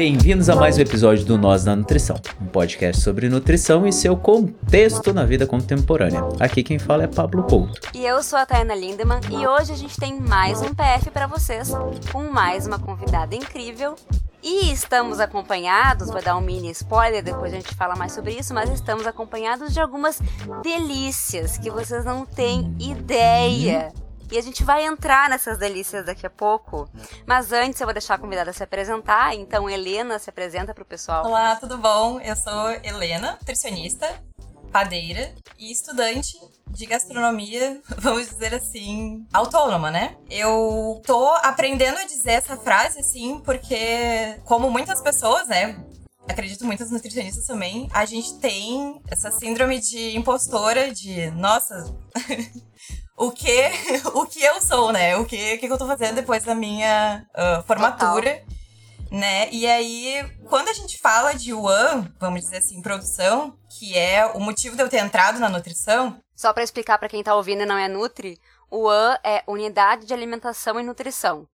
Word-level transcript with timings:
Bem-vindos 0.00 0.48
a 0.48 0.56
mais 0.56 0.78
um 0.78 0.80
episódio 0.80 1.26
do 1.26 1.36
Nós 1.36 1.66
na 1.66 1.76
Nutrição, 1.76 2.16
um 2.40 2.46
podcast 2.46 3.02
sobre 3.02 3.28
nutrição 3.28 3.86
e 3.86 3.92
seu 3.92 4.16
contexto 4.16 5.12
na 5.12 5.26
vida 5.26 5.46
contemporânea. 5.46 6.22
Aqui 6.40 6.62
quem 6.62 6.78
fala 6.78 7.04
é 7.04 7.06
Pablo 7.06 7.42
Couto. 7.42 7.78
E 7.94 8.06
eu 8.06 8.22
sou 8.22 8.38
a 8.38 8.46
Tayana 8.46 8.74
Lindemann 8.74 9.20
e 9.30 9.46
hoje 9.46 9.72
a 9.72 9.76
gente 9.76 10.00
tem 10.00 10.18
mais 10.18 10.62
um 10.62 10.72
PF 10.72 11.10
para 11.10 11.26
vocês, 11.26 11.70
com 12.10 12.22
mais 12.32 12.66
uma 12.66 12.78
convidada 12.78 13.36
incrível. 13.36 13.94
E 14.42 14.72
estamos 14.72 15.20
acompanhados, 15.20 16.08
vou 16.08 16.22
dar 16.22 16.34
um 16.38 16.40
mini 16.40 16.70
spoiler, 16.70 17.22
depois 17.22 17.52
a 17.52 17.56
gente 17.56 17.74
fala 17.74 17.94
mais 17.94 18.12
sobre 18.12 18.32
isso, 18.32 18.54
mas 18.54 18.70
estamos 18.70 19.06
acompanhados 19.06 19.70
de 19.74 19.80
algumas 19.80 20.18
delícias 20.62 21.58
que 21.58 21.70
vocês 21.70 22.06
não 22.06 22.24
têm 22.24 22.74
ideia. 22.80 23.92
E 24.30 24.38
a 24.38 24.42
gente 24.42 24.62
vai 24.62 24.86
entrar 24.86 25.28
nessas 25.28 25.58
delícias 25.58 26.06
daqui 26.06 26.24
a 26.24 26.30
pouco. 26.30 26.88
Mas 27.26 27.52
antes 27.52 27.80
eu 27.80 27.86
vou 27.86 27.92
deixar 27.92 28.14
a 28.14 28.18
convidada 28.18 28.52
se 28.52 28.62
apresentar. 28.62 29.34
Então, 29.34 29.68
Helena, 29.68 30.20
se 30.20 30.30
apresenta 30.30 30.72
para 30.72 30.82
o 30.82 30.86
pessoal. 30.86 31.26
Olá, 31.26 31.56
tudo 31.56 31.76
bom? 31.76 32.20
Eu 32.20 32.36
sou 32.36 32.70
Helena, 32.84 33.32
nutricionista, 33.32 34.22
padeira 34.70 35.34
e 35.58 35.72
estudante 35.72 36.38
de 36.68 36.86
gastronomia, 36.86 37.80
vamos 37.98 38.28
dizer 38.28 38.54
assim, 38.54 39.26
autônoma, 39.32 39.90
né? 39.90 40.16
Eu 40.30 41.02
tô 41.04 41.28
aprendendo 41.42 41.98
a 41.98 42.04
dizer 42.04 42.32
essa 42.32 42.56
frase 42.56 43.00
assim, 43.00 43.40
porque, 43.40 44.38
como 44.44 44.70
muitas 44.70 45.00
pessoas, 45.02 45.48
né? 45.48 45.84
Acredito 46.28 46.64
muitas 46.64 46.92
nutricionistas 46.92 47.46
também, 47.46 47.88
a 47.92 48.04
gente 48.04 48.38
tem 48.38 49.02
essa 49.10 49.32
síndrome 49.32 49.80
de 49.80 50.16
impostora, 50.16 50.94
de 50.94 51.32
nossa, 51.32 51.92
o 53.20 53.30
que, 53.30 53.70
o 54.14 54.24
que 54.24 54.42
eu 54.42 54.60
sou, 54.62 54.90
né? 54.92 55.14
O 55.18 55.26
que, 55.26 55.54
o 55.54 55.58
que 55.58 55.66
eu 55.66 55.76
tô 55.76 55.86
fazendo 55.86 56.14
depois 56.14 56.42
da 56.42 56.54
minha 56.54 57.26
uh, 57.34 57.62
formatura. 57.64 58.38
Total. 58.38 58.60
Né? 59.10 59.50
E 59.50 59.66
aí, 59.66 60.24
quando 60.48 60.68
a 60.68 60.72
gente 60.72 60.96
fala 60.96 61.34
de 61.34 61.52
UAN, 61.52 62.10
vamos 62.18 62.40
dizer 62.42 62.58
assim, 62.58 62.80
produção, 62.80 63.58
que 63.68 63.98
é 63.98 64.24
o 64.24 64.40
motivo 64.40 64.76
de 64.76 64.82
eu 64.82 64.88
ter 64.88 64.98
entrado 64.98 65.38
na 65.38 65.48
nutrição. 65.48 66.18
Só 66.34 66.52
para 66.52 66.62
explicar 66.62 66.96
para 66.96 67.08
quem 67.08 67.22
tá 67.22 67.34
ouvindo 67.34 67.62
e 67.62 67.66
não 67.66 67.76
é 67.76 67.88
Nutri, 67.88 68.38
UAN 68.70 69.18
é 69.22 69.42
Unidade 69.48 70.06
de 70.06 70.14
Alimentação 70.14 70.78
e 70.78 70.82
Nutrição. 70.82 71.46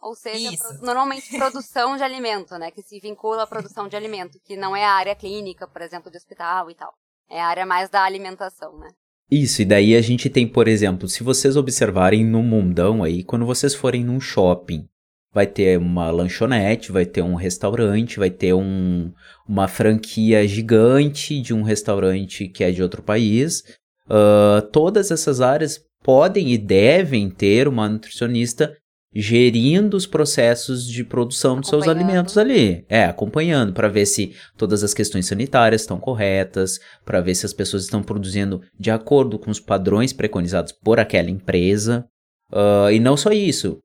Ou 0.00 0.14
seja, 0.14 0.50
pro, 0.56 0.84
normalmente 0.84 1.36
produção 1.38 1.96
de 1.96 2.02
alimento, 2.02 2.58
né? 2.58 2.70
Que 2.70 2.82
se 2.82 2.98
vincula 2.98 3.44
à 3.44 3.46
produção 3.46 3.86
de 3.86 3.96
alimento, 3.96 4.40
que 4.42 4.56
não 4.56 4.74
é 4.74 4.84
a 4.84 4.92
área 4.92 5.14
clínica, 5.14 5.68
por 5.68 5.80
exemplo, 5.80 6.10
de 6.10 6.16
hospital 6.16 6.70
e 6.70 6.74
tal. 6.74 6.92
É 7.30 7.40
a 7.40 7.46
área 7.46 7.66
mais 7.66 7.88
da 7.88 8.02
alimentação, 8.02 8.76
né? 8.78 8.90
Isso, 9.30 9.62
e 9.62 9.64
daí 9.64 9.96
a 9.96 10.00
gente 10.00 10.28
tem, 10.28 10.46
por 10.46 10.68
exemplo, 10.68 11.08
se 11.08 11.22
vocês 11.22 11.56
observarem 11.56 12.24
no 12.24 12.42
mundão 12.42 13.02
aí, 13.02 13.22
quando 13.22 13.46
vocês 13.46 13.74
forem 13.74 14.04
num 14.04 14.20
shopping, 14.20 14.86
vai 15.32 15.46
ter 15.46 15.78
uma 15.78 16.10
lanchonete, 16.10 16.92
vai 16.92 17.04
ter 17.04 17.22
um 17.22 17.34
restaurante, 17.34 18.18
vai 18.18 18.30
ter 18.30 18.54
um, 18.54 19.12
uma 19.48 19.66
franquia 19.66 20.46
gigante 20.46 21.40
de 21.40 21.52
um 21.52 21.62
restaurante 21.62 22.46
que 22.48 22.62
é 22.62 22.70
de 22.70 22.82
outro 22.82 23.02
país. 23.02 23.64
Uh, 24.06 24.62
todas 24.70 25.10
essas 25.10 25.40
áreas 25.40 25.80
podem 26.02 26.52
e 26.52 26.58
devem 26.58 27.28
ter 27.28 27.66
uma 27.66 27.88
nutricionista 27.88 28.76
gerindo 29.14 29.96
os 29.96 30.06
processos 30.06 30.86
de 30.86 31.04
produção 31.04 31.60
dos 31.60 31.68
seus 31.68 31.86
alimentos 31.86 32.36
ali. 32.36 32.84
É, 32.88 33.04
acompanhando 33.04 33.72
para 33.72 33.88
ver 33.88 34.06
se 34.06 34.34
todas 34.56 34.82
as 34.82 34.92
questões 34.92 35.26
sanitárias 35.26 35.82
estão 35.82 36.00
corretas, 36.00 36.80
para 37.04 37.20
ver 37.20 37.34
se 37.34 37.46
as 37.46 37.52
pessoas 37.52 37.84
estão 37.84 38.02
produzindo 38.02 38.60
de 38.78 38.90
acordo 38.90 39.38
com 39.38 39.50
os 39.50 39.60
padrões 39.60 40.12
preconizados 40.12 40.72
por 40.72 40.98
aquela 40.98 41.30
empresa. 41.30 42.06
Uh, 42.52 42.90
e 42.90 42.98
não 42.98 43.16
só 43.16 43.30
isso. 43.30 43.78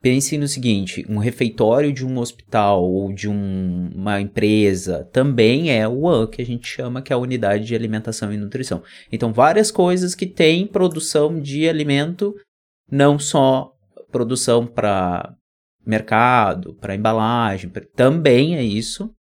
Pense 0.00 0.38
no 0.38 0.46
seguinte: 0.46 1.04
um 1.08 1.18
refeitório 1.18 1.92
de 1.92 2.06
um 2.06 2.18
hospital 2.18 2.84
ou 2.84 3.12
de 3.12 3.28
um, 3.28 3.90
uma 3.94 4.20
empresa 4.20 5.08
também 5.12 5.72
é 5.72 5.88
o 5.88 6.08
AN, 6.08 6.28
que 6.28 6.40
a 6.40 6.46
gente 6.46 6.68
chama 6.68 7.02
que 7.02 7.12
é 7.12 7.16
a 7.16 7.18
unidade 7.18 7.64
de 7.64 7.74
alimentação 7.74 8.32
e 8.32 8.36
nutrição. 8.36 8.82
Então, 9.10 9.32
várias 9.32 9.70
coisas 9.70 10.14
que 10.14 10.26
têm 10.26 10.66
produção 10.66 11.40
de 11.40 11.68
alimento, 11.68 12.32
não 12.90 13.18
só 13.18 13.72
produção 14.10 14.66
para 14.66 15.34
mercado, 15.84 16.74
para 16.74 16.94
embalagem, 16.94 17.70
pra, 17.70 17.82
também 17.94 18.56
é 18.56 18.62
isso. 18.62 19.12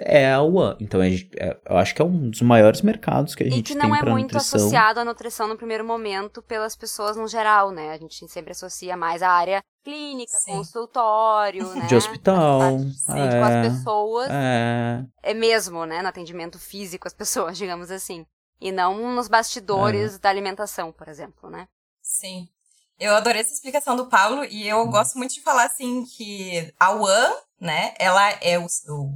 É 0.00 0.30
a 0.30 0.42
UAN. 0.42 0.76
Então, 0.80 1.00
é, 1.00 1.14
é, 1.36 1.58
eu 1.66 1.78
acho 1.78 1.94
que 1.94 2.02
é 2.02 2.04
um 2.04 2.28
dos 2.28 2.42
maiores 2.42 2.82
mercados 2.82 3.34
que 3.34 3.42
a 3.42 3.48
gente 3.48 3.74
tem 3.74 3.78
para 3.78 3.88
nutrição. 3.88 3.96
E 3.96 4.02
que 4.02 4.04
não 4.04 4.12
é 4.12 4.20
muito 4.20 4.36
associado 4.36 5.00
à 5.00 5.04
nutrição 5.04 5.48
no 5.48 5.56
primeiro 5.56 5.82
momento 5.82 6.42
pelas 6.42 6.76
pessoas 6.76 7.16
no 7.16 7.26
geral, 7.26 7.70
né? 7.70 7.92
A 7.92 7.96
gente 7.96 8.28
sempre 8.28 8.52
associa 8.52 8.98
mais 8.98 9.22
a 9.22 9.30
área 9.30 9.62
clínica, 9.82 10.32
Sim. 10.32 10.52
consultório, 10.52 11.66
né? 11.74 11.86
De 11.86 11.96
hospital. 11.96 12.78
Sim, 12.80 13.18
é, 13.18 13.30
com 13.30 13.44
as 13.44 13.72
pessoas. 13.72 14.28
É. 14.30 15.04
é 15.22 15.34
mesmo, 15.34 15.86
né? 15.86 16.02
No 16.02 16.08
atendimento 16.08 16.58
físico, 16.58 17.08
as 17.08 17.14
pessoas, 17.14 17.56
digamos 17.58 17.90
assim. 17.90 18.26
E 18.60 18.70
não 18.70 19.14
nos 19.14 19.26
bastidores 19.26 20.16
é. 20.16 20.18
da 20.18 20.28
alimentação, 20.28 20.92
por 20.92 21.08
exemplo, 21.08 21.48
né? 21.48 21.66
Sim. 22.02 22.48
Eu 22.98 23.14
adorei 23.14 23.42
essa 23.42 23.52
explicação 23.52 23.94
do 23.94 24.06
Paulo 24.06 24.44
e 24.44 24.66
eu 24.66 24.84
gosto 24.88 25.16
muito 25.16 25.34
de 25.34 25.42
falar 25.42 25.64
assim 25.64 26.04
que 26.04 26.72
a 26.78 26.92
UAN, 26.92 27.32
né, 27.60 27.94
ela 27.98 28.30
é 28.40 28.58
o, 28.58 28.66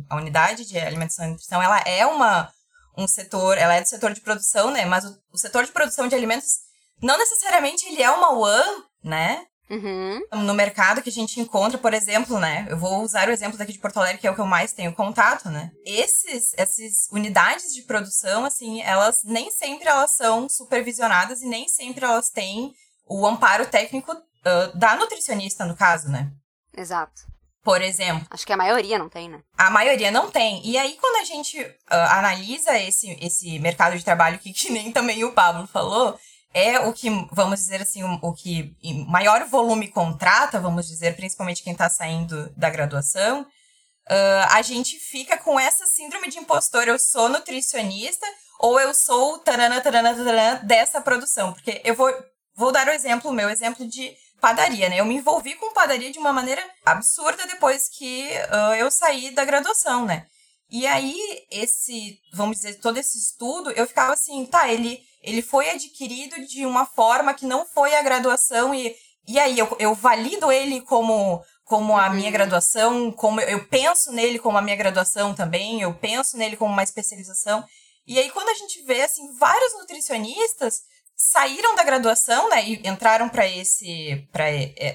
a 0.08 0.16
unidade 0.16 0.64
de 0.64 0.78
alimentação 0.78 1.26
e 1.26 1.30
nutrição, 1.30 1.62
ela 1.62 1.78
é 1.80 2.06
uma 2.06 2.50
um 2.96 3.08
setor, 3.08 3.56
ela 3.56 3.74
é 3.74 3.80
do 3.80 3.88
setor 3.88 4.12
de 4.12 4.20
produção, 4.20 4.70
né, 4.70 4.84
mas 4.84 5.04
o, 5.04 5.18
o 5.32 5.38
setor 5.38 5.64
de 5.64 5.72
produção 5.72 6.06
de 6.06 6.14
alimentos 6.14 6.58
não 7.02 7.18
necessariamente 7.18 7.86
ele 7.86 8.02
é 8.02 8.10
uma 8.10 8.32
UAN, 8.32 8.64
né? 9.02 9.44
Uhum. 9.70 10.20
No 10.44 10.52
mercado 10.52 11.00
que 11.00 11.08
a 11.08 11.12
gente 11.12 11.40
encontra, 11.40 11.78
por 11.78 11.94
exemplo, 11.94 12.38
né? 12.38 12.66
Eu 12.68 12.76
vou 12.76 13.02
usar 13.02 13.28
o 13.28 13.32
exemplo 13.32 13.56
daqui 13.56 13.72
de 13.72 13.78
Porto 13.78 13.96
Alegre, 13.96 14.20
que 14.20 14.26
é 14.26 14.30
o 14.30 14.34
que 14.34 14.40
eu 14.40 14.46
mais 14.46 14.72
tenho 14.74 14.92
contato, 14.92 15.48
né? 15.48 15.70
Esses, 15.84 16.52
essas 16.58 17.08
unidades 17.10 17.72
de 17.72 17.82
produção, 17.82 18.44
assim, 18.44 18.82
elas 18.82 19.22
nem 19.24 19.50
sempre 19.50 19.88
elas 19.88 20.14
são 20.14 20.46
supervisionadas 20.46 21.40
e 21.40 21.46
nem 21.46 21.66
sempre 21.68 22.04
elas 22.04 22.28
têm 22.28 22.74
o 23.12 23.26
amparo 23.26 23.66
técnico 23.66 24.12
uh, 24.12 24.76
da 24.76 24.96
nutricionista, 24.96 25.64
no 25.64 25.76
caso, 25.76 26.08
né? 26.08 26.30
Exato. 26.76 27.22
Por 27.62 27.80
exemplo. 27.80 28.26
Acho 28.30 28.46
que 28.46 28.52
a 28.52 28.56
maioria 28.56 28.98
não 28.98 29.08
tem, 29.08 29.28
né? 29.28 29.40
A 29.56 29.70
maioria 29.70 30.10
não 30.10 30.30
tem. 30.30 30.66
E 30.66 30.76
aí, 30.76 30.96
quando 31.00 31.16
a 31.16 31.24
gente 31.24 31.60
uh, 31.60 31.74
analisa 31.90 32.76
esse, 32.78 33.16
esse 33.20 33.58
mercado 33.60 33.96
de 33.96 34.04
trabalho, 34.04 34.38
que, 34.38 34.52
que 34.52 34.70
nem 34.70 34.90
também 34.90 35.24
o 35.24 35.32
Pablo 35.32 35.66
falou, 35.66 36.18
é 36.52 36.80
o 36.80 36.92
que, 36.92 37.08
vamos 37.30 37.60
dizer 37.60 37.80
assim, 37.80 38.02
o, 38.02 38.18
o 38.20 38.32
que 38.32 38.76
maior 39.06 39.44
volume 39.44 39.88
contrata, 39.88 40.58
vamos 40.58 40.88
dizer, 40.88 41.14
principalmente 41.14 41.62
quem 41.62 41.72
está 41.72 41.88
saindo 41.88 42.50
da 42.56 42.68
graduação, 42.68 43.42
uh, 43.42 44.46
a 44.50 44.60
gente 44.62 44.98
fica 44.98 45.38
com 45.38 45.58
essa 45.58 45.86
síndrome 45.86 46.28
de 46.28 46.38
impostor. 46.38 46.88
Eu 46.88 46.98
sou 46.98 47.28
nutricionista 47.28 48.26
ou 48.58 48.80
eu 48.80 48.92
sou 48.92 49.38
tarana, 49.38 49.80
tarana, 49.80 50.14
tarana, 50.14 50.56
dessa 50.64 51.00
produção. 51.00 51.52
Porque 51.52 51.80
eu 51.84 51.94
vou 51.94 52.12
Vou 52.54 52.72
dar 52.72 52.86
o 52.86 52.92
exemplo, 52.92 53.30
o 53.30 53.34
meu 53.34 53.48
exemplo 53.48 53.86
de 53.86 54.14
padaria, 54.40 54.88
né? 54.88 54.98
Eu 55.00 55.04
me 55.04 55.14
envolvi 55.14 55.54
com 55.54 55.72
padaria 55.72 56.10
de 56.10 56.18
uma 56.18 56.32
maneira 56.32 56.62
absurda 56.84 57.46
depois 57.46 57.88
que 57.88 58.28
uh, 58.50 58.74
eu 58.74 58.90
saí 58.90 59.30
da 59.30 59.44
graduação, 59.44 60.04
né? 60.04 60.26
E 60.68 60.86
aí, 60.86 61.46
esse, 61.50 62.18
vamos 62.32 62.56
dizer, 62.56 62.80
todo 62.80 62.96
esse 62.96 63.18
estudo, 63.18 63.70
eu 63.72 63.86
ficava 63.86 64.14
assim, 64.14 64.46
tá, 64.46 64.72
ele, 64.72 65.00
ele 65.22 65.42
foi 65.42 65.68
adquirido 65.68 66.46
de 66.46 66.64
uma 66.64 66.86
forma 66.86 67.34
que 67.34 67.44
não 67.44 67.66
foi 67.66 67.94
a 67.94 68.02
graduação, 68.02 68.74
e, 68.74 68.96
e 69.28 69.38
aí 69.38 69.58
eu, 69.58 69.76
eu 69.78 69.94
valido 69.94 70.50
ele 70.50 70.80
como, 70.80 71.44
como 71.62 71.96
a 71.96 72.08
minha 72.08 72.26
uhum. 72.26 72.32
graduação, 72.32 73.12
como 73.12 73.40
eu 73.42 73.64
penso 73.66 74.12
nele 74.12 74.38
como 74.38 74.56
a 74.56 74.62
minha 74.62 74.76
graduação 74.76 75.34
também, 75.34 75.82
eu 75.82 75.92
penso 75.92 76.38
nele 76.38 76.56
como 76.56 76.72
uma 76.72 76.82
especialização. 76.82 77.62
E 78.06 78.18
aí, 78.18 78.30
quando 78.30 78.48
a 78.48 78.54
gente 78.54 78.82
vê, 78.82 79.02
assim, 79.02 79.30
vários 79.38 79.74
nutricionistas 79.74 80.80
saíram 81.30 81.76
da 81.76 81.84
graduação, 81.84 82.48
né, 82.48 82.64
e 82.64 82.88
entraram 82.88 83.28
para 83.28 83.46
esse 83.46 84.28
para 84.32 84.50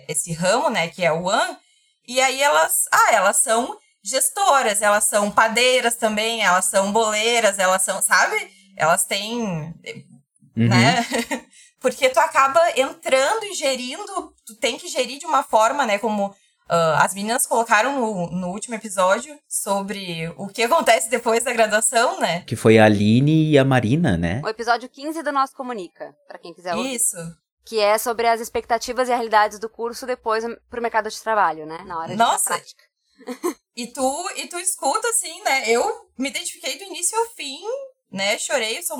esse 0.07 0.33
ramo, 0.33 0.69
né, 0.69 0.89
que 0.89 1.05
é 1.05 1.11
o 1.11 1.29
AN, 1.29 1.57
e 2.07 2.19
aí 2.19 2.41
elas, 2.41 2.73
ah, 2.91 3.13
elas 3.13 3.37
são 3.37 3.77
gestoras, 4.03 4.81
elas 4.81 5.05
são 5.05 5.31
padeiras 5.31 5.95
também, 5.95 6.41
elas 6.41 6.65
são 6.65 6.91
boleiras, 6.91 7.59
elas 7.59 7.81
são, 7.81 8.01
sabe? 8.01 8.49
Elas 8.77 9.05
têm, 9.05 9.41
uhum. 9.41 9.73
né? 10.55 11.05
Porque 11.79 12.09
tu 12.09 12.19
acaba 12.19 12.61
entrando 12.79 13.43
e 13.45 13.53
gerindo, 13.53 14.33
tu 14.45 14.55
tem 14.55 14.77
que 14.77 14.87
gerir 14.87 15.19
de 15.19 15.25
uma 15.25 15.43
forma, 15.43 15.85
né, 15.85 15.97
como 15.97 16.33
Uh, 16.69 16.99
as 17.01 17.13
meninas 17.13 17.47
colocaram 17.47 17.95
no, 17.99 18.29
no, 18.29 18.47
último 18.49 18.75
episódio 18.75 19.39
sobre 19.47 20.27
o 20.35 20.47
que 20.49 20.63
acontece 20.63 21.09
depois 21.09 21.43
da 21.43 21.53
graduação, 21.53 22.19
né? 22.19 22.41
Que 22.41 22.57
foi 22.57 22.77
a 22.77 22.85
Aline 22.85 23.51
e 23.51 23.57
a 23.57 23.63
Marina, 23.63 24.17
né? 24.17 24.41
O 24.43 24.49
episódio 24.49 24.89
15 24.89 25.23
do 25.23 25.31
Nosso 25.31 25.55
Comunica, 25.55 26.13
para 26.27 26.37
quem 26.37 26.53
quiser 26.53 26.75
ouvir. 26.75 26.95
Isso. 26.95 27.15
Que 27.65 27.79
é 27.79 27.97
sobre 27.97 28.27
as 28.27 28.41
expectativas 28.41 29.07
e 29.07 29.13
realidades 29.13 29.59
do 29.59 29.69
curso 29.69 30.05
depois 30.05 30.43
pro 30.69 30.81
mercado 30.81 31.09
de 31.09 31.21
trabalho, 31.21 31.65
né? 31.65 31.83
Na 31.85 31.99
hora 31.99 32.09
de 32.09 32.17
Nossa. 32.17 32.49
prática. 32.49 32.83
e 33.75 33.87
tu, 33.87 34.29
e 34.35 34.47
tu 34.47 34.59
escuta, 34.59 35.07
assim, 35.07 35.41
né? 35.43 35.69
Eu 35.69 36.09
me 36.17 36.29
identifiquei 36.29 36.77
do 36.77 36.83
início 36.83 37.17
ao 37.17 37.27
fim, 37.27 37.61
né? 38.11 38.37
Chorei, 38.37 38.81
sou 38.83 38.97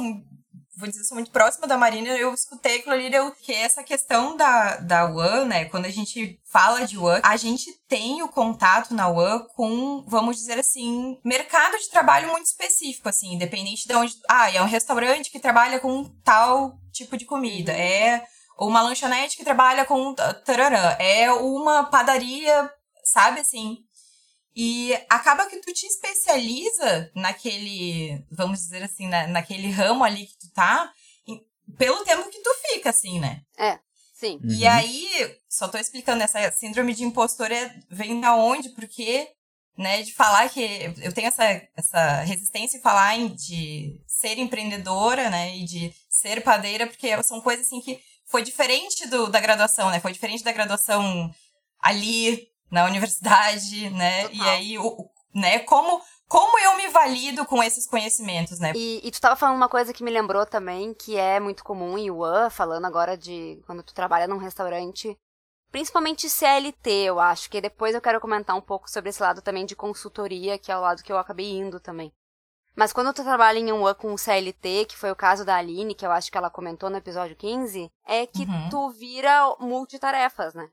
vou 0.77 0.87
dizer, 0.87 1.03
sou 1.03 1.15
muito 1.15 1.31
próxima 1.31 1.67
da 1.67 1.75
Marina, 1.75 2.09
eu 2.09 2.33
escutei 2.33 2.77
aquilo 2.77 2.93
ali, 2.93 3.13
eu, 3.13 3.31
que 3.31 3.51
essa 3.51 3.83
questão 3.83 4.37
da, 4.37 4.77
da 4.77 5.11
UAN, 5.11 5.45
né, 5.45 5.65
quando 5.65 5.85
a 5.85 5.89
gente 5.89 6.39
fala 6.51 6.85
de 6.85 6.97
UAN, 6.97 7.19
a 7.23 7.35
gente 7.35 7.73
tem 7.87 8.21
o 8.21 8.29
contato 8.29 8.93
na 8.93 9.09
UAN 9.09 9.39
com, 9.55 10.05
vamos 10.07 10.37
dizer 10.37 10.59
assim, 10.59 11.19
mercado 11.25 11.77
de 11.79 11.89
trabalho 11.89 12.31
muito 12.31 12.45
específico, 12.45 13.09
assim, 13.09 13.33
independente 13.33 13.87
de 13.87 13.95
onde... 13.95 14.13
Ah, 14.29 14.51
é 14.51 14.61
um 14.61 14.67
restaurante 14.67 15.31
que 15.31 15.39
trabalha 15.39 15.79
com 15.79 16.03
tal 16.23 16.77
tipo 16.91 17.17
de 17.17 17.25
comida, 17.25 17.71
é 17.71 18.23
uma 18.59 18.81
lanchonete 18.81 19.35
que 19.35 19.43
trabalha 19.43 19.85
com 19.85 20.13
tararã, 20.45 20.95
é 20.99 21.31
uma 21.31 21.85
padaria, 21.85 22.71
sabe, 23.03 23.39
assim, 23.39 23.77
e 24.59 24.91
acaba 25.07 25.45
que 25.45 25.57
tu 25.57 25.71
te 25.71 25.85
especializa 25.85 27.11
naquele, 27.13 28.25
vamos 28.31 28.57
dizer 28.57 28.81
assim, 28.81 29.07
na, 29.07 29.27
naquele 29.27 29.69
ramo 29.69 30.03
ali 30.03 30.25
que 30.25 30.35
tu 30.39 30.51
tá, 30.51 30.91
pelo 31.77 32.03
tempo 32.03 32.27
que 32.27 32.41
tu 32.41 32.49
fica, 32.67 32.89
assim, 32.89 33.19
né? 33.19 33.43
É, 33.55 33.77
sim. 34.15 34.39
E 34.43 34.63
uhum. 34.63 34.71
aí, 34.71 35.37
só 35.47 35.67
tô 35.67 35.77
explicando, 35.77 36.23
essa 36.23 36.51
síndrome 36.53 36.95
de 36.95 37.03
impostor 37.03 37.51
é, 37.51 37.79
vem 37.91 38.19
da 38.19 38.35
onde, 38.35 38.69
porque, 38.69 39.29
né, 39.77 40.01
de 40.01 40.11
falar 40.11 40.49
que 40.49 40.91
eu 41.03 41.13
tenho 41.13 41.27
essa, 41.27 41.43
essa 41.75 42.21
resistência 42.21 42.79
em 42.79 42.81
falar 42.81 43.15
em, 43.15 43.27
de 43.27 44.01
ser 44.07 44.39
empreendedora, 44.39 45.29
né, 45.29 45.55
e 45.55 45.65
de 45.65 45.93
ser 46.09 46.41
padeira, 46.41 46.87
porque 46.87 47.21
são 47.21 47.39
coisas, 47.41 47.67
assim, 47.67 47.79
que 47.79 48.01
foi 48.25 48.41
diferente 48.41 49.07
do, 49.07 49.29
da 49.29 49.39
graduação, 49.39 49.91
né, 49.91 49.99
foi 49.99 50.13
diferente 50.13 50.43
da 50.43 50.51
graduação 50.51 51.31
ali 51.79 52.56
na 52.69 52.85
universidade, 52.85 53.89
né? 53.89 54.23
Total. 54.23 54.37
E 54.37 54.49
aí, 54.49 54.77
o, 54.77 55.09
né, 55.33 55.59
como, 55.59 56.01
como 56.27 56.59
eu 56.59 56.77
me 56.77 56.87
valido 56.89 57.45
com 57.45 57.63
esses 57.63 57.87
conhecimentos, 57.87 58.59
né? 58.59 58.73
E, 58.75 58.99
e 59.03 59.11
tu 59.11 59.15
estava 59.15 59.35
falando 59.35 59.57
uma 59.57 59.69
coisa 59.69 59.93
que 59.93 60.03
me 60.03 60.11
lembrou 60.11 60.45
também, 60.45 60.93
que 60.93 61.15
é 61.17 61.39
muito 61.39 61.63
comum 61.63 61.97
em 61.97 62.11
UAN, 62.11 62.49
falando 62.49 62.85
agora 62.85 63.17
de 63.17 63.61
quando 63.65 63.83
tu 63.83 63.93
trabalha 63.93 64.27
num 64.27 64.37
restaurante, 64.37 65.17
principalmente 65.71 66.29
CLT, 66.29 66.89
eu 66.89 67.19
acho, 67.19 67.49
que 67.49 67.61
depois 67.61 67.95
eu 67.95 68.01
quero 68.01 68.19
comentar 68.19 68.55
um 68.55 68.61
pouco 68.61 68.89
sobre 68.89 69.09
esse 69.09 69.21
lado 69.21 69.41
também 69.41 69.65
de 69.65 69.75
consultoria, 69.75 70.57
que 70.57 70.71
é 70.71 70.77
o 70.77 70.81
lado 70.81 71.03
que 71.03 71.11
eu 71.11 71.17
acabei 71.17 71.51
indo 71.51 71.79
também. 71.79 72.11
Mas 72.75 72.93
quando 72.93 73.11
tu 73.11 73.23
trabalha 73.23 73.57
em 73.57 73.71
um 73.71 73.91
com 73.95 74.15
CLT, 74.15 74.85
que 74.85 74.95
foi 74.95 75.09
o 75.09 75.15
caso 75.15 75.43
da 75.43 75.55
Aline, 75.55 75.95
que 75.95 76.05
eu 76.05 76.11
acho 76.11 76.31
que 76.31 76.37
ela 76.37 76.49
comentou 76.49 76.91
no 76.91 76.97
episódio 76.97 77.35
15, 77.35 77.89
é 78.05 78.27
que 78.27 78.43
uhum. 78.43 78.69
tu 78.69 78.89
vira 78.91 79.55
multitarefas, 79.59 80.53
né? 80.53 80.69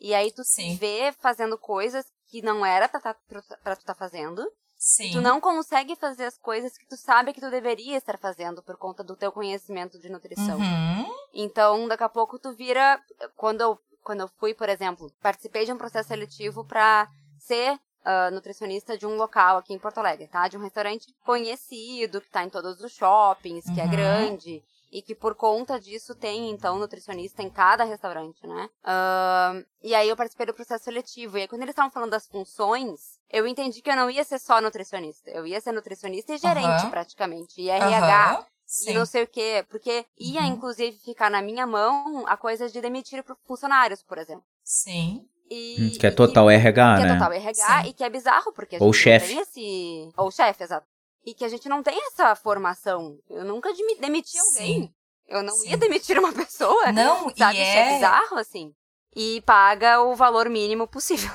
E 0.00 0.14
aí 0.14 0.32
tu 0.32 0.44
Sim. 0.44 0.72
se 0.72 0.76
vê 0.76 1.12
fazendo 1.20 1.58
coisas 1.58 2.04
que 2.30 2.42
não 2.42 2.64
era 2.64 2.88
pra, 2.88 3.00
tá, 3.00 3.14
pra, 3.28 3.42
pra 3.42 3.76
tu 3.76 3.80
estar 3.80 3.94
tá 3.94 3.98
fazendo. 3.98 4.46
Sim. 4.76 5.10
Tu 5.10 5.20
não 5.20 5.40
consegue 5.40 5.96
fazer 5.96 6.24
as 6.24 6.38
coisas 6.38 6.76
que 6.78 6.86
tu 6.86 6.96
sabe 6.96 7.32
que 7.32 7.40
tu 7.40 7.50
deveria 7.50 7.96
estar 7.96 8.16
fazendo 8.16 8.62
por 8.62 8.76
conta 8.76 9.02
do 9.02 9.16
teu 9.16 9.32
conhecimento 9.32 9.98
de 9.98 10.08
nutrição. 10.08 10.58
Uhum. 10.58 11.14
Então, 11.34 11.88
daqui 11.88 12.04
a 12.04 12.08
pouco 12.08 12.38
tu 12.38 12.54
vira. 12.54 13.00
Quando 13.36 13.60
eu, 13.60 13.78
quando 14.04 14.20
eu 14.20 14.28
fui, 14.38 14.54
por 14.54 14.68
exemplo, 14.68 15.10
participei 15.20 15.64
de 15.64 15.72
um 15.72 15.78
processo 15.78 16.08
seletivo 16.08 16.64
para 16.64 17.08
ser 17.40 17.72
uh, 17.72 18.32
nutricionista 18.32 18.96
de 18.96 19.04
um 19.04 19.16
local 19.16 19.58
aqui 19.58 19.74
em 19.74 19.78
Porto 19.80 19.98
Alegre, 19.98 20.28
tá? 20.28 20.46
De 20.46 20.56
um 20.56 20.62
restaurante 20.62 21.12
conhecido, 21.24 22.20
que 22.20 22.30
tá 22.30 22.44
em 22.44 22.50
todos 22.50 22.80
os 22.80 22.92
shoppings, 22.92 23.64
que 23.64 23.80
é 23.80 23.84
uhum. 23.84 23.88
é 23.88 23.90
grande 23.90 24.62
e 24.90 25.02
que 25.02 25.14
por 25.14 25.34
conta 25.34 25.78
disso 25.78 26.14
tem, 26.14 26.50
então, 26.50 26.78
nutricionista 26.78 27.42
em 27.42 27.50
cada 27.50 27.84
restaurante, 27.84 28.46
né? 28.46 28.68
Uh, 28.82 29.66
e 29.82 29.94
aí 29.94 30.08
eu 30.08 30.16
participei 30.16 30.46
do 30.46 30.54
processo 30.54 30.84
seletivo. 30.84 31.36
E 31.36 31.42
aí, 31.42 31.48
quando 31.48 31.62
eles 31.62 31.72
estavam 31.72 31.90
falando 31.90 32.10
das 32.10 32.26
funções, 32.26 33.18
eu 33.30 33.46
entendi 33.46 33.82
que 33.82 33.90
eu 33.90 33.96
não 33.96 34.10
ia 34.10 34.24
ser 34.24 34.38
só 34.38 34.60
nutricionista. 34.60 35.30
Eu 35.30 35.46
ia 35.46 35.60
ser 35.60 35.72
nutricionista 35.72 36.34
e 36.34 36.38
gerente, 36.38 36.84
uhum. 36.84 36.90
praticamente. 36.90 37.60
E 37.60 37.68
RH. 37.68 38.38
Uhum. 38.38 38.44
E 38.86 38.94
não 38.94 39.06
sei 39.06 39.24
o 39.24 39.28
quê. 39.28 39.64
Porque 39.68 40.06
ia, 40.18 40.40
uhum. 40.40 40.46
inclusive, 40.46 40.96
ficar 40.98 41.30
na 41.30 41.42
minha 41.42 41.66
mão 41.66 42.26
a 42.26 42.36
coisa 42.36 42.68
de 42.68 42.80
demitir 42.80 43.22
funcionários, 43.46 44.02
por 44.02 44.18
exemplo. 44.18 44.44
Sim. 44.64 45.26
E, 45.50 45.76
hum, 45.80 45.98
que 45.98 46.06
é 46.06 46.10
total 46.10 46.50
RH, 46.50 46.96
que 46.96 47.00
né? 47.02 47.06
Que 47.06 47.12
é 47.12 47.14
total 47.14 47.32
RH 47.32 47.82
Sim. 47.82 47.88
e 47.88 47.92
que 47.94 48.04
é 48.04 48.10
bizarro, 48.10 48.52
porque 48.52 48.76
a 48.76 48.78
Ou 48.80 48.92
chefe. 48.92 49.34
Esse... 49.38 50.12
Ou 50.14 50.30
chefe, 50.30 50.62
exato 50.62 50.86
e 51.28 51.34
que 51.34 51.44
a 51.44 51.48
gente 51.48 51.68
não 51.68 51.82
tem 51.82 51.98
essa 52.06 52.34
formação. 52.34 53.18
Eu 53.28 53.44
nunca 53.44 53.70
demiti 54.00 54.38
alguém. 54.38 54.82
Sim. 54.82 54.90
Eu 55.28 55.42
não 55.42 55.54
Sim. 55.54 55.70
ia 55.70 55.76
demitir 55.76 56.18
uma 56.18 56.32
pessoa. 56.34 56.90
Não, 56.90 57.30
sabe? 57.36 57.58
E 57.58 57.62
Isso 57.62 57.70
é... 57.70 57.78
é 57.78 57.94
bizarro, 57.94 58.38
assim. 58.38 58.72
E 59.14 59.42
paga 59.42 60.00
o 60.00 60.14
valor 60.14 60.48
mínimo 60.48 60.86
possível. 60.86 61.30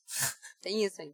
tem 0.62 0.84
isso 0.84 1.02
aí. 1.02 1.12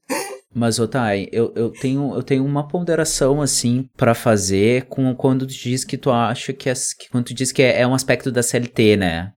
Mas, 0.54 0.78
Otai, 0.78 1.28
eu, 1.32 1.52
eu, 1.56 1.72
tenho, 1.72 2.14
eu 2.14 2.22
tenho 2.22 2.44
uma 2.44 2.68
ponderação, 2.68 3.42
assim, 3.42 3.88
para 3.96 4.14
fazer 4.14 4.86
com 4.86 5.14
quando 5.16 5.46
tu 5.46 5.52
diz 5.52 5.84
que 5.84 5.98
tu 5.98 6.10
acha 6.10 6.52
que, 6.52 6.68
é, 6.68 6.74
que 6.74 7.08
quando 7.10 7.26
tu 7.26 7.34
diz 7.34 7.50
que 7.50 7.62
é, 7.62 7.80
é 7.80 7.86
um 7.86 7.94
aspecto 7.94 8.30
da 8.30 8.42
CLT, 8.42 8.96
né? 8.96 9.32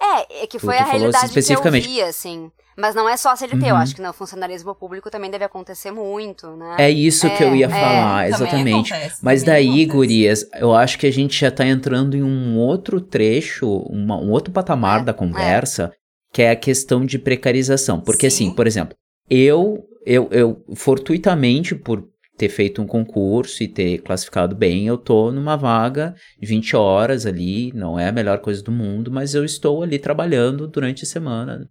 É, 0.00 0.42
é 0.42 0.46
que 0.46 0.58
foi 0.58 0.74
tu, 0.74 0.78
tu 0.78 0.82
a 0.82 0.90
realidade 0.90 1.32
que 1.32 1.52
eu 1.52 1.72
vi, 1.72 2.02
assim. 2.02 2.50
Mas 2.78 2.94
não 2.94 3.08
é 3.08 3.16
só 3.16 3.32
a 3.32 3.36
CLT, 3.36 3.56
uhum. 3.56 3.66
eu 3.70 3.76
acho 3.76 3.96
que 3.96 4.00
no 4.00 4.12
funcionalismo 4.12 4.72
público 4.72 5.10
também 5.10 5.28
deve 5.28 5.44
acontecer 5.44 5.90
muito, 5.90 6.46
né? 6.56 6.76
É 6.78 6.88
isso 6.88 7.26
é, 7.26 7.30
que 7.30 7.42
eu 7.42 7.56
ia 7.56 7.66
é, 7.66 7.68
falar, 7.68 8.24
é, 8.24 8.28
exatamente. 8.28 8.94
Acontece, 8.94 9.16
Mas 9.20 9.42
daí, 9.42 9.66
acontece. 9.66 9.86
gurias, 9.86 10.48
eu 10.54 10.72
acho 10.72 10.96
que 10.96 11.06
a 11.08 11.12
gente 11.12 11.40
já 11.40 11.50
tá 11.50 11.66
entrando 11.66 12.16
em 12.16 12.22
um 12.22 12.56
outro 12.56 13.00
trecho, 13.00 13.68
uma, 13.68 14.16
um 14.16 14.30
outro 14.30 14.52
patamar 14.52 15.00
é, 15.00 15.04
da 15.06 15.12
conversa, 15.12 15.92
que 16.32 16.40
é 16.40 16.52
a 16.52 16.56
questão 16.56 17.04
de 17.04 17.18
precarização. 17.18 18.00
Porque 18.00 18.30
Sim. 18.30 18.46
assim, 18.46 18.54
por 18.54 18.68
exemplo, 18.68 18.94
eu, 19.28 19.84
eu, 20.06 20.28
eu 20.30 20.64
fortuitamente, 20.76 21.74
por 21.74 22.04
ter 22.36 22.48
feito 22.48 22.80
um 22.80 22.86
concurso 22.86 23.60
e 23.60 23.66
ter 23.66 23.98
classificado 24.02 24.54
bem, 24.54 24.86
eu 24.86 24.96
tô 24.96 25.32
numa 25.32 25.56
vaga 25.56 26.14
de 26.40 26.46
20 26.46 26.76
horas 26.76 27.26
ali, 27.26 27.72
não 27.74 27.98
é 27.98 28.06
a 28.06 28.12
melhor 28.12 28.38
coisa 28.38 28.62
do 28.62 28.70
mundo, 28.70 29.10
mas 29.10 29.34
eu 29.34 29.44
estou 29.44 29.82
ali 29.82 29.98
trabalhando 29.98 30.68
durante 30.68 31.02
a 31.02 31.06
semana, 31.06 31.68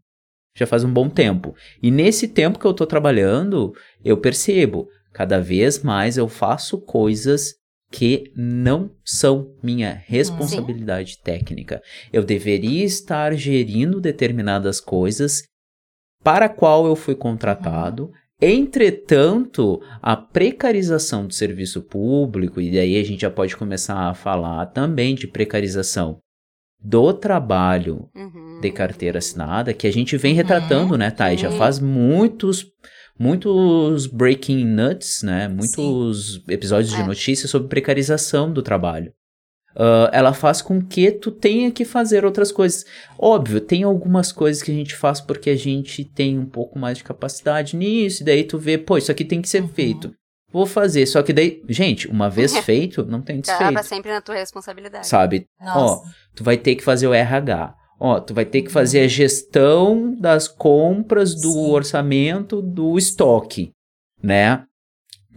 já 0.58 0.66
faz 0.66 0.84
um 0.84 0.92
bom 0.92 1.08
tempo. 1.08 1.56
E 1.82 1.92
nesse 1.92 2.28
tempo 2.28 2.58
que 2.58 2.66
eu 2.66 2.72
estou 2.72 2.88
trabalhando, 2.88 3.74
eu 4.04 4.18
percebo, 4.18 4.90
cada 5.14 5.40
vez 5.40 5.84
mais 5.84 6.18
eu 6.18 6.28
faço 6.28 6.82
coisas 6.82 7.54
que 7.92 8.32
não 8.36 8.92
são 9.06 9.54
minha 9.64 9.94
responsabilidade 10.06 11.14
Sim. 11.14 11.20
técnica. 11.24 11.82
Eu 12.12 12.24
deveria 12.24 12.84
estar 12.84 13.34
gerindo 13.36 14.02
determinadas 14.02 14.82
coisas 14.82 15.44
para 16.24 16.48
a 16.48 16.50
qual 16.50 16.86
eu 16.88 16.96
fui 16.96 17.16
contratado. 17.16 18.06
Uhum. 18.06 18.12
Entretanto, 18.42 19.82
a 20.02 20.18
precarização 20.18 21.26
do 21.26 21.34
serviço 21.34 21.82
público, 21.82 22.60
e 22.60 22.72
daí 22.72 23.00
a 23.00 23.04
gente 23.04 23.22
já 23.22 23.32
pode 23.32 23.56
começar 23.56 24.10
a 24.10 24.14
falar 24.14 24.66
também 24.68 25.16
de 25.16 25.28
precarização 25.28 26.20
do 26.80 27.14
trabalho 27.14 28.10
uhum. 28.16 28.60
de 28.62 28.72
carteira 28.72 29.18
assinada 29.18 29.74
que 29.74 29.88
a 29.88 29.92
gente 29.92 30.16
vem 30.18 30.32
uhum. 30.32 30.38
retratando, 30.38 30.98
né, 30.98 31.12
Thay? 31.12 31.38
Já 31.38 31.52
faz 31.52 31.80
muitos 31.80 32.66
muitos 33.20 34.06
breaking 34.06 34.64
nuts, 34.66 35.24
né? 35.24 35.48
Muitos 35.48 36.36
Sim. 36.36 36.44
episódios 36.50 36.94
é. 36.94 36.98
de 36.98 37.04
notícias 37.04 37.50
sobre 37.50 37.68
precarização 37.68 38.52
do 38.52 38.62
trabalho. 38.62 39.12
Uh, 39.76 40.10
ela 40.12 40.34
faz 40.34 40.60
com 40.60 40.82
que 40.82 41.12
tu 41.12 41.30
tenha 41.30 41.72
que 41.72 41.86
fazer 41.86 42.26
outras 42.26 42.52
coisas. 42.52 42.84
Óbvio, 43.18 43.62
tem 43.62 43.84
algumas 43.84 44.32
coisas 44.32 44.64
que 44.64 44.72
a 44.72 44.74
gente 44.74 44.96
faz 44.96 45.22
porque 45.22 45.52
a 45.52 45.56
gente 45.56 46.04
tem 46.04 46.40
um 46.40 46.46
pouco 46.46 46.80
mais 46.80 46.98
de 46.98 47.04
capacidade 47.04 47.78
nisso, 47.78 48.24
e 48.24 48.26
daí 48.26 48.44
tu 48.44 48.58
vê, 48.58 48.78
pô, 48.78 48.98
isso 48.98 49.12
aqui 49.12 49.24
tem 49.24 49.40
que 49.40 49.50
ser 49.50 49.62
uhum. 49.62 49.68
feito. 49.68 50.14
Vou 50.52 50.66
fazer, 50.66 51.06
só 51.06 51.22
que 51.22 51.34
daí, 51.34 51.62
gente, 51.68 52.08
uma 52.08 52.30
vez 52.32 52.58
feito, 52.60 53.06
não 53.06 53.22
tem 53.22 53.42
desfeito. 53.42 53.64
Acaba 53.64 53.84
sempre 53.84 54.12
na 54.12 54.22
tua 54.22 54.36
responsabilidade. 54.36 55.08
Sabe? 55.08 55.48
Nossa. 55.60 55.80
Ó, 55.80 56.04
tu 56.36 56.44
vai 56.44 56.58
ter 56.58 56.76
que 56.76 56.84
fazer 56.84 57.08
o 57.08 57.14
RH. 57.14 57.76
Ó, 58.00 58.20
tu 58.20 58.34
vai 58.34 58.46
ter 58.46 58.62
que 58.62 58.72
fazer 58.72 59.02
a 59.02 59.08
gestão 59.08 60.16
das 60.20 60.48
compras 60.48 61.34
do 61.34 61.52
Sim. 61.52 61.72
orçamento 61.72 62.62
do 62.62 62.98
estoque, 62.98 63.72
né? 64.22 64.64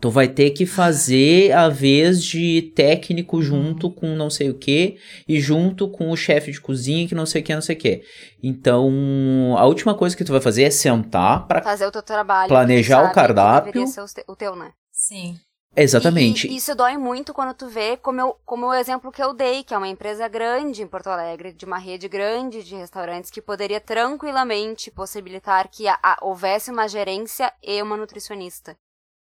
Tu 0.00 0.08
vai 0.08 0.28
ter 0.28 0.50
que 0.50 0.64
fazer 0.64 1.52
a 1.52 1.68
vez 1.68 2.22
de 2.22 2.72
técnico 2.74 3.42
junto 3.42 3.88
uhum. 3.88 3.92
com 3.92 4.16
não 4.16 4.30
sei 4.30 4.48
o 4.48 4.54
que 4.54 4.96
e 5.28 5.38
junto 5.38 5.88
com 5.88 6.10
o 6.10 6.16
chefe 6.16 6.50
de 6.50 6.60
cozinha 6.60 7.06
que 7.06 7.14
não 7.14 7.26
sei 7.26 7.42
o 7.42 7.44
que, 7.44 7.54
não 7.54 7.60
sei 7.60 7.76
o 7.76 7.78
que. 7.78 8.02
Então, 8.42 9.54
a 9.58 9.66
última 9.66 9.94
coisa 9.94 10.16
que 10.16 10.24
tu 10.24 10.32
vai 10.32 10.40
fazer 10.40 10.62
é 10.62 10.70
sentar 10.70 11.46
para 11.46 11.60
fazer 11.60 11.84
o 11.84 11.90
teu 11.90 12.02
trabalho, 12.02 12.48
planejar 12.48 13.10
o 13.10 13.12
cardápio. 13.12 13.72
Deveria 13.72 13.86
ser 13.86 14.24
o 14.26 14.34
teu, 14.34 14.56
né? 14.56 14.70
Sim. 15.00 15.40
Exatamente. 15.74 16.46
E, 16.46 16.52
e 16.52 16.56
isso 16.56 16.74
dói 16.74 16.98
muito 16.98 17.32
quando 17.32 17.54
tu 17.54 17.68
vê, 17.68 17.96
como, 17.96 18.20
eu, 18.20 18.36
como 18.44 18.66
o 18.66 18.74
exemplo 18.74 19.10
que 19.10 19.22
eu 19.22 19.32
dei, 19.32 19.64
que 19.64 19.72
é 19.72 19.78
uma 19.78 19.88
empresa 19.88 20.28
grande 20.28 20.82
em 20.82 20.86
Porto 20.86 21.06
Alegre, 21.06 21.54
de 21.54 21.64
uma 21.64 21.78
rede 21.78 22.06
grande 22.06 22.62
de 22.62 22.74
restaurantes, 22.74 23.30
que 23.30 23.40
poderia 23.40 23.80
tranquilamente 23.80 24.90
possibilitar 24.90 25.68
que 25.68 25.88
a, 25.88 25.98
a, 26.02 26.18
houvesse 26.20 26.70
uma 26.70 26.86
gerência 26.86 27.50
e 27.62 27.80
uma 27.80 27.96
nutricionista, 27.96 28.76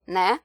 né? 0.08 0.40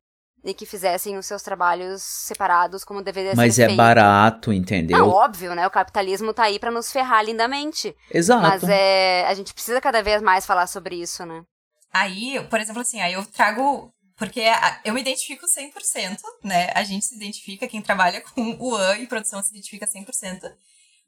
E 0.45 0.53
que 0.53 0.67
fizessem 0.67 1.17
os 1.17 1.25
seus 1.25 1.43
trabalhos 1.43 2.03
separados 2.03 2.85
como 2.85 3.01
deveria 3.01 3.33
Mas 3.35 3.55
ser 3.55 3.63
é 3.63 3.67
feito. 3.69 3.79
barato, 3.79 4.53
entendeu? 4.53 4.99
Não, 4.99 5.09
óbvio, 5.09 5.55
né? 5.55 5.67
O 5.67 5.71
capitalismo 5.71 6.35
tá 6.35 6.43
aí 6.43 6.59
pra 6.59 6.71
nos 6.71 6.93
ferrar 6.93 7.25
lindamente. 7.25 7.97
Exato. 8.13 8.43
Mas 8.43 8.63
é, 8.65 9.25
a 9.27 9.33
gente 9.33 9.55
precisa 9.55 9.81
cada 9.81 10.03
vez 10.03 10.21
mais 10.21 10.45
falar 10.45 10.67
sobre 10.67 10.97
isso, 10.97 11.25
né? 11.25 11.43
Aí, 11.91 12.45
por 12.51 12.61
exemplo, 12.61 12.83
assim, 12.83 13.01
aí 13.01 13.15
eu 13.15 13.25
trago. 13.25 13.91
Porque 14.17 14.43
eu 14.85 14.95
me 14.95 15.01
identifico 15.01 15.45
100%, 15.47 16.19
né? 16.43 16.71
A 16.75 16.85
gente 16.85 17.05
se 17.05 17.17
identifica, 17.17 17.67
quem 17.67 17.83
trabalha 17.83 18.21
com 18.33 18.57
o 18.61 18.75
AN 18.75 18.99
e 18.99 19.07
produção 19.07 19.43
se 19.43 19.51
identifica 19.51 19.87
100%. 19.87 20.53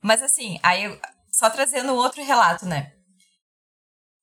Mas 0.03 0.23
assim, 0.23 0.59
aí 0.63 0.85
eu, 0.85 1.01
só 1.31 1.49
trazendo 1.51 1.95
outro 1.95 2.23
relato, 2.25 2.67
né? 2.67 2.93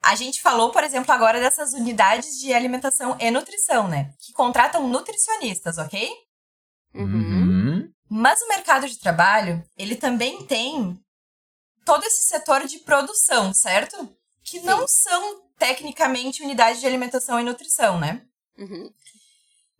A 0.02 0.16
gente 0.16 0.42
falou, 0.42 0.70
por 0.72 0.84
exemplo, 0.84 1.14
agora 1.14 1.40
dessas 1.40 1.72
unidades 1.72 2.38
de 2.40 2.54
alimentação 2.54 3.16
e 3.20 3.32
nutrição, 3.32 3.88
né? 3.88 4.14
Que 4.20 4.34
contratam 4.34 4.88
nutricionistas, 4.90 5.78
ok? 5.78 6.12
Uhum. 6.94 7.90
Mas 8.10 8.42
o 8.42 8.48
mercado 8.50 8.88
de 8.88 9.00
trabalho, 9.00 9.64
ele 9.78 9.96
também 9.96 10.46
tem 10.46 11.00
todo 11.86 12.04
esse 12.04 12.28
setor 12.28 12.68
de 12.68 12.80
produção, 12.80 13.54
certo? 13.54 14.14
Que 14.44 14.60
não 14.60 14.86
são 14.88 15.42
tecnicamente 15.58 16.44
unidades 16.44 16.82
de 16.82 16.88
alimentação 16.88 17.40
e 17.40 17.44
nutrição, 17.44 17.98
né? 17.98 18.26
Uhum. 18.58 18.94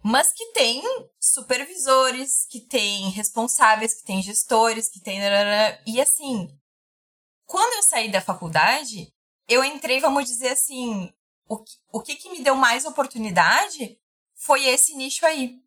Mas 0.04 0.34
que 0.34 0.52
tem 0.52 0.84
supervisores, 1.20 2.46
que 2.50 2.60
tem 2.60 3.10
responsáveis, 3.12 3.94
que 3.94 4.04
tem 4.04 4.22
gestores, 4.22 4.90
que 4.90 5.00
tem. 5.00 5.20
E 5.88 6.02
assim, 6.02 6.50
quando 7.46 7.74
eu 7.76 7.84
saí 7.84 8.12
da 8.12 8.20
faculdade, 8.20 9.14
eu 9.48 9.64
entrei, 9.64 10.00
vamos 10.00 10.26
dizer 10.26 10.50
assim, 10.50 11.14
o 11.48 11.58
que, 11.58 11.74
o 11.92 12.02
que, 12.02 12.16
que 12.16 12.30
me 12.30 12.44
deu 12.44 12.56
mais 12.56 12.86
oportunidade 12.86 13.98
foi 14.36 14.66
esse 14.66 14.96
nicho 14.96 15.26
aí. 15.26 15.62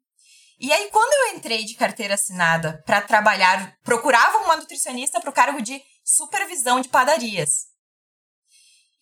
E 0.58 0.72
aí, 0.72 0.90
quando 0.90 1.12
eu 1.12 1.36
entrei 1.36 1.64
de 1.64 1.74
carteira 1.74 2.14
assinada 2.14 2.82
para 2.86 3.02
trabalhar, 3.02 3.78
procurava 3.82 4.38
uma 4.38 4.56
nutricionista 4.56 5.20
para 5.20 5.30
o 5.30 5.32
cargo 5.32 5.60
de 5.60 5.82
supervisão 6.02 6.80
de 6.80 6.88
padarias. 6.88 7.66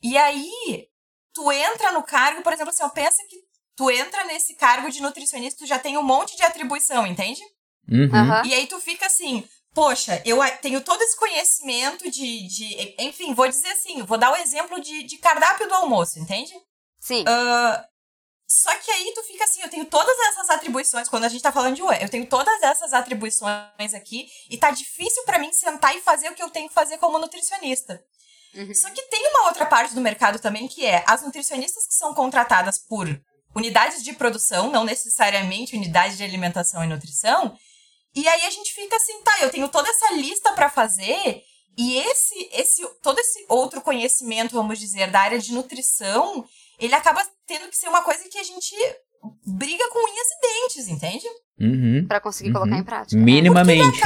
E 0.03 0.19
aí, 0.19 0.89
tu 1.33 1.51
entra 1.53 1.93
no 1.93 2.03
cargo, 2.03 2.43
por 2.43 2.53
exemplo, 2.53 2.71
assim, 2.71 2.83
ó, 2.83 2.89
pensa 2.89 3.23
que 3.29 3.37
tu 3.77 3.91
entra 3.91 4.25
nesse 4.25 4.55
cargo 4.55 4.91
de 4.91 5.01
nutricionista, 5.01 5.61
tu 5.61 5.67
já 5.67 5.79
tem 5.79 5.97
um 5.99 6.03
monte 6.03 6.37
de 6.37 6.43
atribuição, 6.43 7.07
entende? 7.07 7.43
Uhum. 7.91 8.45
E 8.47 8.55
aí 8.55 8.67
tu 8.67 8.81
fica 8.81 9.07
assim, 9.07 9.47
poxa, 9.75 10.23
eu 10.25 10.39
tenho 10.63 10.81
todo 10.81 11.03
esse 11.03 11.17
conhecimento 11.17 12.11
de, 12.11 12.47
de. 12.47 12.95
Enfim, 12.99 13.35
vou 13.35 13.49
dizer 13.49 13.69
assim, 13.69 14.03
vou 14.03 14.17
dar 14.17 14.33
o 14.33 14.37
exemplo 14.37 14.81
de, 14.81 15.03
de 15.03 15.19
cardápio 15.19 15.69
do 15.69 15.75
almoço, 15.75 16.19
entende? 16.19 16.53
Sim. 17.01 17.25
Ah, 17.27 17.85
só 18.47 18.75
que 18.77 18.91
aí 18.91 19.13
tu 19.15 19.23
fica 19.25 19.45
assim, 19.45 19.63
eu 19.63 19.69
tenho 19.69 19.85
todas 19.87 20.17
essas 20.29 20.51
atribuições, 20.51 21.09
quando 21.09 21.25
a 21.25 21.29
gente 21.29 21.43
tá 21.43 21.51
falando 21.51 21.75
de 21.75 21.83
UE, 21.83 22.03
eu 22.03 22.09
tenho 22.09 22.27
todas 22.27 22.63
essas 22.63 22.93
atribuições 22.93 23.95
aqui, 23.95 24.29
e 24.49 24.57
tá 24.57 24.71
difícil 24.71 25.25
pra 25.25 25.39
mim 25.39 25.53
sentar 25.53 25.97
e 25.97 26.01
fazer 26.01 26.31
o 26.31 26.35
que 26.35 26.43
eu 26.43 26.51
tenho 26.51 26.69
que 26.69 26.75
fazer 26.75 26.99
como 26.99 27.19
nutricionista. 27.19 28.03
Uhum. 28.55 28.75
Só 28.75 28.89
que 28.91 29.03
tem 29.03 29.29
uma 29.31 29.49
outra 29.49 29.67
parte 29.67 29.95
do 29.95 30.01
mercado 30.01 30.39
também, 30.39 30.69
que 30.69 30.87
é 30.87 31.03
as 31.07 31.23
nutricionistas 31.23 31.87
que 31.87 31.95
são 31.95 32.15
contratadas 32.15 32.79
por 32.79 33.09
unidades 33.55 34.03
de 34.03 34.13
produção, 34.13 34.71
não 34.71 34.85
necessariamente 34.85 35.77
unidades 35.77 36.17
de 36.17 36.25
alimentação 36.25 36.83
e 36.83 36.87
nutrição. 36.87 37.57
E 38.15 38.27
aí 38.29 38.43
a 38.47 38.51
gente 38.51 38.73
fica 38.73 38.97
assim, 38.97 39.21
tá, 39.23 39.37
eu 39.41 39.51
tenho 39.51 39.69
toda 39.69 39.89
essa 39.89 40.13
lista 40.15 40.53
pra 40.53 40.69
fazer, 40.71 41.43
e 41.77 41.99
esse, 41.99 42.49
esse, 42.53 42.87
todo 43.03 43.19
esse 43.19 43.45
outro 43.49 43.81
conhecimento, 43.81 44.55
vamos 44.55 44.79
dizer, 44.79 45.11
da 45.11 45.21
área 45.21 45.39
de 45.39 45.53
nutrição, 45.53 46.45
ele 46.79 46.95
acaba 46.95 47.25
tendo 47.47 47.69
que 47.69 47.77
ser 47.77 47.89
uma 47.89 48.03
coisa 48.03 48.29
que 48.29 48.39
a 48.39 48.45
gente 48.45 48.75
briga 49.45 49.89
com 49.91 49.99
unhas 49.99 50.29
e 50.31 50.41
dentes, 50.41 50.89
entende? 50.89 51.27
Uhum. 51.59 52.07
Pra 52.07 52.21
conseguir 52.21 52.51
Uhum. 52.51 52.55
colocar 52.55 52.77
em 52.79 52.85
prática. 52.85 53.17
Minimamente. 53.21 54.01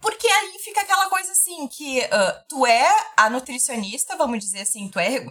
Porque 0.00 0.26
aí 0.26 0.58
fica 0.64 0.80
aquela 0.80 1.08
coisa 1.08 1.32
assim, 1.32 1.66
que 1.68 2.00
ah, 2.04 2.44
tu 2.48 2.64
é 2.66 2.88
a 3.16 3.28
nutricionista, 3.28 4.16
vamos 4.16 4.38
dizer 4.38 4.60
assim, 4.60 4.88
tu 4.88 4.98
é. 4.98 5.26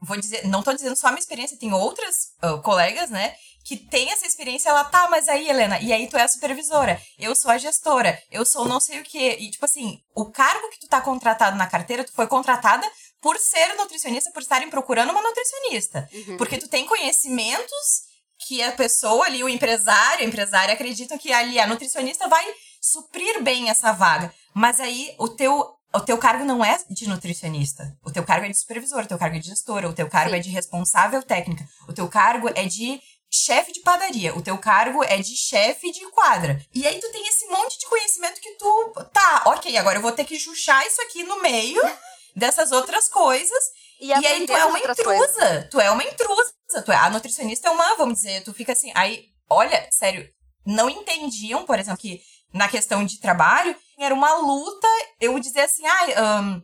Vou 0.00 0.16
dizer, 0.16 0.46
não 0.46 0.62
tô 0.62 0.72
dizendo 0.72 0.96
só 0.96 1.08
a 1.08 1.10
minha 1.10 1.20
experiência, 1.20 1.58
tem 1.58 1.72
outras 1.72 2.32
ah, 2.40 2.58
colegas, 2.58 3.10
né? 3.10 3.34
Que 3.64 3.76
tem 3.76 4.10
essa 4.10 4.26
experiência, 4.26 4.70
ela 4.70 4.84
tá, 4.84 5.08
mas 5.10 5.28
aí, 5.28 5.48
Helena, 5.48 5.78
e 5.80 5.92
aí 5.92 6.08
tu 6.08 6.16
é 6.16 6.22
a 6.22 6.28
supervisora, 6.28 7.00
eu 7.18 7.34
sou 7.34 7.50
a 7.50 7.58
gestora, 7.58 8.20
eu 8.30 8.46
sou 8.46 8.64
não 8.64 8.80
sei 8.80 9.00
o 9.00 9.04
quê. 9.04 9.36
E, 9.40 9.50
tipo 9.50 9.64
assim, 9.64 10.00
o 10.14 10.26
cargo 10.26 10.70
que 10.70 10.80
tu 10.80 10.88
tá 10.88 11.00
contratado 11.00 11.56
na 11.56 11.66
carteira, 11.66 12.04
tu 12.04 12.12
foi 12.12 12.26
contratada 12.26 12.88
por 13.20 13.36
ser 13.38 13.74
nutricionista, 13.76 14.30
por 14.30 14.42
estarem 14.42 14.70
procurando 14.70 15.10
uma 15.10 15.22
nutricionista. 15.22 16.08
Uhum. 16.12 16.36
Porque 16.36 16.58
tu 16.58 16.68
tem 16.68 16.86
conhecimentos 16.86 18.08
que 18.46 18.62
a 18.62 18.72
pessoa 18.72 19.26
ali, 19.26 19.42
o 19.42 19.48
empresário, 19.48 20.24
a 20.24 20.28
empresária 20.28 20.72
acreditam 20.72 21.18
que 21.18 21.32
ali 21.32 21.58
a 21.58 21.66
nutricionista 21.66 22.28
vai 22.28 22.44
suprir 22.80 23.42
bem 23.42 23.68
essa 23.68 23.92
vaga. 23.92 24.32
Mas 24.54 24.80
aí 24.80 25.14
o 25.18 25.28
teu, 25.28 25.77
o 25.94 26.00
teu 26.00 26.18
cargo 26.18 26.44
não 26.44 26.64
é 26.64 26.78
de 26.90 27.08
nutricionista. 27.08 27.96
O 28.04 28.10
teu 28.10 28.24
cargo 28.24 28.46
é 28.46 28.48
de 28.48 28.58
supervisor, 28.58 29.04
o 29.04 29.06
teu 29.06 29.18
cargo 29.18 29.36
é 29.36 29.38
de 29.38 29.48
gestora, 29.48 29.88
o 29.88 29.92
teu 29.92 30.08
cargo 30.08 30.30
Sim. 30.30 30.36
é 30.36 30.40
de 30.40 30.50
responsável 30.50 31.22
técnica, 31.22 31.66
o 31.88 31.92
teu 31.92 32.08
cargo 32.08 32.48
é 32.54 32.64
de 32.66 33.00
chefe 33.30 33.72
de 33.72 33.80
padaria, 33.80 34.34
o 34.34 34.42
teu 34.42 34.56
cargo 34.58 35.04
é 35.04 35.18
de 35.18 35.36
chefe 35.36 35.90
de 35.92 36.00
quadra. 36.10 36.60
E 36.74 36.86
aí 36.86 36.98
tu 36.98 37.10
tem 37.10 37.26
esse 37.28 37.46
monte 37.48 37.78
de 37.78 37.86
conhecimento 37.86 38.40
que 38.40 38.50
tu, 38.52 38.92
tá, 39.12 39.42
OK, 39.46 39.76
agora 39.76 39.98
eu 39.98 40.02
vou 40.02 40.12
ter 40.12 40.24
que 40.24 40.38
chuchar 40.38 40.86
isso 40.86 41.00
aqui 41.02 41.24
no 41.24 41.40
meio 41.42 41.80
dessas 42.34 42.72
outras 42.72 43.08
coisas 43.08 43.64
E, 44.00 44.08
e 44.08 44.12
aí 44.12 44.46
tu 44.46 44.52
é 44.52 44.64
uma 44.64 44.78
intrusa. 44.78 45.02
coisas. 45.04 45.68
Tu 45.70 45.80
é 45.80 45.90
uma 45.90 46.04
intrusa. 46.04 46.54
Tu 46.84 46.92
é, 46.92 46.96
a 46.96 47.10
nutricionista 47.10 47.68
é 47.68 47.70
uma, 47.70 47.96
vamos 47.96 48.14
dizer, 48.18 48.42
tu 48.44 48.54
fica 48.54 48.72
assim. 48.72 48.92
Aí, 48.94 49.26
olha, 49.50 49.88
sério, 49.90 50.28
não 50.64 50.88
entendiam, 50.88 51.64
por 51.64 51.78
exemplo, 51.78 51.98
que 52.00 52.22
na 52.52 52.68
questão 52.68 53.04
de 53.04 53.20
trabalho, 53.20 53.76
era 53.98 54.14
uma 54.14 54.34
luta 54.34 54.86
eu 55.20 55.38
dizer 55.38 55.60
assim, 55.62 55.84
ai, 55.86 56.14
ahn, 56.14 56.60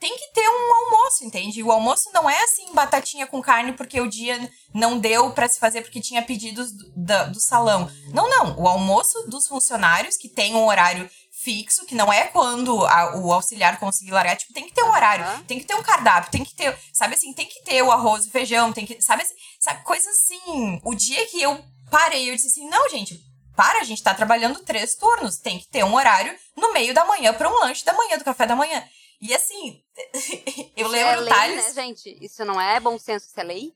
tem 0.00 0.16
que 0.18 0.32
ter 0.32 0.48
um 0.48 0.74
almoço, 0.74 1.24
entende? 1.24 1.62
O 1.62 1.70
almoço 1.70 2.10
não 2.12 2.28
é 2.28 2.42
assim, 2.42 2.72
batatinha 2.74 3.24
com 3.26 3.40
carne, 3.40 3.72
porque 3.72 4.00
o 4.00 4.08
dia 4.08 4.50
não 4.74 4.98
deu 4.98 5.30
pra 5.30 5.48
se 5.48 5.60
fazer 5.60 5.82
porque 5.82 6.00
tinha 6.00 6.20
pedidos 6.22 6.72
do, 6.72 6.92
da- 6.96 7.24
do 7.26 7.38
salão. 7.38 7.88
Não, 8.12 8.28
não. 8.28 8.58
O 8.58 8.66
almoço 8.66 9.22
dos 9.28 9.46
funcionários, 9.46 10.16
que 10.16 10.28
tem 10.28 10.56
um 10.56 10.66
horário 10.66 11.08
fixo, 11.30 11.86
que 11.86 11.94
não 11.94 12.12
é 12.12 12.24
quando 12.26 12.84
a- 12.84 13.16
o 13.16 13.32
auxiliar 13.32 13.78
conseguir 13.78 14.10
largar, 14.10 14.36
tipo, 14.36 14.52
tem 14.52 14.66
que 14.66 14.74
ter 14.74 14.82
um 14.82 14.90
horário, 14.90 15.24
tem 15.46 15.60
que 15.60 15.66
ter 15.66 15.74
um 15.76 15.82
cardápio, 15.84 16.32
tem 16.32 16.44
que 16.44 16.54
ter, 16.56 16.76
sabe 16.92 17.14
assim, 17.14 17.32
tem 17.32 17.46
que 17.46 17.62
ter 17.62 17.80
o 17.82 17.92
arroz 17.92 18.26
e 18.26 18.30
feijão, 18.30 18.72
tem 18.72 18.84
que, 18.84 19.00
sabe 19.00 19.22
assim, 19.22 19.34
sabe, 19.60 19.84
coisa 19.84 20.10
assim. 20.10 20.80
O 20.84 20.94
dia 20.96 21.24
que 21.28 21.40
eu 21.40 21.64
parei, 21.92 22.28
eu 22.28 22.34
disse 22.34 22.48
assim, 22.48 22.68
não, 22.68 22.88
gente, 22.90 23.20
para, 23.56 23.80
a 23.80 23.84
gente 23.84 24.02
tá 24.02 24.14
trabalhando 24.14 24.60
três 24.60 24.94
turnos, 24.94 25.38
tem 25.38 25.58
que 25.58 25.68
ter 25.68 25.84
um 25.84 25.94
horário 25.94 26.34
no 26.56 26.72
meio 26.72 26.94
da 26.94 27.04
manhã 27.04 27.32
para 27.32 27.48
um 27.48 27.58
lanche 27.60 27.84
da 27.84 27.92
manhã, 27.92 28.18
do 28.18 28.24
café 28.24 28.46
da 28.46 28.56
manhã. 28.56 28.82
E 29.20 29.32
assim, 29.32 29.80
eu 30.76 30.86
Isso 30.86 30.96
é 30.96 31.04
lembro, 31.04 31.20
lei, 31.20 31.32
Thales, 31.32 31.74
né, 31.74 31.82
gente? 31.82 32.18
Isso 32.20 32.44
não 32.44 32.60
é 32.60 32.80
bom 32.80 32.98
senso, 32.98 33.26
isso 33.26 33.38
é 33.40 33.44
lei? 33.44 33.72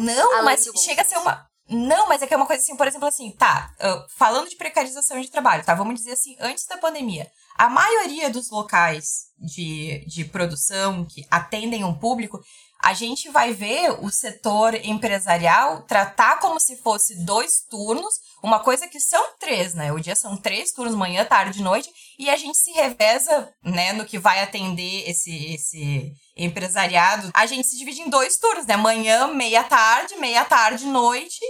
não, 0.00 0.40
mas 0.42 0.66
chega 0.82 1.02
a 1.02 1.04
ser 1.04 1.18
uma. 1.18 1.46
Não, 1.68 2.08
mas 2.08 2.20
é 2.20 2.26
que 2.26 2.34
é 2.34 2.36
uma 2.36 2.46
coisa 2.46 2.60
assim, 2.60 2.76
por 2.76 2.88
exemplo, 2.88 3.06
assim, 3.06 3.30
tá, 3.30 3.72
ah, 3.78 4.04
falando 4.16 4.48
de 4.48 4.56
precarização 4.56 5.20
de 5.20 5.30
trabalho, 5.30 5.64
tá? 5.64 5.72
Vamos 5.72 5.94
dizer 5.94 6.12
assim, 6.12 6.36
antes 6.40 6.66
da 6.66 6.76
pandemia, 6.78 7.30
a 7.56 7.68
maioria 7.68 8.28
dos 8.28 8.50
locais 8.50 9.26
de, 9.38 10.04
de 10.06 10.24
produção 10.24 11.04
que 11.04 11.24
atendem 11.30 11.84
um 11.84 11.96
público, 11.96 12.40
a 12.82 12.94
gente 12.94 13.28
vai 13.28 13.52
ver 13.52 13.90
o 14.00 14.10
setor 14.10 14.74
empresarial 14.74 15.82
tratar 15.82 16.38
como 16.38 16.58
se 16.58 16.76
fosse 16.76 17.24
dois 17.24 17.62
turnos, 17.68 18.14
uma 18.42 18.58
coisa 18.58 18.88
que 18.88 18.98
são 18.98 19.22
três, 19.38 19.74
né? 19.74 19.92
O 19.92 20.00
dia 20.00 20.16
são 20.16 20.36
três 20.36 20.72
turnos, 20.72 20.94
manhã, 20.94 21.24
tarde 21.24 21.60
e 21.60 21.62
noite, 21.62 21.90
e 22.18 22.30
a 22.30 22.36
gente 22.36 22.56
se 22.56 22.70
reveza, 22.72 23.52
né, 23.62 23.92
no 23.92 24.06
que 24.06 24.18
vai 24.18 24.40
atender 24.42 25.08
esse, 25.08 25.54
esse 25.54 26.12
empresariado. 26.36 27.30
A 27.34 27.44
gente 27.44 27.68
se 27.68 27.76
divide 27.76 28.00
em 28.00 28.08
dois 28.08 28.38
turnos, 28.38 28.66
né? 28.66 28.76
Manhã, 28.76 29.26
meia 29.26 29.62
tarde, 29.62 30.16
meia 30.16 30.44
tarde, 30.44 30.86
noite. 30.86 31.40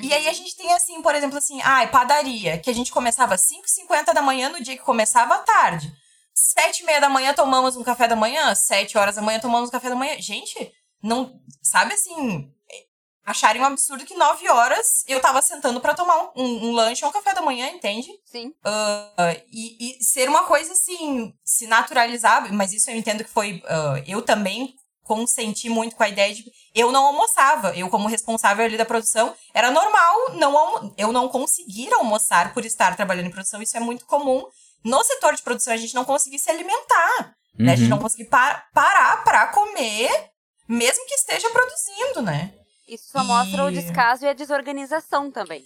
E 0.00 0.12
aí 0.12 0.26
a 0.26 0.32
gente 0.32 0.56
tem 0.56 0.72
assim, 0.72 1.02
por 1.02 1.14
exemplo, 1.14 1.36
assim, 1.36 1.60
ai, 1.62 1.90
padaria, 1.90 2.58
que 2.58 2.70
a 2.70 2.74
gente 2.74 2.90
começava 2.90 3.34
às 3.34 3.42
5h50 3.42 4.12
da 4.12 4.22
manhã 4.22 4.48
no 4.48 4.62
dia 4.62 4.76
que 4.76 4.82
começava 4.82 5.34
à 5.34 5.38
tarde. 5.38 5.92
Sete 6.42 6.82
e 6.82 6.86
meia 6.86 7.00
da 7.00 7.08
manhã 7.08 7.32
tomamos 7.32 7.76
um 7.76 7.84
café 7.84 8.08
da 8.08 8.16
manhã, 8.16 8.52
sete 8.56 8.98
horas 8.98 9.14
da 9.14 9.22
manhã 9.22 9.38
tomamos 9.38 9.68
um 9.68 9.72
café 9.72 9.88
da 9.88 9.94
manhã. 9.94 10.20
Gente, 10.20 10.72
não, 11.00 11.40
sabe 11.62 11.94
assim, 11.94 12.52
acharem 13.24 13.62
um 13.62 13.64
absurdo 13.64 14.04
que 14.04 14.16
nove 14.16 14.48
horas 14.48 15.04
eu 15.06 15.20
tava 15.20 15.40
sentando 15.40 15.80
pra 15.80 15.94
tomar 15.94 16.20
um, 16.20 16.42
um, 16.42 16.64
um 16.66 16.72
lanche 16.72 17.04
ou 17.04 17.10
um 17.10 17.12
café 17.12 17.32
da 17.32 17.42
manhã, 17.42 17.68
entende? 17.68 18.08
Sim. 18.24 18.52
Ah, 18.64 19.36
e, 19.52 20.00
e 20.00 20.02
ser 20.02 20.28
uma 20.28 20.42
coisa 20.42 20.72
assim, 20.72 21.32
se 21.44 21.68
naturalizar, 21.68 22.52
mas 22.52 22.72
isso 22.72 22.90
eu 22.90 22.96
entendo 22.96 23.22
que 23.22 23.30
foi. 23.30 23.62
ah, 23.66 24.02
eu 24.04 24.20
também 24.20 24.74
consenti 25.04 25.68
muito 25.68 25.94
com 25.94 26.02
a 26.02 26.08
ideia 26.08 26.34
de. 26.34 26.44
Eu 26.74 26.90
não 26.90 27.06
almoçava. 27.06 27.76
Eu, 27.76 27.88
como 27.88 28.08
responsável 28.08 28.64
ali 28.64 28.76
da 28.76 28.84
produção, 28.84 29.32
era 29.54 29.70
normal, 29.70 30.34
não 30.34 30.94
eu 30.96 31.12
não 31.12 31.28
conseguir 31.28 31.92
almoçar 31.92 32.52
por 32.52 32.64
estar 32.64 32.96
trabalhando 32.96 33.26
em 33.26 33.30
produção. 33.30 33.62
Isso 33.62 33.76
é 33.76 33.80
muito 33.80 34.06
comum. 34.06 34.44
No 34.84 35.02
setor 35.04 35.34
de 35.34 35.42
produção, 35.42 35.72
a 35.72 35.76
gente 35.76 35.94
não 35.94 36.04
conseguir 36.04 36.38
se 36.38 36.50
alimentar. 36.50 37.34
Né? 37.58 37.72
A 37.72 37.76
gente 37.76 37.84
Uhum. 37.84 37.90
não 37.96 37.98
conseguir 37.98 38.24
par 38.26 38.66
parar 38.72 39.22
pra 39.24 39.48
comer, 39.48 40.10
mesmo 40.68 41.06
que 41.06 41.14
esteja 41.14 41.48
produzindo, 41.50 42.22
né? 42.22 42.52
Isso 42.88 43.04
só 43.12 43.22
mostra 43.22 43.64
o 43.64 43.70
E- 43.70 43.74
descaso 43.74 44.24
e 44.24 44.28
a 44.28 44.32
desorganização 44.32 45.30
também. 45.30 45.64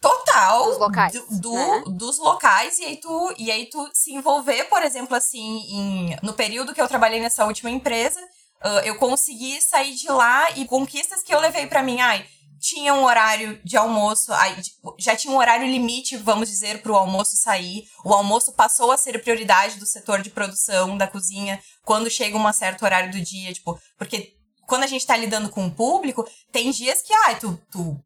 Total 0.00 0.64
Dos 0.66 0.78
locais, 0.78 1.12
do- 1.12 1.40
do- 1.40 1.54
né? 1.54 1.82
dos 1.96 2.18
locais 2.18 2.78
e 2.78 2.84
aí 2.84 2.96
tu 2.96 3.34
e 3.38 3.52
aí 3.52 3.66
tu 3.70 3.88
se 3.94 4.12
envolver 4.12 4.64
por 4.64 4.82
exemplo 4.82 5.14
assim 5.16 5.58
em, 5.68 6.16
no 6.24 6.32
período 6.32 6.74
que 6.74 6.80
eu 6.82 6.88
trabalhei 6.88 7.20
nessa 7.20 7.44
última 7.44 7.70
empresa 7.70 8.20
ah, 8.60 8.80
eu 8.84 8.96
consegui 8.96 9.60
sair 9.60 9.94
de 9.94 10.08
lá 10.10 10.50
e 10.58 10.66
conquistas 10.66 11.22
que 11.22 11.32
eu 11.32 11.38
levei 11.38 11.68
pra 11.68 11.84
mim 11.84 12.00
ai 12.00 12.26
tinha 12.62 12.94
um 12.94 13.04
horário 13.04 13.60
de 13.64 13.76
almoço 13.76 14.32
ai, 14.32 14.62
tipo, 14.62 14.94
já 14.96 15.16
tinha 15.16 15.34
um 15.34 15.36
horário 15.36 15.66
limite 15.66 16.16
vamos 16.16 16.48
dizer 16.48 16.80
pro 16.80 16.94
almoço 16.94 17.36
sair. 17.36 17.88
O 18.04 18.14
almoço 18.14 18.52
passou 18.52 18.92
a 18.92 18.96
ser 18.96 19.20
prioridade 19.20 19.78
do 19.78 19.84
setor 19.84 20.22
de 20.22 20.30
produção 20.30 20.96
da 20.96 21.08
cozinha 21.08 21.60
quando 21.84 22.08
chega 22.08 22.38
um 22.38 22.52
certo 22.52 22.84
horário 22.84 23.10
do 23.10 23.20
dia 23.20 23.52
tipo 23.52 23.78
porque 23.98 24.34
quando 24.66 24.84
a 24.84 24.86
gente 24.86 25.04
tá 25.04 25.16
lidando 25.16 25.48
com 25.48 25.66
o 25.66 25.70
público 25.74 26.24
tem 26.52 26.70
dias 26.70 27.02
que 27.02 27.12
ai 27.12 27.38
tu, 27.38 27.60
tu 27.70 28.00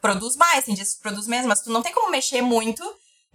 produz 0.00 0.36
mais, 0.36 0.64
tem 0.64 0.74
dias 0.74 0.92
que 0.92 0.98
tu 0.98 1.02
produz 1.02 1.26
menos, 1.26 1.46
mas 1.46 1.60
tu 1.60 1.70
não 1.70 1.82
tem 1.82 1.92
como 1.92 2.10
mexer 2.10 2.40
muito 2.40 2.82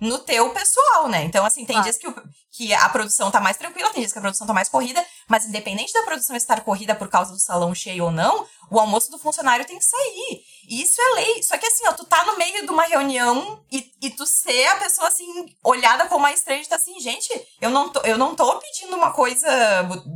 no 0.04 0.20
teu 0.20 0.50
pessoal, 0.52 1.08
né? 1.08 1.24
Então, 1.24 1.46
assim, 1.46 1.66
tem 1.66 1.76
Claro. 1.76 1.84
dias 1.84 1.98
que, 1.98 2.08
o- 2.08 2.24
que 2.52 2.74
a 2.74 2.90
produção 2.90 3.32
tá 3.32 3.40
mais 3.40 3.58
tranquila, 3.58 3.90
tem 3.90 4.02
dias 4.02 4.12
que 4.12 4.18
a 4.20 4.22
produção 4.22 4.46
tá 4.46 4.54
mais 4.54 4.68
corrida, 4.70 5.04
mas 5.30 5.46
independente 5.46 5.94
da 5.94 6.04
produção 6.04 6.36
estar 6.36 6.62
corrida 6.62 6.94
por 6.94 7.08
causa 7.08 7.32
do 7.32 7.40
salão 7.40 7.74
cheio 7.74 8.06
ou 8.06 8.12
não, 8.12 8.46
o 8.70 8.80
almoço 8.80 9.10
do 9.12 9.18
funcionário 9.20 9.66
tem 9.66 9.78
que 9.78 9.86
sair. 9.86 10.42
E 10.70 10.82
isso 10.82 11.00
é 11.02 11.16
lei. 11.16 11.44
Só 11.44 11.58
que 11.58 11.66
assim, 11.66 11.88
ó, 11.88 11.94
tu 11.94 12.06
tá 12.06 12.26
no 12.26 12.38
meio 12.38 12.66
de 12.66 12.72
uma 12.72 12.84
reunião 12.86 13.64
e, 13.72 13.86
e 14.02 14.10
tu 14.10 14.26
ser 14.26 14.66
a 14.68 14.76
pessoa, 14.78 15.08
assim, 15.08 15.26
olhada 15.64 16.06
como 16.08 16.20
uma 16.26 16.32
estranha 16.32 16.64
tá 16.68 16.76
assim, 16.76 17.00
gente, 17.00 17.30
eu 17.62 17.70
não, 17.70 17.90
tô, 17.90 18.00
eu 18.02 18.18
não 18.18 18.36
tô 18.36 18.60
pedindo 18.60 18.96
uma 18.96 19.12
coisa 19.12 19.48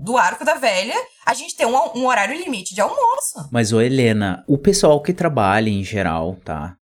do 0.03 0.17
arco 0.17 0.43
da 0.45 0.55
velha, 0.55 0.95
a 1.25 1.33
gente 1.33 1.55
tem 1.55 1.65
um, 1.65 1.75
um 1.97 2.05
horário 2.07 2.35
limite 2.37 2.73
de 2.75 2.81
almoço. 2.81 3.47
Mas, 3.51 3.71
ô 3.73 3.81
Helena, 3.81 4.43
o 4.47 4.57
pessoal 4.57 5.01
que 5.01 5.13
trabalha 5.13 5.69
em 5.69 5.83
geral, 5.83 6.35
tá? 6.43 6.75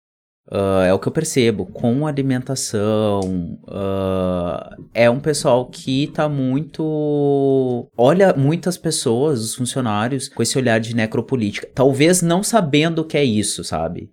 Ah, 0.52 0.84
é 0.86 0.94
o 0.94 1.00
que 1.00 1.08
eu 1.08 1.12
percebo, 1.12 1.66
com 1.66 2.06
alimentação, 2.06 3.60
ah, 3.68 4.75
é 4.94 5.10
um 5.10 5.20
pessoal 5.20 5.66
que 5.70 6.08
tá 6.08 6.30
muito. 6.30 7.90
Olha 7.98 8.34
muitas 8.34 8.78
pessoas, 8.78 9.42
os 9.42 9.56
funcionários, 9.56 10.30
com 10.30 10.44
esse 10.44 10.58
olhar 10.58 10.80
de 10.80 10.96
necropolítica. 10.96 11.68
Talvez 11.74 12.22
não 12.22 12.44
sabendo 12.44 13.00
o 13.00 13.06
que 13.06 13.18
é 13.18 13.24
isso, 13.24 13.64
sabe? 13.64 14.10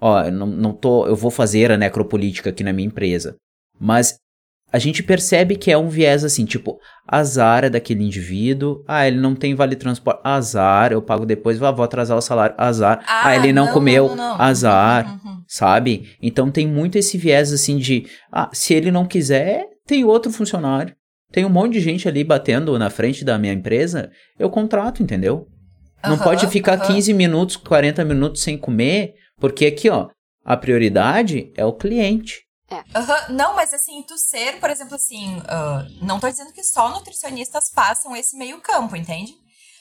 Ó, 0.00 0.30
não, 0.30 0.46
não 0.46 0.72
tô. 0.72 1.06
Eu 1.06 1.16
vou 1.16 1.30
fazer 1.30 1.72
a 1.72 1.76
necropolítica 1.76 2.50
aqui 2.50 2.62
na 2.62 2.72
minha 2.72 2.86
empresa. 2.86 3.36
Mas 3.80 4.16
a 4.70 4.78
gente 4.78 5.02
percebe 5.02 5.56
que 5.56 5.70
é 5.70 5.78
um 5.78 5.88
viés 5.88 6.24
assim, 6.24 6.44
tipo, 6.44 6.78
azar 7.06 7.64
é 7.64 7.70
daquele 7.70 8.04
indivíduo. 8.04 8.84
Ah, 8.86 9.08
ele 9.08 9.18
não 9.18 9.34
tem 9.34 9.54
vale 9.54 9.74
transporte. 9.74 10.20
Azar, 10.22 10.92
eu 10.92 11.00
pago 11.00 11.24
depois, 11.24 11.62
ah, 11.62 11.70
vou 11.70 11.84
atrasar 11.84 12.18
o 12.18 12.20
salário. 12.20 12.54
Azar. 12.58 13.02
Ah, 13.06 13.34
ele 13.34 13.52
não, 13.52 13.68
comeu. 13.68 14.08
não, 14.08 14.16
não. 14.16 14.40
Azar. 14.40 15.06
Uhum, 15.24 15.30
uhum. 15.30 15.42
Sabe? 15.46 16.16
Então 16.20 16.50
tem 16.50 16.66
muito 16.66 16.98
esse 16.98 17.16
viés 17.16 17.50
assim 17.52 17.78
de, 17.78 18.06
ah, 18.30 18.50
se 18.52 18.74
ele 18.74 18.90
não 18.90 19.06
quiser, 19.06 19.64
tem 19.86 20.04
outro 20.04 20.30
funcionário. 20.30 20.94
Tem 21.32 21.44
um 21.44 21.50
monte 21.50 21.74
de 21.74 21.80
gente 21.80 22.06
ali 22.06 22.22
batendo 22.22 22.78
na 22.78 22.90
frente 22.90 23.24
da 23.24 23.38
minha 23.38 23.52
empresa, 23.52 24.10
eu 24.38 24.50
contrato, 24.50 25.02
entendeu? 25.02 25.46
Não 26.04 26.14
Aham, 26.14 26.24
pode 26.24 26.46
ficar 26.48 26.74
aham. 26.78 26.94
15 26.94 27.12
minutos, 27.14 27.56
40 27.56 28.04
minutos 28.04 28.42
sem 28.42 28.56
comer, 28.56 29.14
porque 29.38 29.66
aqui, 29.66 29.88
ó, 29.90 30.08
a 30.44 30.56
prioridade 30.56 31.52
é 31.56 31.64
o 31.64 31.72
cliente. 31.72 32.47
Aham, 32.94 33.32
Não, 33.32 33.54
mas 33.54 33.72
assim, 33.72 34.02
tu 34.02 34.16
ser, 34.18 34.60
por 34.60 34.70
exemplo, 34.70 34.94
assim, 34.94 35.42
ah, 35.46 35.86
não 36.02 36.20
tô 36.20 36.28
dizendo 36.28 36.52
que 36.52 36.62
só 36.62 36.88
nutricionistas 36.90 37.70
façam 37.70 38.14
esse 38.14 38.36
meio 38.36 38.60
campo, 38.60 38.96
entende? 38.96 39.34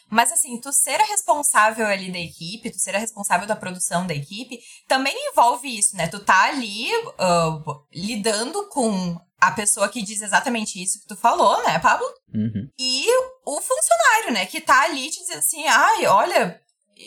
Mas 0.09 0.31
assim, 0.31 0.59
tu 0.59 0.71
ser 0.71 1.01
a 1.01 1.05
responsável 1.05 1.85
ali 1.85 2.11
da 2.11 2.19
equipe, 2.19 2.71
tu 2.71 2.79
ser 2.79 2.95
a 2.95 2.99
responsável 2.99 3.45
da 3.45 3.57
produção 3.57 4.07
da 4.07 4.13
equipe, 4.13 4.59
também 4.87 5.13
envolve 5.29 5.67
isso, 5.67 5.97
né? 5.97 6.07
Tu 6.07 6.19
tá 6.19 6.45
ali 6.45 6.87
ah, 7.19 7.61
lidando 7.93 8.69
com 8.69 9.19
a 9.39 9.51
pessoa 9.51 9.89
que 9.89 10.01
diz 10.01 10.21
exatamente 10.21 10.81
isso 10.81 10.99
que 11.01 11.07
tu 11.07 11.15
falou, 11.15 11.61
né, 11.63 11.77
Pablo? 11.79 12.07
Uhum. 12.33 12.69
E 12.79 13.05
o 13.45 13.61
funcionário, 13.61 14.31
né, 14.33 14.45
que 14.45 14.59
tá 14.59 14.83
ali 14.83 15.09
te 15.09 15.19
diz 15.19 15.29
assim, 15.29 15.65
ai, 15.67 16.07
olha, 16.07 16.59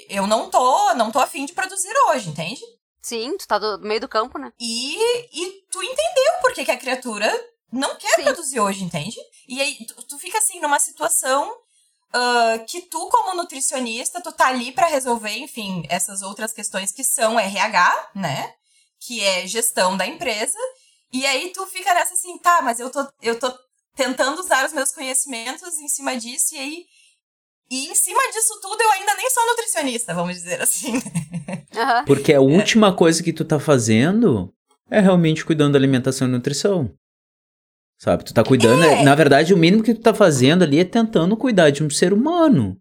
eu 0.09 0.26
não 0.26 0.48
tô, 0.48 0.94
não 0.94 1.11
tô 1.11 1.18
afim 1.18 1.44
de 1.44 1.52
produzir 1.52 1.92
hoje, 2.09 2.28
entende? 2.28 2.61
Sim, 3.02 3.36
tu 3.36 3.46
tá 3.46 3.58
do 3.58 3.78
do 3.78 3.86
meio 3.86 4.00
do 4.00 4.08
campo, 4.08 4.38
né? 4.38 4.52
E, 4.58 4.96
e 5.32 5.62
tu 5.70 5.82
entendeu 5.82 6.32
por 6.40 6.52
que, 6.52 6.64
que 6.64 6.70
a 6.70 6.78
criatura 6.78 7.32
não 7.72 7.96
quer 7.96 8.16
Sim. 8.16 8.24
produzir 8.24 8.60
hoje, 8.60 8.84
entende? 8.84 9.16
E 9.48 9.60
aí 9.60 9.76
tu, 9.86 10.02
tu 10.06 10.18
fica 10.18 10.38
assim 10.38 10.60
numa 10.60 10.78
situação 10.78 11.50
ah, 12.12 12.58
que 12.66 12.82
tu, 12.82 13.08
como 13.08 13.36
nutricionista, 13.36 14.20
tu 14.20 14.32
tá 14.32 14.48
ali 14.48 14.72
pra 14.72 14.86
resolver, 14.86 15.36
enfim, 15.38 15.84
essas 15.88 16.22
outras 16.22 16.52
questões 16.52 16.90
que 16.90 17.04
são 17.04 17.38
RH, 17.38 18.10
né? 18.14 18.52
Que 18.98 19.22
é 19.22 19.46
gestão 19.46 19.96
da 19.96 20.06
empresa. 20.06 20.58
E 21.12 21.24
aí 21.24 21.50
tu 21.52 21.66
fica 21.66 21.94
nessa 21.94 22.14
assim, 22.14 22.36
tá, 22.38 22.62
mas 22.62 22.80
eu 22.80 22.90
tô, 22.90 23.06
eu 23.22 23.38
tô 23.38 23.52
tentando 23.94 24.40
usar 24.40 24.66
os 24.66 24.72
meus 24.72 24.92
conhecimentos 24.92 25.78
em 25.78 25.88
cima 25.88 26.16
disso, 26.16 26.54
e 26.54 26.58
aí. 26.58 26.86
E 27.70 27.87
em 27.87 27.94
cima 27.94 28.20
disso 28.33 28.59
tudo, 28.61 28.80
eu 28.83 28.90
ainda 28.92 29.14
nem 29.14 29.30
sou 29.30 29.46
nutricionista, 29.46 30.12
vamos 30.12 30.35
dizer 30.35 30.61
assim. 30.61 30.94
Aham. 31.74 32.04
Porque 32.04 32.35
a 32.35 32.40
última 32.40 32.94
coisa 32.94 33.22
que 33.22 33.33
tu 33.33 33.44
tá 33.44 33.61
fazendo 33.61 34.52
é 34.90 35.00
realmente 35.00 35.44
cuidando 35.44 35.74
da 35.74 35.78
alimentação 35.78 36.26
e 36.26 36.30
nutrição. 36.30 36.92
Sabe? 37.96 38.24
Tu 38.24 38.35
tá 38.35 38.42
cuidando. 38.42 38.83
É. 38.83 39.04
Na 39.04 39.14
verdade, 39.14 39.54
o 39.54 39.59
mínimo 39.59 39.85
que 39.85 39.94
tu 39.94 40.00
tá 40.00 40.12
fazendo 40.12 40.64
ali 40.64 40.80
é 40.80 40.85
tentando 40.85 41.37
cuidar 41.37 41.70
de 41.70 41.85
um 41.85 41.90
ser 41.90 42.12
humano. 42.12 42.76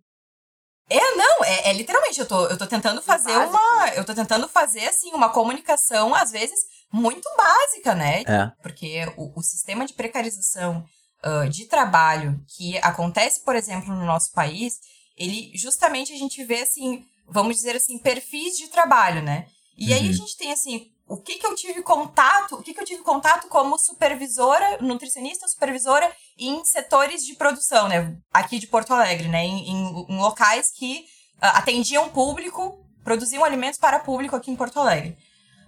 É, 0.89 1.15
não, 1.15 1.43
é, 1.43 1.69
é 1.69 1.73
literalmente, 1.73 2.19
eu 2.19 2.25
tô, 2.25 2.47
eu 2.47 2.57
tô 2.57 2.65
tentando 2.65 2.99
fazer 2.99 3.31
Básico. 3.31 3.55
uma. 3.55 3.89
Eu 3.89 4.03
tô 4.03 4.15
tentando 4.15 4.47
fazer, 4.47 4.87
assim, 4.87 5.11
uma 5.13 5.29
comunicação, 5.29 6.15
às 6.15 6.31
vezes, 6.31 6.59
muito 6.91 7.29
básica, 7.37 7.93
né? 7.93 8.21
É. 8.21 8.51
Porque 8.63 9.05
o, 9.15 9.39
o 9.39 9.43
sistema 9.43 9.85
de 9.85 9.93
precarização 9.93 10.83
ah, 11.23 11.45
de 11.49 11.65
trabalho 11.65 12.39
que 12.55 12.77
acontece, 12.79 13.43
por 13.43 13.55
exemplo, 13.55 13.93
no 13.93 14.05
nosso 14.05 14.31
país, 14.31 14.73
ele 15.17 15.51
justamente 15.55 16.13
a 16.13 16.17
gente 16.17 16.43
vê, 16.43 16.61
assim, 16.61 17.03
vamos 17.27 17.55
dizer 17.57 17.75
assim, 17.75 17.97
perfis 17.99 18.57
de 18.57 18.67
trabalho, 18.69 19.21
né? 19.21 19.47
E 19.77 19.93
aí 19.93 20.03
a 20.03 20.07
Uhum. 20.07 20.13
gente 20.13 20.35
tem, 20.37 20.51
assim, 20.51 20.87
o 21.07 21.17
que 21.17 21.35
que 21.39 21.45
eu 21.45 21.55
tive 21.55 21.81
contato, 21.81 22.55
o 22.55 22.61
que 22.63 22.73
que 22.73 22.79
eu 22.81 22.85
tive 22.85 23.01
contato 23.03 23.47
como 23.47 23.77
supervisora, 23.77 24.77
nutricionista, 24.81 25.47
supervisora 25.47 26.11
em 26.37 26.63
setores 26.65 27.25
de 27.25 27.35
produção, 27.35 27.87
né? 27.87 28.15
Aqui 28.31 28.59
de 28.59 28.67
Porto 28.67 28.93
Alegre, 28.93 29.27
né? 29.27 29.43
Em, 29.45 29.69
em- 29.71 30.05
em 30.09 30.17
locais 30.19 30.71
que 30.71 31.05
ah, 31.41 31.57
atendiam 31.59 32.09
público, 32.09 32.77
produziam 33.03 33.43
alimentos 33.43 33.79
para 33.79 33.99
público 33.99 34.35
aqui 34.35 34.51
em 34.51 34.55
Porto 34.55 34.79
Alegre. 34.79 35.17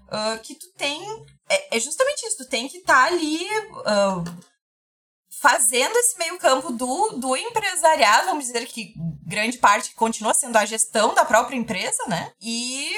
Ah, 0.09 0.37
que 0.43 0.53
tu 0.55 0.67
tem. 0.77 1.01
É, 1.49 1.77
é 1.77 1.79
justamente 1.79 2.25
isso, 2.25 2.37
tu 2.37 2.47
tem 2.49 2.67
que 2.67 2.77
estar 2.77 3.05
ali 3.07 3.39
ah, 3.85 4.23
fazendo 5.41 5.95
esse 5.97 6.17
meio 6.19 6.38
campo 6.38 6.71
do, 6.71 7.10
do 7.17 7.36
empresariado, 7.36 8.27
vamos 8.27 8.45
dizer 8.45 8.65
que 8.67 8.93
grande 9.25 9.58
parte 9.58 9.93
continua 9.95 10.34
sendo 10.34 10.56
a 10.58 10.65
gestão 10.65 11.13
da 11.15 11.25
própria 11.25 11.56
empresa, 11.58 12.04
né? 12.08 12.32
E 12.39 12.91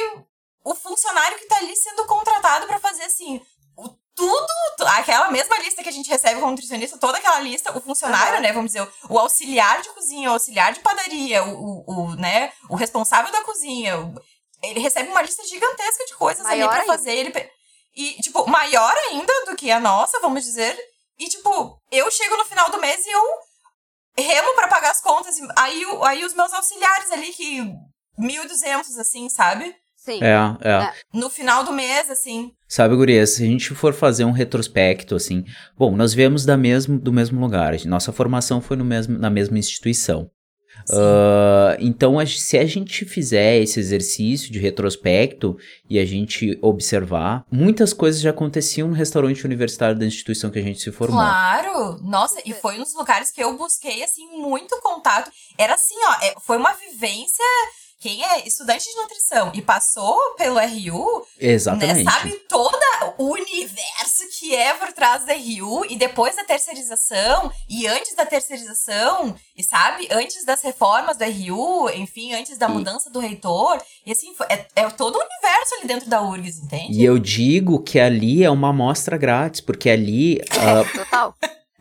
o 0.66 0.76
funcionário 0.76 1.38
que 1.38 1.46
tá 1.48 1.58
ali 1.58 1.76
sendo 1.76 2.06
contratado 2.06 2.68
para 2.68 2.80
fazer 2.80 3.04
assim. 3.04 3.42
O 3.78 3.88
tudo, 4.16 4.48
tu- 4.78 4.86
aquela 4.86 5.32
mesma 5.32 5.58
lista 5.60 5.82
que 5.82 5.90
a 5.90 5.92
gente 5.92 6.08
recebe 6.10 6.40
como 6.40 6.52
nutricionista, 6.52 6.98
toda 7.00 7.18
aquela 7.18 7.40
lista, 7.40 7.76
o 7.76 7.82
funcionário, 7.82 8.34
Aham. 8.34 8.42
né, 8.42 8.54
vamos 8.54 8.72
dizer, 8.74 8.88
o 9.10 9.18
auxiliar 9.18 9.82
de 9.82 9.90
cozinha, 9.90 10.30
o 10.30 10.34
auxiliar 10.34 10.72
de 10.74 10.82
padaria, 10.82 11.44
o, 11.44 11.56
o, 11.58 11.84
o, 11.88 12.16
né, 12.16 12.52
o 12.70 12.76
responsável 12.76 13.32
da 13.32 13.42
cozinha, 13.42 13.98
o- 14.00 14.14
ele 14.62 14.80
recebe 14.80 15.10
uma 15.10 15.22
lista 15.22 15.44
gigantesca 15.48 16.06
de 16.06 16.14
coisas 16.16 16.44
Maior 16.44 16.66
ali 16.66 16.70
pra 16.70 16.82
ainda. 16.82 16.94
fazer. 16.94 17.12
Ele, 17.16 17.50
e, 17.96 18.22
tipo, 18.22 18.46
maior 18.50 18.96
ainda 19.10 19.34
do 19.46 19.56
que 19.56 19.72
a 19.72 19.80
nossa, 19.80 20.20
vamos 20.20 20.44
dizer. 20.44 20.78
E, 21.20 21.28
tipo, 21.28 21.80
eu 21.92 22.10
chego 22.12 22.38
no 22.38 22.46
final 22.46 22.70
do 22.72 22.80
mês 22.80 23.06
e 23.06 23.12
eu 23.12 23.24
remo 24.18 24.56
pra 24.56 24.68
pagar 24.68 24.92
as 24.92 25.02
contas. 25.02 25.38
e 25.38 25.48
Aí, 25.58 25.84
aí 26.04 26.26
os 26.26 26.34
meus 26.34 26.54
auxiliares 26.54 27.12
ali, 27.12 27.32
que 27.32 27.62
1.200, 28.20 28.98
assim, 29.00 29.30
sabe? 29.30 29.76
Sim. 29.96 30.20
É, 30.22 30.68
é. 30.68 30.72
É. 30.84 30.94
No 31.14 31.30
final 31.30 31.64
do 31.64 31.72
mês, 31.72 32.10
assim. 32.12 32.52
Sabe, 32.68 32.96
Gurias, 32.96 33.36
se 33.36 33.44
a 33.44 33.46
gente 33.46 33.74
for 33.74 33.94
fazer 33.94 34.26
um 34.26 34.32
retrospecto, 34.32 35.16
assim, 35.16 35.46
bom, 35.78 35.96
nós 35.96 36.14
viemos 36.14 36.46
da 36.46 36.58
mesmo, 36.58 37.00
do 37.00 37.14
mesmo 37.14 37.40
lugar, 37.40 37.74
nossa 37.86 38.12
formação 38.12 38.60
foi 38.62 38.76
no 38.76 38.84
mesmo, 38.84 39.18
na 39.18 39.30
mesma 39.30 39.58
instituição. 39.58 40.30
Ah, 40.90 41.78
então, 41.80 42.20
a- 42.20 42.26
se 42.26 42.58
a 42.58 42.66
gente 42.66 43.06
fizer 43.06 43.58
esse 43.62 43.80
exercício 43.80 44.52
de 44.52 44.60
retrospecto 44.60 45.58
e 45.90 45.98
a 46.00 46.06
gente 46.06 46.58
observar, 46.62 47.46
muitas 47.52 47.94
coisas 47.94 48.22
já 48.22 48.30
aconteciam 48.32 48.88
no 48.88 48.94
restaurante 48.94 49.46
universitário 49.46 49.98
da 49.98 50.06
instituição 50.06 50.50
que 50.50 50.60
a 50.60 50.64
gente 50.64 50.80
se 50.82 50.92
formou. 50.92 51.20
Claro! 51.20 52.00
Nossa, 52.02 52.42
e 52.46 52.54
foi 52.54 52.76
um 52.80 52.84
dos 52.84 52.96
lugares 52.96 53.32
que 53.32 53.42
eu 53.44 53.58
busquei, 53.58 54.04
assim, 54.04 54.28
muito 54.38 54.80
contato. 54.82 55.32
Era 55.58 55.76
assim, 55.76 55.96
ó, 56.06 56.26
é- 56.26 56.36
foi 56.42 56.58
uma 56.58 56.74
vivência 56.74 57.44
quem 58.04 58.22
é 58.22 58.46
estudante 58.46 58.84
de 58.84 58.96
nutrição 58.98 59.50
e 59.54 59.62
passou 59.62 60.20
pelo 60.36 60.60
RU, 60.60 61.26
Exatamente. 61.40 62.04
né, 62.04 62.12
sabe 62.12 62.32
todo 62.50 62.78
o 63.18 63.32
universo 63.32 64.24
que 64.38 64.54
é 64.54 64.74
por 64.74 64.92
trás 64.92 65.26
da 65.26 65.34
RU 65.34 65.86
e 65.90 65.96
depois 65.96 66.36
da 66.36 66.44
terceirização 66.44 67.50
e 67.70 67.88
antes 67.88 68.14
da 68.14 68.26
terceirização, 68.26 69.34
e 69.58 69.64
sabe, 69.64 70.10
antes 70.12 70.44
das 70.44 70.62
reformas 70.62 71.16
do 71.16 71.24
RU, 71.24 71.90
enfim, 71.92 72.34
antes 72.34 72.58
da 72.58 72.68
E- 72.68 72.72
mudança 72.72 73.10
do 73.10 73.20
reitor, 73.20 73.82
e 74.06 74.12
assim, 74.12 74.36
é, 74.50 74.66
é 74.76 74.90
todo 74.90 75.16
o 75.16 75.20
universo 75.20 75.76
ali 75.76 75.88
dentro 75.88 76.10
da 76.10 76.22
URGS, 76.22 76.60
entende? 76.60 77.00
E 77.00 77.06
eu 77.06 77.18
digo 77.18 77.82
que 77.82 78.02
ali 78.02 78.44
é 78.44 78.50
uma 78.50 78.70
amostra 78.72 79.18
grátis, 79.18 79.62
porque 79.62 79.90
ali 79.90 80.42
ah, 80.52 80.84
Total. 80.94 81.34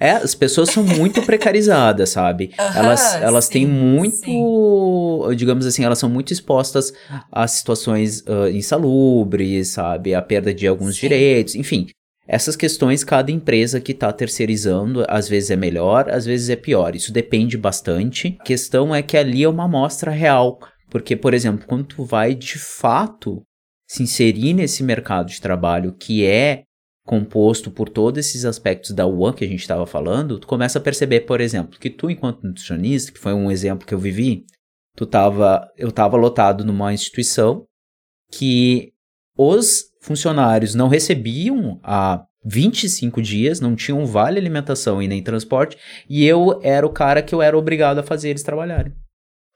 É, 0.03 0.11
as 0.13 0.35
pessoas 0.35 0.71
são 0.71 0.83
muito 0.83 1.23
precarizadas, 1.27 2.11
sabe? 2.11 2.51
Aham, 2.59 2.79
elas 2.79 3.15
elas 3.15 3.49
têm 3.49 3.67
sim, 3.67 3.73
muito, 3.73 5.35
digamos 5.37 5.65
assim, 5.65 5.85
elas 5.85 5.99
são 5.99 6.11
muito 6.11 6.33
expostas 6.33 6.93
a 7.31 7.47
situações 7.47 8.25
ah, 8.27 8.51
insalubres, 8.51 9.69
sabe? 9.69 10.13
A 10.13 10.21
perda 10.21 10.53
de 10.53 10.67
alguns 10.67 10.97
Sim. 10.97 11.03
direitos, 11.03 11.55
enfim. 11.55 11.87
Essas 12.27 12.57
questões, 12.57 13.05
cada 13.05 13.31
empresa 13.31 13.81
que 13.81 13.93
está 13.93 14.13
terceirizando, 14.13 15.05
às 15.09 15.29
vezes 15.29 15.51
é 15.51 15.57
melhor, 15.57 16.11
às 16.11 16.25
vezes 16.25 16.51
é 16.51 16.57
pior. 16.57 16.97
Isso 16.97 17.13
depende 17.13 17.57
bastante. 17.57 18.37
A 18.41 18.45
questão 18.45 18.95
é 18.95 19.03
que 19.03 19.17
ali 19.17 19.45
é 19.45 19.49
uma 19.49 19.65
amostra 19.65 20.11
real. 20.11 20.59
Porque, 20.91 21.15
por 21.15 21.33
exemplo, 21.33 21.67
quando 21.67 21.85
tu 21.85 22.05
vai 22.05 22.35
de 22.35 22.59
fato 22.59 23.43
se 23.89 24.03
inserir 24.03 24.55
nesse 24.55 24.83
mercado 24.83 25.29
de 25.29 25.41
trabalho 25.41 25.93
que 25.93 26.25
é 26.25 26.63
composto 27.05 27.71
por 27.71 27.89
todos 27.89 28.19
esses 28.19 28.45
aspectos 28.45 28.93
da 28.93 29.07
UAN 29.07 29.33
que 29.33 29.45
a 29.45 29.49
gente 29.49 29.61
estava 29.61 29.87
falando, 29.87 30.39
tu 30.39 30.47
começa 30.47 30.79
a 30.79 30.83
perceber, 30.83 31.23
por 31.23 31.41
exemplo, 31.41 31.79
que 31.79 31.91
tu, 31.91 32.11
enquanto 32.11 32.45
nutricionista, 32.45 33.13
que 33.13 33.19
foi 33.19 33.33
um 33.33 33.51
exemplo 33.51 33.87
que 33.87 33.93
eu 33.95 33.99
vivi, 33.99 34.45
tu 34.97 35.05
tava, 35.05 35.69
eu 35.77 35.89
estava 35.89 36.17
lotado 36.17 36.65
numa 36.65 36.93
instituição 36.93 37.67
que 38.31 38.93
os 39.37 39.85
funcionários 40.01 40.75
não 40.75 40.89
recebiam 40.89 41.81
há 41.83 42.25
25 42.45 43.21
dias, 43.23 43.61
não 43.61 43.75
tinham 43.77 44.05
vale 44.07 44.39
alimentação 44.39 45.03
e 45.03 45.09
nem 45.09 45.23
transporte, 45.23 45.77
e 46.09 46.25
eu 46.25 46.61
era 46.63 46.87
o 46.87 46.91
cara 46.93 47.23
que 47.23 47.35
eu 47.35 47.43
era 47.43 47.57
obrigado 47.57 47.99
a 47.99 48.03
fazer 48.03 48.31
eles 48.31 48.43
trabalharem. 48.43 48.93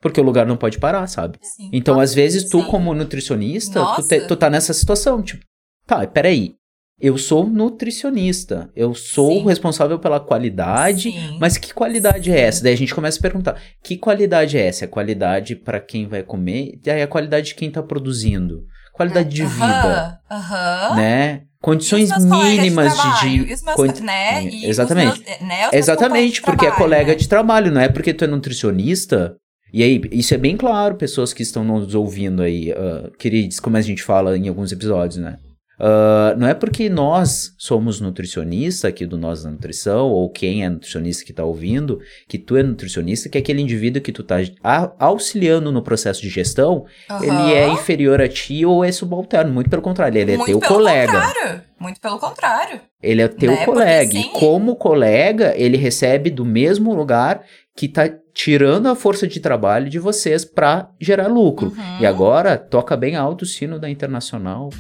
Porque 0.01 0.21
o 0.21 0.25
lugar 0.25 0.47
não 0.47 0.57
pode 0.57 0.79
parar, 0.79 1.07
sabe? 1.07 1.39
Sim. 1.43 1.71
Então, 1.73 1.99
às 1.99 2.13
vezes, 2.15 2.45
tu, 2.49 2.61
Sim. 2.61 2.71
como 2.71 2.95
nutricionista, 2.95 3.85
tu, 3.97 4.07
te- 4.07 4.27
tu 4.27 4.37
tá 4.37 4.51
nessa 4.51 4.73
situação, 4.75 5.23
tipo, 5.23 5.43
tá, 5.87 6.07
peraí, 6.07 6.55
eu 7.01 7.19
sou 7.19 7.47
nutricionista, 7.47 8.71
eu 8.75 8.95
sou 8.95 9.31
Sim. 9.31 9.45
responsável 9.47 9.99
pela 9.99 10.19
qualidade, 10.19 11.11
Sim. 11.13 11.37
mas 11.39 11.59
que 11.59 11.75
qualidade 11.75 12.31
é 12.31 12.37
Sim. 12.37 12.41
essa? 12.41 12.63
Daí 12.65 12.73
a 12.73 12.77
gente 12.77 12.95
começa 12.95 13.19
a 13.19 13.23
perguntar, 13.23 13.61
que 13.85 13.97
qualidade 13.97 14.57
é 14.57 14.67
essa? 14.67 14.85
É 14.85 14.89
qualidade 14.89 15.55
para 15.57 15.79
quem 15.81 16.07
vai 16.09 16.23
comer? 16.23 16.79
Daí 16.83 17.03
a 17.03 17.07
qualidade 17.07 17.49
de 17.49 17.55
quem 17.55 17.71
tá 17.71 17.83
produzindo? 17.83 18.65
Qualidade 18.93 19.29
de 19.29 19.45
vida, 19.45 20.19
Aham, 20.31 20.97
né? 20.97 21.43
Condições 21.61 22.11
mínimas 22.25 22.95
de... 22.95 23.01
trabalho, 23.03 23.31
de 23.31 23.37
e 23.37 23.47
meus, 23.47 23.61
condi- 23.75 24.03
né, 24.03 24.45
Exatamente. 24.63 25.23
meus- 25.23 25.41
né, 25.43 25.69
Exatamente, 25.73 26.35
de 26.35 26.43
porque 26.43 26.65
é 26.65 26.69
trabalho, 26.69 26.83
colega 26.83 27.09
né? 27.13 27.15
de 27.15 27.29
trabalho, 27.29 27.73
não 27.73 27.81
é 27.81 27.89
porque 27.89 28.15
tu 28.15 28.25
é 28.25 28.27
nutricionista. 28.27 29.37
E 29.73 29.83
aí, 29.83 30.01
isso 30.13 30.33
é 30.33 30.39
bem 30.39 30.57
claro, 30.57 30.95
pessoas 30.95 31.35
que 31.35 31.43
estão 31.43 31.63
nos 31.65 31.95
ouvindo 31.95 32.41
aí, 32.41 32.71
uh, 32.73 33.11
queridos, 33.19 33.59
como 33.61 33.77
a 33.77 33.81
gente 33.83 34.03
fala 34.03 34.39
em 34.39 34.49
alguns 34.49 34.71
episódios, 34.73 35.19
né? 35.19 35.37
Ah, 35.79 36.35
não 36.39 36.47
é 36.49 36.55
porque 36.55 36.89
nós 36.89 37.55
somos 37.59 38.01
nutricionista 38.01 38.89
aqui 38.89 39.05
do 39.05 39.19
Nós 39.19 39.43
da 39.43 39.51
Nutrição, 39.51 40.09
ou 40.09 40.29
quem 40.31 40.65
é 40.65 40.69
nutricionista 40.71 41.25
que 41.25 41.33
está 41.33 41.45
ouvindo, 41.45 42.01
que 42.29 42.39
tu 42.39 42.57
é 42.57 42.63
nutricionista, 42.63 43.29
que 43.29 43.37
aquele 43.39 43.61
indivíduo 43.61 44.01
que 44.01 44.11
tu 44.13 44.23
tá 44.23 44.37
a- 44.65 44.93
auxiliando 44.99 45.71
no 45.71 45.83
processo 45.83 46.23
de 46.23 46.29
gestão, 46.31 46.87
ele 47.23 47.53
é 47.53 47.69
inferior 47.69 48.21
a 48.23 48.29
ti 48.29 48.65
ou 48.65 48.85
é 48.85 48.91
subalterno. 48.91 49.53
Muito 49.53 49.69
pelo 49.69 49.83
contrário, 49.83 50.19
ele 50.19 50.33
é 50.33 50.37
Muito 50.37 50.59
teu 50.59 50.61
colega. 50.61 51.13
contrário. 51.13 51.63
Muito 51.79 52.01
pelo 52.01 52.19
contrário. 52.19 52.81
Ele 53.03 53.21
é 53.21 53.29
teu 53.29 53.51
Né? 53.51 53.65
Colega. 53.67 54.15
E 54.19 54.25
como 54.31 54.77
colega, 54.77 55.53
ele 55.57 55.77
recebe 55.77 56.31
do 56.31 56.45
mesmo 56.45 56.95
lugar 56.95 57.43
que 57.77 57.87
tá 57.87 58.09
tirando 58.33 58.87
a 58.87 58.95
força 58.95 59.27
de 59.27 59.39
trabalho 59.41 59.91
de 59.91 59.99
vocês 59.99 60.43
para 60.45 60.89
gerar 60.99 61.27
lucro. 61.29 61.69
Uhum. 61.69 62.01
E 62.01 62.07
agora, 62.07 62.57
toca 62.57 62.97
bem 62.97 63.15
alto 63.15 63.43
o 63.43 63.47
sino 63.47 63.79
da 63.79 63.91
Internacional. 63.91 64.71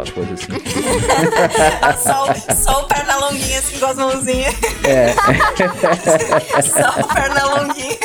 Aquela 0.00 0.12
coisa 0.12 0.34
assim. 0.34 0.46
Só, 2.02 2.24
o- 2.30 2.54
só 2.56 2.80
o 2.82 2.84
perna 2.86 3.16
longuinha 3.16 3.58
assim 3.58 3.78
com 3.78 3.86
as 3.86 3.96
mãozinhas. 3.96 4.54
É. 4.84 5.12
só 6.62 7.00
o 7.00 7.08
perna 7.14 7.44
longuinha. 7.46 7.96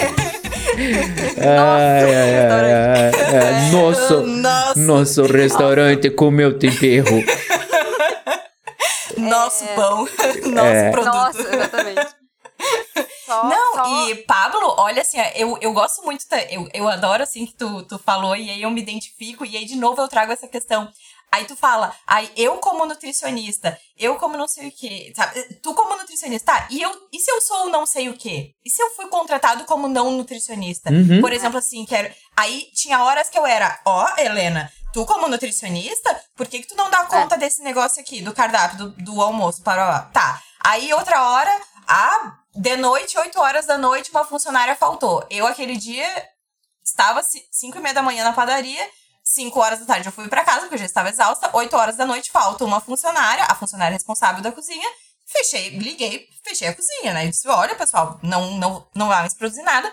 Ai, 1.38 2.16
ai, 2.16 2.36
ai, 2.50 3.12
ai. 3.36 3.72
Nosso, 3.72 4.24
nosso 4.78 5.26
restaurante 5.26 6.10
com 6.10 6.32
meu 6.32 6.58
tempero. 6.58 7.06
Nosso 9.18 9.66
pão. 9.76 10.00
Nosso 10.00 10.68
É. 10.68 10.92
produto. 10.92 11.14
Nossa, 11.14 11.40
exatamente. 11.42 12.08
Só, 13.26 13.44
Não, 13.48 13.74
só- 13.76 14.10
e 14.10 14.16
Pablo, 14.16 14.76
olha 14.78 15.02
assim, 15.02 15.18
eu, 15.36 15.58
eu 15.62 15.74
gosto 15.74 16.04
muito, 16.04 16.24
eu, 16.50 16.68
eu 16.74 16.88
adoro 16.88 17.24
assim 17.24 17.46
que 17.46 17.54
tu, 17.54 17.84
tu 17.84 17.98
falou, 17.98 18.36
e 18.36 18.50
aí 18.50 18.62
eu 18.62 18.70
me 18.70 18.82
identifico, 18.82 19.46
e 19.46 19.56
aí 19.58 19.66
de 19.66 19.76
novo 19.76 20.02
eu 20.02 20.08
trago 20.08 20.32
essa 20.32 20.48
questão. 20.48 20.90
Aí 21.34 21.46
tu 21.46 21.56
fala, 21.56 21.92
aí 22.06 22.32
eu 22.38 22.58
como 22.58 22.86
nutricionista, 22.86 23.76
eu 23.98 24.18
como 24.18 24.38
não 24.38 24.48
sei 24.48 24.68
o 24.68 24.72
quê, 24.72 25.12
sabe? 25.16 25.42
Tu 25.64 25.74
como 25.74 25.98
nutricionista, 25.98 26.54
tá, 26.54 26.68
e, 26.70 26.80
eu, 26.80 26.92
e 27.12 27.20
se 27.20 27.32
eu 27.32 27.42
sou 27.42 27.66
o 27.66 27.70
não 27.72 27.88
sei 27.88 28.08
o 28.08 28.14
quê? 28.16 28.54
E 28.64 28.70
se 28.70 28.80
eu 28.80 28.92
fui 28.92 29.08
contratado 29.08 29.64
como 29.64 29.88
não 29.88 30.12
nutricionista? 30.12 30.92
Uhum. 30.92 31.22
Por 31.22 31.34
exemplo, 31.34 31.58
assim, 31.58 31.88
quero. 31.88 32.14
Aí 32.38 32.70
tinha 32.76 33.04
horas 33.04 33.30
que 33.30 33.40
eu 33.40 33.48
era, 33.48 33.82
ó, 33.84 34.08
Helena, 34.16 34.72
tu 34.94 35.08
como 35.08 35.28
nutricionista, 35.28 36.24
por 36.36 36.46
que, 36.46 36.60
que 36.60 36.68
tu 36.68 36.76
não 36.76 36.92
dá 36.92 37.04
conta 37.06 37.36
desse 37.36 37.64
negócio 37.64 38.00
aqui, 38.00 38.22
do 38.22 38.32
cardápio, 38.32 38.78
do, 38.78 38.90
do 39.04 39.20
almoço, 39.20 39.64
para 39.64 39.90
lá? 39.90 40.02
Tá. 40.14 40.40
Aí 40.64 40.94
outra 40.94 41.20
hora, 41.32 41.62
ah, 41.88 42.38
de 42.54 42.78
noite, 42.78 43.18
8 43.18 43.42
horas 43.42 43.66
da 43.66 43.76
noite, 43.80 44.12
uma 44.12 44.24
funcionária 44.24 44.76
faltou. 44.76 45.26
Eu, 45.32 45.48
aquele 45.48 45.78
dia, 45.78 46.08
estava 46.86 47.24
5 47.24 47.76
e 47.76 47.82
meia 47.82 47.96
da 47.96 48.04
manhã 48.04 48.24
na 48.24 48.34
padaria, 48.34 48.88
5 49.34 49.60
horas 49.60 49.80
da 49.80 49.86
tarde 49.86 50.08
eu 50.08 50.12
fui 50.12 50.28
pra 50.28 50.44
casa, 50.44 50.62
porque 50.62 50.76
eu 50.76 50.80
já 50.80 50.86
estava 50.86 51.10
exausta, 51.10 51.50
8 51.56 51.76
horas 51.76 51.96
da 51.96 52.06
noite 52.06 52.32
falta 52.32 52.64
uma 52.66 52.80
funcionária, 52.80 53.46
a 53.50 53.56
funcionária 53.56 53.94
responsável 53.94 54.42
da 54.42 54.52
cozinha, 54.52 54.88
fechei, 55.26 55.70
liguei, 55.78 56.28
fechei 56.44 56.68
a 56.68 56.76
cozinha, 56.76 57.14
né? 57.14 57.26
E 57.26 57.30
disse, 57.30 57.48
olha, 57.48 57.76
pessoal, 57.76 58.20
não, 58.22 58.52
não, 58.58 58.88
não 58.96 59.08
vai 59.08 59.20
mais 59.22 59.34
produzir 59.34 59.64
nada. 59.64 59.92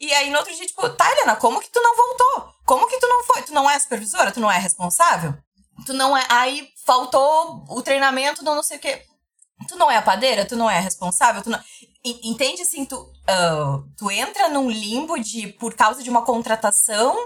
E 0.00 0.12
aí, 0.14 0.30
no 0.30 0.38
outro 0.38 0.54
dia, 0.54 0.64
tipo, 0.66 0.88
tá, 0.90 1.10
Helena, 1.10 1.34
como 1.36 1.60
que 1.60 1.70
tu 1.70 1.80
não 1.82 1.96
voltou? 1.96 2.52
Como 2.64 2.86
que 2.86 2.98
tu 3.00 3.08
não 3.08 3.24
foi? 3.24 3.42
Tu 3.42 3.52
não 3.52 3.68
é 3.68 3.76
supervisora? 3.78 4.30
Tu 4.30 4.38
não 4.38 4.50
é 4.50 4.56
responsável? 4.58 5.34
Tu 5.84 5.92
não 5.92 6.16
é. 6.16 6.24
Aí 6.28 6.68
faltou 6.86 7.64
o 7.68 7.82
treinamento 7.82 8.44
do 8.44 8.54
não 8.54 8.62
sei 8.62 8.76
o 8.76 8.80
quê. 8.80 9.02
Tu 9.66 9.74
não 9.76 9.90
é 9.90 9.96
a 9.96 10.02
padeira? 10.02 10.44
Tu 10.46 10.54
não 10.54 10.70
é 10.70 10.78
responsável? 10.78 11.42
Tu 11.42 11.50
não... 11.50 11.58
En- 12.04 12.20
Entende 12.30 12.62
assim? 12.62 12.84
Tu, 12.84 13.12
ah, 13.26 13.78
tu 13.96 14.08
entra 14.08 14.48
num 14.48 14.70
limbo 14.70 15.18
de, 15.18 15.48
por 15.54 15.74
causa 15.74 16.00
de 16.00 16.08
uma 16.10 16.24
contratação 16.24 17.16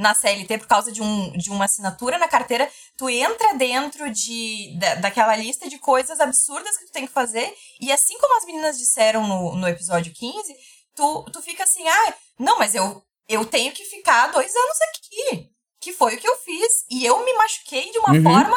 na 0.00 0.14
CLT, 0.14 0.58
por 0.58 0.66
causa 0.66 0.90
de, 0.90 1.02
um, 1.02 1.30
de 1.36 1.50
uma 1.50 1.66
assinatura 1.66 2.18
na 2.18 2.26
carteira, 2.26 2.70
tu 2.96 3.08
entra 3.08 3.54
dentro 3.54 4.10
de, 4.10 4.76
da, 4.78 4.94
daquela 4.96 5.36
lista 5.36 5.68
de 5.68 5.78
coisas 5.78 6.18
absurdas 6.20 6.76
que 6.78 6.86
tu 6.86 6.92
tem 6.92 7.06
que 7.06 7.12
fazer. 7.12 7.52
E 7.80 7.92
assim 7.92 8.18
como 8.18 8.36
as 8.38 8.44
meninas 8.46 8.78
disseram 8.78 9.26
no, 9.26 9.54
no 9.56 9.68
episódio 9.68 10.12
15, 10.12 10.54
tu, 10.96 11.24
tu 11.32 11.42
fica 11.42 11.64
assim, 11.64 11.86
ah, 11.86 12.14
não, 12.38 12.58
mas 12.58 12.74
eu, 12.74 13.02
eu 13.28 13.44
tenho 13.44 13.72
que 13.72 13.84
ficar 13.84 14.28
dois 14.28 14.54
anos 14.56 14.76
aqui. 14.88 15.50
Que 15.82 15.92
foi 15.92 16.14
o 16.14 16.18
que 16.18 16.28
eu 16.28 16.36
fiz. 16.38 16.84
E 16.90 17.06
eu 17.06 17.24
me 17.24 17.32
machuquei 17.34 17.90
de 17.90 17.98
uma 17.98 18.12
Uhum. 18.12 18.22
forma 18.22 18.56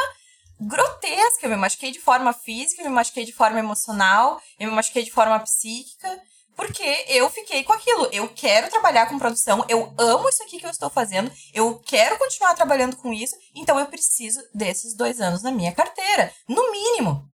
grotesca. 0.59 1.45
Eu 1.45 1.49
me 1.49 1.55
machuquei 1.55 1.91
de 1.91 1.99
forma 1.99 2.33
física, 2.33 2.81
eu 2.81 2.89
me 2.89 2.95
machuquei 2.95 3.25
de 3.25 3.33
forma 3.33 3.59
emocional, 3.59 4.41
eu 4.59 4.69
me 4.69 4.75
machuquei 4.75 5.03
de 5.03 5.11
forma 5.11 5.39
psíquica. 5.39 6.21
Porque 6.55 7.05
eu 7.07 7.29
fiquei 7.29 7.63
com 7.63 7.73
aquilo. 7.73 8.07
Eu 8.11 8.29
quero 8.29 8.69
trabalhar 8.69 9.07
com 9.07 9.17
produção, 9.17 9.65
eu 9.67 9.93
amo 9.97 10.29
isso 10.29 10.43
aqui 10.43 10.59
que 10.59 10.65
eu 10.65 10.69
estou 10.69 10.89
fazendo, 10.89 11.31
eu 11.53 11.79
quero 11.79 12.17
continuar 12.17 12.53
trabalhando 12.53 12.95
com 12.95 13.11
isso, 13.11 13.35
então 13.55 13.79
eu 13.79 13.87
preciso 13.87 14.39
desses 14.53 14.95
dois 14.95 15.19
anos 15.19 15.41
na 15.41 15.51
minha 15.51 15.71
carteira. 15.71 16.31
No 16.47 16.71
mínimo. 16.71 17.27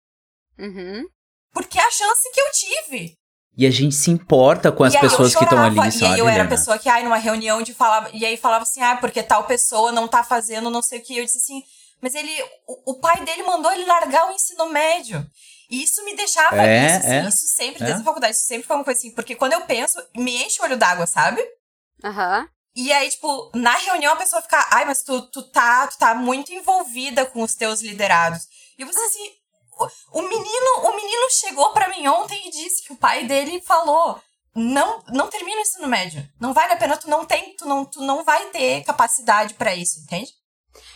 Uhum. 0.60 1.06
Porque 1.52 1.80
é 1.80 1.84
a 1.84 1.92
chance 1.92 2.32
que 2.32 2.40
eu 2.40 2.52
tive. 2.52 3.18
E 3.58 3.66
a 3.66 3.72
gente 3.72 3.96
se 3.96 4.12
importa 4.12 4.72
com 4.72 4.84
as 4.84 4.94
e 4.94 4.98
aí 4.98 5.04
eu 5.04 5.10
pessoas 5.10 5.36
que 5.36 5.44
estão 5.44 5.58
chorava, 5.58 5.82
ali, 5.82 5.90
E 5.90 5.92
sabe? 5.92 6.14
aí 6.14 6.20
eu 6.20 6.30
era 6.30 6.44
a 6.44 6.48
pessoa 6.48 6.78
que, 6.78 6.88
ai, 6.88 7.04
numa 7.04 7.18
reunião 7.18 7.64
de 7.64 7.74
falava, 7.74 8.08
e 8.14 8.24
aí 8.24 8.38
falava 8.38 8.62
assim, 8.62 8.84
ah, 8.84 8.98
porque 8.98 9.24
tal 9.24 9.46
pessoa 9.46 9.92
não 9.92 10.08
tá 10.08 10.24
fazendo 10.24 10.70
não 10.70 10.84
sei 10.84 11.00
o 11.00 11.04
que. 11.04 11.18
Eu 11.18 11.26
disse 11.26 11.40
assim, 11.40 11.64
mas 12.00 12.14
ele, 12.14 12.32
o, 12.68 12.92
o 12.92 13.00
pai 13.00 13.26
dele 13.26 13.42
mandou 13.42 13.72
ele 13.72 13.86
largar 13.86 14.28
o 14.28 14.32
ensino 14.32 14.70
médio. 14.70 15.26
E 15.70 15.84
isso 15.84 16.04
me 16.06 16.16
deixava, 16.16 16.62
É, 16.66 16.86
isso, 16.88 16.96
assim, 16.98 17.14
é, 17.16 17.28
isso 17.28 17.48
sempre, 17.48 17.84
é. 17.84 17.86
desde 17.86 18.02
a 18.02 18.06
faculdade, 18.06 18.36
isso 18.36 18.46
sempre 18.46 18.68
foi 18.68 18.76
uma 18.78 18.86
coisa 18.86 19.00
assim, 19.00 19.12
porque 19.12 19.36
quando 19.36 19.54
eu 19.54 19.62
penso, 19.62 20.02
me 20.16 20.44
enche 20.44 20.62
o 20.62 20.64
olho 20.66 20.78
d'água, 20.78 21.06
sabe? 21.06 21.42
Aham. 22.04 22.48
E 22.76 22.92
aí, 22.94 23.10
tipo, 23.10 23.52
na 23.56 23.76
reunião 23.76 24.14
a 24.14 24.18
pessoa 24.18 24.42
fica, 24.42 24.66
ai, 24.72 24.86
mas 24.86 25.02
tu, 25.02 25.22
tu, 25.32 25.42
tá, 25.52 25.88
tu 25.88 25.98
tá 25.98 26.14
muito 26.14 26.54
envolvida 26.54 27.26
com 27.26 27.42
os 27.42 27.56
teus 27.56 27.82
liderados. 27.82 28.44
E 28.78 28.82
eu 28.84 28.88
pensei 28.88 29.04
assim, 29.04 29.32
o, 29.80 30.20
o 30.20 30.22
menino, 30.22 30.72
o 30.84 30.96
menino 30.96 31.30
chegou 31.32 31.72
pra 31.74 31.90
mim 31.90 32.08
ontem 32.08 32.48
e 32.48 32.52
disse 32.52 32.84
que 32.84 32.94
o 32.94 32.98
pai 32.98 33.26
dele 33.26 33.62
falou. 33.62 34.22
não 34.56 35.04
não 35.10 35.28
termina 35.28 35.58
o 35.58 35.62
ensino 35.62 35.88
médio. 35.88 36.24
Não 36.40 36.54
vale 36.54 36.74
a 36.74 36.78
pena, 36.78 36.96
tu 36.98 37.10
não 37.10 37.26
tem, 37.26 37.56
tu 37.56 37.66
não, 37.66 37.84
tu 37.84 38.02
não 38.02 38.24
vai 38.24 38.46
ter 38.52 38.84
capacidade 38.84 39.56
para 39.56 39.76
isso, 39.76 40.00
entende? 40.02 40.32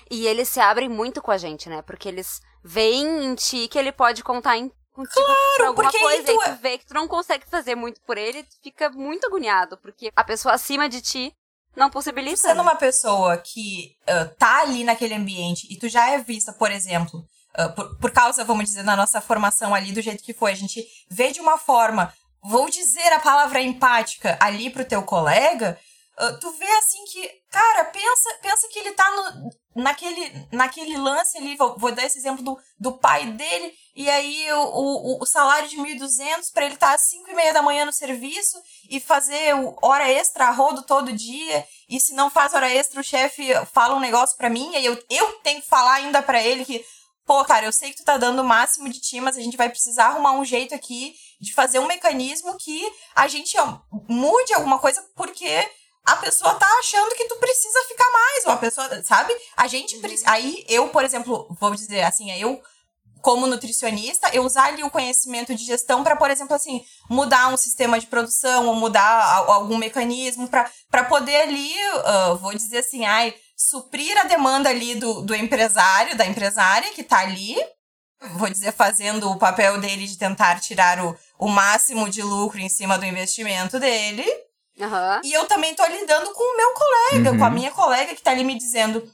E 0.10 0.28
eles 0.28 0.50
se 0.50 0.60
abrem 0.60 0.90
muito 0.90 1.22
com 1.22 1.32
a 1.32 1.38
gente, 1.38 1.70
né? 1.70 1.82
Porque 1.82 2.08
eles 2.08 2.42
veem 2.64 3.26
em 3.26 3.36
ti 3.36 3.68
que 3.68 3.78
ele 3.78 3.92
pode 3.92 4.24
contar 4.24 4.58
em, 4.58 4.72
contigo 4.94 5.26
por 5.58 5.66
alguma 5.66 5.84
porque 5.90 6.00
coisa 6.00 6.24
tu 6.24 6.32
e 6.32 6.36
é- 6.36 6.50
tu 6.50 6.62
vê 6.62 6.78
que 6.78 6.86
tu 6.86 6.94
não 6.94 7.08
consegue 7.08 7.46
fazer 7.46 7.76
muito 7.76 8.02
por 8.02 8.18
ele, 8.18 8.44
tu 8.44 8.56
fica 8.62 8.90
muito 8.90 9.26
agoniado, 9.28 9.78
porque 9.78 10.12
a 10.16 10.24
pessoa 10.24 10.54
acima 10.54 10.88
de 10.88 11.02
ti 11.02 11.34
não 11.76 11.90
possibilita. 11.90 12.38
sendo 12.38 12.58
né? 12.58 12.62
uma 12.62 12.76
pessoa 12.76 13.38
que 13.38 13.96
ah, 14.08 14.26
tá 14.38 14.62
ali 14.62 14.84
naquele 14.84 15.14
ambiente 15.16 15.68
e 15.70 15.78
tu 15.78 15.88
já 15.88 16.10
é 16.10 16.20
vista, 16.20 16.52
por 16.54 16.70
exemplo, 16.72 17.24
ah, 17.56 17.70
por, 17.70 17.98
por 17.98 18.12
causa, 18.12 18.44
vamos 18.44 18.66
dizer, 18.66 18.84
da 18.84 18.96
nossa 18.96 19.22
formação 19.22 19.74
ali, 19.74 19.92
do 19.92 20.02
jeito 20.02 20.24
que 20.24 20.34
foi, 20.34 20.52
a 20.52 20.56
gente 20.56 20.86
vê 21.10 21.32
de 21.32 21.40
uma 21.40 21.58
forma, 21.58 22.14
vou 22.44 22.70
dizer 22.70 23.14
a 23.14 23.20
palavra 23.20 23.62
empática 23.62 24.38
ali 24.42 24.70
pro 24.70 24.86
teu 24.86 25.02
colega, 25.04 25.80
ah, 26.18 26.34
tu 26.34 26.52
vê 26.52 26.68
assim 26.78 27.04
que, 27.06 27.30
cara, 27.50 27.86
pensa, 27.86 28.30
pensa 28.42 28.68
que 28.68 28.80
ele 28.80 28.92
tá 28.92 29.10
no, 29.12 29.50
naquele, 29.82 30.48
naquele 30.52 30.98
lance 30.98 31.38
ali, 31.38 31.56
vou, 31.56 31.78
vou 31.78 31.92
dar 31.92 32.06
esse 32.06 32.18
exemplo 32.18 32.44
do, 32.44 32.58
do 32.80 32.98
pai 32.98 33.32
dele, 33.32 33.74
e 33.96 34.10
aí 34.10 34.52
o, 34.54 34.62
o, 34.62 35.24
o 35.24 35.26
salário 35.26 35.70
de 35.70 35.78
1.200 35.78 36.52
para 36.54 36.66
ele 36.66 36.76
estar 36.76 36.90
tá 36.90 36.96
às 36.96 37.10
5 37.10 37.30
e 37.30 37.34
meia 37.34 37.54
da 37.54 37.62
manhã 37.62 37.86
no 37.86 37.94
serviço 37.94 38.62
e 38.90 39.00
fazer 39.00 39.54
hora 39.82 40.10
extra 40.10 40.48
a 40.48 40.52
rodo 40.52 40.84
todo 40.84 41.14
dia, 41.14 41.66
e 41.90 42.00
se 42.00 42.14
não 42.14 42.30
faz 42.30 42.54
hora 42.54 42.70
extra, 42.70 43.00
o 43.00 43.04
chefe 43.04 43.48
fala 43.74 43.96
um 43.96 44.00
negócio 44.00 44.38
pra 44.38 44.50
mim, 44.50 44.76
e 44.76 44.86
eu, 44.86 45.02
eu 45.10 45.34
tenho 45.40 45.62
que 45.62 45.68
falar 45.68 45.94
ainda 45.94 46.22
pra 46.22 46.44
ele 46.44 46.66
que, 46.66 46.86
pô, 47.26 47.44
cara, 47.46 47.66
eu 47.66 47.72
sei 47.72 47.92
que 47.92 47.98
tu 47.98 48.04
tá 48.04 48.18
dando 48.18 48.42
o 48.42 48.46
máximo 48.46 48.90
de 48.90 49.00
ti, 49.00 49.22
mas 49.22 49.38
a 49.38 49.42
gente 49.42 49.58
vai 49.58 49.70
precisar 49.70 50.08
arrumar 50.08 50.34
um 50.34 50.44
jeito 50.44 50.76
aqui 50.76 51.16
de 51.40 51.54
fazer 51.54 51.80
um 51.80 51.88
mecanismo 51.88 52.56
que 52.58 52.88
a 53.16 53.28
gente 53.28 53.58
ó, 53.58 53.80
mude 54.08 54.54
alguma 54.54 54.78
coisa, 54.78 55.02
porque 55.16 55.68
a 56.06 56.16
pessoa 56.18 56.56
tá 56.56 56.68
achando 56.80 57.16
que 57.16 57.26
tu 57.26 57.36
precisa 57.36 57.84
ficar 57.88 58.10
mais, 58.12 58.46
ou 58.46 58.52
a 58.52 58.58
pessoa, 58.58 59.04
sabe? 59.04 59.34
A 59.56 59.68
gente 59.68 59.98
precisa. 60.00 60.30
Aí 60.30 60.66
eu, 60.68 60.90
por 60.90 61.04
exemplo, 61.04 61.48
vou 61.60 61.76
dizer 61.76 62.02
assim, 62.04 62.32
eu 62.32 62.62
como 63.22 63.48
nutricionista, 63.48 64.30
eu 64.34 64.44
usar 64.44 64.66
ali 64.66 64.84
o 64.84 64.90
conhecimento 64.90 65.54
de 65.54 65.64
gestão 65.64 66.04
para, 66.04 66.16
por 66.16 66.30
exemplo, 66.30 66.56
assim, 66.56 66.84
mudar 67.10 67.54
um 67.54 67.58
sistema 67.58 68.00
de 68.00 68.08
produção 68.08 68.68
ou 68.68 68.76
mudar 68.76 69.46
algum 69.48 69.78
mecanismo 69.78 70.48
para 70.48 71.04
poder 71.04 71.42
ali, 71.42 71.74
ah, 72.04 72.34
vou 72.34 72.54
dizer 72.54 72.80
assim, 72.80 73.06
ai, 73.06 73.34
suprir 73.56 74.18
a 74.18 74.24
demanda 74.24 74.70
ali 74.70 74.96
do, 74.96 75.22
do 75.22 75.36
empresário, 75.36 76.18
da 76.18 76.26
empresária 76.26 76.92
que 76.94 77.04
tá 77.04 77.20
ali, 77.20 77.56
vou 78.34 78.50
dizer, 78.50 78.72
fazendo 78.72 79.30
o 79.30 79.38
papel 79.38 79.80
dele 79.80 80.08
de 80.08 80.18
tentar 80.18 80.60
tirar 80.60 81.04
o, 81.04 81.16
o 81.38 81.48
máximo 81.48 82.10
de 82.10 82.24
lucro 82.24 82.60
em 82.60 82.70
cima 82.70 82.98
do 82.98 83.06
investimento 83.06 83.80
dele. 83.80 84.26
Aham. 84.82 85.22
E 85.24 85.32
eu 85.34 85.46
também 85.46 85.74
tô 85.76 85.86
lidando 85.86 86.32
com 86.34 86.44
o 86.44 86.58
meu 86.58 86.74
colega, 86.74 87.32
Uhum. 87.32 87.38
com 87.40 87.46
a 87.46 87.50
minha 87.50 87.72
colega 87.72 88.16
que 88.16 88.22
tá 88.22 88.32
ali 88.32 88.44
me 88.44 88.58
dizendo 88.58 89.10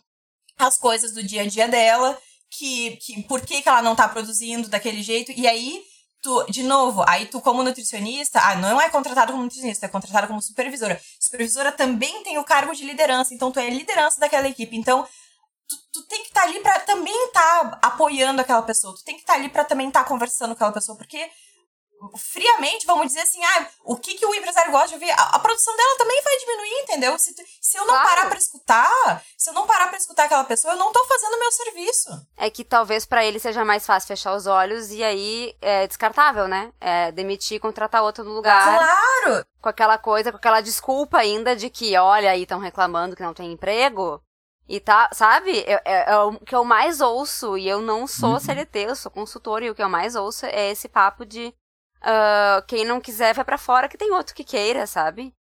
as 0.57 0.77
coisas 0.77 1.11
do 1.13 1.21
dia 1.21 1.43
a 1.43 1.47
dia 1.47 1.67
dela, 1.67 2.17
que, 2.49 2.97
que 2.97 3.23
por 3.23 3.41
que, 3.41 3.61
que 3.61 3.69
ela 3.69 3.81
não 3.81 3.95
tá 3.95 4.07
produzindo 4.07 4.67
daquele 4.69 5.03
jeito. 5.03 5.31
E 5.35 5.47
aí, 5.47 5.83
tu, 6.21 6.43
de 6.49 6.63
novo, 6.63 7.03
aí 7.07 7.25
tu, 7.27 7.39
como 7.41 7.61
nutricionista, 7.63 8.39
ah, 8.41 8.55
não 8.55 8.81
é 8.81 8.89
contratado 8.89 9.31
como 9.33 9.43
nutricionista, 9.43 9.85
é 9.85 9.89
contratado 9.89 10.27
como 10.27 10.41
supervisora. 10.41 10.99
Supervisora 11.19 11.71
também 11.71 12.23
tem 12.23 12.37
o 12.37 12.43
cargo 12.43 12.73
de 12.73 12.83
liderança, 12.85 13.33
então 13.33 13.51
tu 13.51 13.59
é 13.59 13.69
liderança 13.69 14.19
daquela 14.19 14.47
equipe. 14.47 14.75
Então, 14.75 15.07
tu, 15.67 15.75
tu 15.93 16.03
tem 16.07 16.21
que 16.23 16.29
estar 16.29 16.43
ali 16.43 16.59
pra 16.61 16.79
também 16.79 17.25
estar 17.27 17.77
apoiando 17.81 18.41
aquela 18.41 18.61
pessoa. 18.63 18.95
Tu 18.95 19.03
tem 19.03 19.15
que 19.15 19.21
estar 19.21 19.33
ali 19.33 19.49
pra 19.49 19.63
também 19.65 19.89
estar 19.89 20.05
conversando 20.05 20.49
com 20.49 20.53
aquela 20.55 20.71
pessoa, 20.71 20.97
porque 20.97 21.29
friamente, 22.17 22.85
vamos 22.85 23.07
dizer 23.07 23.21
assim, 23.21 23.43
ah, 23.43 23.67
o 23.83 23.95
que, 23.97 24.15
que 24.15 24.25
o 24.25 24.33
empresário 24.35 24.71
gosta 24.71 24.89
de 24.89 24.93
ouvir, 24.95 25.09
a, 25.11 25.35
a 25.35 25.39
produção 25.39 25.75
dela 25.75 25.97
também 25.97 26.21
vai 26.23 26.37
diminuir, 26.37 26.81
entendeu? 26.83 27.17
Se, 27.19 27.33
tu- 27.35 27.41
se 27.61 27.77
eu 27.77 27.85
não 27.85 27.93
Claro. 27.93 28.09
parar 28.09 28.29
pra 28.29 28.37
escutar, 28.37 29.23
se 29.37 29.49
eu 29.49 29.53
não 29.53 29.65
parar 29.67 29.87
pra 29.87 29.97
escutar 29.97 30.25
aquela 30.25 30.43
pessoa, 30.43 30.73
eu 30.73 30.77
não 30.77 30.91
tô 30.91 31.03
fazendo 31.05 31.33
o 31.35 31.39
meu 31.39 31.51
serviço. 31.51 32.09
É 32.37 32.49
que 32.49 32.63
talvez 32.63 33.05
pra 33.05 33.25
ele 33.25 33.39
seja 33.39 33.65
mais 33.65 33.85
fácil 33.85 34.07
fechar 34.07 34.35
os 34.35 34.45
olhos 34.47 34.91
e 34.91 35.03
aí 35.03 35.55
é 35.61 35.87
descartável, 35.87 36.47
né? 36.47 36.71
É 36.79 37.11
demitir 37.11 37.57
e 37.57 37.59
contratar 37.59 38.03
outro 38.03 38.23
no 38.23 38.31
lugar. 38.33 38.63
Claro! 38.63 39.45
Com 39.61 39.69
aquela 39.69 39.97
coisa, 39.97 40.31
com 40.31 40.37
aquela 40.37 40.61
desculpa 40.61 41.17
ainda 41.17 41.55
de 41.55 41.69
que, 41.69 41.97
olha, 41.97 42.31
aí 42.31 42.43
estão 42.43 42.59
reclamando 42.59 43.15
que 43.15 43.23
não 43.23 43.33
tem 43.33 43.51
emprego. 43.51 44.21
E 44.69 44.81
tá, 44.81 45.09
sabe? 45.13 45.59
É, 45.61 45.81
é- 45.85 46.11
é 46.11 46.17
o 46.19 46.37
que 46.39 46.53
eu 46.53 46.63
mais 46.65 46.99
ouço, 46.99 47.57
e 47.57 47.67
eu 47.69 47.81
não 47.81 48.05
sou 48.05 48.31
Uhum. 48.33 48.39
CLT, 48.39 48.79
eu 48.89 48.95
sou 48.97 49.09
consultora, 49.09 49.63
e 49.63 49.69
o 49.69 49.75
que 49.75 49.81
eu 49.81 49.87
mais 49.87 50.13
ouço 50.13 50.45
é 50.45 50.71
esse 50.71 50.89
papo 50.89 51.25
de 51.25 51.53
ah, 52.09 52.63
quem 52.65 52.85
não 52.85 53.01
quiser 53.01 53.33
vai 53.33 53.43
pra 53.43 53.57
fora, 53.57 53.89
que 53.89 53.97
tem 53.97 54.13
outro 54.13 54.33
que 54.33 54.45
queira, 54.45 54.87
sabe? 54.87 55.35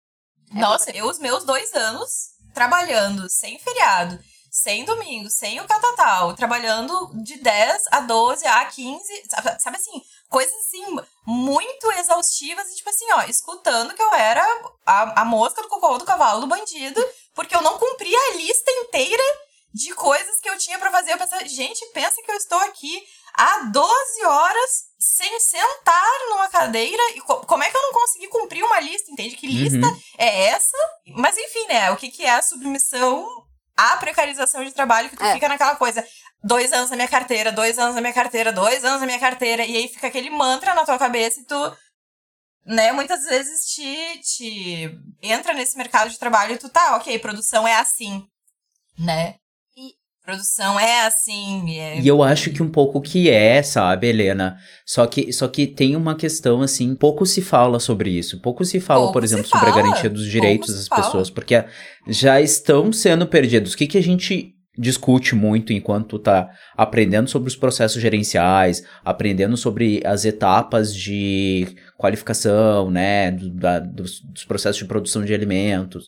Nossa, 0.51 0.89
eu 0.91 1.05
os 1.05 1.19
meus 1.19 1.43
dois 1.43 1.71
anos 1.75 2.31
trabalhando 2.55 3.29
sem 3.29 3.59
feriado, 3.59 4.17
sem 4.49 4.83
domingo, 4.83 5.29
sem 5.29 5.59
o 5.61 5.67
catatal, 5.67 6.33
trabalhando 6.33 7.11
de 7.21 7.37
10 7.37 7.83
a 7.91 7.99
12 7.99 8.47
a 8.47 8.65
15, 8.65 9.23
sabe, 9.59 9.77
assim, 9.77 10.01
coisas 10.27 10.55
assim 10.55 10.83
muito 11.23 11.91
exaustivas 11.91 12.67
e 12.71 12.75
tipo 12.77 12.89
assim, 12.89 13.11
ó, 13.11 13.21
escutando 13.23 13.93
que 13.93 14.01
eu 14.01 14.13
era 14.15 14.43
a, 14.87 15.21
a 15.21 15.25
mosca 15.25 15.61
do 15.61 15.67
cocô 15.67 15.99
do 15.99 16.05
cavalo 16.05 16.41
do 16.41 16.47
bandido, 16.47 16.99
porque 17.35 17.55
eu 17.55 17.61
não 17.61 17.77
cumpria 17.77 18.17
a 18.17 18.37
lista 18.37 18.71
inteira 18.71 19.23
de 19.71 19.93
coisas 19.93 20.39
que 20.39 20.49
eu 20.49 20.57
tinha 20.57 20.79
pra 20.79 20.89
fazer. 20.89 21.11
Eu 21.11 21.17
pensava, 21.17 21.45
gente, 21.45 21.85
pensa 21.87 22.23
que 22.23 22.31
eu 22.31 22.37
estou 22.37 22.57
aqui 22.59 23.03
há 23.37 23.59
12 23.71 24.25
horas 24.25 24.71
sem 24.99 25.39
sentar 25.39 26.09
numa 26.29 26.47
cadeira. 26.49 27.01
E 27.15 27.21
co- 27.21 27.45
como 27.45 27.63
é 27.63 27.69
que 27.69 27.77
eu 27.77 27.81
não 27.81 27.93
consegui 27.93 28.27
cumprir 28.27 28.63
uma 28.63 28.79
lista? 28.79 29.11
Entende? 29.11 29.35
Que 29.35 29.47
lista 29.47 29.85
Uhum. 29.87 30.01
é 30.17 30.45
essa? 30.47 30.77
Mas 31.15 31.37
enfim, 31.37 31.67
né? 31.67 31.91
O 31.91 31.97
que, 31.97 32.09
que 32.09 32.23
é 32.25 32.31
a 32.31 32.41
submissão 32.41 33.27
à 33.77 33.97
precarização 33.97 34.63
de 34.63 34.71
trabalho 34.71 35.09
que 35.09 35.17
tu 35.17 35.23
É. 35.23 35.33
fica 35.33 35.47
naquela 35.49 35.75
coisa. 35.75 36.05
Dois 36.43 36.71
anos 36.73 36.89
na 36.89 36.95
minha 36.95 37.07
carteira, 37.07 37.51
dois 37.51 37.77
anos 37.79 37.95
na 37.95 38.01
minha 38.01 38.13
carteira, 38.13 38.51
dois 38.53 38.83
anos 38.85 38.99
na 38.99 39.05
minha 39.05 39.19
carteira. 39.19 39.65
E 39.65 39.75
aí 39.75 39.87
fica 39.87 40.07
aquele 40.07 40.29
mantra 40.29 40.73
na 40.73 40.85
tua 40.85 40.97
cabeça 40.97 41.39
e 41.39 41.45
tu, 41.45 41.77
né, 42.65 42.91
muitas 42.91 43.23
vezes 43.25 43.65
te, 43.65 44.19
te 44.21 44.91
entra 45.21 45.53
nesse 45.53 45.77
mercado 45.77 46.09
de 46.09 46.17
trabalho 46.19 46.53
e 46.53 46.57
tu 46.57 46.69
tá, 46.69 46.95
ok, 46.97 47.17
produção 47.19 47.67
é 47.67 47.75
assim, 47.75 48.25
né? 48.97 49.35
Produção 50.25 50.79
é 50.79 51.05
assim. 51.05 51.77
É... 51.79 51.99
E 52.01 52.07
eu 52.07 52.23
acho 52.23 52.49
que 52.49 52.63
um 52.63 52.69
pouco 52.69 52.99
que 52.99 53.29
é, 53.29 53.61
sabe, 53.61 54.07
Helena? 54.07 54.57
Só 54.85 55.05
que, 55.05 55.31
só 55.31 55.47
que 55.47 55.67
tem 55.67 55.95
uma 55.95 56.15
questão, 56.15 56.61
assim, 56.61 56.95
pouco 56.95 57.25
se 57.25 57.41
fala 57.41 57.79
sobre 57.79 58.09
isso. 58.09 58.41
Pouco 58.41 58.65
se 58.65 58.79
fala, 58.79 59.01
Pouco 59.01 59.13
por 59.13 59.23
exemplo, 59.23 59.45
sobre 59.45 59.69
a 59.69 59.75
garantia 59.75 60.09
dos 60.09 60.25
direitos 60.25 60.67
pouco 60.67 60.73
das 60.73 60.83
se 60.83 60.89
fala. 60.89 61.01
pessoas, 61.03 61.29
porque 61.29 61.63
já 62.07 62.41
estão 62.41 62.91
sendo 62.91 63.27
perdidos. 63.27 63.73
O 63.73 63.77
que, 63.77 63.87
que 63.87 63.97
a 63.97 64.03
gente 64.03 64.51
discute 64.77 65.33
muito 65.35 65.71
enquanto 65.71 66.19
tá 66.19 66.49
aprendendo 66.75 67.29
sobre 67.29 67.47
os 67.47 67.55
processos 67.55 68.01
gerenciais, 68.01 68.83
aprendendo 69.05 69.55
sobre 69.55 70.01
as 70.05 70.25
etapas 70.25 70.93
de 70.93 71.67
qualificação, 71.97 72.91
né, 72.91 73.31
do- 73.31 73.49
da- 73.51 73.79
dos, 73.79 74.19
dos 74.21 74.43
processos 74.43 74.77
de 74.79 74.85
produção 74.85 75.23
de 75.23 75.33
alimentos, 75.33 76.07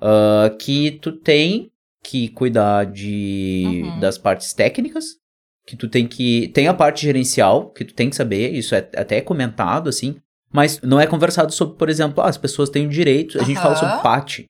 ah, 0.00 0.50
que 0.58 0.92
tu 1.02 1.12
tem 1.12 1.70
que 2.04 2.28
cuidar 2.28 2.84
de 2.86 3.82
Uhum. 3.84 4.00
das 4.00 4.16
partes 4.18 4.52
técnicas, 4.52 5.04
que 5.66 5.76
tu 5.76 5.88
tem 5.88 6.06
que 6.06 6.48
tem 6.48 6.66
a 6.68 6.74
parte 6.74 7.02
gerencial 7.02 7.70
que 7.70 7.84
tu 7.84 7.92
tem 7.94 8.08
que 8.08 8.16
saber, 8.16 8.52
isso 8.54 8.74
é 8.74 8.78
até 8.96 9.20
comentado 9.20 9.88
assim, 9.88 10.16
mas 10.52 10.80
não 10.80 10.98
é 11.00 11.06
conversado 11.06 11.52
sobre, 11.52 11.76
por 11.76 11.88
exemplo, 11.90 12.22
ah, 12.22 12.28
as 12.28 12.38
pessoas 12.38 12.70
têm 12.70 12.86
o 12.86 12.90
direito, 12.90 13.38
a 13.40 13.44
gente 13.44 13.60
fala 13.60 13.76
sobre 13.76 14.02
PAT, 14.02 14.44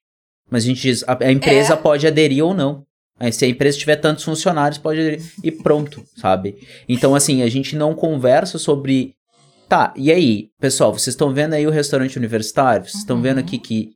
mas 0.51 0.63
a 0.63 0.67
gente 0.67 0.81
diz 0.81 1.03
a, 1.09 1.17
a 1.21 1.33
empresa 1.33 1.75
É. 1.75 1.77
pode 1.77 2.07
aderir 2.07 2.45
ou 2.45 2.55
não. 2.55 2.85
Aí, 3.21 3.33
se 3.33 3.45
a 3.45 3.49
empresa 3.49 3.77
tiver 3.77 3.97
tantos 3.97 4.23
funcionários, 4.23 4.79
pode 4.79 5.01
aderir. 5.01 5.21
E 5.43 5.51
pronto, 5.51 6.05
sabe? 6.17 6.55
Então, 6.89 7.17
assim, 7.17 7.43
a 7.43 7.49
gente 7.49 7.75
não 7.75 7.93
conversa 7.93 8.59
sobre. 8.61 9.13
Tá, 9.69 9.93
e 9.97 10.13
aí, 10.13 10.51
pessoal, 10.61 10.93
vocês 10.93 11.15
estão 11.15 11.35
vendo 11.35 11.55
aí 11.55 11.67
o 11.67 11.71
restaurante 11.71 12.17
universitário? 12.17 12.85
Vocês 12.87 13.01
estão 13.03 13.17
Uhum. 13.17 13.23
vendo 13.23 13.39
aqui 13.39 13.59
que 13.59 13.91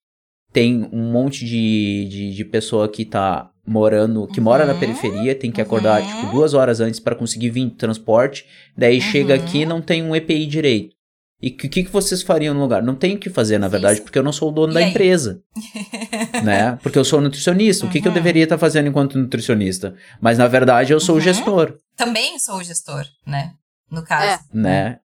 tem 0.52 0.88
um 0.92 1.10
monte 1.10 1.44
de, 1.46 2.06
de, 2.08 2.34
de 2.34 2.44
pessoa 2.44 2.88
que 2.88 3.04
tá 3.04 3.50
morando, 3.66 4.26
que 4.26 4.40
mora 4.40 4.66
na 4.66 4.72
Uhum. 4.72 4.78
periferia, 4.78 5.34
tem 5.34 5.50
que 5.52 5.60
acordar, 5.60 6.02
Uhum. 6.02 6.06
tipo, 6.08 6.26
duas 6.26 6.52
horas 6.52 6.80
antes 6.80 6.98
para 7.00 7.14
conseguir 7.14 7.50
vir 7.50 7.66
de 7.70 7.76
transporte, 7.76 8.44
daí 8.76 9.00
chega 9.00 9.34
Uhum. 9.36 9.40
aqui 9.40 9.58
e 9.60 9.66
não 9.66 9.80
tem 9.80 10.02
um 10.02 10.14
EPI 10.16 10.46
direito. 10.46 10.94
E 11.40 11.48
o 11.48 11.56
que, 11.56 11.68
que 11.68 11.90
vocês 11.90 12.22
fariam 12.22 12.54
no 12.54 12.60
lugar? 12.60 12.82
Não 12.82 12.94
tem 12.94 13.16
o 13.16 13.18
que 13.18 13.28
fazer, 13.28 13.58
na 13.58 13.66
verdade, 13.66 13.98
sim. 13.98 14.04
porque 14.04 14.16
eu 14.18 14.22
não 14.22 14.32
sou 14.32 14.50
o 14.50 14.52
dono 14.52 14.72
E 14.72 14.74
da 14.74 14.80
aí? 14.80 14.90
empresa 14.90 15.42
né? 16.42 16.78
Porque 16.82 16.98
eu 16.98 17.04
sou 17.04 17.20
nutricionista. 17.20 17.84
O 17.86 17.88
que, 17.90 18.00
que 18.00 18.06
eu 18.06 18.10
Uhum. 18.10 18.14
deveria 18.14 18.44
estar 18.44 18.58
fazendo 18.58 18.88
enquanto 18.88 19.18
nutricionista? 19.18 19.94
Mas 20.20 20.38
na 20.38 20.46
verdade 20.46 20.92
eu 20.92 21.00
sou 21.00 21.16
o 21.16 21.18
Uhum. 21.18 21.24
gestor, 21.24 21.76
Também 21.96 22.38
sou 22.38 22.56
o 22.58 22.62
gestor, 22.62 23.04
né? 23.26 23.52
No 23.90 24.02
caso. 24.04 24.40
É. 24.54 24.56
né? 24.56 24.98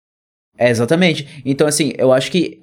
É, 0.58 0.70
exatamente. 0.70 1.42
Então, 1.46 1.68
assim, 1.68 1.94
eu 1.98 2.12
acho 2.14 2.32
que 2.32 2.60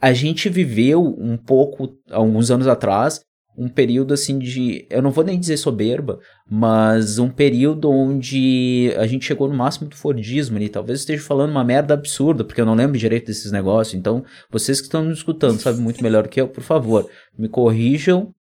a 0.00 0.12
gente 0.12 0.48
viveu 0.48 1.02
um 1.18 1.36
pouco, 1.36 1.96
alguns 2.10 2.50
anos 2.50 2.66
atrás, 2.66 3.20
um 3.58 3.68
período 3.68 4.14
assim 4.14 4.38
de, 4.38 4.86
eu 4.88 5.02
não 5.02 5.10
vou 5.10 5.24
nem 5.24 5.38
dizer 5.38 5.56
soberba, 5.56 6.20
mas 6.48 7.18
um 7.18 7.28
período 7.28 7.90
onde 7.90 8.94
a 8.96 9.04
gente 9.04 9.24
chegou 9.24 9.48
no 9.48 9.54
máximo 9.54 9.88
do 9.88 9.96
Fordismo 9.96 10.56
ali. 10.56 10.68
Talvez 10.68 11.00
eu 11.00 11.02
esteja 11.02 11.22
falando 11.24 11.50
uma 11.50 11.64
merda 11.64 11.94
absurda, 11.94 12.44
porque 12.44 12.60
eu 12.60 12.66
não 12.66 12.76
lembro 12.76 12.96
direito 12.96 13.26
desses 13.26 13.50
negócios. 13.50 13.98
Então, 13.98 14.24
vocês 14.48 14.80
que 14.80 14.86
estão 14.86 15.04
me 15.04 15.12
escutando 15.12 15.58
sabem 15.58 15.80
muito 15.80 16.02
melhor 16.02 16.28
que 16.28 16.40
eu, 16.40 16.46
por 16.46 16.62
favor, 16.62 17.10
me 17.36 17.48
corrijam 17.48 18.32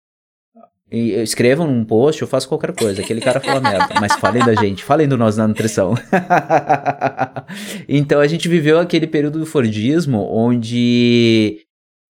e 0.91 1.11
escrevam 1.15 1.67
num 1.67 1.85
post, 1.85 2.23
eu 2.23 2.29
faço 2.29 2.49
qualquer 2.49 2.73
coisa. 2.73 3.03
Aquele 3.03 3.21
cara 3.21 3.41
fala 3.41 3.61
merda, 3.61 3.95
mas 4.01 4.15
falem 4.17 4.45
da 4.45 4.55
gente, 4.55 4.85
falem 4.85 5.09
do 5.09 5.17
nós 5.17 5.37
na 5.37 5.49
nutrição. 5.49 5.95
então 7.89 8.21
a 8.21 8.27
gente 8.27 8.49
viveu 8.49 8.79
aquele 8.79 9.07
período 9.07 9.39
do 9.39 9.47
Fordismo 9.47 10.19
onde 10.31 11.59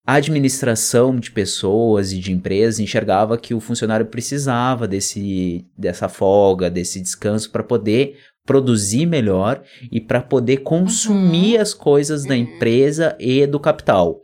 a 0.07 0.15
administração 0.15 1.19
de 1.19 1.31
pessoas 1.31 2.12
e 2.12 2.19
de 2.19 2.33
empresas 2.33 2.79
enxergava 2.79 3.37
que 3.37 3.55
o 3.55 3.61
funcionário 3.61 4.07
precisava 4.07 4.87
desse, 4.87 5.67
dessa 5.77 6.09
folga, 6.09 6.71
desse 6.71 7.01
descanso 7.01 7.51
para 7.51 7.62
poder 7.65 8.17
produzir 8.45 9.07
melhor 9.07 9.62
e 9.91 10.01
para 10.01 10.21
poder 10.23 10.59
consumir 10.59 11.57
Uhum. 11.57 11.62
as 11.62 11.75
coisas 11.75 12.25
da 12.25 12.37
empresa 12.37 13.17
e 13.19 13.45
do 13.47 13.59
capital. 13.59 14.21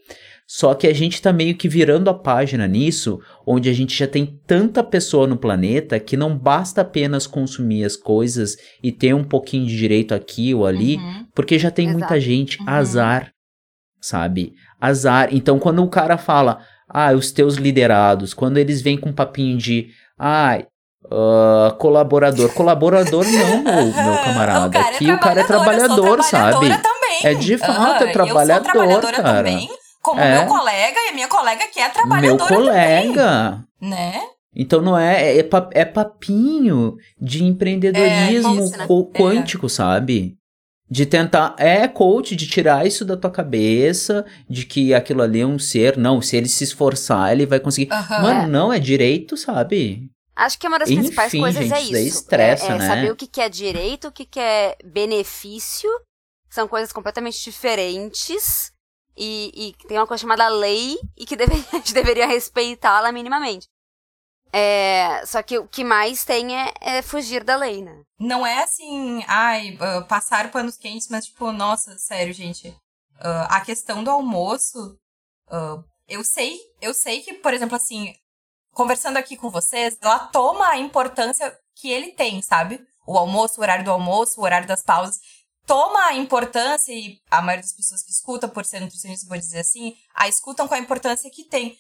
Só 0.55 0.75
que 0.75 0.87
a 0.87 0.93
gente 0.93 1.23
tá 1.23 1.33
meio 1.33 1.55
que 1.55 1.67
virando 1.67 2.11
a 2.11 2.15
página 2.15 2.69
nisso, 2.69 3.19
onde 3.47 3.71
a 3.71 3.73
gente 3.73 3.97
já 3.99 4.07
tem 4.07 4.39
tanta 4.47 4.85
pessoa 4.85 5.27
no 5.27 5.35
planeta 5.35 5.99
que 5.99 6.15
não 6.15 6.37
basta 6.37 6.83
apenas 6.83 7.27
consumir 7.27 7.85
as 7.87 7.97
coisas 7.97 8.59
e 8.83 8.93
ter 8.93 9.15
um 9.15 9.25
pouquinho 9.25 9.65
de 9.67 9.75
direito 9.75 10.15
aqui 10.15 10.53
ou 10.55 10.67
ali, 10.67 10.97
Uhum. 10.97 11.25
porque 11.35 11.59
já 11.59 11.71
tem 11.71 11.87
muita 11.87 12.19
Exato. 12.19 12.21
gente, 12.21 12.61
Uhum. 12.61 12.69
azar, 12.69 13.31
sabe? 13.99 14.53
Azar. 14.79 15.31
Então, 15.33 15.59
quando 15.59 15.83
o 15.83 15.89
cara 15.89 16.19
fala, 16.19 16.59
ah, 16.87 17.13
os 17.13 17.33
teus 17.33 17.55
liderados, 17.55 18.35
quando 18.35 18.59
eles 18.59 18.83
vêm 18.83 18.99
com 18.99 19.09
um 19.09 19.15
papinho 19.15 19.57
de, 19.57 19.89
ai, 20.19 20.67
ah, 21.11 21.75
colaborador. 21.79 22.53
Colaborador 22.53 23.25
não, 23.25 23.63
meu, 23.63 23.85
meu 23.87 24.23
camarada. 24.23 24.69
O 24.69 24.71
cara 24.71 24.93
é 24.93 24.95
Aqui 24.97 25.13
o 25.13 25.19
cara 25.19 25.41
é 25.41 25.45
trabalhador, 25.45 26.23
sabe? 26.23 26.69
Também. 26.69 27.03
É 27.25 27.33
de 27.33 27.57
fato, 27.57 28.05
é 28.05 28.13
trabalhador, 28.13 29.13
cara. 29.13 29.49
também, 29.49 29.69
como 30.03 30.21
É. 30.21 30.39
meu 30.41 30.47
colega 30.47 30.99
e 31.07 31.09
a 31.09 31.13
minha 31.15 31.29
colega 31.29 31.67
que 31.69 31.79
é 31.81 31.85
Meu 31.85 31.93
trabalhadora 31.93 32.55
colega. 32.55 33.65
também, 33.81 33.91
né? 33.91 34.21
Então 34.55 34.83
não 34.83 34.99
é, 34.99 35.39
é, 35.39 35.43
pa- 35.43 35.71
é 35.73 35.85
papinho 35.85 36.97
de 37.19 37.43
empreendedorismo 37.45 38.61
É, 38.61 38.65
isso, 38.65 38.77
né? 38.77 38.87
co- 38.87 39.11
É. 39.15 39.19
quântico, 39.19 39.69
sabe? 39.69 40.37
De 40.91 41.07
tentar, 41.07 41.55
é 41.59 41.89
coach, 41.89 42.37
de 42.37 42.47
tirar 42.47 42.87
isso 42.87 43.03
da 43.03 43.17
tua 43.17 43.31
cabeça, 43.31 44.27
de 44.51 44.67
que 44.67 44.93
aquilo 44.93 45.23
ali 45.23 45.41
é 45.41 45.47
um 45.47 45.59
ser, 45.59 45.97
não, 45.97 46.21
se 46.21 46.37
ele 46.37 46.49
se 46.51 46.65
esforçar, 46.65 47.33
ele 47.33 47.47
vai 47.47 47.59
conseguir. 47.61 47.91
Aham. 47.91 48.21
Mano, 48.23 48.49
não, 48.49 48.71
é 48.73 48.79
direito, 48.79 49.35
sabe? 49.39 50.11
Acho 50.37 50.59
que 50.59 50.67
uma 50.69 50.79
das 50.79 50.91
Enfim, 50.91 51.01
principais 51.03 51.33
coisas 51.33 51.63
gente, 51.65 51.75
é 51.75 51.81
isso 51.81 51.97
isso. 51.97 52.19
estressa, 52.21 52.67
é, 52.73 52.75
é 52.75 52.79
né? 52.79 52.87
saber 52.87 53.11
o 53.13 53.17
que, 53.17 53.27
que 53.27 53.41
é 53.41 53.49
direito, 53.49 54.09
o 54.09 54.13
que, 54.13 54.27
que 54.27 54.41
é 54.41 54.77
benefício. 54.85 55.89
São 56.51 56.69
coisas 56.69 56.93
completamente 56.93 57.43
diferentes. 57.43 58.72
E, 59.17 59.53
e 59.81 59.87
tem 59.87 59.99
uma 59.99 60.07
coisa 60.07 60.23
chamada 60.23 60.49
lei 60.49 60.99
e 61.17 61.27
que 61.27 61.37
deve- 61.37 61.55
a 61.73 61.77
gente 61.77 61.95
deveria 61.95 62.27
respeitá-la 62.27 63.13
minimamente. 63.13 63.69
É, 64.53 65.25
só 65.27 65.43
que 65.43 65.59
o 65.59 65.67
que 65.67 65.83
mais 65.83 66.25
tem 66.25 66.59
é, 66.59 66.75
é 66.81 67.03
fugir 67.03 67.43
da 67.43 67.57
lei, 67.57 67.83
né? 67.83 68.03
Não 68.21 68.47
é 68.47 68.63
assim, 68.63 69.25
ai, 69.27 69.77
ah, 69.81 70.03
passar 70.03 70.51
panos 70.51 70.77
quentes, 70.77 71.09
mas 71.09 71.25
tipo, 71.27 71.51
nossa, 71.53 71.99
sério, 71.99 72.35
gente. 72.35 72.75
ah, 73.21 73.57
a 73.57 73.61
questão 73.63 74.05
do 74.05 74.11
almoço, 74.11 74.99
ah, 75.51 75.83
eu 76.09 76.23
sei, 76.25 76.59
eu 76.83 76.93
sei 76.93 77.23
que, 77.23 77.35
por 77.35 77.55
exemplo, 77.55 77.77
assim, 77.77 78.13
conversando 78.73 79.17
aqui 79.17 79.37
com 79.37 79.51
vocês, 79.51 79.97
ela 80.03 80.19
toma 80.29 80.69
a 80.69 80.79
importância 80.79 81.57
que 81.77 81.91
ele 81.91 82.13
tem, 82.13 82.43
sabe? 82.43 82.81
O 83.07 83.17
almoço, 83.19 83.59
o 83.59 83.63
horário 83.63 83.85
do 83.85 83.91
almoço, 83.91 84.41
o 84.41 84.45
horário 84.45 84.69
das 84.69 84.83
pausas. 84.83 85.19
Toma 85.73 86.05
a 86.09 86.15
importância, 86.15 86.93
e 86.93 87.19
a 87.31 87.41
maioria 87.41 87.63
das 87.63 87.73
pessoas 87.73 88.03
que 88.03 88.11
escuta, 88.11 88.47
por 88.47 88.63
ser 88.67 88.79
nutricionista, 88.81 89.27
vou 89.27 89.39
dizer 89.39 89.61
assim, 89.61 89.97
a 90.15 90.29
escutam 90.29 90.69
com 90.69 90.75
a 90.75 90.79
importância 90.79 91.31
que 91.31 91.45
tem. 91.45 91.79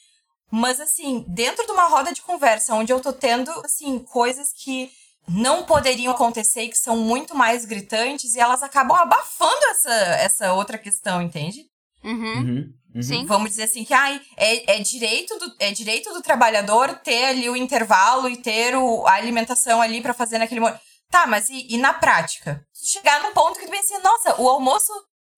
Mas, 0.50 0.80
assim, 0.80 1.26
dentro 1.28 1.66
de 1.66 1.72
uma 1.72 1.88
roda 1.88 2.10
de 2.10 2.22
conversa, 2.22 2.72
onde 2.72 2.90
eu 2.90 3.00
tô 3.00 3.12
tendo, 3.12 3.50
assim, 3.62 3.98
coisas 3.98 4.50
que 4.50 4.90
não 5.28 5.64
poderiam 5.64 6.10
acontecer 6.10 6.62
e 6.62 6.68
que 6.70 6.78
são 6.78 6.96
muito 6.96 7.34
mais 7.34 7.66
gritantes, 7.66 8.34
e 8.34 8.40
elas 8.40 8.62
acabam 8.62 8.96
abafando 8.96 9.62
essa, 9.72 9.92
essa 9.92 10.52
outra 10.54 10.78
questão, 10.78 11.20
entende? 11.20 11.66
Uhum. 12.02 12.38
Uhum, 12.38 12.74
uhum. 12.94 13.02
Sim. 13.02 13.26
Vamos 13.26 13.50
dizer 13.50 13.64
assim 13.64 13.84
que 13.84 13.92
ai, 13.92 14.22
é, 14.38 14.76
é, 14.76 14.80
direito 14.80 15.38
do, 15.38 15.54
é 15.58 15.70
direito 15.70 16.10
do 16.14 16.22
trabalhador 16.22 16.98
ter 17.00 17.24
ali 17.26 17.46
o 17.50 17.54
intervalo 17.54 18.26
e 18.26 18.38
ter 18.38 18.74
o, 18.74 19.06
a 19.06 19.12
alimentação 19.12 19.82
ali 19.82 20.00
pra 20.00 20.14
fazer 20.14 20.38
naquele 20.38 20.60
momento. 20.60 20.80
Tá, 21.12 21.26
mas 21.26 21.48
e, 21.50 21.66
e 21.74 21.78
na 21.78 21.92
prática? 21.92 22.66
Chegar 22.74 23.22
num 23.22 23.32
ponto 23.32 23.58
que 23.60 23.66
tu 23.66 23.70
pensa 23.70 23.94
assim, 23.94 24.02
nossa, 24.02 24.40
o 24.40 24.48
almoço, 24.48 24.90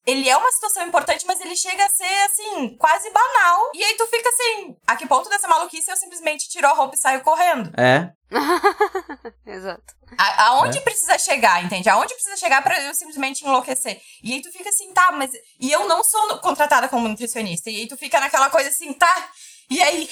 ele 0.07 0.29
é 0.29 0.37
uma 0.37 0.51
situação 0.53 0.87
importante, 0.87 1.27
mas 1.27 1.41
ele 1.41 1.57
chega 1.57 1.85
a 1.85 1.91
ser, 1.91 2.23
assim, 2.31 2.77
quase 2.79 3.11
banal. 3.11 3.71
E 3.75 3.83
aí 3.85 3.95
tu 3.97 4.07
fica 4.07 4.29
assim, 4.29 4.77
a 4.87 4.95
que 4.97 5.07
ponto 5.07 5.29
dessa 5.29 5.49
maluquice 5.49 5.91
eu 5.91 5.97
simplesmente 5.97 6.49
tiro 6.49 6.67
a 6.69 6.73
roupa 6.73 6.95
e 6.95 6.99
saio 6.99 7.23
correndo? 7.23 7.73
É, 7.79 8.13
Exato. 9.47 9.83
A, 10.17 10.45
aonde 10.49 10.79
É. 10.79 10.81
precisa 10.81 11.19
chegar, 11.19 11.63
entende? 11.65 11.89
Aonde 11.89 12.15
precisa 12.15 12.37
chegar 12.37 12.63
pra 12.63 12.81
eu 12.83 12.95
simplesmente 12.95 13.45
enlouquecer? 13.45 14.01
E 14.23 14.33
aí 14.33 14.41
tu 14.43 14.51
fica 14.53 14.69
assim, 14.69 14.93
tá, 14.93 15.11
mas. 15.13 15.31
E 15.61 15.73
eu 15.73 15.87
não 15.89 16.05
sou 16.05 16.29
no- 16.29 16.41
contratada 16.41 16.89
como 16.89 17.09
nutricionista. 17.09 17.69
E 17.69 17.77
aí 17.79 17.89
tu 17.89 17.97
fica 17.97 18.21
naquela 18.21 18.49
coisa 18.49 18.69
assim, 18.69 18.93
tá. 18.93 19.29
E 19.71 19.83
aí? 19.83 20.09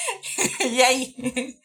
e 0.70 0.82
aí? 0.82 1.56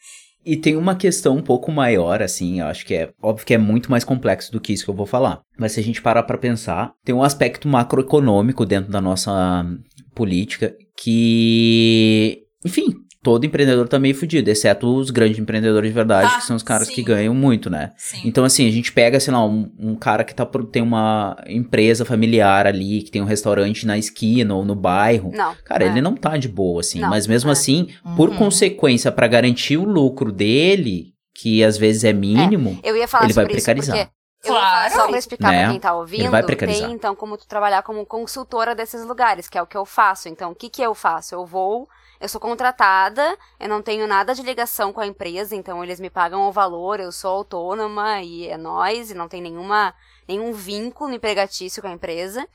E 0.48 0.56
tem 0.56 0.78
uma 0.78 0.96
questão 0.96 1.36
um 1.36 1.42
pouco 1.42 1.70
maior, 1.70 2.22
assim, 2.22 2.60
eu 2.60 2.66
acho 2.68 2.86
que 2.86 2.94
é 2.94 3.10
óbvio 3.22 3.44
que 3.44 3.52
é 3.52 3.58
muito 3.58 3.90
mais 3.90 4.02
complexo 4.02 4.50
do 4.50 4.58
que 4.58 4.72
isso 4.72 4.82
que 4.82 4.88
eu 4.88 4.94
vou 4.94 5.04
falar. 5.04 5.42
Mas 5.58 5.72
se 5.72 5.80
a 5.80 5.82
gente 5.82 6.00
parar 6.00 6.22
pra 6.22 6.38
pensar, 6.38 6.94
tem 7.04 7.14
um 7.14 7.22
aspecto 7.22 7.68
macroeconômico 7.68 8.64
dentro 8.64 8.90
da 8.90 8.98
nossa 8.98 9.30
hum, 9.62 9.78
política 10.14 10.74
que, 10.96 12.44
enfim, 12.64 12.86
todo 13.28 13.44
empreendedor 13.44 13.86
tá 13.86 13.98
meio 13.98 14.14
fudido, 14.14 14.48
exceto 14.48 14.86
os 14.96 15.10
grandes 15.10 15.38
empreendedores 15.38 15.90
de 15.90 15.94
verdade, 15.94 16.32
Ah, 16.34 16.38
que 16.38 16.46
são 16.46 16.56
os 16.56 16.62
caras 16.62 16.86
sim. 16.88 16.94
que 16.94 17.02
ganham 17.02 17.34
muito, 17.34 17.68
né? 17.68 17.92
Sim. 17.94 18.22
Então, 18.24 18.42
assim, 18.42 18.66
a 18.66 18.70
gente 18.70 18.90
pega, 18.90 19.20
sei 19.20 19.34
lá, 19.34 19.44
um, 19.44 19.70
um 19.78 19.94
cara 19.94 20.24
que 20.24 20.34
tá 20.34 20.46
por, 20.46 20.64
tem 20.64 20.80
uma 20.80 21.36
empresa 21.46 22.06
familiar 22.06 22.66
ali, 22.66 23.02
que 23.02 23.10
tem 23.10 23.20
um 23.20 23.26
restaurante 23.26 23.86
na 23.86 23.98
esquina 23.98 24.54
ou 24.54 24.64
no 24.64 24.74
bairro. 24.74 25.30
Não. 25.34 25.54
Cara, 25.62 25.84
é. 25.84 25.88
ele 25.88 26.00
não 26.00 26.16
tá 26.16 26.38
de 26.38 26.48
boa, 26.48 26.80
assim. 26.80 27.00
Não, 27.00 27.10
mas 27.10 27.26
mesmo 27.26 27.50
é. 27.50 27.52
assim, 27.52 27.88
por 28.16 28.30
Uhum. 28.30 28.36
consequência, 28.36 29.12
pra 29.12 29.26
garantir 29.26 29.76
o 29.76 29.84
lucro 29.84 30.32
dele, 30.32 31.12
que 31.34 31.62
às 31.62 31.76
vezes 31.76 32.04
é 32.04 32.14
mínimo, 32.14 32.80
Eu 32.82 32.96
ia 32.96 33.06
falar 33.06 33.24
Ele 33.24 33.34
vai 33.34 33.44
precarizar. 33.46 33.96
eu 33.98 34.06
Claro. 34.42 34.94
só 34.94 35.06
pra 35.08 35.18
explicar 35.18 35.52
Né? 35.52 35.62
pra 35.64 35.70
quem 35.72 35.80
tá 35.80 35.94
ouvindo, 35.94 36.30
vai 36.30 36.42
precarizar. 36.42 36.86
tem 36.86 36.94
então 36.96 37.14
como 37.14 37.36
tu 37.36 37.46
trabalhar 37.46 37.82
como 37.82 38.06
consultora 38.06 38.74
desses 38.74 39.04
lugares, 39.04 39.48
que 39.50 39.58
é 39.58 39.62
o 39.62 39.66
que 39.66 39.76
eu 39.76 39.84
faço. 39.84 40.28
Então, 40.30 40.52
o 40.52 40.54
que 40.54 40.70
que 40.70 40.80
eu 40.80 40.94
faço? 40.94 41.34
Eu 41.34 41.44
vou, 41.44 41.86
eu 42.20 42.28
sou 42.28 42.40
contratada, 42.40 43.36
eu 43.60 43.68
não 43.68 43.82
tenho 43.82 44.06
nada 44.06 44.34
de 44.34 44.42
ligação 44.42 44.92
com 44.92 45.00
a 45.00 45.06
empresa, 45.06 45.54
então 45.54 45.82
eles 45.82 46.00
me 46.00 46.10
pagam 46.10 46.48
o 46.48 46.52
valor, 46.52 46.98
eu 47.00 47.12
sou 47.12 47.30
autônoma 47.30 48.22
e 48.22 48.48
é 48.48 48.56
nós, 48.56 49.10
e 49.10 49.14
não 49.14 49.28
tem 49.28 49.40
nenhuma, 49.40 49.94
nenhum 50.26 50.52
vínculo 50.52 51.12
empregatício 51.12 51.80
com 51.80 51.88
a 51.88 51.92
empresa. 51.92 52.46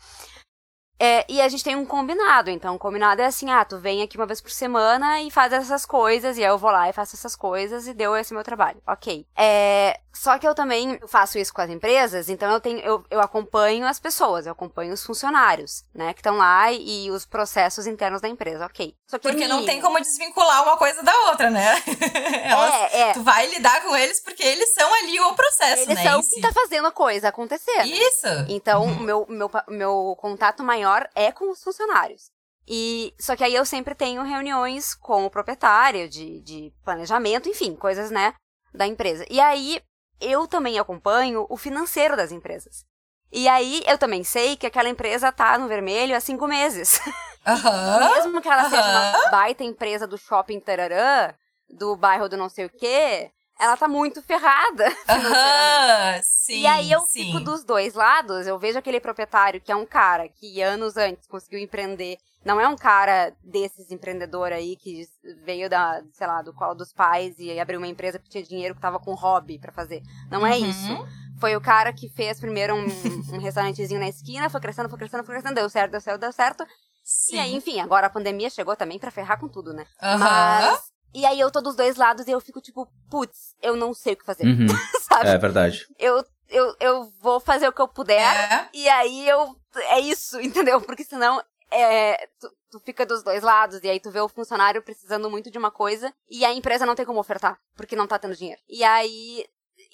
É, 0.99 1.25
e 1.27 1.41
a 1.41 1.49
gente 1.49 1.63
tem 1.63 1.75
um 1.75 1.85
combinado, 1.85 2.49
então 2.49 2.75
o 2.75 2.79
combinado 2.79 3.21
é 3.21 3.25
assim, 3.25 3.49
ah, 3.51 3.65
tu 3.65 3.77
vem 3.79 4.01
aqui 4.01 4.15
uma 4.17 4.25
vez 4.25 4.39
por 4.39 4.51
semana 4.51 5.21
e 5.21 5.29
faz 5.31 5.51
essas 5.51 5.85
coisas, 5.85 6.37
e 6.37 6.43
aí 6.43 6.49
eu 6.49 6.57
vou 6.57 6.71
lá 6.71 6.87
e 6.89 6.93
faço 6.93 7.15
essas 7.15 7.35
coisas 7.35 7.87
e 7.87 7.93
deu 7.93 8.15
esse 8.15 8.33
meu 8.33 8.43
trabalho. 8.43 8.81
Ok. 8.87 9.25
É, 9.35 9.99
só 10.13 10.37
que 10.37 10.47
eu 10.47 10.53
também 10.55 10.99
faço 11.07 11.37
isso 11.39 11.51
com 11.53 11.61
as 11.61 11.69
empresas, 11.69 12.29
então 12.29 12.49
eu 12.51 12.59
tenho, 12.61 12.79
eu, 12.79 13.03
eu 13.09 13.19
acompanho 13.19 13.85
as 13.85 13.99
pessoas, 13.99 14.45
eu 14.45 14.51
acompanho 14.53 14.93
os 14.93 15.03
funcionários, 15.03 15.83
né, 15.93 16.13
que 16.13 16.19
estão 16.19 16.37
lá 16.37 16.71
e, 16.71 17.07
e 17.07 17.11
os 17.11 17.25
processos 17.25 17.85
internos 17.87 18.21
da 18.21 18.29
empresa, 18.29 18.65
ok. 18.65 18.95
Porque 19.21 19.47
não 19.47 19.65
tem 19.65 19.81
como 19.81 19.99
desvincular 19.99 20.63
uma 20.63 20.77
coisa 20.77 21.01
da 21.03 21.13
outra, 21.29 21.49
né? 21.49 21.81
Elas- 22.45 22.93
É, 22.93 22.99
é. 23.09 23.13
Tu 23.13 23.23
vai 23.23 23.45
lidar 23.47 23.81
com 23.83 23.95
eles 23.95 24.19
porque 24.21 24.43
eles 24.43 24.73
são 24.73 24.91
ali 24.93 25.19
o 25.19 25.33
processo, 25.33 25.83
Eles 25.83 25.95
né? 25.95 26.03
são 26.03 26.19
em 26.19 26.23
si. 26.23 26.29
quem 26.35 26.41
tá 26.41 26.51
fazendo 26.53 26.87
a 26.87 26.91
coisa 26.91 27.27
acontecer. 27.29 27.75
né? 27.77 27.87
Isso. 27.87 28.27
Então, 28.47 28.85
o 28.85 28.95
meu, 29.01 29.25
meu, 29.27 29.49
meu 29.67 30.15
contato 30.19 30.63
maior 30.63 30.82
é 31.15 31.31
com 31.31 31.51
os 31.51 31.63
funcionários. 31.63 32.31
E 32.67 33.13
só 33.19 33.35
que 33.35 33.43
aí 33.43 33.53
eu 33.53 33.65
sempre 33.65 33.93
tenho 33.93 34.23
reuniões 34.23 34.95
com 34.95 35.25
o 35.25 35.29
proprietário 35.29 36.07
de, 36.07 36.39
de 36.41 36.73
planejamento, 36.83 37.49
enfim, 37.49 37.75
coisas, 37.75 38.09
né, 38.09 38.33
da 38.73 38.87
empresa. 38.87 39.25
E 39.29 39.39
aí 39.39 39.81
eu 40.21 40.47
também 40.47 40.79
acompanho 40.79 41.45
o 41.49 41.57
financeiro 41.57 42.15
das 42.15 42.31
empresas. 42.31 42.85
E 43.31 43.47
aí 43.47 43.81
eu 43.85 43.97
também 43.97 44.23
sei 44.23 44.55
que 44.55 44.67
aquela 44.67 44.87
empresa 44.87 45.31
tá 45.31 45.57
no 45.57 45.67
vermelho 45.67 46.15
há 46.15 46.19
cinco 46.19 46.47
meses. 46.47 47.01
Mesmo 48.15 48.41
que 48.41 48.47
ela 48.47 48.69
seja 48.69 48.81
uma 48.81 49.31
baita 49.31 49.63
empresa 49.63 50.07
do 50.07 50.17
shopping 50.17 50.59
tararã, 50.59 51.33
do 51.67 51.95
bairro 51.97 52.29
do 52.29 52.37
não 52.37 52.47
sei 52.47 52.65
o 52.65 52.69
quê, 52.69 53.31
ela 53.63 53.77
tá 53.77 53.87
muito 53.87 54.21
ferrada. 54.21 54.85
Aham, 55.07 56.21
sim. 56.23 56.61
e 56.61 56.67
aí 56.67 56.91
eu 56.91 57.01
sim. 57.01 57.25
fico 57.25 57.39
dos 57.39 57.63
dois 57.63 57.93
lados, 57.93 58.45
eu 58.45 58.59
vejo 58.59 58.77
aquele 58.77 58.99
proprietário 58.99 59.61
que 59.61 59.71
é 59.71 59.75
um 59.75 59.85
cara 59.85 60.27
que 60.27 60.61
anos 60.61 60.97
antes 60.97 61.27
conseguiu 61.27 61.59
empreender. 61.59 62.17
Não 62.43 62.59
é 62.59 62.67
um 62.67 62.75
cara 62.75 63.33
desses 63.41 63.89
empreendedor 63.89 64.51
aí 64.51 64.75
que 64.75 65.07
veio 65.45 65.69
da, 65.69 66.03
sei 66.11 66.27
lá, 66.27 66.41
do 66.41 66.53
colo 66.53 66.75
dos 66.75 66.91
pais 66.91 67.35
e 67.39 67.57
abriu 67.57 67.79
uma 67.79 67.87
empresa 67.87 68.19
porque 68.19 68.31
tinha 68.31 68.43
dinheiro 68.43 68.75
que 68.75 68.81
tava 68.81 68.99
com 68.99 69.13
hobby 69.13 69.57
pra 69.57 69.71
fazer. 69.71 70.01
Não 70.29 70.45
é 70.45 70.57
Uhum. 70.57 70.69
isso. 70.69 71.07
Foi 71.39 71.55
o 71.55 71.61
cara 71.61 71.91
que 71.93 72.09
fez 72.09 72.39
primeiro 72.39 72.75
um, 72.75 72.85
um 73.33 73.39
restaurantezinho 73.39 73.99
na 73.99 74.09
esquina, 74.09 74.49
foi 74.49 74.59
crescendo, 74.59 74.89
foi 74.89 74.97
crescendo, 74.99 75.23
foi 75.23 75.35
crescendo, 75.35 75.55
deu 75.55 75.69
certo, 75.69 75.91
deu 75.91 76.01
certo, 76.01 76.19
deu 76.19 76.31
certo. 76.33 76.65
Sim. 77.03 77.35
E 77.35 77.39
aí, 77.39 77.55
enfim, 77.55 77.79
agora 77.79 78.07
a 78.07 78.09
pandemia 78.09 78.49
chegou 78.49 78.75
também 78.75 78.99
pra 78.99 79.11
ferrar 79.11 79.39
com 79.39 79.47
tudo, 79.47 79.73
né? 79.73 79.85
Aham. 80.01 80.19
Mas. 80.19 80.92
E 81.13 81.25
aí 81.25 81.39
eu 81.39 81.51
tô 81.51 81.61
dos 81.61 81.75
dois 81.75 81.95
lados 81.95 82.27
e 82.27 82.31
eu 82.31 82.39
fico 82.39 82.59
tipo, 82.59 82.87
putz, 83.09 83.55
eu 83.61 83.75
não 83.75 83.93
sei 83.93 84.13
o 84.13 84.17
que 84.17 84.25
fazer. 84.25 84.45
Uhum. 84.45 84.67
Sabe? 85.01 85.29
É 85.29 85.37
verdade. 85.37 85.85
Eu, 85.99 86.25
eu, 86.49 86.75
eu 86.79 87.13
vou 87.21 87.39
fazer 87.39 87.67
o 87.67 87.73
que 87.73 87.81
eu 87.81 87.87
puder. 87.87 88.21
É. 88.21 88.69
E 88.73 88.89
aí 88.89 89.27
eu. 89.27 89.55
É 89.89 89.99
isso, 89.99 90.39
entendeu? 90.41 90.81
Porque 90.81 91.03
senão. 91.03 91.43
É, 91.75 92.27
tu, 92.39 92.51
tu 92.69 92.79
fica 92.79 93.03
dos 93.03 93.23
dois 93.23 93.41
lados, 93.41 93.79
e 93.81 93.89
aí 93.89 93.99
tu 93.99 94.11
vê 94.11 94.19
o 94.19 94.29
funcionário 94.29 94.83
precisando 94.83 95.27
muito 95.27 95.49
de 95.49 95.57
uma 95.57 95.71
coisa, 95.71 96.13
e 96.29 96.45
a 96.45 96.53
empresa 96.53 96.85
não 96.85 96.93
tem 96.93 97.03
como 97.03 97.19
ofertar, 97.19 97.57
porque 97.75 97.95
não 97.95 98.05
tá 98.05 98.19
tendo 98.19 98.35
dinheiro. 98.35 98.61
E 98.69 98.83
aí, 98.83 99.43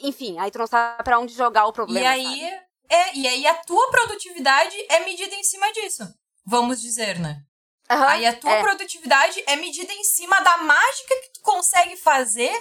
enfim, 0.02 0.38
aí 0.40 0.52
tu 0.52 0.60
não 0.60 0.68
sabe 0.68 1.02
pra 1.06 1.18
onde 1.18 1.34
jogar 1.34 1.68
o 1.68 1.72
problema. 1.72 2.04
E 2.04 2.06
aí, 2.06 2.42
sabe? 2.42 2.62
é, 2.90 3.16
e 3.16 3.28
aí 3.28 3.48
a 3.48 3.54
tua 3.64 3.90
produtividade 3.92 4.76
é 4.90 5.06
medida 5.06 5.34
em 5.34 5.44
cima 5.44 5.72
disso. 5.72 6.04
Vamos 6.46 6.82
dizer, 6.82 7.18
né? 7.18 7.44
Aham, 7.90 8.08
Aí 8.08 8.26
a 8.26 8.34
tua 8.34 8.52
é. 8.52 8.62
produtividade 8.62 9.44
é 9.48 9.56
medida 9.56 9.92
em 9.92 10.04
cima 10.04 10.40
da 10.42 10.58
mágica 10.58 11.16
que 11.24 11.34
tu 11.34 11.42
consegue 11.42 11.96
fazer 11.98 12.52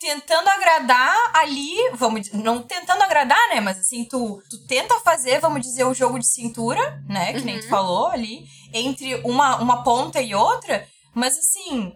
tentando 0.00 0.48
agradar 0.48 1.30
ali, 1.34 1.74
vamos 1.94 2.30
não 2.32 2.62
tentando 2.62 3.02
agradar, 3.02 3.48
né, 3.48 3.60
mas 3.60 3.78
assim, 3.80 4.04
tu, 4.04 4.40
tu 4.48 4.64
tenta 4.66 4.98
fazer, 5.00 5.40
vamos 5.40 5.60
dizer, 5.60 5.84
o 5.84 5.92
jogo 5.92 6.20
de 6.20 6.26
cintura, 6.26 7.02
né, 7.08 7.32
que 7.32 7.40
nem 7.44 7.58
tu 7.58 7.64
Uhum. 7.64 7.70
falou 7.70 8.06
ali, 8.06 8.44
entre 8.72 9.16
uma, 9.24 9.56
uma 9.56 9.82
ponta 9.82 10.22
e 10.22 10.36
outra, 10.36 10.88
mas 11.12 11.36
assim, 11.36 11.92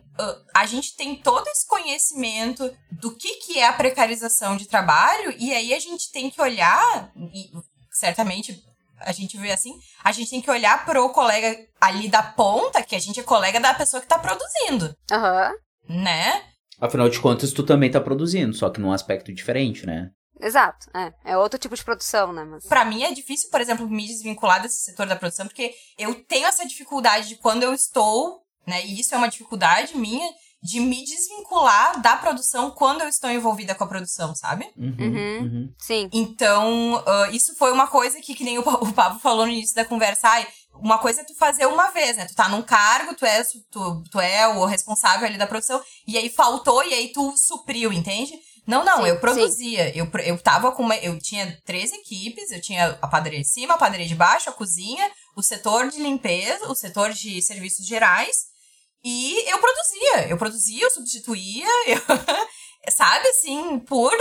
a 0.52 0.66
gente 0.66 0.96
tem 0.96 1.14
todo 1.14 1.46
esse 1.46 1.64
conhecimento 1.68 2.76
do 2.90 3.14
que 3.14 3.36
que 3.36 3.60
é 3.60 3.68
a 3.68 3.72
precarização 3.72 4.56
de 4.56 4.66
trabalho 4.66 5.32
e 5.38 5.54
aí 5.54 5.72
a 5.72 5.78
gente 5.78 6.10
tem 6.10 6.28
que 6.28 6.42
olhar, 6.42 7.12
e 7.32 7.52
certamente 7.92 8.60
a 9.04 9.12
gente 9.12 9.36
vê 9.36 9.50
assim, 9.50 9.72
a 10.02 10.12
gente 10.12 10.30
tem 10.30 10.40
que 10.40 10.50
olhar 10.50 10.84
pro 10.84 11.08
colega 11.10 11.56
ali 11.80 12.08
da 12.08 12.22
ponta, 12.22 12.82
que 12.82 12.94
a 12.94 12.98
gente 12.98 13.20
é 13.20 13.22
colega 13.22 13.60
da 13.60 13.74
pessoa 13.74 14.00
que 14.00 14.08
tá 14.08 14.18
produzindo, 14.18 14.94
Aham, 15.10 15.52
né? 15.88 16.42
Afinal 16.80 17.08
de 17.08 17.20
contas, 17.20 17.52
tu 17.52 17.62
também 17.62 17.90
tá 17.90 18.00
produzindo, 18.00 18.54
só 18.54 18.68
que 18.68 18.80
num 18.80 18.92
aspecto 18.92 19.32
diferente, 19.32 19.86
né? 19.86 20.10
exato. 20.42 20.90
É, 20.94 21.32
é 21.32 21.38
outro 21.38 21.58
tipo 21.58 21.76
de 21.76 21.84
produção, 21.84 22.32
né? 22.32 22.44
Mas... 22.44 22.66
Pra 22.66 22.84
mim 22.84 23.04
é 23.04 23.12
difícil, 23.12 23.48
por 23.50 23.60
exemplo, 23.60 23.88
me 23.88 24.06
desvincular 24.06 24.60
desse 24.60 24.82
setor 24.82 25.06
da 25.06 25.16
produção, 25.16 25.46
porque 25.46 25.72
eu 25.96 26.14
tenho 26.24 26.46
essa 26.46 26.66
dificuldade 26.66 27.28
de 27.28 27.36
quando 27.36 27.62
eu 27.62 27.72
estou, 27.72 28.40
né? 28.66 28.84
E 28.84 28.98
isso 28.98 29.14
é 29.14 29.18
uma 29.18 29.28
dificuldade 29.28 29.96
minha 29.96 30.28
de 30.62 30.78
me 30.78 31.04
desvincular 31.04 32.00
da 32.00 32.16
produção 32.16 32.70
quando 32.70 33.02
eu 33.02 33.08
estou 33.08 33.28
envolvida 33.30 33.74
com 33.74 33.82
a 33.82 33.88
produção, 33.88 34.34
sabe? 34.34 34.70
Uhum, 34.76 34.94
Uhum. 34.98 35.40
uhum. 35.42 35.74
Sim. 35.78 36.08
Então, 36.12 37.02
ah, 37.06 37.28
isso 37.32 37.54
foi 37.56 37.72
uma 37.72 37.86
coisa 37.88 38.20
que, 38.20 38.34
que 38.34 38.44
nem 38.44 38.58
o, 38.58 38.62
o 38.62 38.92
Pablo 38.92 39.18
falou 39.18 39.44
no 39.44 39.52
início 39.52 39.74
da 39.74 39.84
conversa, 39.84 40.28
ai, 40.28 40.46
uma 40.74 40.98
coisa 40.98 41.20
é 41.20 41.24
tu 41.24 41.34
fazer 41.34 41.66
uma 41.66 41.90
vez, 41.90 42.16
né? 42.16 42.26
Tu 42.26 42.34
tá 42.34 42.48
num 42.48 42.62
cargo, 42.62 43.14
tu 43.14 43.26
é, 43.26 43.42
tu, 43.70 44.02
tu 44.10 44.20
é 44.20 44.48
o 44.48 44.64
responsável 44.64 45.26
ali 45.26 45.36
da 45.36 45.46
produção, 45.46 45.82
e 46.06 46.16
aí 46.16 46.30
faltou, 46.30 46.82
e 46.84 46.94
aí 46.94 47.12
tu 47.12 47.34
supriu, 47.36 47.92
entende? 47.92 48.32
Não, 48.66 48.84
não, 48.84 49.02
Sim, 49.02 49.08
eu 49.08 49.18
produzia. 49.18 49.96
Eu, 49.96 50.08
eu 50.24 50.38
tava 50.38 50.70
com 50.70 50.84
uma. 50.84 50.96
Eu 50.96 51.18
tinha 51.18 51.58
três 51.64 51.92
equipes, 51.92 52.52
eu 52.52 52.60
tinha 52.60 52.96
a 53.02 53.08
padaria 53.08 53.40
de 53.40 53.48
cima, 53.48 53.74
a 53.74 53.78
padaria 53.78 54.06
de 54.06 54.14
baixo, 54.14 54.48
a 54.48 54.52
cozinha, 54.52 55.10
o 55.36 55.42
setor 55.42 55.88
de 55.88 56.00
limpeza, 56.00 56.70
o 56.70 56.74
setor 56.74 57.12
de 57.12 57.42
serviços 57.42 57.84
gerais. 57.84 58.51
E 59.04 59.50
eu 59.50 59.58
produzia. 59.58 60.28
Eu 60.28 60.36
produzia, 60.36 60.84
eu 60.84 60.90
substituía, 60.90 61.66
eu, 61.86 62.92
sabe, 62.92 63.28
assim, 63.28 63.78
por. 63.80 64.12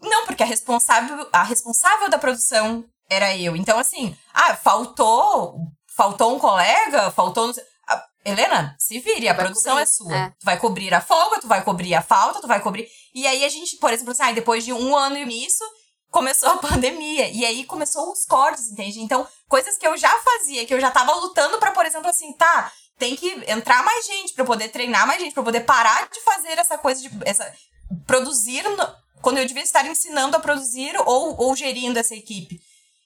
Não, 0.00 0.24
porque 0.26 0.42
a 0.42 0.46
responsável, 0.46 1.28
a 1.32 1.42
responsável 1.42 2.08
da 2.08 2.18
produção 2.18 2.84
era 3.08 3.36
eu. 3.36 3.56
Então, 3.56 3.78
assim, 3.78 4.16
ah, 4.32 4.54
faltou. 4.56 5.56
Faltou 5.96 6.34
um 6.34 6.38
colega, 6.38 7.10
faltou. 7.10 7.52
Ah, 7.88 8.04
Helena, 8.24 8.76
se 8.78 8.98
vire, 9.00 9.28
a 9.28 9.34
produção 9.34 9.72
cobrir, 9.72 9.82
é 9.82 9.86
sua. 9.86 10.16
é. 10.16 10.30
Tu 10.30 10.44
vai 10.44 10.58
cobrir 10.58 10.94
a 10.94 11.00
folga, 11.00 11.40
tu 11.40 11.48
vai 11.48 11.62
cobrir 11.62 11.94
a 11.94 12.00
falta, 12.02 12.40
tu 12.40 12.46
vai 12.46 12.60
cobrir. 12.60 12.88
E 13.14 13.26
aí 13.26 13.44
a 13.44 13.48
gente, 13.48 13.76
por 13.76 13.92
exemplo, 13.92 14.12
assim, 14.12 14.22
ah, 14.22 14.32
depois 14.32 14.64
de 14.64 14.72
um 14.72 14.96
ano 14.96 15.16
nisso, 15.26 15.64
começou 16.10 16.48
a 16.50 16.56
pandemia. 16.58 17.28
E 17.28 17.44
aí 17.44 17.64
começou 17.64 18.10
os 18.12 18.24
cortes, 18.24 18.70
entende? 18.70 19.00
Então, 19.00 19.26
coisas 19.48 19.76
que 19.76 19.86
eu 19.86 19.96
já 19.96 20.16
fazia, 20.20 20.64
que 20.64 20.72
eu 20.72 20.80
já 20.80 20.90
tava 20.90 21.12
lutando 21.14 21.58
pra, 21.58 21.72
por 21.72 21.84
exemplo, 21.84 22.08
assim, 22.08 22.32
tá, 22.34 22.72
tem 23.00 23.16
que 23.16 23.28
entrar 23.48 23.82
mais 23.82 24.06
gente 24.06 24.34
eu 24.38 24.44
poder 24.44 24.68
treinar 24.68 25.06
mais 25.06 25.20
gente, 25.20 25.36
eu 25.36 25.42
poder 25.42 25.62
parar 25.62 26.08
de 26.08 26.20
fazer 26.20 26.56
essa 26.58 26.78
coisa 26.78 27.00
de 27.00 27.10
essa 27.24 27.52
produzir 28.06 28.62
no- 28.62 28.94
quando 29.22 29.38
eu 29.38 29.46
devia 29.46 29.62
estar 29.62 29.84
ensinando 29.86 30.36
a 30.36 30.40
produzir 30.40 30.94
ou, 31.04 31.36
ou 31.42 31.56
gerindo 31.56 31.98
essa 31.98 32.14
equipe. 32.14 32.60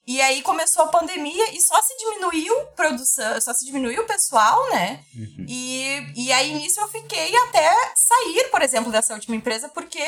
E 0.07 0.21
aí 0.21 0.43
começou 0.43 0.83
a 0.85 0.89
pandemia 0.89 1.51
e 1.57 1.61
só 1.63 1.81
se 1.81 1.97
diminuiu 1.97 2.55
produção, 2.77 3.41
só 3.41 3.55
se 3.55 3.65
diminuiu 3.65 4.03
o 4.03 4.07
pessoal, 4.07 4.69
né? 4.71 5.03
Uhum. 5.17 5.47
E, 5.49 6.13
e 6.15 6.33
aí 6.33 6.53
nisso 6.53 6.79
eu 6.79 6.89
fiquei 6.89 7.35
até 7.37 7.75
sair, 7.97 8.51
por 8.51 8.61
exemplo, 8.61 8.93
dessa 8.93 9.15
última 9.15 9.35
empresa, 9.35 9.67
porque 9.71 10.05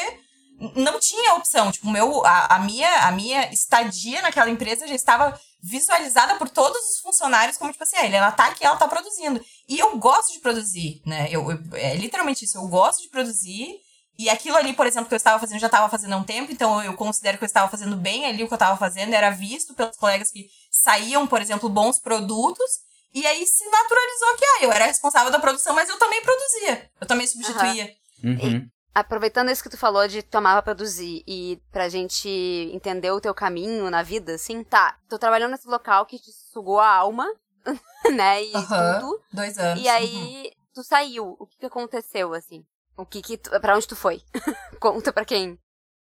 não 0.74 1.00
tinha 1.00 1.34
opção. 1.34 1.72
Tipo, 1.72 1.88
meu, 1.90 2.24
a, 2.26 2.56
a 2.56 2.58
minha, 2.58 3.06
a 3.06 3.10
minha 3.10 3.50
estadia 3.52 4.20
naquela 4.20 4.50
empresa 4.50 4.86
já 4.86 4.94
estava 4.94 5.38
visualizada 5.68 6.36
por 6.36 6.48
todos 6.48 6.78
os 6.90 7.00
funcionários 7.00 7.56
como, 7.56 7.72
tipo 7.72 7.82
assim, 7.82 7.96
ah, 7.96 8.06
ela 8.06 8.30
tá 8.32 8.46
aqui, 8.46 8.64
ela 8.64 8.76
tá 8.76 8.86
produzindo. 8.86 9.44
E 9.68 9.78
eu 9.78 9.96
gosto 9.98 10.32
de 10.32 10.38
produzir, 10.38 11.02
né? 11.04 11.26
Eu, 11.30 11.50
eu- 11.50 11.58
é 11.74 11.96
literalmente 11.96 12.44
isso, 12.44 12.56
eu 12.56 12.66
gosto 12.68 13.02
de 13.02 13.08
produzir. 13.08 13.80
E 14.18 14.30
aquilo 14.30 14.56
ali, 14.56 14.72
por 14.72 14.86
exemplo, 14.86 15.08
que 15.08 15.14
eu 15.14 15.16
estava 15.16 15.38
fazendo, 15.38 15.56
eu 15.56 15.60
já 15.60 15.66
estava 15.66 15.88
fazendo 15.90 16.14
há 16.14 16.16
um 16.16 16.24
tempo, 16.24 16.50
então 16.50 16.82
eu 16.82 16.94
considero 16.94 17.36
que 17.36 17.44
eu 17.44 17.46
estava 17.46 17.68
fazendo 17.70 17.96
bem 17.96 18.24
ali 18.24 18.42
o 18.42 18.46
que 18.48 18.52
eu 18.54 18.56
estava 18.56 18.76
fazendo, 18.78 19.12
era 19.12 19.28
visto 19.30 19.74
pelos 19.74 19.96
colegas 19.96 20.30
que 20.30 20.48
saíam, 20.70 21.26
por 21.26 21.42
exemplo, 21.42 21.68
bons 21.68 21.98
produtos. 21.98 22.70
E 23.12 23.26
aí 23.26 23.46
se 23.46 23.64
naturalizou 23.68 24.36
que, 24.36 24.44
ah, 24.44 24.58
eu 24.64 24.72
era 24.72 24.86
responsável 24.86 25.30
da 25.30 25.38
produção, 25.38 25.74
mas 25.74 25.88
eu 25.88 25.98
também 25.98 26.22
produzia. 26.22 26.90
Eu 27.00 27.06
também 27.06 27.26
substituía. 27.26 27.94
Uhum. 28.24 28.68
Aproveitando 28.96 29.50
isso 29.50 29.62
que 29.62 29.68
tu 29.68 29.76
falou 29.76 30.08
de 30.08 30.22
tomar 30.22 30.54
pra 30.54 30.74
produzir 30.74 31.22
e 31.28 31.60
pra 31.70 31.86
gente 31.86 32.26
entender 32.72 33.10
o 33.10 33.20
teu 33.20 33.34
caminho 33.34 33.90
na 33.90 34.02
vida, 34.02 34.36
assim, 34.36 34.64
tá, 34.64 34.96
tô 35.06 35.18
trabalhando 35.18 35.50
nesse 35.50 35.68
local 35.68 36.06
que 36.06 36.18
te 36.18 36.32
sugou 36.32 36.80
a 36.80 36.88
alma, 36.88 37.30
né, 38.16 38.42
e 38.42 38.56
Aham. 38.56 39.00
tudo, 39.00 39.20
Dois 39.30 39.58
anos. 39.58 39.84
e 39.84 39.86
aí 39.86 40.50
tu 40.72 40.82
saiu, 40.82 41.36
o 41.38 41.46
que 41.46 41.58
que 41.58 41.66
aconteceu, 41.66 42.32
assim? 42.32 42.64
O 42.96 43.04
que 43.04 43.20
que, 43.20 43.36
tu, 43.36 43.50
pra 43.60 43.76
onde 43.76 43.86
tu 43.86 43.94
foi? 43.94 44.22
Conta 44.80 45.12
pra 45.12 45.26
quem 45.26 45.58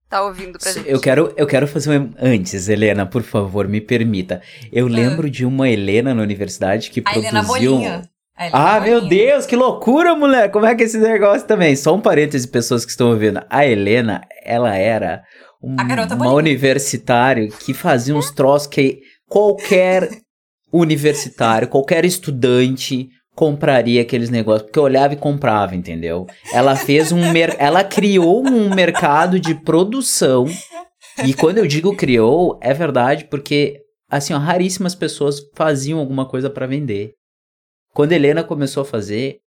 tá 0.08 0.24
ouvindo 0.24 0.58
pra 0.58 0.72
gente. 0.72 0.90
Eu 0.90 1.02
quero, 1.02 1.34
eu 1.36 1.46
quero 1.46 1.68
fazer 1.68 2.00
um... 2.00 2.14
Antes, 2.18 2.70
Helena, 2.70 3.06
por 3.06 3.24
favor, 3.24 3.68
me 3.68 3.82
permita. 3.82 4.42
Eu 4.72 4.88
lembro 4.88 5.30
de 5.30 5.46
uma 5.46 5.68
Helena 5.68 6.14
na 6.16 6.24
universidade 6.24 6.90
que 6.92 7.04
A 7.06 7.18
Helena 7.18 7.44
produziu... 7.44 7.72
Bolinha. 7.74 8.10
Ah, 8.54 8.80
meu. 8.82 9.08
Deus, 9.08 9.46
que 9.46 9.56
loucura, 9.56 10.14
mulher! 10.16 10.52
Como 10.52 10.66
é 10.66 10.76
que 10.76 10.84
é 10.84 10.86
esse 10.86 10.98
negócio 10.98 11.48
também? 11.48 11.76
Só 11.76 11.96
um 11.96 12.02
parêntese, 12.02 12.48
pessoas 12.48 12.84
que 12.84 12.92
estão 12.92 13.10
ouvindo. 13.12 13.42
A 13.50 13.66
Helena, 13.66 14.22
ela 14.44 14.76
era 14.76 15.24
um- 15.64 15.76
uma 16.16 16.26
universitária 16.38 17.48
que 17.48 17.74
fazia 17.74 18.16
uns 18.16 18.32
troços 18.32 18.68
que 18.68 19.00
qualquer 19.28 20.10
universitário, 20.74 21.68
qualquer 21.68 22.04
estudante 22.06 23.08
compraria 23.34 24.02
aqueles 24.02 24.30
negócios, 24.30 24.64
porque 24.64 24.80
olhava 24.80 25.14
e 25.14 25.18
comprava, 25.18 25.76
entendeu? 25.76 26.26
Ela 26.54 26.76
fez 26.76 27.12
um 27.12 27.32
mer... 27.32 27.56
ela 27.60 27.84
criou 27.84 28.46
um 28.46 28.74
mercado 28.74 29.40
de 29.40 29.54
produção. 29.56 30.46
E 31.26 31.34
quando 31.34 31.58
eu 31.58 31.68
digo 31.68 31.96
criou, 31.96 32.58
é 32.62 32.74
verdade, 32.74 33.26
porque 33.30 33.78
assim, 34.10 34.34
ó, 34.34 34.38
raríssimas 34.38 34.96
pessoas 34.96 35.40
faziam 35.54 36.00
alguma 36.00 36.26
coisa 36.28 36.50
pra 36.50 36.68
vender. 36.68 37.12
Quando 37.96 38.12
a 38.12 38.16
Helena 38.16 38.44
começou 38.44 38.84
a 38.84 38.86
fazer, 38.86 39.40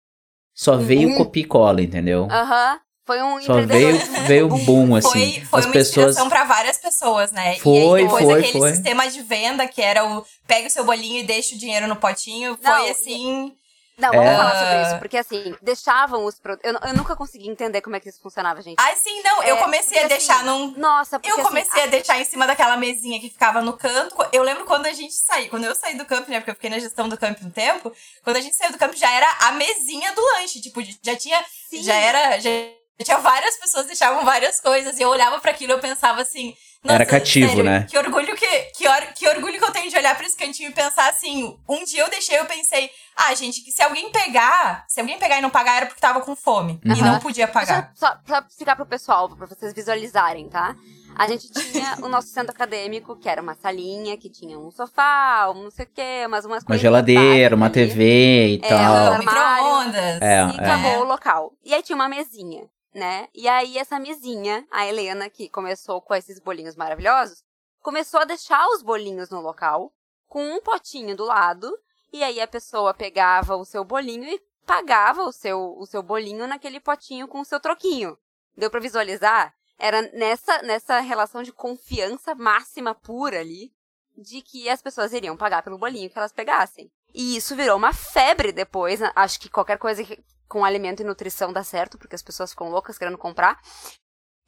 só 0.54 0.76
veio 0.76 1.10
Uhum. 1.10 1.16
copia 1.18 1.42
e 1.42 1.46
cola, 1.46 1.82
entendeu? 1.82 2.26
Aham, 2.30 2.80
foi 3.06 3.22
um 3.22 3.40
Só 3.42 3.60
veio, 3.60 3.90
empreendedor. 3.96 4.26
veio 4.26 4.46
um 4.54 4.58
boom, 4.64 4.96
assim. 4.96 5.08
Foi, 5.10 5.40
foi 5.44 5.58
As 5.60 5.66
uma 5.66 5.72
pessoas. 5.72 6.06
inspiração 6.08 6.28
pra 6.30 6.44
várias 6.44 6.78
pessoas, 6.78 7.30
né? 7.30 7.56
e 7.56 7.60
Foi, 7.60 7.78
aí 7.78 8.02
depois 8.04 8.24
foi, 8.24 8.38
aquele 8.40 8.58
foi. 8.58 8.70
sistema 8.72 9.08
de 9.08 9.22
venda 9.22 9.68
que 9.68 9.82
era 9.82 10.04
o 10.04 10.24
pega 10.46 10.66
o 10.66 10.70
seu 10.70 10.84
bolinho 10.84 11.20
e 11.20 11.24
deixa 11.24 11.54
o 11.54 11.58
dinheiro 11.58 11.86
no 11.86 11.96
potinho, 11.96 12.58
Não, 12.62 12.74
foi 12.78 12.88
e- 12.88 12.90
assim. 12.90 13.52
Não, 13.98 14.10
vamos 14.12 14.26
É. 14.30 14.36
falar 14.36 14.58
sobre 14.58 14.82
isso, 14.82 14.98
porque 15.00 15.16
assim, 15.18 15.56
deixavam 15.60 16.24
os 16.24 16.38
produtos. 16.38 16.70
Eu, 16.70 16.78
eu 16.88 16.94
nunca 16.94 17.16
consegui 17.16 17.48
entender 17.48 17.80
como 17.80 17.96
é 17.96 18.00
que 18.00 18.08
isso 18.08 18.20
funcionava, 18.22 18.62
gente. 18.62 18.76
Ai, 18.78 18.94
sim, 18.94 19.20
não, 19.22 19.42
eu 19.42 19.56
É, 19.56 19.58
comecei 19.60 19.98
a 19.98 20.02
porque, 20.02 20.14
deixar 20.16 20.36
assim, 20.36 20.44
num. 20.46 20.74
Nossa, 20.78 21.18
porque 21.18 21.32
Eu 21.32 21.44
comecei 21.44 21.72
assim, 21.80 21.88
a 21.88 21.90
deixar 21.90 22.18
em 22.20 22.24
cima 22.24 22.46
daquela 22.46 22.76
mesinha 22.76 23.20
que 23.20 23.28
ficava 23.28 23.60
no 23.60 23.76
canto. 23.76 24.14
Eu 24.32 24.42
lembro 24.44 24.64
quando 24.64 24.86
a 24.86 24.92
gente 24.92 25.14
saiu, 25.14 25.50
quando 25.50 25.64
eu 25.64 25.74
saí 25.74 25.96
do 25.98 26.06
campo, 26.06 26.30
né? 26.30 26.38
Porque 26.38 26.50
eu 26.52 26.54
fiquei 26.54 26.70
na 26.70 26.78
gestão 26.78 27.08
do 27.08 27.18
campo 27.18 27.44
um 27.44 27.50
tempo. 27.50 27.92
Quando 28.22 28.36
a 28.36 28.40
gente 28.40 28.54
saiu 28.54 28.70
do 28.70 28.78
campo, 28.78 28.96
já 28.96 29.10
era 29.12 29.26
a 29.40 29.52
mesinha 29.52 30.12
do 30.12 30.22
lanche. 30.34 30.60
Tipo, 30.60 30.80
já 31.02 31.16
tinha. 31.16 31.44
Sim. 31.68 31.82
Já 31.82 31.94
era. 31.94 32.38
Já 32.38 33.04
tinha 33.04 33.18
várias 33.18 33.56
pessoas 33.56 33.82
que 33.82 33.88
deixavam 33.88 34.24
várias 34.24 34.60
coisas 34.60 34.98
e 34.98 35.02
eu 35.02 35.08
olhava 35.08 35.38
para 35.40 35.50
aquilo 35.50 35.72
e 35.72 35.74
eu 35.74 35.78
pensava 35.80 36.20
assim, 36.22 36.54
nossa, 36.84 36.94
Era 36.94 37.04
cativo, 37.06 37.48
sério, 37.48 37.64
né? 37.64 37.86
Que 37.90 37.98
orgulho 37.98 38.36
que, 38.36 38.60
que, 38.76 38.88
or- 38.88 39.12
que 39.14 39.28
orgulho 39.28 39.58
que 39.58 39.64
eu 39.64 39.72
tenho 39.72 39.90
de 39.90 39.96
olhar 39.96 40.16
pra 40.16 40.24
esse 40.24 40.36
cantinho 40.36 40.70
e 40.70 40.72
pensar 40.72 41.08
assim. 41.08 41.58
Um 41.68 41.82
dia 41.84 42.02
eu 42.02 42.08
deixei, 42.10 42.38
eu 42.38 42.44
pensei, 42.46 42.88
ah, 43.16 43.34
gente, 43.34 43.62
que 43.62 43.72
se 43.72 43.82
alguém 43.82 44.10
pegar, 44.12 44.84
se 44.88 45.00
alguém 45.00 45.18
pegar 45.18 45.38
e 45.38 45.42
não 45.42 45.50
pagar 45.50 45.76
era 45.78 45.86
porque 45.86 46.00
tava 46.00 46.20
com 46.20 46.36
fome 46.36 46.80
e 46.84 46.92
Aham. 46.92 47.12
não 47.12 47.18
podia 47.20 47.48
pagar. 47.48 47.90
Só, 47.94 48.06
só 48.06 48.16
pra 48.24 48.44
explicar 48.48 48.76
pro 48.76 48.86
pessoal, 48.86 49.28
pra 49.28 49.46
vocês 49.46 49.72
visualizarem, 49.74 50.48
tá? 50.48 50.76
A 51.16 51.26
gente 51.26 51.50
tinha 51.50 51.96
o 52.02 52.08
nosso 52.08 52.28
centro 52.28 52.52
acadêmico, 52.52 53.16
que 53.16 53.28
era 53.28 53.42
uma 53.42 53.54
salinha, 53.56 54.16
que 54.16 54.30
tinha 54.30 54.56
um 54.56 54.70
sofá, 54.70 55.50
um 55.50 55.64
não 55.64 55.70
sei 55.72 55.84
o 55.84 55.88
quê, 55.92 56.24
umas, 56.26 56.44
umas 56.44 56.62
Uma 56.62 56.66
coisas 56.68 56.80
geladeira, 56.80 57.56
uma. 57.56 57.68
TV 57.70 58.54
e 58.54 58.60
É, 58.62 58.68
tal. 58.68 58.78
Um 58.78 59.12
armário. 59.14 59.18
micro-ondas. 59.64 60.22
É, 60.22 60.46
e 60.46 60.60
acabou 60.60 61.00
o 61.00 61.04
local. 61.04 61.52
E 61.64 61.74
aí 61.74 61.82
tinha 61.82 61.96
uma 61.96 62.08
mesinha, 62.08 62.62
né? 62.94 63.28
E 63.34 63.48
aí 63.48 63.78
essa 63.78 63.98
mesinha, 63.98 64.66
a 64.70 64.86
Helena, 64.86 65.28
que 65.30 65.48
começou 65.48 66.00
com 66.00 66.14
esses 66.14 66.38
bolinhos 66.40 66.76
maravilhosos, 66.76 67.44
começou 67.80 68.20
a 68.20 68.24
deixar 68.24 68.66
os 68.68 68.82
bolinhos 68.82 69.30
no 69.30 69.40
local, 69.40 69.92
com 70.26 70.42
um 70.42 70.60
potinho 70.60 71.16
do 71.16 71.24
lado, 71.24 71.70
e 72.12 72.22
aí 72.22 72.40
a 72.40 72.48
pessoa 72.48 72.94
pegava 72.94 73.56
o 73.56 73.64
seu 73.64 73.84
bolinho 73.84 74.24
e 74.24 74.40
pagava 74.66 75.22
o 75.22 75.32
seu, 75.32 75.74
o 75.78 75.86
seu 75.86 76.02
bolinho 76.02 76.46
naquele 76.46 76.80
potinho 76.80 77.28
com 77.28 77.40
o 77.40 77.44
seu 77.44 77.60
troquinho. 77.60 78.18
Deu 78.56 78.70
pra 78.70 78.80
visualizar? 78.80 79.54
Era 79.78 80.02
nessa, 80.12 80.60
nessa 80.62 81.00
relação 81.00 81.42
de 81.42 81.52
confiança 81.52 82.34
máxima 82.34 82.94
pura 82.94 83.40
ali, 83.40 83.72
de 84.16 84.42
que 84.42 84.68
as 84.68 84.82
pessoas 84.82 85.12
iriam 85.12 85.36
pagar 85.36 85.62
pelo 85.62 85.78
bolinho 85.78 86.10
que 86.10 86.18
elas 86.18 86.32
pegassem. 86.32 86.90
E 87.14 87.36
isso 87.36 87.56
virou 87.56 87.76
uma 87.76 87.92
febre 87.92 88.52
depois. 88.52 89.00
né? 89.00 89.10
Acho 89.14 89.40
que 89.40 89.48
qualquer 89.48 89.78
coisa 89.78 90.04
que- 90.04 90.18
com 90.48 90.64
alimento 90.64 91.00
e 91.00 91.04
nutrição 91.04 91.52
dá 91.52 91.62
certo, 91.62 91.98
porque 91.98 92.14
as 92.14 92.22
pessoas 92.22 92.50
ficam 92.50 92.70
loucas 92.70 92.96
querendo 92.98 93.18
comprar. 93.18 93.60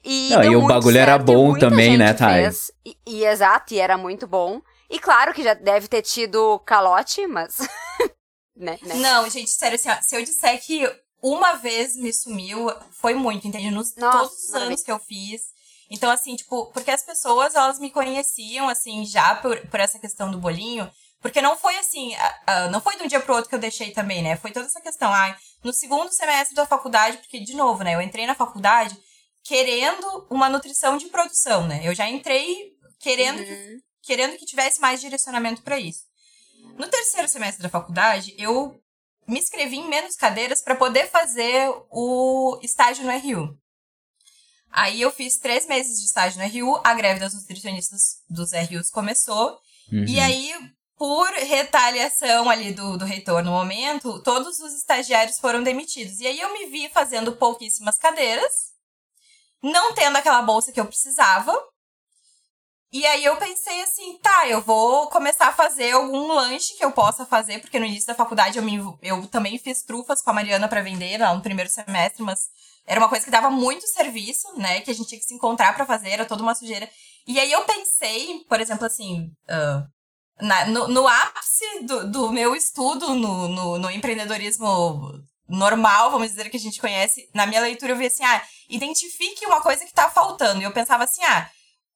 E, 0.03 0.29
Não, 0.31 0.43
e 0.43 0.55
o 0.55 0.67
bagulho 0.67 0.97
era 0.97 1.11
certo, 1.13 1.31
e 1.31 1.35
bom 1.35 1.57
também, 1.59 1.97
né, 1.97 2.13
Thay? 2.13 2.43
fez. 2.43 2.71
E, 2.83 2.97
e 3.05 3.23
exato, 3.25 3.73
e 3.73 3.79
era 3.79 3.97
muito 3.97 4.25
bom. 4.25 4.61
E 4.89 4.99
claro 4.99 5.33
que 5.33 5.43
já 5.43 5.53
deve 5.53 5.87
ter 5.87 6.01
tido 6.01 6.57
calote, 6.59 7.27
mas. 7.27 7.57
né, 8.55 8.79
né? 8.81 8.95
Não, 8.95 9.29
gente, 9.29 9.51
sério, 9.51 9.75
assim, 9.75 9.89
ó, 9.89 9.97
se 10.01 10.15
eu 10.15 10.23
disser 10.23 10.59
que 10.63 10.91
uma 11.21 11.53
vez 11.53 11.95
me 11.95 12.11
sumiu, 12.11 12.67
foi 12.91 13.13
muito, 13.13 13.47
entende? 13.47 13.69
Nos 13.69 13.95
Nossa, 13.95 14.17
todos 14.17 14.43
os 14.49 14.53
anos 14.55 14.81
que 14.81 14.91
eu 14.91 14.97
fiz. 14.97 15.51
Então, 15.89 16.09
assim, 16.09 16.35
tipo, 16.35 16.71
porque 16.71 16.89
as 16.89 17.03
pessoas, 17.03 17.53
elas 17.53 17.77
me 17.77 17.91
conheciam, 17.91 18.67
assim, 18.69 19.05
já 19.05 19.35
por, 19.35 19.59
por 19.67 19.79
essa 19.79 19.99
questão 19.99 20.31
do 20.31 20.39
bolinho. 20.39 20.89
Porque 21.21 21.41
não 21.41 21.55
foi 21.55 21.77
assim, 21.77 22.15
ah, 22.47 22.67
não 22.69 22.81
foi 22.81 22.97
de 22.97 23.03
um 23.03 23.07
dia 23.07 23.19
pro 23.19 23.35
outro 23.35 23.47
que 23.49 23.55
eu 23.55 23.59
deixei 23.59 23.91
também, 23.91 24.23
né? 24.23 24.35
Foi 24.37 24.51
toda 24.51 24.65
essa 24.65 24.81
questão. 24.81 25.13
Ah, 25.13 25.37
no 25.63 25.71
segundo 25.71 26.11
semestre 26.11 26.55
da 26.55 26.65
faculdade, 26.65 27.17
porque, 27.17 27.39
de 27.39 27.53
novo, 27.55 27.83
né? 27.83 27.93
Eu 27.95 28.01
entrei 28.01 28.25
na 28.25 28.33
faculdade 28.35 28.97
querendo 29.43 30.27
uma 30.29 30.49
nutrição 30.49 30.97
de 30.97 31.07
produção, 31.07 31.67
né? 31.67 31.81
Eu 31.83 31.93
já 31.93 32.07
entrei 32.09 32.71
querendo 32.99 33.43
que 33.43 33.51
Uhum. 33.51 33.79
querendo 34.03 34.37
que 34.37 34.45
tivesse 34.45 34.81
mais 34.81 34.99
direcionamento 34.99 35.61
para 35.61 35.79
isso. 35.79 36.03
No 36.77 36.87
terceiro 36.87 37.27
semestre 37.27 37.61
da 37.61 37.69
faculdade, 37.69 38.33
eu 38.37 38.79
me 39.27 39.37
inscrevi 39.39 39.77
em 39.77 39.87
menos 39.87 40.15
cadeiras 40.15 40.61
para 40.63 40.75
poder 40.75 41.07
fazer 41.09 41.69
o 41.91 42.59
estágio 42.63 43.03
no 43.05 43.11
RU. 43.11 43.55
Aí 44.71 45.01
eu 45.01 45.11
fiz 45.11 45.37
três 45.37 45.67
meses 45.67 45.99
de 45.99 46.05
estágio 46.05 46.41
no 46.41 46.47
RU, 46.47 46.81
a 46.83 46.93
greve 46.93 47.19
das 47.19 47.33
nutricionistas 47.33 48.01
dos 48.29 48.51
RUs 48.53 48.89
começou, 48.89 49.59
Uhum. 49.91 50.05
e 50.07 50.19
aí, 50.19 50.53
por 51.01 51.33
retaliação 51.33 52.47
ali 52.47 52.71
do, 52.73 52.95
do 52.95 53.05
reitor 53.05 53.43
no 53.43 53.49
momento, 53.49 54.21
todos 54.21 54.59
os 54.59 54.71
estagiários 54.75 55.39
foram 55.39 55.63
demitidos. 55.63 56.19
E 56.19 56.27
aí 56.27 56.39
eu 56.39 56.53
me 56.53 56.67
vi 56.67 56.89
fazendo 56.89 57.31
pouquíssimas 57.31 57.97
cadeiras, 57.97 58.53
não 59.63 59.95
tendo 59.95 60.17
aquela 60.17 60.43
bolsa 60.43 60.71
que 60.71 60.79
eu 60.79 60.85
precisava. 60.85 61.59
E 62.91 63.03
aí 63.03 63.25
eu 63.25 63.35
pensei 63.37 63.81
assim, 63.81 64.19
tá, 64.19 64.47
eu 64.47 64.61
vou 64.61 65.07
começar 65.07 65.47
a 65.47 65.53
fazer 65.53 65.89
algum 65.89 66.33
lanche 66.33 66.77
que 66.77 66.85
eu 66.85 66.91
possa 66.91 67.25
fazer, 67.25 67.59
porque 67.61 67.79
no 67.79 67.87
início 67.87 68.05
da 68.05 68.13
faculdade 68.13 68.59
eu, 68.59 68.63
me, 68.63 68.77
eu 69.01 69.25
também 69.25 69.57
fiz 69.57 69.81
trufas 69.81 70.21
com 70.21 70.29
a 70.29 70.33
Mariana 70.33 70.67
para 70.67 70.83
vender 70.83 71.17
lá 71.17 71.33
no 71.33 71.41
primeiro 71.41 71.71
semestre, 71.71 72.21
mas 72.21 72.41
era 72.85 72.99
uma 72.99 73.09
coisa 73.09 73.25
que 73.25 73.31
dava 73.31 73.49
muito 73.49 73.87
serviço, 73.87 74.55
né? 74.55 74.81
Que 74.81 74.91
a 74.91 74.93
gente 74.93 75.07
tinha 75.07 75.19
que 75.19 75.25
se 75.25 75.33
encontrar 75.33 75.73
para 75.73 75.83
fazer, 75.83 76.09
era 76.09 76.25
toda 76.25 76.43
uma 76.43 76.53
sujeira. 76.53 76.87
E 77.25 77.39
aí 77.39 77.51
eu 77.51 77.65
pensei, 77.65 78.45
por 78.47 78.61
exemplo, 78.61 78.85
assim, 78.85 79.31
ah, 79.49 79.87
na- 80.41 80.65
no, 80.65 80.87
no 80.87 81.07
ápice 81.07 81.83
do, 81.83 82.11
do 82.11 82.31
meu 82.31 82.55
estudo 82.55 83.13
no, 83.15 83.47
no, 83.47 83.77
no 83.79 83.91
empreendedorismo 83.91 85.21
normal, 85.47 86.11
vamos 86.11 86.29
dizer, 86.29 86.49
que 86.49 86.57
a 86.57 86.59
gente 86.59 86.79
conhece, 86.79 87.29
na 87.33 87.45
minha 87.45 87.61
leitura 87.61 87.91
eu 87.91 87.97
vi 87.97 88.05
assim, 88.05 88.23
ah, 88.23 88.41
identifique 88.69 89.45
uma 89.45 89.61
coisa 89.61 89.85
que 89.85 89.93
tá 89.93 90.09
faltando. 90.09 90.61
E 90.61 90.63
eu 90.63 90.71
pensava 90.71 91.03
assim, 91.03 91.23
ah, 91.23 91.49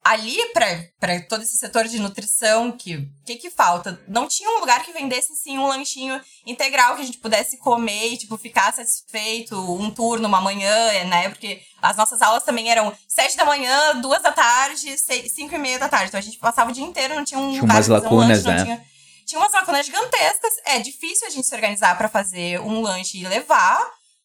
ali 0.05 0.37
para 0.53 1.19
todo 1.27 1.41
esse 1.41 1.57
setor 1.57 1.87
de 1.87 1.97
nutrição, 1.97 2.71
que 2.71 3.09
que 3.25 3.37
que 3.37 3.49
falta? 3.49 3.99
Não 4.07 4.27
tinha 4.27 4.47
um 4.51 4.59
lugar 4.59 4.83
que 4.83 4.93
vendesse 4.93 5.35
sim 5.35 5.57
um 5.57 5.65
lanchinho 5.65 6.21
integral 6.45 6.95
que 6.95 7.01
a 7.01 7.05
gente 7.05 7.17
pudesse 7.17 7.57
comer 7.57 8.09
e 8.09 8.17
tipo 8.17 8.37
ficar 8.37 8.71
satisfeito 8.71 9.57
um 9.57 9.89
turno 9.89 10.27
uma 10.27 10.39
manhã, 10.39 11.03
né? 11.05 11.27
Porque 11.29 11.59
as 11.81 11.97
nossas 11.97 12.21
aulas 12.21 12.43
também 12.43 12.69
eram 12.69 12.95
sete 13.07 13.35
da 13.35 13.45
manhã, 13.45 13.99
duas 13.99 14.21
da 14.21 14.31
tarde, 14.31 14.95
seis, 14.95 15.33
cinco 15.33 15.55
e 15.55 15.57
meia 15.57 15.79
da 15.79 15.89
tarde. 15.89 16.09
Então 16.09 16.19
a 16.19 16.23
gente 16.23 16.37
passava 16.37 16.69
o 16.69 16.73
dia 16.73 16.85
inteiro, 16.85 17.15
não 17.15 17.25
tinha 17.25 17.39
um 17.39 17.49
Tinha 17.49 17.61
lugar 17.61 17.73
umas 17.77 17.87
fazer 17.87 17.91
um 17.91 18.03
lacunas, 18.03 18.43
lanche, 18.43 18.57
né? 18.57 18.63
tinha 18.63 18.85
tinha 19.25 19.41
umas 19.41 19.53
lacunas 19.53 19.87
gigantescas. 19.87 20.53
É 20.65 20.77
difícil 20.77 21.25
a 21.25 21.31
gente 21.31 21.47
se 21.47 21.55
organizar 21.55 21.97
pra 21.97 22.07
fazer 22.07 22.61
um 22.61 22.79
lanche 22.79 23.17
e 23.17 23.27
levar, 23.27 23.79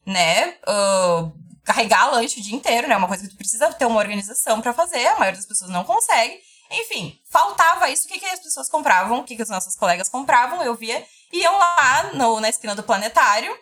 né? 0.04 0.56
Ah, 0.66 1.30
carregar 1.64 2.10
lanche 2.10 2.40
o 2.40 2.42
dia 2.42 2.54
inteiro, 2.56 2.88
né? 2.88 2.96
Uma 2.96 3.08
coisa 3.08 3.24
que 3.24 3.30
tu 3.30 3.36
precisa 3.36 3.72
ter 3.72 3.86
uma 3.86 3.98
organização 3.98 4.60
pra 4.60 4.72
fazer. 4.72 5.06
A 5.06 5.18
maioria 5.18 5.38
das 5.38 5.46
pessoas 5.46 5.70
não 5.70 5.84
consegue. 5.84 6.38
Enfim, 6.70 7.18
faltava 7.28 7.88
isso. 7.90 8.06
O 8.06 8.08
que, 8.08 8.18
que 8.20 8.26
as 8.26 8.40
pessoas 8.40 8.68
compravam? 8.68 9.20
O 9.20 9.24
que, 9.24 9.34
que 9.36 9.42
os 9.42 9.48
nossos 9.48 9.74
colegas 9.76 10.08
compravam? 10.08 10.62
Eu 10.62 10.74
via. 10.74 11.04
Iam 11.32 11.56
lá 11.58 12.12
no, 12.14 12.40
na 12.40 12.48
esquina 12.48 12.74
do 12.74 12.82
planetário 12.82 13.56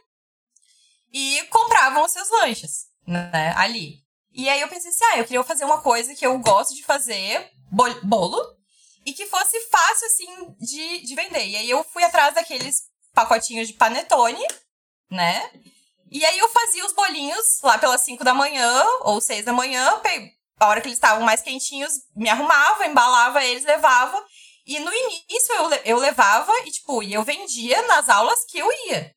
e 1.13 1.43
compravam 1.51 2.05
os 2.05 2.13
seus 2.13 2.29
lanches, 2.31 2.87
né? 3.07 3.55
Ali. 3.57 4.03
E 4.33 4.49
aí 4.49 4.61
eu 4.61 4.69
pensei 4.69 4.91
assim, 4.91 5.05
ah, 5.05 5.19
eu 5.19 5.25
queria 5.25 5.43
fazer 5.43 5.65
uma 5.65 5.81
coisa 5.81 6.15
que 6.15 6.27
eu 6.27 6.39
gosto 6.39 6.75
de 6.75 6.85
fazer, 6.85 7.51
bol- 7.71 8.01
bolo, 8.05 8.41
e 9.05 9.13
que 9.13 9.27
fosse 9.27 9.59
fácil, 9.69 10.07
assim, 10.07 10.55
de, 10.61 11.01
de 11.07 11.15
vender. 11.15 11.47
E 11.47 11.57
aí 11.57 11.71
eu 11.71 11.83
fui 11.83 12.05
atrás 12.05 12.35
daqueles 12.35 12.83
pacotinhos 13.15 13.67
de 13.67 13.75
panetone, 13.75 14.45
né? 15.11 15.51
E 16.11 16.25
aí 16.25 16.39
eu 16.39 16.49
fazia 16.49 16.85
os 16.87 16.93
bolinhos 16.93 17.45
lá 17.63 17.79
pelas 17.79 18.01
5 18.03 18.25
da 18.25 18.35
manhã 18.35 18.85
ou 19.03 19.21
6 19.21 19.45
da 19.45 19.53
manhã, 19.53 20.01
a 20.59 20.67
hora 20.67 20.81
que 20.81 20.89
eles 20.89 20.97
estavam 20.97 21.25
mais 21.25 21.43
quentinhos, 21.43 21.93
me 22.17 22.29
arrumava, 22.29 22.87
embalava 22.87 23.45
eles, 23.45 23.65
levava. 23.65 24.23
E 24.67 24.79
no 24.81 24.93
início 24.93 25.55
eu, 25.55 25.71
eu 25.85 25.99
levava 25.99 26.53
e, 26.67 26.71
tipo, 26.71 27.03
eu 27.03 27.23
vendia 27.23 27.81
nas 27.83 28.09
aulas 28.09 28.45
que 28.45 28.59
eu 28.59 28.69
ia. 28.89 29.15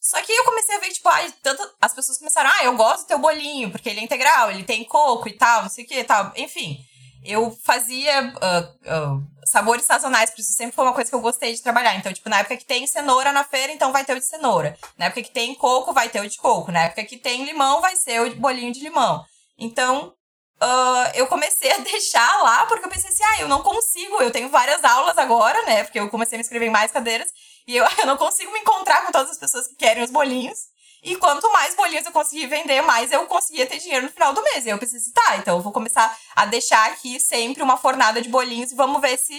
Só 0.00 0.20
que 0.22 0.32
eu 0.32 0.44
comecei 0.44 0.74
a 0.74 0.80
ver, 0.80 0.90
tipo, 0.90 1.08
ai, 1.08 1.32
tanto, 1.42 1.62
as 1.80 1.94
pessoas 1.94 2.18
começaram, 2.18 2.50
ah, 2.50 2.64
eu 2.64 2.74
gosto 2.74 3.02
do 3.02 3.08
teu 3.08 3.18
bolinho, 3.18 3.70
porque 3.70 3.88
ele 3.88 4.00
é 4.00 4.02
integral, 4.02 4.50
ele 4.50 4.64
tem 4.64 4.82
coco 4.84 5.28
e 5.28 5.36
tal, 5.36 5.62
não 5.62 5.68
sei 5.68 5.84
o 5.84 5.86
que 5.86 5.98
e 6.00 6.04
tal. 6.04 6.32
Enfim, 6.36 6.78
eu 7.22 7.56
fazia 7.64 8.32
ah, 8.40 8.74
ah, 8.86 9.20
sabores 9.50 9.84
sazonais, 9.84 10.30
por 10.30 10.40
isso 10.40 10.52
sempre 10.52 10.74
foi 10.74 10.84
uma 10.84 10.94
coisa 10.94 11.10
que 11.10 11.14
eu 11.14 11.20
gostei 11.20 11.52
de 11.52 11.62
trabalhar. 11.62 11.94
Então, 11.96 12.12
tipo, 12.12 12.28
na 12.28 12.38
época 12.38 12.56
que 12.56 12.64
tem 12.64 12.86
cenoura 12.86 13.32
na 13.32 13.44
feira, 13.44 13.72
então 13.72 13.92
vai 13.92 14.04
ter 14.04 14.16
o 14.16 14.18
de 14.20 14.24
cenoura. 14.24 14.78
Na 14.96 15.06
época 15.06 15.22
que 15.22 15.30
tem 15.30 15.54
coco, 15.54 15.92
vai 15.92 16.08
ter 16.08 16.20
o 16.20 16.28
de 16.28 16.38
coco. 16.38 16.70
Na 16.70 16.84
época 16.84 17.04
que 17.04 17.16
tem 17.16 17.44
limão, 17.44 17.80
vai 17.80 17.96
ser 17.96 18.20
o 18.20 18.36
bolinho 18.36 18.72
de 18.72 18.80
limão. 18.80 19.24
Então, 19.58 20.14
ah, 20.60 21.10
eu 21.14 21.26
comecei 21.26 21.70
a 21.72 21.78
deixar 21.78 22.42
lá, 22.42 22.66
porque 22.66 22.84
eu 22.84 22.90
pensei 22.90 23.10
assim, 23.10 23.24
ah, 23.24 23.40
eu 23.40 23.48
não 23.48 23.62
consigo, 23.62 24.20
eu 24.22 24.30
tenho 24.30 24.48
várias 24.48 24.84
aulas 24.84 25.16
agora, 25.18 25.62
né? 25.62 25.84
Porque 25.84 25.98
eu 25.98 26.08
comecei 26.10 26.36
a 26.36 26.38
me 26.38 26.42
inscrever 26.42 26.68
em 26.68 26.72
mais 26.72 26.92
cadeiras, 26.92 27.28
e 27.66 27.76
eu, 27.76 27.84
eu 27.98 28.06
não 28.06 28.16
consigo 28.16 28.52
me 28.52 28.60
encontrar 28.60 29.04
com 29.04 29.12
todas 29.12 29.30
as 29.30 29.38
pessoas 29.38 29.66
que 29.66 29.74
querem 29.74 30.04
os 30.04 30.10
bolinhos. 30.10 30.58
E 31.02 31.16
quanto 31.16 31.50
mais 31.52 31.74
bolinhos 31.74 32.04
eu 32.04 32.12
conseguir 32.12 32.46
vender, 32.46 32.82
mais 32.82 33.10
eu 33.10 33.24
conseguia 33.26 33.66
ter 33.66 33.78
dinheiro 33.78 34.06
no 34.06 34.12
final 34.12 34.34
do 34.34 34.42
mês. 34.42 34.66
E 34.66 34.68
eu 34.68 34.76
assim, 34.76 35.12
tá, 35.12 35.36
então 35.38 35.56
eu 35.56 35.62
vou 35.62 35.72
começar 35.72 36.14
a 36.36 36.46
deixar 36.46 36.90
aqui 36.90 37.18
sempre 37.18 37.62
uma 37.62 37.76
fornada 37.76 38.20
de 38.20 38.28
bolinhos 38.28 38.72
e 38.72 38.74
vamos 38.74 39.00
ver 39.00 39.16
se, 39.16 39.34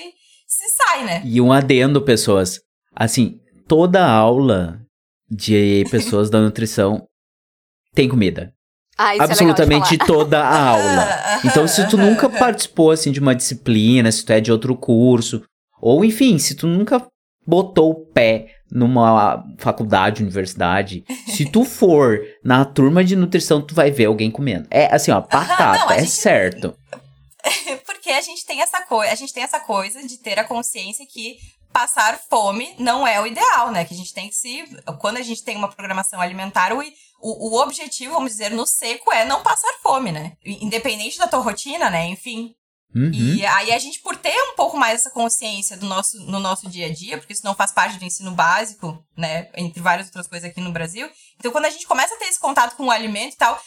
se 0.48 0.70
sai, 0.70 1.04
né? 1.04 1.22
E 1.24 1.40
um 1.40 1.54
adendo, 1.54 2.02
pessoas. 2.02 2.60
Assim, 2.96 3.40
toda 3.68 4.06
aula 4.06 4.82
de 5.30 5.86
pessoas 5.90 6.30
da 6.30 6.42
nutrição 6.42 7.08
tem 7.94 8.10
comida. 8.10 8.54
Ah, 8.98 9.16
isso 9.16 9.24
é 9.24 9.26
legal 9.26 9.28
de 9.28 9.32
Absolutamente 9.32 9.98
falar. 9.98 10.08
toda 10.08 10.44
a 10.44 10.70
aula. 10.70 11.22
Então, 11.44 11.68
se 11.68 11.88
tu 11.88 11.98
nunca 11.98 12.30
participou, 12.30 12.92
assim, 12.92 13.12
de 13.12 13.20
uma 13.20 13.34
disciplina, 13.34 14.12
se 14.12 14.24
tu 14.24 14.32
é 14.32 14.40
de 14.40 14.52
outro 14.52 14.76
curso, 14.76 15.44
ou 15.82 16.06
enfim, 16.06 16.38
se 16.38 16.54
tu 16.54 16.68
nunca 16.68 17.04
botou 17.48 17.92
o 17.92 18.06
pé 18.06 18.61
numa 18.72 19.44
faculdade, 19.58 20.24
universidade, 20.24 21.04
se 21.28 21.46
tu 21.46 21.66
for 21.66 22.20
na 22.44 22.64
turma 22.64 23.04
de 23.04 23.16
nutrição, 23.16 23.62
tu 23.62 23.76
vai 23.76 23.92
ver 23.92 24.06
alguém 24.06 24.32
comendo. 24.32 24.68
É 24.72 24.94
assim, 24.94 25.12
ó, 25.12 25.20
batata, 25.22 25.80
não, 25.80 25.92
é 25.92 26.00
gente- 26.00 26.12
certo. 26.12 26.74
Porque 27.86 28.10
a 28.12 28.22
gente 28.22 28.46
tem 28.46 28.62
essa 28.62 28.82
coisa, 28.84 29.12
a 29.12 29.16
gente 29.16 29.34
tem 29.34 29.44
essa 29.44 29.60
coisa 29.60 30.06
de 30.08 30.18
ter 30.18 30.40
a 30.40 30.44
consciência 30.44 31.06
que 31.06 31.38
passar 31.74 32.20
fome 32.30 32.76
não 32.78 33.08
é 33.08 33.20
o 33.22 33.26
ideal, 33.28 33.72
né? 33.72 33.86
Que 33.86 33.94
a 33.94 33.98
gente 33.98 34.14
tem 34.14 34.28
que 34.30 34.36
se. 34.36 34.64
Quando 35.00 35.18
a 35.18 35.22
gente 35.22 35.44
tem 35.44 35.56
uma 35.56 35.70
programação 35.70 36.20
alimentar, 36.20 36.74
o, 36.74 36.82
o 37.22 37.62
objetivo, 37.62 38.14
vamos 38.14 38.32
dizer, 38.32 38.52
no 38.52 38.66
seco 38.66 39.12
é 39.14 39.26
não 39.26 39.42
passar 39.42 39.72
fome, 39.82 40.12
né? 40.12 40.34
Independente 40.46 41.18
da 41.18 41.28
tua 41.28 41.40
rotina, 41.40 41.90
né? 41.90 42.08
Enfim. 42.08 42.54
Uhum. 42.94 43.12
E 43.12 43.46
aí 43.46 43.72
a 43.72 43.80
gente, 43.80 44.00
por 44.00 44.16
ter 44.16 44.36
um 44.52 44.56
pouco 44.56 44.78
mais 44.78 44.96
essa 44.96 45.10
consciência 45.10 45.78
do 45.78 45.86
nosso, 45.86 46.18
no 46.26 46.40
nosso 46.40 46.70
dia 46.70 46.88
a 46.88 46.94
dia, 46.94 47.18
porque 47.18 47.34
isso 47.34 47.46
não 47.46 47.56
faz 47.56 47.72
parte 47.72 47.98
do 47.98 48.04
ensino 48.06 48.32
básico, 48.32 49.04
né? 49.16 49.50
Entre 49.56 49.82
várias 49.82 50.08
outras 50.08 50.28
coisas 50.28 50.50
aqui 50.50 50.60
no 50.60 50.72
Brasil. 50.72 51.10
Então, 51.38 51.52
quando 51.52 51.66
a 51.66 51.70
gente 51.70 51.88
começa 51.88 52.14
a 52.14 52.18
ter 52.18 52.26
esse 52.26 52.40
contato 52.40 52.76
com 52.76 52.86
o 52.86 52.92
alimento 52.92 53.34
e 53.34 53.38
tal, 53.38 53.62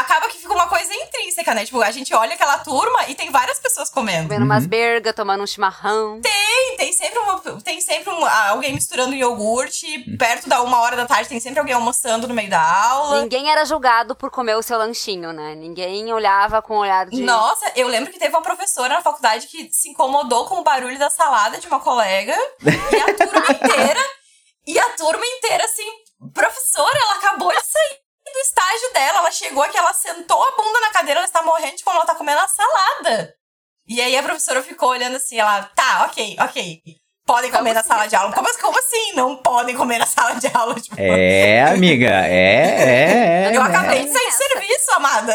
acaba 0.00 0.28
que 0.28 0.38
fica 0.38 0.52
uma 0.52 0.68
coisa 0.68 0.92
intrínseca, 0.94 1.54
né? 1.54 1.64
Tipo, 1.64 1.82
a 1.82 1.90
gente 1.90 2.14
olha 2.14 2.34
aquela 2.34 2.58
turma 2.58 3.04
e 3.08 3.14
tem 3.14 3.30
várias 3.30 3.58
pessoas 3.58 3.90
comendo. 3.90 4.28
Comendo 4.28 4.44
umas 4.44 4.66
bergas, 4.66 5.14
tomando 5.14 5.42
um 5.42 5.46
chimarrão. 5.46 6.20
Tem, 6.20 6.76
tem 6.76 6.92
sempre, 6.92 7.18
uma, 7.18 7.40
tem 7.62 7.80
sempre 7.80 8.12
um- 8.12 8.24
alguém 8.50 8.72
misturando 8.74 9.14
iogurte. 9.14 9.86
Perto 10.18 10.48
da 10.48 10.62
uma 10.62 10.80
hora 10.80 10.96
da 10.96 11.06
tarde 11.06 11.28
tem 11.28 11.40
sempre 11.40 11.58
alguém 11.58 11.74
almoçando 11.74 12.28
no 12.28 12.34
meio 12.34 12.50
da 12.50 12.60
aula. 12.60 13.20
Ninguém 13.22 13.50
era 13.50 13.64
julgado 13.64 14.14
por 14.14 14.30
comer 14.30 14.54
o 14.56 14.62
seu 14.62 14.78
lanchinho, 14.78 15.32
né? 15.32 15.54
Ninguém 15.54 16.12
olhava 16.12 16.60
com 16.62 16.74
um 16.76 16.80
olhar 16.80 17.06
de. 17.06 17.20
Nossa, 17.22 17.70
eu 17.74 17.88
lembro 17.88 18.12
que 18.12 18.18
teve 18.18 18.34
uma 18.34 18.42
professora 18.42 18.94
na 18.94 19.02
faculdade 19.02 19.46
que 19.46 19.68
se 19.72 19.88
incomodou 19.90 20.46
com 20.46 20.56
o 20.60 20.64
barulho 20.64 20.98
da 20.98 21.10
salada 21.10 21.58
de 21.58 21.66
uma 21.66 21.80
colega. 21.80 22.36
E 22.62 22.96
a 23.00 23.14
turma 23.14 23.46
inteira. 23.50 24.00
E 24.66 24.78
a 24.78 24.88
turma 24.90 25.24
inteira, 25.24 25.64
assim, 25.64 25.84
professora, 26.34 26.98
ela 26.98 27.14
acabou 27.14 27.48
de 27.50 27.60
sair 27.64 28.05
do 28.36 28.40
estágio 28.42 28.92
dela. 28.92 29.18
Ela 29.18 29.30
chegou 29.30 29.62
aqui, 29.62 29.76
ela 29.76 29.92
sentou 29.92 30.42
a 30.42 30.50
bunda 30.56 30.80
na 30.80 30.90
cadeira, 30.90 31.20
ela 31.20 31.26
está 31.26 31.42
morrendo 31.42 31.76
de 31.76 31.84
como 31.84 31.96
ela 31.96 32.06
tá 32.06 32.14
comendo 32.14 32.40
a 32.40 32.48
salada. 32.48 33.34
E 33.88 34.00
aí 34.00 34.16
a 34.16 34.22
professora 34.22 34.62
ficou 34.62 34.90
olhando 34.90 35.16
assim, 35.16 35.38
ela, 35.38 35.62
tá, 35.74 36.06
ok, 36.10 36.36
ok. 36.40 36.82
Podem 37.24 37.50
comer 37.50 37.72
na 37.72 37.82
sala 37.82 38.06
de 38.06 38.14
aula. 38.14 38.32
Como, 38.32 38.48
como 38.60 38.78
assim? 38.78 39.12
Não 39.14 39.36
podem 39.36 39.74
comer 39.76 39.98
na 39.98 40.06
sala 40.06 40.34
de 40.34 40.46
aula? 40.54 40.74
Tipo, 40.76 40.94
É, 40.96 41.62
amiga, 41.62 42.08
é, 42.24 43.48
é, 43.48 43.52
é. 43.52 43.56
eu 43.56 43.62
acabei 43.62 44.04
de 44.04 44.12
sair 44.12 44.26
de 44.26 44.32
serviço, 44.32 44.92
amada. 44.92 45.34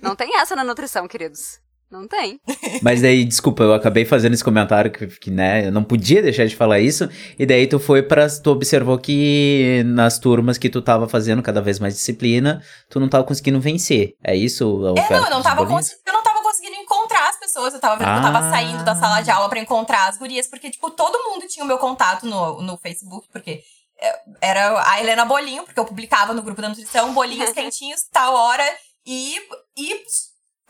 Não 0.00 0.14
tem 0.14 0.38
essa 0.38 0.54
na 0.54 0.62
nutrição, 0.62 1.08
queridos. 1.08 1.58
Não 1.92 2.08
tem. 2.08 2.40
Mas 2.82 3.02
daí, 3.02 3.22
desculpa, 3.24 3.62
eu 3.62 3.74
acabei 3.74 4.04
fazendo 4.06 4.32
esse 4.32 4.42
comentário 4.42 4.90
que, 4.90 5.06
que, 5.06 5.30
né, 5.30 5.66
eu 5.66 5.70
não 5.72 5.84
podia 5.84 6.22
deixar 6.22 6.46
de 6.46 6.56
falar 6.56 6.80
isso, 6.80 7.06
e 7.38 7.44
daí 7.44 7.66
tu 7.66 7.78
foi 7.78 8.02
pra, 8.02 8.26
tu 8.42 8.50
observou 8.50 8.98
que 8.98 9.82
nas 9.84 10.18
turmas 10.18 10.56
que 10.56 10.70
tu 10.70 10.80
tava 10.80 11.06
fazendo 11.08 11.42
cada 11.42 11.60
vez 11.60 11.78
mais 11.78 11.94
disciplina, 11.94 12.62
tu 12.88 12.98
não 12.98 13.08
tava 13.08 13.24
conseguindo 13.24 13.60
vencer, 13.60 14.14
é 14.24 14.34
isso? 14.34 14.64
É, 14.96 15.10
não, 15.12 15.24
eu 15.24 15.30
não 15.30 15.42
tava, 15.42 15.56
bolinhos? 15.64 15.90
cons- 15.90 16.00
eu 16.06 16.12
não 16.14 16.22
tava 16.22 16.42
conseguindo 16.42 16.76
encontrar 16.76 17.28
as 17.28 17.38
pessoas. 17.38 17.74
Eu 17.74 17.80
tava 17.80 17.96
vendo 17.96 18.10
que 18.10 18.18
eu 18.18 18.22
tava 18.32 18.38
Ah. 18.46 18.50
saindo 18.50 18.84
da 18.84 18.94
sala 18.94 19.20
de 19.20 19.30
aula 19.30 19.48
pra 19.48 19.58
encontrar 19.60 20.08
as 20.08 20.18
gurias, 20.18 20.46
porque, 20.46 20.70
tipo, 20.70 20.90
todo 20.90 21.16
mundo 21.30 21.46
tinha 21.46 21.64
o 21.64 21.68
meu 21.68 21.78
contato 21.78 22.24
no, 22.26 22.60
no 22.62 22.76
Facebook, 22.78 23.26
porque 23.32 23.60
é, 24.00 24.20
era 24.40 24.82
a 24.90 25.00
Helena 25.00 25.24
Bolinho, 25.24 25.64
porque 25.64 25.78
eu 25.78 25.84
publicava 25.84 26.32
no 26.34 26.42
grupo 26.42 26.60
da 26.62 26.68
nutrição 26.70 27.12
bolinhos 27.14 27.50
quentinhos, 27.54 28.00
tal 28.10 28.34
hora, 28.34 28.64
e, 29.06 29.36
e 29.76 30.02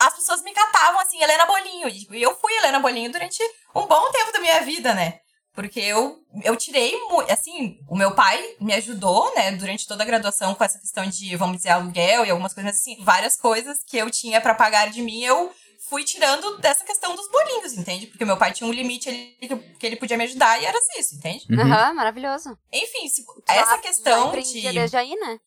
as 0.07 0.14
pessoas 0.14 0.42
me 0.42 0.53
catavam 0.53 1.00
assim, 1.00 1.20
Helena 1.22 1.46
Bolinho. 1.46 1.88
E 1.88 2.00
tipo, 2.00 2.14
eu 2.14 2.34
fui 2.38 2.53
Helena 2.57 2.80
Bolinho 2.80 3.11
durante 3.12 3.42
um 3.74 3.86
bom 3.86 4.11
tempo 4.11 4.32
da 4.32 4.40
minha 4.40 4.61
vida, 4.61 4.94
né? 4.94 5.18
Porque 5.55 5.80
eu, 5.80 6.18
eu 6.42 6.57
tirei, 6.57 6.98
assim, 7.28 7.78
o 7.86 7.94
meu 7.94 8.14
pai 8.14 8.42
me 8.59 8.72
ajudou, 8.72 9.34
né, 9.34 9.53
durante 9.53 9.86
toda 9.86 10.03
a 10.03 10.07
graduação 10.07 10.55
com 10.55 10.64
essa 10.64 10.78
questão 10.78 11.05
de, 11.07 11.36
vamos 11.36 11.59
dizer, 11.59 11.68
aluguel 11.68 12.24
e 12.24 12.30
algumas 12.30 12.55
coisas 12.55 12.72
assim, 12.74 12.96
várias 13.05 13.36
coisas 13.36 13.78
que 13.86 13.98
eu 13.98 14.11
tinha 14.11 14.40
pra 14.40 14.55
pagar 14.55 14.90
de 14.90 15.03
mim, 15.03 15.22
eu 15.22 15.53
fui 15.90 16.05
tirando 16.05 16.57
dessa 16.57 16.84
questão 16.86 17.14
dos 17.14 17.30
bolinhos, 17.30 17.74
entende? 17.74 18.07
Porque 18.07 18.24
meu 18.24 18.38
pai 18.38 18.53
tinha 18.53 18.66
um 18.66 18.72
limite 18.72 19.11
ali 19.11 19.36
que, 19.40 19.55
que 19.78 19.86
ele 19.86 19.96
podia 19.96 20.16
me 20.16 20.24
ajudar 20.24 20.59
e 20.59 20.64
era 20.64 20.78
isso, 20.98 21.16
entende? 21.16 21.44
Uhum. 21.50 21.61
Aham, 21.61 21.92
maravilhoso. 21.92 22.57
Enfim, 22.72 23.07
se- 23.11 23.22
Já- 23.46 23.55
essa 23.55 23.70
já 23.72 23.78
questão 23.78 24.28
empreendia 24.28 24.70
de... 24.72 24.78
desde 24.78 24.96
aí, 24.96 25.14
né? 25.16 25.38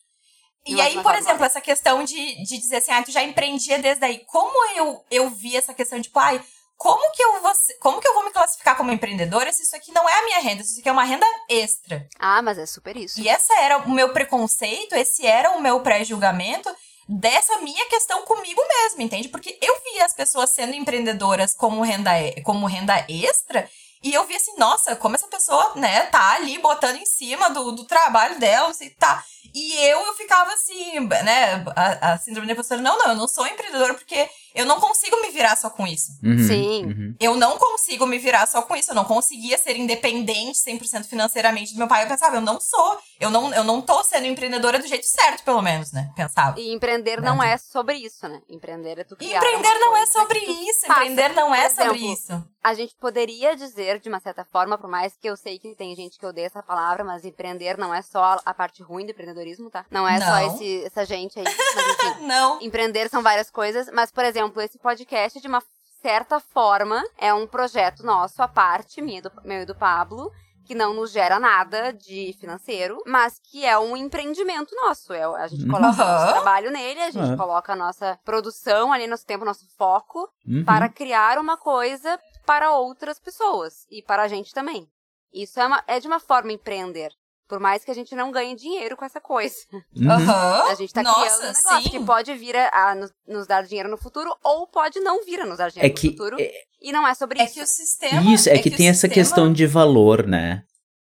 E 0.66 0.82
aí, 0.82 1.02
por 1.02 1.16
exemplo, 1.16 1.46
essa 1.46 1.62
questão 1.62 2.04
de, 2.04 2.44
de 2.44 2.58
dizer 2.58 2.78
assim, 2.78 2.92
ah, 2.92 3.04
tu 3.04 3.12
já 3.12 3.22
empreendia 3.24 3.78
desde 3.78 4.04
aí. 4.04 4.24
Como 4.26 4.72
eu, 4.76 5.04
eu 5.12 5.30
vi 5.30 5.56
essa 5.56 5.74
questão, 5.74 6.02
tipo, 6.02 6.18
ai, 6.18 6.42
como 6.78 7.12
que 7.12 7.24
eu 7.24 7.42
vou, 7.42 7.52
como 7.80 8.02
que 8.02 8.08
eu 8.08 8.14
vou 8.14 8.26
me 8.26 8.32
classificar 8.32 8.76
como 8.76 8.92
empreendedora 8.92 9.52
se 9.52 9.64
isso 9.64 9.76
aqui 9.76 9.92
não 9.92 10.08
é 10.10 10.20
a 10.20 10.26
minha 10.26 10.40
renda, 10.40 10.64
se 10.64 10.72
isso 10.72 10.80
aqui 10.80 10.90
é 10.90 10.92
uma 10.92 11.04
renda 11.04 11.26
extra? 11.50 12.08
Ah, 12.20 12.42
mas 12.42 12.58
é 12.58 12.66
super 12.66 12.98
isso. 12.98 13.20
E 13.20 13.28
essa 13.28 13.54
era 13.62 13.78
o 13.78 13.92
meu 13.92 14.12
preconceito, 14.12 14.94
esse 14.94 15.26
era 15.26 15.52
o 15.52 15.62
meu 15.62 15.80
pré-julgamento 15.82 16.74
dessa 17.08 17.58
minha 17.62 17.86
questão 17.88 18.24
comigo 18.24 18.62
mesma, 18.68 19.04
entende? 19.04 19.30
Porque 19.30 19.58
eu 19.62 19.80
via 19.84 20.06
as 20.06 20.14
pessoas 20.14 20.50
sendo 20.50 20.74
empreendedoras 20.74 21.54
como 21.56 21.82
renda, 21.84 22.12
como 22.44 22.66
renda 22.66 23.06
extra 23.08 23.70
e 24.06 24.14
eu 24.14 24.24
vi 24.26 24.36
assim, 24.36 24.56
nossa, 24.58 24.96
como 24.96 25.16
essa 25.16 25.26
pessoa, 25.26 25.74
né, 25.76 26.02
tá 26.08 26.34
ali 26.34 26.60
botando 26.60 26.96
em 26.96 27.06
cima 27.08 27.50
do, 27.50 27.72
do 27.72 27.86
trabalho 27.86 28.40
dela, 28.40 28.70
assim, 28.70 28.92
tá. 28.92 29.24
E 29.56 29.74
eu, 29.88 30.02
eu 30.02 30.14
ficava 30.16 30.52
assim, 30.52 31.00
né, 31.00 31.64
a, 31.78 32.14
a 32.14 32.18
síndrome 32.18 32.46
da 32.46 32.52
impostora, 32.52 32.82
não, 32.82 32.98
não, 32.98 33.08
eu 33.12 33.16
não 33.16 33.26
sou 33.26 33.48
empreendedora 33.48 33.94
porque 33.94 34.30
eu 34.56 34.66
não 34.66 34.80
consigo 34.80 35.22
me 35.22 35.30
virar 35.32 35.58
só 35.58 35.70
com 35.70 35.86
isso. 35.86 36.14
Uhum, 36.24 36.48
Sim. 36.48 36.86
uhum. 36.86 37.16
Eu 37.20 37.36
não 37.36 37.58
consigo 37.58 38.06
me 38.06 38.18
virar 38.18 38.48
só 38.48 38.62
com 38.62 38.76
isso. 38.76 38.92
Eu 38.92 38.96
não 38.96 39.04
conseguia 39.04 39.58
ser 39.58 39.76
independente 39.76 40.60
100% 40.60 41.04
financeiramente 41.04 41.74
do 41.74 41.78
meu 41.78 41.88
pai. 41.88 42.04
Eu 42.04 42.08
pensava, 42.08 42.38
eu 42.38 42.42
não 42.42 42.60
sou. 42.62 42.98
Eu 43.20 43.30
não, 43.30 43.54
eu 43.54 43.64
não 43.66 43.82
tô 43.82 44.02
sendo 44.04 44.28
empreendedora 44.28 44.80
do 44.80 44.88
jeito 44.88 45.06
certo, 45.06 45.44
pelo 45.44 45.62
menos, 45.62 45.92
né? 45.92 46.10
Pensava. 46.16 46.60
E 46.60 46.74
empreender 46.74 47.22
não 47.22 47.44
é 47.44 47.58
sobre 47.58 47.96
isso, 47.98 48.28
né? 48.28 48.42
Empreender 48.50 49.00
é 49.00 49.04
tu 49.04 49.16
criar 49.16 49.38
Empreender 49.38 49.80
não 49.80 49.98
é 49.98 50.06
sobre 50.06 50.40
tu 50.40 50.52
isso. 50.52 50.86
Empreender 50.86 51.34
não 51.34 51.54
é 51.54 51.70
sobre 51.70 51.98
isso. 52.00 52.44
A 52.64 52.74
gente 52.74 52.96
poderia 52.96 53.56
dizer, 53.56 54.00
de 54.00 54.10
uma 54.10 54.20
certa 54.20 54.44
forma, 54.44 54.78
por 54.78 54.90
mais 54.90 55.16
que 55.16 55.30
eu 55.30 55.38
sei 55.38 55.60
que 55.60 55.76
tem 55.76 55.96
gente 55.96 56.18
que 56.18 56.26
odeia 56.26 56.48
essa 56.48 56.64
palavra, 56.64 57.04
mas 57.04 57.24
empreender 57.24 57.78
não 57.78 57.94
é 57.94 58.02
só 58.02 58.40
a 58.44 58.54
parte 58.54 58.82
ruim 58.82 59.06
do 59.06 59.12
empreendedorismo, 59.12 59.70
tá? 59.70 59.86
Não 59.92 60.08
é 60.08 60.20
só 60.20 60.26
Não. 60.26 60.56
esse, 60.56 60.84
essa 60.84 61.06
gente 61.06 61.38
aí, 61.38 61.46
mas 61.46 61.88
enfim. 61.90 62.26
Não. 62.26 62.60
Empreender 62.62 63.10
são 63.10 63.22
várias 63.22 63.52
coisas, 63.52 63.88
mas, 63.94 64.12
por 64.12 64.26
exemplo, 64.26 64.45
esse 64.62 64.78
podcast, 64.80 65.40
de 65.40 65.48
uma 65.48 65.62
certa 66.02 66.40
forma, 66.40 67.04
é 67.18 67.34
um 67.34 67.48
projeto 67.48 68.04
nosso, 68.04 68.42
à 68.42 68.48
parte, 68.48 69.02
minha 69.02 69.22
do, 69.22 69.32
meu 69.44 69.62
e 69.62 69.66
do 69.66 69.74
Pablo, 69.76 70.32
que 70.66 70.74
não 70.76 70.94
nos 70.96 71.12
gera 71.12 71.40
nada 71.40 71.92
de 71.94 72.36
financeiro, 72.40 72.98
mas 73.06 73.40
que 73.40 73.64
é 73.66 73.78
um 73.78 73.96
empreendimento 73.96 74.74
nosso. 74.76 75.14
É, 75.14 75.24
a 75.24 75.48
gente 75.48 75.68
coloca 75.68 75.94
o 76.04 76.08
nosso 76.08 76.28
trabalho 76.34 76.72
nele, 76.72 77.02
a 77.02 77.12
gente 77.12 77.30
Uhum. 77.30 77.38
coloca 77.38 77.74
a 77.74 77.76
nossa 77.76 78.20
produção 78.26 78.92
ali, 78.92 79.06
nosso 79.06 79.26
tempo, 79.26 79.46
nosso 79.46 79.68
foco, 79.78 80.28
Uhum. 80.48 80.64
para 80.66 80.90
criar 80.90 81.38
uma 81.38 81.56
coisa 81.58 82.20
para 82.48 82.72
outras 82.72 83.20
pessoas 83.20 83.86
e 83.92 84.02
para 84.02 84.24
a 84.24 84.28
gente 84.28 84.54
também. 84.54 84.88
Isso 85.34 85.60
é, 85.60 85.68
uma- 85.68 85.84
é 85.86 86.00
de 86.00 86.08
uma 86.08 86.20
forma 86.20 86.52
empreender. 86.52 87.12
Por 87.48 87.60
mais 87.60 87.86
que 87.86 87.92
a 87.92 87.94
gente 87.94 88.16
não 88.16 88.32
ganhe 88.32 88.56
dinheiro 88.56 88.98
com 88.98 89.06
essa 89.06 89.22
coisa. 89.22 89.56
Uhum. 89.72 90.12
Aham. 90.12 90.64
A 90.68 90.74
gente 90.76 90.92
tá 90.92 91.04
Nossa, 91.04 91.20
criando 91.22 91.40
um 91.44 91.54
negócio 91.54 91.82
sim. 91.84 91.90
que 91.90 92.00
pode 92.00 92.34
vir 92.34 92.56
a, 92.56 92.70
a 92.90 92.96
nos, 92.96 93.12
nos 93.28 93.46
dar 93.46 93.62
dinheiro 93.64 93.88
no 93.90 93.98
futuro 93.98 94.36
ou 94.44 94.66
pode 94.68 95.00
não 95.00 95.24
vir 95.24 95.40
a 95.42 95.46
nos 95.46 95.58
dar 95.60 95.70
dinheiro 95.70 95.94
É 95.94 95.96
que 95.96 96.08
no 96.08 96.14
futuro. 96.14 96.38
é- 96.42 96.52
E 96.82 96.92
não 96.92 97.08
é 97.08 97.14
sobre 97.14 97.40
É 97.40 97.46
isso. 97.46 97.54
que 97.54 97.62
o 97.62 97.68
sistema. 97.68 98.22
isso, 98.34 98.50
é, 98.50 98.58
que, 98.58 98.70
o 98.70 98.76
tem 98.76 98.88
essa 98.90 99.02
sistema- 99.02 99.14
questão 99.14 99.54
de 99.54 99.68
valor, 99.68 100.26
né? 100.26 100.64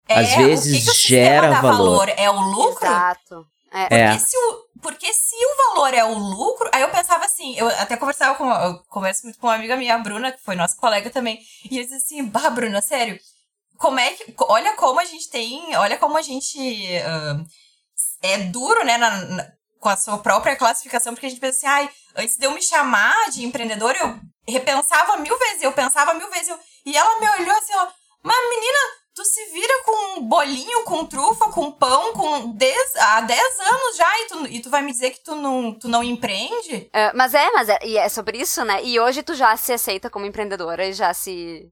É, 0.09 0.19
às 0.21 0.35
vezes 0.35 0.75
o 0.75 0.79
que 0.79 0.85
que 0.85 0.91
o 0.91 0.95
gera 0.95 1.49
dá 1.51 1.61
valor. 1.61 2.09
É 2.09 2.29
o 2.31 2.41
lucro? 2.41 2.87
Exato. 2.87 3.47
É. 3.73 3.83
É. 3.97 4.09
Porque, 4.11 4.25
se 4.25 4.37
o, 4.37 4.81
porque 4.81 5.13
se 5.13 5.35
o 5.37 5.75
valor 5.75 5.93
é 5.95 6.05
o 6.05 6.15
lucro, 6.17 6.71
aí 6.73 6.83
eu 6.83 6.89
pensava 6.91 7.25
assim, 7.25 7.57
eu 7.59 7.67
até 7.69 7.97
conversava 7.97 8.37
com, 8.37 8.49
eu 8.51 8.79
converso 8.89 9.25
muito 9.25 9.39
com 9.39 9.47
uma 9.49 9.55
amiga 9.57 9.77
minha, 9.77 9.95
a 9.95 9.99
Bruna, 9.99 10.33
que 10.33 10.41
foi 10.43 10.55
nossa 10.57 10.77
colega 10.77 11.11
também, 11.11 11.39
e 11.71 11.77
eu 11.79 11.83
disse 11.85 11.97
assim, 11.97 12.25
bah, 12.25 12.49
Bruna, 12.51 12.81
sério, 12.81 13.19
como 13.79 13.99
é 14.01 14.13
que, 14.13 14.35
olha 14.41 14.75
como 14.75 15.01
a 15.01 15.05
gente 15.05 15.29
tem, 15.31 15.77
olha 15.77 15.97
como 15.99 16.17
a 16.19 16.23
gente 16.23 16.59
ah, 16.99 17.41
é 18.23 18.39
duro, 18.39 18.85
né, 18.85 18.97
na- 18.99 19.11
na- 19.25 19.53
com 19.81 19.89
a 19.89 19.97
sua 19.97 20.19
própria 20.19 20.57
classificação, 20.57 21.15
porque 21.15 21.27
a 21.27 21.29
gente 21.29 21.41
pensa 21.41 21.59
assim, 21.59 21.67
ai, 21.67 21.91
antes 22.17 22.37
de 22.37 22.45
eu 22.47 22.51
me 22.53 22.63
chamar 22.63 23.31
de 23.31 23.45
empreendedora, 23.45 23.97
eu 23.99 24.19
repensava 24.49 25.17
mil 25.19 25.39
vezes, 25.39 25.63
eu 25.63 25.73
pensava 25.73 26.15
mil 26.15 26.29
vezes, 26.31 26.49
eu- 26.49 26.59
e 26.85 26.97
ela 26.97 27.21
me 27.21 27.29
olhou 27.43 27.57
assim, 27.57 27.75
ó, 27.75 27.87
mas 28.23 28.37
menina, 28.51 28.79
tu 29.15 29.25
se 29.25 29.45
vira 29.53 29.83
com 29.85 30.23
bolinho, 30.23 30.83
com 30.85 31.07
trufa, 31.07 31.51
com 31.51 31.71
pão, 31.71 32.13
com 32.13 32.51
dez, 32.53 32.97
há 32.97 33.21
10 33.23 33.61
anos 33.61 33.97
já, 33.97 34.21
e 34.21 34.27
tu, 34.27 34.47
e 34.49 34.61
tu 34.61 34.71
vai 34.71 34.83
me 34.83 34.93
dizer 34.93 35.11
que 35.11 35.23
tu 35.23 35.35
não, 35.35 35.73
tu 35.79 35.89
não 35.89 36.03
empreende? 36.03 36.91
É, 36.93 37.13
mas 37.15 37.33
é, 37.35 37.51
mas 37.53 37.69
é, 37.69 37.79
e 37.85 37.97
é 37.97 38.09
sobre 38.09 38.39
isso, 38.39 38.65
né? 38.65 38.83
E 38.85 38.99
hoje 39.01 39.23
tu 39.23 39.35
já 39.35 39.57
se 39.57 39.73
aceita 39.73 40.11
como 40.11 40.27
empreendedora 40.27 40.87
e 40.87 40.93
já 40.93 41.15
se. 41.15 41.67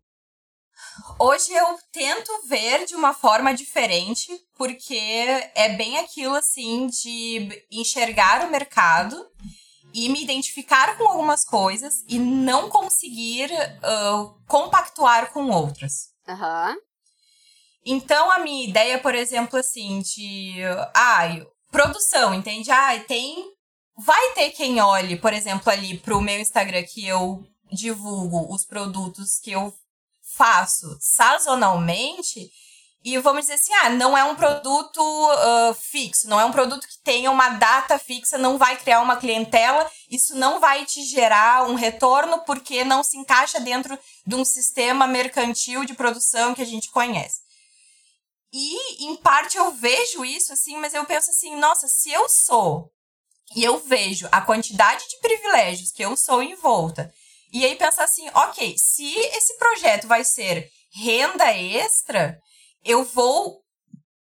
Hoje 1.18 1.52
eu 1.52 1.78
tento 1.92 2.30
ver 2.46 2.84
de 2.86 2.94
uma 2.94 3.12
forma 3.12 3.54
diferente, 3.54 4.28
porque 4.56 4.98
é 5.54 5.70
bem 5.70 5.98
aquilo 5.98 6.34
assim 6.34 6.86
de 6.86 7.64
enxergar 7.70 8.46
o 8.46 8.50
mercado 8.50 9.24
e 9.92 10.08
me 10.08 10.22
identificar 10.22 10.98
com 10.98 11.08
algumas 11.08 11.44
coisas 11.44 12.04
e 12.08 12.18
não 12.18 12.68
conseguir 12.68 13.50
ah, 13.82 14.34
compactuar 14.48 15.32
com 15.32 15.50
outras. 15.50 16.10
Aham. 16.28 16.76
Então, 17.86 18.30
a 18.30 18.38
minha 18.38 18.66
ideia, 18.66 18.98
por 18.98 19.14
exemplo, 19.14 19.58
assim, 19.58 20.00
de. 20.00 20.54
Ai, 20.94 21.46
produção, 21.70 22.34
entende? 22.34 22.70
Ai, 22.70 23.00
tem. 23.00 23.52
Vai 23.96 24.32
ter 24.32 24.50
quem 24.50 24.80
olhe, 24.80 25.16
por 25.16 25.32
exemplo, 25.32 25.70
ali 25.70 25.98
pro 25.98 26.20
meu 26.20 26.40
Instagram 26.40 26.82
que 26.82 27.06
eu 27.06 27.44
divulgo 27.70 28.52
os 28.52 28.64
produtos 28.64 29.38
que 29.38 29.52
eu 29.52 29.72
faço 30.36 30.96
sazonalmente 31.00 32.50
e 33.04 33.18
vamos 33.18 33.42
dizer 33.42 33.54
assim, 33.54 33.74
ah, 33.74 33.90
não 33.90 34.16
é 34.16 34.24
um 34.24 34.34
produto 34.34 34.98
uh, 34.98 35.74
fixo, 35.74 36.26
não 36.26 36.40
é 36.40 36.44
um 36.46 36.50
produto 36.50 36.88
que 36.88 36.98
tenha 37.04 37.30
uma 37.30 37.50
data 37.50 37.98
fixa, 37.98 38.38
não 38.38 38.56
vai 38.56 38.78
criar 38.78 39.02
uma 39.02 39.16
clientela, 39.16 39.90
isso 40.10 40.34
não 40.36 40.58
vai 40.58 40.86
te 40.86 41.04
gerar 41.04 41.68
um 41.68 41.74
retorno 41.74 42.38
porque 42.46 42.82
não 42.82 43.04
se 43.04 43.18
encaixa 43.18 43.60
dentro 43.60 43.98
de 44.26 44.34
um 44.34 44.42
sistema 44.42 45.06
mercantil 45.06 45.84
de 45.84 45.92
produção 45.92 46.54
que 46.54 46.62
a 46.62 46.66
gente 46.66 46.90
conhece. 46.90 47.42
E, 48.50 49.04
em 49.04 49.16
parte, 49.16 49.58
eu 49.58 49.70
vejo 49.72 50.24
isso 50.24 50.54
assim, 50.54 50.78
mas 50.78 50.94
eu 50.94 51.04
penso 51.04 51.30
assim, 51.30 51.56
nossa, 51.56 51.86
se 51.86 52.10
eu 52.10 52.26
sou 52.26 52.90
e 53.54 53.62
eu 53.62 53.78
vejo 53.80 54.26
a 54.32 54.40
quantidade 54.40 55.06
de 55.08 55.20
privilégios 55.20 55.92
que 55.92 56.02
eu 56.02 56.16
sou 56.16 56.42
em 56.42 56.54
volta, 56.54 57.12
e 57.54 57.64
aí 57.64 57.76
pensar 57.76 58.02
assim, 58.02 58.28
ok, 58.34 58.74
se 58.76 59.16
esse 59.16 59.56
projeto 59.56 60.08
vai 60.08 60.24
ser 60.24 60.68
renda 60.92 61.52
extra, 61.54 62.36
eu 62.84 63.04
vou 63.04 63.60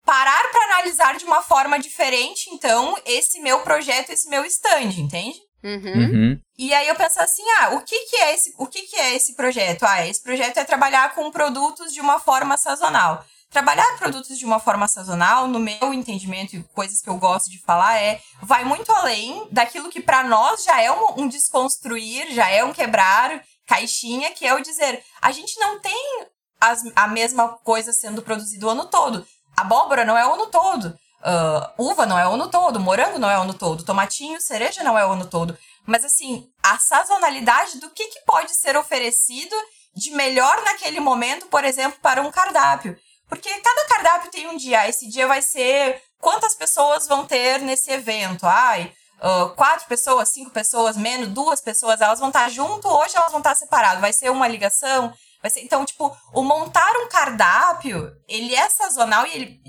parar 0.06 0.50
para 0.50 0.64
analisar 0.64 1.18
de 1.18 1.24
uma 1.24 1.42
forma 1.42 1.80
diferente, 1.80 2.48
então, 2.50 2.96
esse 3.04 3.40
meu 3.40 3.60
projeto, 3.62 4.10
esse 4.10 4.28
meu 4.28 4.44
stand, 4.44 4.94
entende? 4.96 5.36
Uhum. 5.64 5.92
Uhum. 5.94 6.40
E 6.56 6.72
aí 6.72 6.86
eu 6.86 6.94
pensar 6.94 7.24
assim, 7.24 7.42
ah, 7.58 7.70
o 7.74 7.80
que 7.80 7.98
que 8.06 8.16
é 8.16 8.34
esse, 8.34 8.54
o 8.56 8.66
que 8.68 8.82
que 8.82 8.96
é 8.96 9.16
esse 9.16 9.34
projeto? 9.34 9.82
Ah, 9.82 10.06
esse 10.06 10.22
projeto 10.22 10.56
é 10.58 10.64
trabalhar 10.64 11.12
com 11.14 11.30
produtos 11.30 11.92
de 11.92 12.00
uma 12.00 12.20
forma 12.20 12.56
sazonal. 12.56 13.24
Trabalhar 13.50 13.96
produtos 13.96 14.38
de 14.38 14.44
uma 14.44 14.60
forma 14.60 14.86
sazonal, 14.86 15.46
no 15.48 15.58
meu 15.58 15.94
entendimento 15.94 16.54
e 16.54 16.62
coisas 16.74 17.00
que 17.00 17.08
eu 17.08 17.16
gosto 17.16 17.50
de 17.50 17.58
falar, 17.60 17.96
é 17.96 18.20
vai 18.42 18.64
muito 18.64 18.92
além 18.92 19.48
daquilo 19.50 19.88
que 19.88 20.02
para 20.02 20.22
nós 20.22 20.64
já 20.64 20.80
é 20.82 20.92
um, 20.92 21.22
um 21.22 21.28
desconstruir, 21.28 22.30
já 22.32 22.48
é 22.50 22.62
um 22.62 22.72
quebrar 22.72 23.42
caixinha, 23.66 24.30
que 24.32 24.46
é 24.46 24.54
o 24.54 24.60
dizer, 24.60 25.02
a 25.20 25.32
gente 25.32 25.58
não 25.58 25.80
tem 25.80 26.26
as, 26.60 26.82
a 26.94 27.08
mesma 27.08 27.48
coisa 27.64 27.92
sendo 27.92 28.22
produzida 28.22 28.66
o 28.66 28.70
ano 28.70 28.86
todo. 28.86 29.26
Abóbora 29.56 30.04
não 30.04 30.16
é 30.16 30.26
o 30.26 30.34
ano 30.34 30.46
todo. 30.46 30.96
Uh, 31.20 31.90
uva 31.90 32.06
não 32.06 32.18
é 32.18 32.28
o 32.28 32.32
ano 32.32 32.48
todo. 32.48 32.78
Morango 32.78 33.18
não 33.18 33.30
é 33.30 33.38
o 33.38 33.42
ano 33.42 33.54
todo. 33.54 33.84
Tomatinho, 33.84 34.40
cereja 34.40 34.82
não 34.82 34.98
é 34.98 35.06
o 35.06 35.12
ano 35.12 35.26
todo. 35.26 35.56
Mas, 35.86 36.04
assim, 36.04 36.46
a 36.62 36.78
sazonalidade 36.78 37.78
do 37.78 37.90
que, 37.90 38.06
que 38.08 38.20
pode 38.26 38.54
ser 38.60 38.76
oferecido 38.76 39.56
de 39.94 40.10
melhor 40.12 40.62
naquele 40.62 41.00
momento, 41.00 41.46
por 41.46 41.64
exemplo, 41.64 41.98
para 42.00 42.22
um 42.22 42.30
cardápio. 42.30 42.96
Porque 43.28 43.48
cada 43.60 43.88
cardápio 43.88 44.30
tem 44.30 44.48
um 44.48 44.56
dia. 44.56 44.88
Esse 44.88 45.08
dia 45.08 45.26
vai 45.26 45.42
ser 45.42 46.02
quantas 46.20 46.54
pessoas 46.54 47.06
vão 47.06 47.26
ter 47.26 47.60
nesse 47.60 47.90
evento. 47.90 48.46
Ai, 48.46 48.92
uh, 49.20 49.50
quatro 49.54 49.86
pessoas, 49.86 50.30
cinco 50.30 50.50
pessoas, 50.50 50.96
menos, 50.96 51.28
duas 51.28 51.60
pessoas, 51.60 52.00
elas 52.00 52.18
vão 52.18 52.28
estar 52.28 52.48
junto, 52.48 52.88
hoje 52.88 53.16
elas 53.16 53.30
vão 53.30 53.40
estar 53.40 53.54
separadas. 53.54 54.00
Vai 54.00 54.12
ser 54.12 54.30
uma 54.30 54.48
ligação, 54.48 55.12
Vai 55.40 55.50
ser, 55.50 55.60
então, 55.60 55.84
tipo, 55.84 56.16
o 56.34 56.42
montar 56.42 56.92
um 56.98 57.08
cardápio, 57.08 58.12
ele 58.26 58.54
é 58.54 58.68
sazonal 58.68 59.26
e 59.26 59.34
ele 59.34 59.60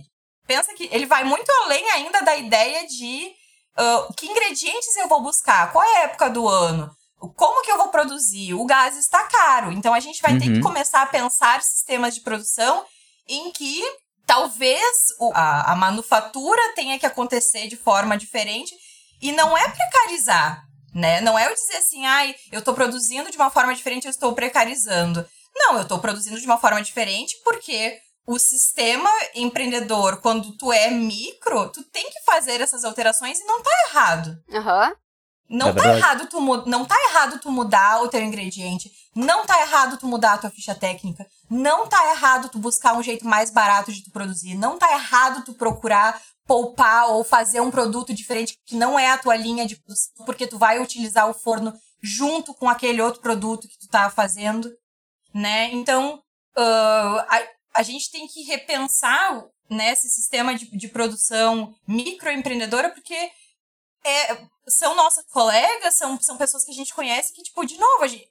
pensa 0.47 0.73
que 0.73 0.89
ele 0.91 1.05
vai 1.05 1.23
muito 1.23 1.49
além 1.63 1.87
ainda 1.91 2.21
da 2.21 2.35
ideia 2.35 2.87
de 2.87 3.31
uh, 3.77 4.13
que 4.15 4.25
ingredientes 4.25 4.95
eu 4.97 5.07
vou 5.07 5.21
buscar, 5.21 5.71
qual 5.71 5.83
é 5.83 5.97
a 5.97 6.03
época 6.05 6.29
do 6.29 6.47
ano, 6.47 6.89
como 7.35 7.61
que 7.61 7.71
eu 7.71 7.77
vou 7.77 7.89
produzir. 7.89 8.55
O 8.55 8.65
gás 8.65 8.97
está 8.97 9.23
caro, 9.25 9.71
então 9.71 9.93
a 9.93 9.99
gente 9.99 10.21
vai 10.21 10.33
uhum. 10.33 10.39
ter 10.39 10.45
que 10.45 10.53
uhum. 10.53 10.61
começar 10.63 11.03
a 11.03 11.07
pensar 11.07 11.61
sistemas 11.61 12.15
de 12.15 12.21
produção 12.21 12.83
em 13.29 13.51
que 13.51 13.83
talvez 14.25 14.83
o, 15.19 15.31
a, 15.33 15.71
a 15.71 15.75
manufatura 15.75 16.61
tenha 16.75 16.99
que 16.99 17.05
acontecer 17.05 17.67
de 17.67 17.77
forma 17.77 18.17
diferente 18.17 18.75
e 19.21 19.31
não 19.31 19.57
é 19.57 19.69
precarizar, 19.69 20.63
né? 20.93 21.21
Não 21.21 21.37
é 21.37 21.47
eu 21.47 21.53
dizer 21.53 21.77
assim, 21.77 22.05
ai, 22.05 22.35
eu 22.51 22.59
estou 22.59 22.73
produzindo 22.73 23.31
de 23.31 23.37
uma 23.37 23.49
forma 23.49 23.73
diferente, 23.73 24.05
eu 24.05 24.11
estou 24.11 24.33
precarizando. 24.33 25.25
Não, 25.55 25.75
eu 25.75 25.83
estou 25.83 25.99
produzindo 25.99 26.39
de 26.39 26.45
uma 26.45 26.57
forma 26.57 26.81
diferente 26.81 27.35
porque 27.43 27.99
o 28.25 28.37
sistema 28.37 29.09
empreendedor, 29.33 30.21
quando 30.21 30.55
tu 30.55 30.71
é 30.71 30.89
micro, 30.91 31.69
tu 31.69 31.83
tem 31.85 32.07
que 32.09 32.21
fazer 32.23 32.61
essas 32.61 32.83
alterações 32.83 33.39
e 33.39 33.45
não 33.45 33.61
tá 33.61 33.71
errado. 33.89 34.37
Aham. 34.53 34.89
Uhum. 34.89 34.95
Não, 35.49 35.69
é 35.69 35.73
tá 35.73 35.97
errado 35.97 36.27
tu, 36.27 36.39
não 36.67 36.85
tá 36.85 36.95
errado 37.09 37.39
tu 37.39 37.51
mudar 37.51 38.03
o 38.03 38.07
teu 38.07 38.21
ingrediente. 38.21 38.91
Não 39.15 39.45
tá 39.45 39.59
errado 39.61 39.97
tu 39.97 40.05
mudar 40.07 40.33
a 40.33 40.37
tua 40.37 40.49
ficha 40.49 40.75
técnica. 40.75 41.25
Não 41.49 41.87
tá 41.87 42.11
errado 42.11 42.49
tu 42.49 42.59
buscar 42.59 42.95
um 42.95 43.03
jeito 43.03 43.25
mais 43.25 43.49
barato 43.49 43.91
de 43.91 44.03
tu 44.03 44.11
produzir. 44.11 44.55
Não 44.55 44.77
tá 44.77 44.91
errado 44.93 45.43
tu 45.43 45.53
procurar 45.53 46.21
poupar 46.45 47.09
ou 47.09 47.23
fazer 47.23 47.59
um 47.59 47.71
produto 47.71 48.13
diferente 48.13 48.57
que 48.65 48.75
não 48.75 48.97
é 48.97 49.11
a 49.11 49.17
tua 49.17 49.35
linha 49.35 49.65
de 49.67 49.75
produção, 49.75 50.25
porque 50.25 50.47
tu 50.47 50.57
vai 50.57 50.79
utilizar 50.81 51.29
o 51.29 51.33
forno 51.33 51.73
junto 52.01 52.53
com 52.53 52.67
aquele 52.67 53.01
outro 53.01 53.21
produto 53.21 53.67
que 53.67 53.77
tu 53.77 53.87
tá 53.87 54.09
fazendo 54.09 54.71
né? 55.33 55.69
Então, 55.73 56.15
uh, 56.57 57.19
a, 57.27 57.47
a 57.75 57.83
gente 57.83 58.11
tem 58.11 58.27
que 58.27 58.43
repensar 58.43 59.43
né, 59.69 59.91
esse 59.91 60.09
sistema 60.09 60.55
de, 60.55 60.65
de 60.75 60.87
produção 60.87 61.73
microempreendedora, 61.87 62.89
porque 62.89 63.15
é, 64.05 64.37
são 64.67 64.95
nossas 64.95 65.25
colegas, 65.31 65.95
são, 65.95 66.19
são 66.21 66.37
pessoas 66.37 66.63
que 66.63 66.71
a 66.71 66.75
gente 66.75 66.93
conhece 66.93 67.33
que, 67.33 67.43
tipo, 67.43 67.65
de 67.65 67.77
novo, 67.77 68.07
gente, 68.07 68.27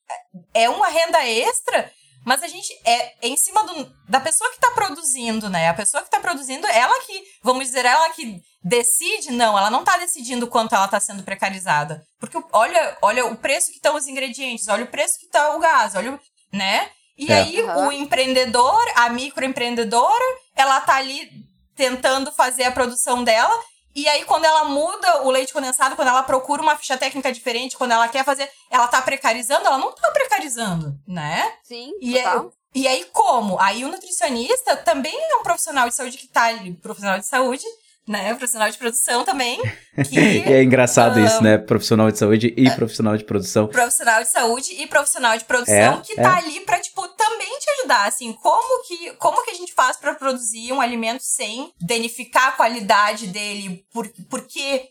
é 0.55 0.69
uma 0.69 0.89
renda 0.89 1.25
extra, 1.27 1.93
mas 2.25 2.43
a 2.43 2.49
gente 2.49 2.73
é, 2.85 3.27
é 3.27 3.29
em 3.29 3.37
cima 3.37 3.65
do, 3.65 3.93
da 4.09 4.21
pessoa 4.21 4.51
que 4.51 4.57
está 4.57 4.71
produzindo, 4.73 5.49
né? 5.49 5.69
A 5.69 5.75
pessoa 5.75 6.03
que 6.03 6.09
está 6.09 6.21
produzindo, 6.21 6.67
ela 6.67 6.99
que, 7.01 7.23
vamos 7.43 7.67
dizer, 7.67 7.85
ela 7.85 8.11
que 8.11 8.41
decide, 8.63 9.31
não, 9.31 9.57
ela 9.57 9.71
não 9.71 9.81
está 9.81 9.97
decidindo 9.97 10.47
quanto 10.47 10.75
ela 10.75 10.85
está 10.85 11.01
sendo 11.01 11.23
precarizada. 11.23 12.05
Porque 12.19 12.37
olha, 12.53 12.99
olha 13.01 13.27
o 13.27 13.37
preço 13.37 13.71
que 13.71 13.77
estão 13.77 13.97
os 13.97 14.07
ingredientes, 14.07 14.69
olha 14.69 14.85
o 14.85 14.91
preço 14.91 15.19
que 15.19 15.27
está 15.27 15.55
o 15.55 15.59
gás, 15.59 15.95
olha 15.95 16.21
né? 16.53 16.91
E 17.17 17.31
é. 17.33 17.35
aí 17.35 17.63
uhum. 17.63 17.89
o 17.89 17.93
empreendedor, 17.93 18.81
a 18.95 19.09
microempreendedora, 19.09 20.25
ela 20.55 20.81
tá 20.81 20.97
ali 20.97 21.31
tentando 21.75 22.33
fazer 22.33 22.65
a 22.65 22.73
produção 22.73 23.25
dela. 23.25 23.59
E 23.99 24.09
aí, 24.09 24.25
quando 24.25 24.45
ela 24.45 24.63
muda 24.63 25.25
o 25.25 25.31
leite 25.31 25.53
condensado, 25.53 25.97
quando 25.97 26.07
ela 26.07 26.23
procura 26.23 26.63
uma 26.63 26.77
ficha 26.77 26.97
técnica 26.97 27.33
diferente, 27.33 27.77
quando 27.77 27.91
ela 27.91 28.07
quer 28.07 28.25
fazer, 28.25 28.49
ela 28.71 28.87
tá 28.87 29.03
precarizando, 29.03 29.67
ela 29.67 29.77
não 29.77 29.93
tá 29.93 30.09
precarizando, 30.13 30.97
né? 31.05 31.53
Sim. 31.65 31.91
E, 32.01 32.17
é, 32.17 32.25
e 32.73 32.87
aí, 32.87 33.07
como? 33.13 33.59
Aí 33.59 33.85
o 33.85 33.89
nutricionista 33.89 34.77
também 34.77 35.13
é 35.13 35.37
um 35.39 35.43
profissional 35.43 35.89
de 35.89 35.97
saúde 35.97 36.17
que 36.17 36.29
tá 36.29 36.45
ali, 36.45 36.75
profissional 36.75 37.19
de 37.19 37.27
saúde, 37.27 37.65
né? 38.09 38.35
Profissional 38.35 38.71
de 38.71 38.79
produção 38.79 39.25
também. 39.25 39.61
Que, 40.09 40.21
é 40.47 40.63
engraçado 40.63 41.19
um, 41.19 41.27
isso, 41.27 41.43
né? 41.43 41.59
Profissional 41.59 42.09
de 42.09 42.17
saúde 42.17 42.55
e 42.57 42.71
profissional 42.71 43.17
de 43.17 43.25
produção. 43.25 43.67
Profissional 43.67 44.23
de 44.23 44.29
saúde 44.29 44.73
e 44.81 44.87
profissional 44.87 45.37
de 45.37 45.45
produção 45.45 45.75
é, 45.75 46.01
que 46.03 46.15
tá 46.15 46.37
é. 46.37 46.39
ali 46.39 46.61
pra, 46.61 46.79
tipo, 46.79 47.07
também 47.09 47.49
te 47.59 47.69
ajudar. 47.79 48.07
Assim, 48.07 48.33
como 48.35 48.85
que, 48.85 49.11
como 49.15 49.45
que 49.45 49.51
a 49.51 49.55
gente 49.55 49.75
faz 49.75 49.97
para 49.97 50.15
produzir 50.15 50.73
um 50.73 50.81
alimento 50.81 51.23
sem 51.25 51.73
danificar 51.81 52.51
a 52.51 52.53
qualidade 52.53 53.27
dele? 53.27 53.85
Por, 53.93 54.09
porque, 54.31 54.85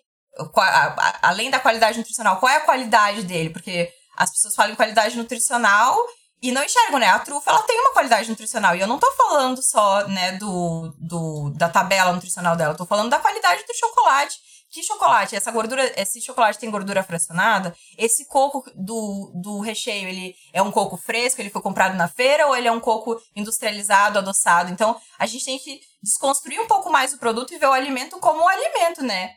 além 1.21 1.49
da 1.49 1.59
qualidade 1.59 1.97
nutricional, 1.97 2.37
qual 2.37 2.51
é 2.51 2.57
a 2.57 2.65
qualidade 2.65 3.23
dele? 3.23 3.49
Porque 3.49 3.89
as 4.17 4.29
pessoas 4.29 4.55
falam 4.55 4.73
em 4.73 4.75
qualidade 4.75 5.15
nutricional 5.15 5.97
e 6.41 6.51
não 6.51 6.63
enxergam, 6.63 6.99
né? 6.99 7.07
A 7.07 7.19
trufa, 7.19 7.49
ela 7.49 7.63
tem 7.63 7.79
uma 7.79 7.93
qualidade 7.93 8.29
nutricional. 8.29 8.75
E 8.75 8.79
eu 8.79 8.87
não 8.87 8.99
tô 8.99 9.11
falando 9.13 9.61
só, 9.61 10.07
né, 10.07 10.33
do, 10.33 10.93
do, 10.99 11.49
da 11.55 11.67
tabela 11.67 12.13
nutricional 12.13 12.55
dela. 12.55 12.73
Eu 12.73 12.77
tô 12.77 12.85
falando 12.85 13.09
da 13.09 13.19
qualidade 13.19 13.63
do 13.65 13.73
chocolate. 13.73 14.37
Que 14.69 14.83
chocolate? 14.83 15.35
Essa 15.35 15.49
gordura, 15.49 15.91
esse 15.99 16.21
chocolate 16.21 16.59
tem 16.59 16.69
gordura 16.69 17.01
fracionada? 17.01 17.75
Esse 17.97 18.25
coco 18.27 18.63
do, 18.75 19.31
do 19.41 19.59
recheio, 19.59 20.09
ele 20.09 20.35
é 20.51 20.61
um 20.61 20.71
coco 20.71 20.97
fresco, 20.97 21.41
ele 21.41 21.49
foi 21.49 21.61
comprado 21.61 21.95
na 21.95 22.07
feira 22.07 22.45
ou 22.47 22.55
ele 22.55 22.67
é 22.67 22.71
um 22.71 22.79
coco 22.79 23.19
industrializado, 23.35 24.19
adoçado? 24.19 24.69
Então, 24.69 24.99
a 25.17 25.25
gente 25.25 25.45
tem 25.45 25.57
que 25.57 25.79
desconstruir 26.03 26.59
um 26.59 26.67
pouco 26.67 26.91
mais 26.91 27.13
o 27.13 27.17
produto 27.17 27.53
e 27.53 27.57
ver 27.57 27.67
o 27.67 27.73
alimento 27.73 28.19
como 28.19 28.41
um 28.41 28.47
alimento, 28.47 29.01
né? 29.01 29.36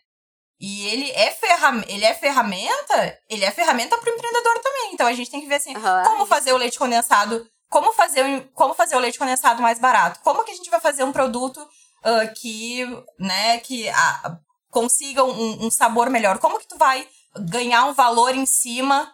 E 0.61 0.86
ele 0.88 1.11
é, 1.12 1.30
ferram 1.30 1.82
ele 1.88 2.04
é 2.04 2.12
ferramenta, 2.12 3.18
ele 3.30 3.44
é 3.44 3.50
ferramenta 3.50 3.96
para 3.96 4.11
o 4.11 4.14
empreendedor 4.14 4.58
também. 4.58 4.92
Então 4.92 5.06
a 5.06 5.12
gente 5.14 5.30
tem 5.30 5.40
que 5.40 5.46
ver 5.46 5.54
assim, 5.54 5.74
uhum. 5.74 6.02
como 6.04 6.26
fazer 6.26 6.52
o 6.52 6.58
leite 6.58 6.78
condensado, 6.78 7.46
como 7.70 7.92
fazer, 7.94 8.50
como 8.52 8.74
fazer 8.74 8.94
o 8.94 8.98
leite 8.98 9.18
condensado 9.18 9.62
mais 9.62 9.78
barato, 9.78 10.20
como 10.22 10.44
que 10.44 10.50
a 10.50 10.54
gente 10.54 10.68
vai 10.68 10.80
fazer 10.80 11.02
um 11.02 11.12
produto 11.12 11.56
uh, 11.56 12.34
que, 12.36 12.84
né, 13.18 13.58
que 13.58 13.88
a, 13.88 14.38
consiga 14.70 15.24
um, 15.24 15.66
um, 15.66 15.70
sabor 15.70 16.11
melhor, 16.11 16.38
como 16.38 16.58
que 16.58 16.68
tu 16.68 16.76
vai 16.76 17.08
ganhar 17.48 17.86
um 17.86 17.94
valor 17.94 18.34
em 18.34 18.44
cima 18.44 19.11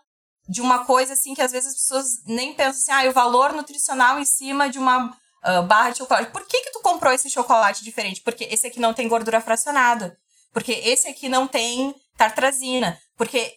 de 0.48 0.60
uma 0.60 0.84
coisa 0.84 1.12
assim 1.12 1.34
que 1.34 1.42
às 1.42 1.52
vezes 1.52 1.74
as 1.74 1.80
pessoas 1.80 2.06
nem 2.26 2.54
pensam 2.54 2.96
assim, 2.96 3.06
ah, 3.06 3.10
o 3.10 3.12
valor 3.12 3.52
nutricional 3.52 4.18
em 4.18 4.24
cima 4.24 4.68
de 4.68 4.78
uma 4.78 5.06
uh, 5.06 5.62
barra 5.64 5.90
de 5.90 5.98
chocolate. 5.98 6.30
Por 6.32 6.44
que 6.44 6.60
que 6.60 6.72
tu 6.72 6.80
comprou 6.80 7.12
esse 7.12 7.30
chocolate 7.30 7.84
diferente? 7.84 8.20
Porque 8.20 8.44
esse 8.44 8.66
aqui 8.66 8.80
não 8.80 8.94
tem 8.94 9.08
gordura 9.08 9.40
fracionada. 9.40 10.18
Porque 10.52 10.72
esse 10.72 11.08
aqui 11.08 11.28
não 11.28 11.46
tem 11.46 11.94
tartrazina. 12.16 12.98
Porque, 13.16 13.56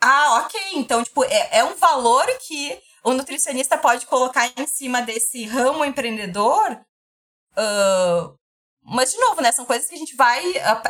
ah, 0.00 0.44
ok, 0.44 0.60
então, 0.74 1.02
tipo, 1.02 1.24
é, 1.24 1.58
é 1.58 1.64
um 1.64 1.74
valor 1.74 2.26
que 2.46 2.80
o 3.04 3.12
nutricionista 3.12 3.78
pode 3.78 4.06
colocar 4.06 4.50
em 4.56 4.66
cima 4.66 5.02
desse 5.02 5.44
ramo 5.44 5.84
empreendedor. 5.84 6.72
Uh, 7.52 8.36
mas, 8.82 9.12
de 9.12 9.18
novo, 9.18 9.40
né? 9.40 9.52
São 9.52 9.64
coisas 9.64 9.88
que 9.88 9.94
a 9.94 9.98
gente 9.98 10.14
vai 10.16 10.42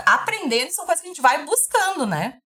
aprendendo, 0.07 0.70
são 0.70 0.84
coisas 0.84 1.01
que 1.01 1.09
a 1.09 1.12
gente 1.12 1.22
vai 1.22 1.44
buscando, 1.44 2.07
né? 2.07 2.38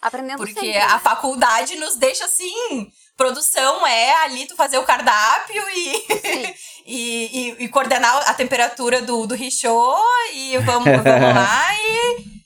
Aprendendo 0.00 0.38
Porque 0.38 0.54
sempre, 0.54 0.78
a 0.78 0.94
né? 0.94 1.00
faculdade 1.00 1.76
nos 1.76 1.96
deixa 1.96 2.24
assim. 2.24 2.90
Produção 3.16 3.86
é 3.86 4.14
ali 4.22 4.46
tu 4.46 4.56
fazer 4.56 4.78
o 4.78 4.84
cardápio 4.84 5.62
e, 5.70 6.06
e, 6.86 6.96
e, 6.96 7.64
e 7.64 7.68
coordenar 7.68 8.28
a 8.28 8.32
temperatura 8.32 9.02
do, 9.02 9.26
do 9.26 9.34
richô 9.34 9.98
e 10.32 10.56
vamos, 10.58 10.84
vamos 10.84 11.04
lá 11.04 11.74
e 11.84 12.40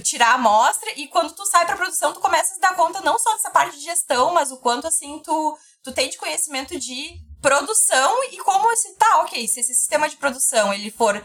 tirar 0.00 0.30
a 0.30 0.34
amostra. 0.34 0.90
E 0.96 1.06
quando 1.08 1.32
tu 1.32 1.46
sai 1.46 1.64
pra 1.64 1.76
produção, 1.76 2.12
tu 2.12 2.20
começa 2.20 2.52
a 2.52 2.54
se 2.54 2.60
dar 2.60 2.74
conta 2.74 3.00
não 3.02 3.18
só 3.18 3.32
dessa 3.34 3.50
parte 3.50 3.78
de 3.78 3.84
gestão, 3.84 4.32
mas 4.32 4.50
o 4.50 4.56
quanto 4.58 4.86
assim 4.86 5.20
tu, 5.20 5.58
tu 5.82 5.92
tem 5.92 6.08
de 6.08 6.18
conhecimento 6.18 6.78
de 6.78 7.14
produção 7.40 8.24
e 8.32 8.38
como 8.38 8.70
esse. 8.72 8.96
Tá, 8.96 9.20
ok, 9.20 9.46
se 9.46 9.60
esse 9.60 9.74
sistema 9.74 10.08
de 10.08 10.16
produção 10.16 10.72
ele 10.72 10.90
for 10.90 11.24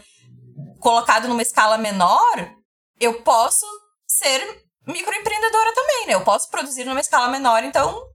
colocado 0.78 1.26
numa 1.26 1.42
escala 1.42 1.76
menor, 1.76 2.54
eu 3.00 3.22
posso 3.22 3.66
ser 4.06 4.69
microempreendedora 4.90 5.74
também, 5.74 6.06
né? 6.06 6.14
Eu 6.14 6.24
posso 6.24 6.50
produzir 6.50 6.84
numa 6.84 7.00
escala 7.00 7.28
menor, 7.28 7.62
então. 7.64 8.08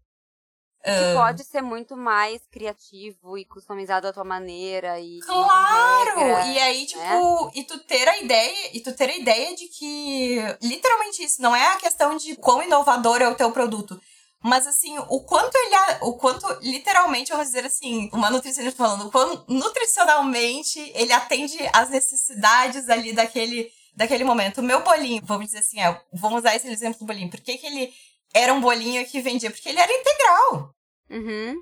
Que 0.83 0.91
ah, 0.91 1.13
pode 1.15 1.43
ser 1.43 1.63
muito 1.63 1.97
mais 1.97 2.45
criativo 2.51 3.37
e 3.39 3.45
customizado 3.45 4.07
à 4.07 4.13
tua 4.13 4.23
maneira 4.23 4.99
e 4.99 5.19
Claro! 5.21 6.19
regra, 6.19 6.45
e 6.45 6.59
aí, 6.59 6.85
tipo, 6.85 7.51
e 7.55 7.63
tu 7.63 7.79
ter 7.79 8.07
a 8.07 8.19
ideia, 8.19 8.69
e 8.71 8.79
tu 8.81 8.93
ter 8.95 9.09
a 9.09 9.17
ideia 9.17 9.55
de 9.55 9.67
que 9.67 10.37
literalmente 10.61 11.23
isso 11.23 11.41
não 11.41 11.55
é 11.55 11.65
a 11.69 11.77
questão 11.77 12.15
de 12.15 12.35
quão 12.35 12.61
inovador 12.61 13.19
é 13.19 13.27
o 13.27 13.33
teu 13.33 13.51
produto. 13.51 13.99
Mas 14.43 14.67
assim, 14.67 14.95
o 15.09 15.21
quanto 15.21 15.55
ele. 15.55 15.75
O 16.01 16.13
quanto, 16.17 16.45
literalmente, 16.61 17.31
vamos 17.31 17.47
dizer 17.47 17.65
assim, 17.65 18.11
uma 18.13 18.29
nutricionista 18.29 18.77
falando, 18.77 19.07
o 19.07 19.11
quanto 19.11 19.43
nutricionalmente 19.51 20.79
ele 20.93 21.11
atende 21.11 21.57
às 21.73 21.89
necessidades 21.89 22.87
ali 22.87 23.11
daquele, 23.11 23.71
daquele 23.95 24.23
momento. 24.23 24.59
O 24.59 24.63
meu 24.63 24.83
bolinho, 24.83 25.21
vamos 25.25 25.47
dizer 25.47 25.59
assim, 25.59 25.79
é, 25.79 26.01
vamos 26.13 26.39
usar 26.39 26.55
esse 26.55 26.67
exemplo 26.67 26.99
do 26.99 27.05
bolinho. 27.05 27.29
Por 27.29 27.39
que, 27.39 27.57
que 27.57 27.67
ele 27.67 27.93
era 28.33 28.53
um 28.53 28.61
bolinho 28.61 29.05
que 29.05 29.21
vendia? 29.21 29.49
Porque 29.49 29.69
ele 29.69 29.79
era 29.79 29.91
integral. 29.91 30.75
Uhum. 31.09 31.61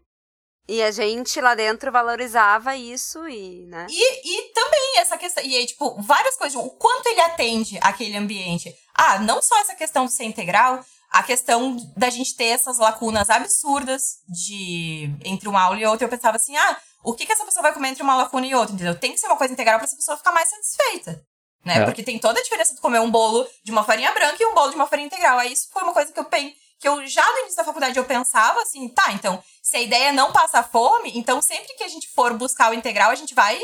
E 0.68 0.82
a 0.82 0.92
gente 0.92 1.42
lá 1.42 1.56
dentro 1.56 1.92
valorizava 1.92 2.76
isso 2.76 3.28
e, 3.28 3.66
né? 3.66 3.86
E, 3.90 4.40
e 4.40 4.54
também 4.54 5.00
essa 5.00 5.18
questão. 5.18 5.44
E 5.44 5.58
aí, 5.58 5.66
tipo, 5.66 6.02
várias 6.02 6.38
coisas. 6.38 6.58
O 6.58 6.70
quanto 6.72 7.08
ele 7.08 7.20
atende 7.20 7.78
aquele 7.82 8.16
ambiente. 8.16 8.74
Ah, 8.94 9.20
não 9.20 9.42
só 9.42 9.60
essa 9.60 9.76
questão 9.76 10.06
de 10.06 10.14
ser 10.14 10.24
integral, 10.24 10.84
a 11.12 11.22
questão 11.22 11.76
da 11.98 12.10
gente 12.10 12.36
ter 12.36 12.46
essas 12.46 12.78
lacunas 12.78 13.30
absurdas 13.30 14.20
de 14.28 15.14
entre 15.26 15.50
uma 15.50 15.62
aula 15.62 15.80
e 15.80 15.86
outra. 15.86 16.06
Eu 16.06 16.10
pensava 16.10 16.38
assim, 16.38 16.56
ah, 16.56 16.80
o 17.04 17.14
que, 17.14 17.26
que 17.26 17.34
essa 17.34 17.46
pessoa 17.46 17.62
vai 17.62 17.74
comer 17.74 17.90
entre 17.90 18.02
uma 18.02 18.16
lacuna 18.16 18.48
e 18.48 18.56
outra? 18.56 18.74
Entendeu? 18.74 18.98
Tem 18.98 19.12
que 19.12 19.20
ser 19.20 19.28
uma 19.28 19.38
coisa 19.38 19.54
integral 19.54 19.78
pra 19.78 19.86
essa 19.86 19.98
pessoa 19.98 20.18
ficar 20.18 20.32
mais 20.32 20.50
satisfeita. 20.50 21.22
Né? 21.64 21.80
É. 21.80 21.86
Porque 21.86 22.04
tem 22.04 22.20
toda 22.20 22.40
a 22.40 22.44
diferença 22.44 22.76
de 22.76 22.82
comer 22.82 23.00
um 23.00 23.10
bolo 23.10 23.48
de 23.64 23.72
uma 23.72 23.84
farinha 23.84 24.12
branca 24.12 24.38
e 24.40 24.46
um 24.46 24.54
bolo 24.54 24.70
de 24.70 24.76
uma 24.76 24.88
farinha 24.88 25.08
integral. 25.08 25.40
Aí 25.40 25.54
isso 25.54 25.70
foi 25.72 25.84
uma 25.84 25.94
coisa 25.94 26.12
que 26.12 26.20
eu 26.20 26.26
pen... 26.26 26.54
que 26.80 26.88
eu 26.88 27.06
já 27.08 27.26
no 27.32 27.40
início 27.40 27.58
da 27.58 27.64
faculdade 27.64 27.98
eu 27.98 28.06
pensava 28.06 28.62
assim, 28.62 28.90
tá, 28.90 29.12
então, 29.14 29.42
se 29.62 29.78
a 29.78 29.82
ideia 29.82 30.10
é 30.10 30.12
não 30.12 30.34
passar 30.34 30.70
fome, 30.70 31.12
então 31.16 31.42
sempre 31.42 31.74
que 31.76 31.84
a 31.84 31.88
gente 31.88 32.10
for 32.10 32.34
buscar 32.34 32.72
o 32.72 32.74
integral, 32.74 33.12
a 33.12 33.16
gente 33.16 33.34
vai 33.34 33.58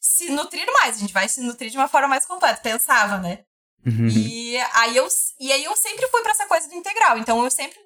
se 0.00 0.30
nutrir 0.30 0.66
mais, 0.72 0.96
a 0.96 0.98
gente 0.98 1.12
vai 1.12 1.28
se 1.28 1.40
nutrir 1.40 1.70
de 1.70 1.76
uma 1.76 1.88
forma 1.88 2.08
mais 2.08 2.26
completa. 2.26 2.60
Pensava, 2.60 3.18
né? 3.18 3.44
Uhum. 3.86 4.08
E 4.08 4.56
aí 4.74 4.96
eu 4.96 5.08
e 5.38 5.52
aí 5.52 5.64
eu 5.64 5.76
sempre 5.76 6.06
fui 6.08 6.22
pra 6.22 6.32
essa 6.32 6.46
coisa 6.46 6.68
do 6.68 6.74
integral. 6.74 7.18
Então 7.18 7.42
eu 7.44 7.50
sempre 7.50 7.78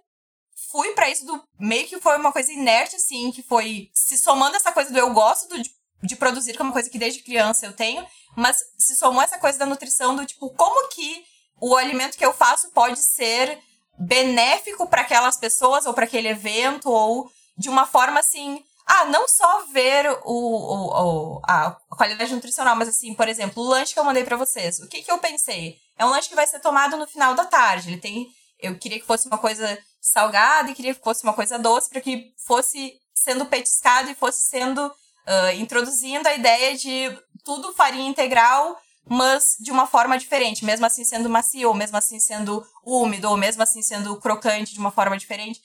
fui 0.70 0.92
pra 0.92 1.08
isso 1.08 1.24
do 1.24 1.42
meio 1.58 1.86
que 1.86 2.00
foi 2.00 2.16
uma 2.16 2.32
coisa 2.32 2.52
inerte 2.52 2.96
assim, 2.96 3.30
que 3.30 3.42
foi 3.42 3.90
se 3.94 4.16
somando 4.16 4.56
essa 4.56 4.72
coisa 4.72 4.92
do 4.92 4.98
eu 4.98 5.12
gosto 5.12 5.48
do, 5.48 5.62
de, 6.04 6.16
produzir, 6.16 6.52
que 6.54 6.60
é 6.60 6.64
uma 6.64 6.72
coisa 6.72 6.90
que 6.90 6.98
desde 6.98 7.22
criança 7.22 7.66
eu 7.66 7.72
tenho, 7.72 8.06
mas 8.36 8.56
se 8.78 8.94
somou 8.96 9.22
essa 9.22 9.38
coisa 9.38 9.58
da 9.58 9.66
nutrição 9.66 10.14
do 10.16 10.24
tipo 10.26 10.50
como 10.50 10.88
que 10.88 11.24
o 11.60 11.76
alimento 11.76 12.16
que 12.18 12.24
eu 12.24 12.32
faço 12.32 12.70
pode 12.70 12.98
ser 13.00 13.58
benéfico 13.98 14.86
para 14.88 15.02
aquelas 15.02 15.36
pessoas 15.36 15.86
ou 15.86 15.94
para 15.94 16.04
aquele 16.04 16.28
evento 16.28 16.90
ou 16.90 17.30
de 17.56 17.68
uma 17.68 17.86
forma 17.86 18.18
assim, 18.20 18.62
ah, 18.86 19.04
não 19.06 19.26
só 19.28 19.64
ver 19.72 20.10
o, 20.24 20.32
o, 20.32 21.36
o- 21.36 21.40
a 21.46 21.76
qualidade 21.96 22.34
nutricional, 22.34 22.74
mas 22.76 22.88
assim, 22.88 23.14
por 23.14 23.28
exemplo, 23.28 23.62
o 23.62 23.66
lanche 23.66 23.94
que 23.94 24.00
eu 24.00 24.04
mandei 24.04 24.24
pra 24.24 24.36
vocês. 24.36 24.78
O 24.80 24.88
que 24.88 25.02
que 25.02 25.10
eu 25.10 25.18
pensei? 25.18 25.76
É 25.96 26.04
um 26.04 26.10
lanche 26.10 26.28
que 26.28 26.34
vai 26.34 26.46
ser 26.46 26.58
tomado 26.60 26.96
no 26.96 27.06
final 27.06 27.34
da 27.34 27.44
tarde. 27.46 27.88
Ele 27.90 28.00
tem, 28.00 28.26
eu 28.60 28.76
queria 28.78 28.98
que 29.00 29.06
fosse 29.06 29.26
uma 29.28 29.38
coisa 29.38 29.78
salgada 30.00 30.70
e 30.70 30.74
queria 30.74 30.94
que 30.94 31.02
fosse 31.02 31.22
uma 31.22 31.32
coisa 31.32 31.58
doce 31.58 31.88
para 31.88 32.00
que 32.00 32.32
fosse 32.46 32.92
sendo 33.14 33.46
petiscado 33.46 34.10
e 34.10 34.14
fosse 34.14 34.48
sendo 34.48 34.92
ah, 35.26 35.54
introduzindo 35.54 36.28
a 36.28 36.34
ideia 36.34 36.76
de 36.76 37.16
tudo 37.44 37.72
farinha 37.72 38.08
integral, 38.08 38.76
mas 39.06 39.56
de 39.60 39.70
uma 39.70 39.86
forma 39.86 40.18
diferente, 40.18 40.64
mesmo 40.64 40.86
assim 40.86 41.04
sendo 41.04 41.28
macio, 41.28 41.68
ou 41.68 41.74
mesmo 41.74 41.96
assim 41.96 42.18
sendo 42.18 42.66
úmido, 42.84 43.28
ou 43.28 43.36
mesmo 43.36 43.62
assim 43.62 43.82
sendo 43.82 44.18
crocante 44.18 44.72
de 44.72 44.78
uma 44.78 44.90
forma 44.90 45.16
diferente. 45.16 45.60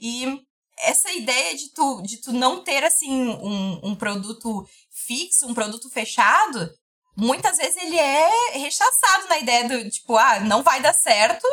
E 0.00 0.40
essa 0.78 1.10
ideia 1.12 1.56
de 1.56 1.72
tu, 1.72 2.02
de 2.02 2.18
tu 2.18 2.32
não 2.32 2.62
ter, 2.62 2.84
assim, 2.84 3.28
um, 3.28 3.80
um 3.82 3.94
produto 3.94 4.66
fixo, 4.90 5.46
um 5.46 5.54
produto 5.54 5.90
fechado, 5.90 6.70
muitas 7.16 7.56
vezes 7.56 7.76
ele 7.82 7.98
é 7.98 8.30
rechaçado 8.54 9.28
na 9.28 9.38
ideia 9.38 9.68
do, 9.68 9.90
tipo, 9.90 10.16
ah, 10.16 10.40
não 10.40 10.62
vai 10.62 10.80
dar 10.80 10.94
certo 10.94 11.46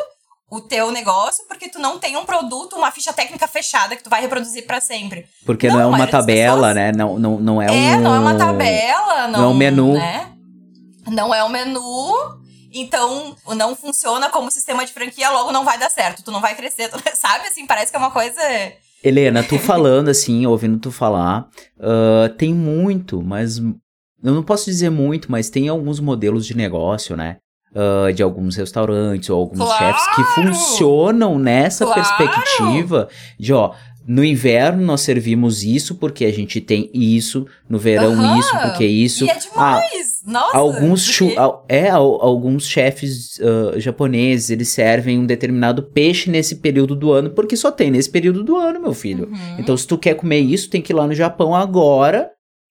o 0.54 0.60
teu 0.60 0.90
negócio 0.92 1.46
porque 1.48 1.66
tu 1.70 1.78
não 1.78 1.98
tem 1.98 2.14
um 2.14 2.26
produto, 2.26 2.76
uma 2.76 2.90
ficha 2.90 3.10
técnica 3.10 3.48
fechada 3.48 3.96
que 3.96 4.04
tu 4.04 4.10
vai 4.10 4.20
reproduzir 4.20 4.66
pra 4.66 4.82
sempre. 4.82 5.24
Porque 5.46 5.66
Não, 5.66 5.76
não, 5.76 5.80
é 5.82 5.86
uma 5.86 6.06
tabela, 6.06 6.56
pessoas- 6.56 6.74
né? 6.74 6.92
Não, 6.92 7.18
não, 7.18 7.40
não 7.40 7.62
é, 7.62 7.70
um. 7.70 7.74
É, 7.74 7.96
não 7.96 8.14
é 8.14 8.18
uma 8.20 8.34
tabela, 8.34 9.28
não, 9.28 9.40
não 9.40 9.44
é 9.44 9.48
um 9.48 9.54
menu. 9.54 9.92
Né? 9.94 10.32
Não 11.06 11.34
é 11.34 11.42
um 11.42 11.48
menu. 11.48 12.12
Então, 12.70 13.34
não 13.56 13.74
funciona 13.74 14.28
como 14.28 14.50
sistema 14.50 14.84
de 14.84 14.92
franquia, 14.92 15.30
logo 15.30 15.52
não 15.52 15.64
vai 15.64 15.78
dar 15.78 15.90
certo. 15.90 16.22
Tu 16.22 16.30
não 16.30 16.40
vai 16.40 16.54
crescer, 16.54 16.88
tu- 16.90 17.00
sabe? 17.16 17.46
Assim, 17.48 17.66
parece 17.66 17.90
que 17.90 17.96
é 17.96 17.98
uma 18.00 18.10
coisa. 18.10 18.40
Helena, 19.02 19.42
tu 19.42 19.58
falando 19.58 20.10
assim, 20.10 20.44
ouvindo 20.46 20.78
tu 20.78 20.92
falar, 20.92 21.48
ah, 21.80 22.28
tem 22.36 22.52
muito, 22.54 23.22
mas 23.22 23.56
eu 23.58 23.72
não 24.34 24.42
posso 24.42 24.66
dizer 24.66 24.90
muito, 24.90 25.30
mas 25.32 25.48
tem 25.50 25.68
alguns 25.68 25.98
modelos 25.98 26.46
de 26.46 26.54
negócio, 26.56 27.16
né? 27.16 27.38
Ah, 27.74 28.10
de 28.12 28.22
alguns 28.22 28.54
restaurantes 28.56 29.30
ou 29.30 29.38
alguns 29.40 29.58
Claro! 29.64 29.78
chefs 29.98 30.14
que 30.14 30.22
funcionam 30.34 31.38
nessa 31.38 31.86
Claro! 31.86 32.00
perspectiva 32.02 33.08
de, 33.38 33.52
ó, 33.54 33.72
no 34.06 34.22
inverno 34.24 34.82
nós 34.84 35.00
servimos 35.00 35.62
isso 35.62 35.94
porque 35.94 36.24
a 36.26 36.32
gente 36.32 36.60
tem 36.60 36.90
isso, 36.92 37.46
no 37.68 37.78
verão 37.78 38.12
Aham! 38.12 38.38
isso 38.38 38.58
porque 38.60 38.84
isso. 38.84 39.24
E 39.24 39.30
é 39.30 39.32
Ah, 39.32 39.38
demais! 39.80 40.12
Nossa! 40.26 40.56
Alguns, 40.58 41.16
porque- 41.18 41.36
al- 41.38 41.64
é, 41.68 41.88
al- 41.88 42.20
alguns 42.22 42.66
chefes 42.66 43.40
ah, 43.40 43.78
japoneses, 43.80 44.50
eles 44.50 44.68
servem 44.68 45.18
um 45.18 45.24
determinado 45.26 45.82
peixe 45.82 46.28
nesse 46.30 46.56
período 46.56 46.94
do 46.94 47.10
ano, 47.10 47.30
porque 47.30 47.56
só 47.56 47.70
tem 47.72 47.90
nesse 47.90 48.10
período 48.10 48.42
do 48.44 48.54
ano, 48.56 48.80
meu 48.80 48.92
filho. 48.92 49.28
Uhum. 49.32 49.56
Então, 49.58 49.74
se 49.76 49.86
tu 49.86 49.96
quer 49.96 50.14
comer 50.14 50.40
isso, 50.40 50.68
tem 50.68 50.82
que 50.82 50.92
ir 50.92 50.96
lá 50.96 51.06
no 51.06 51.14
Japão 51.14 51.54
agora, 51.54 52.30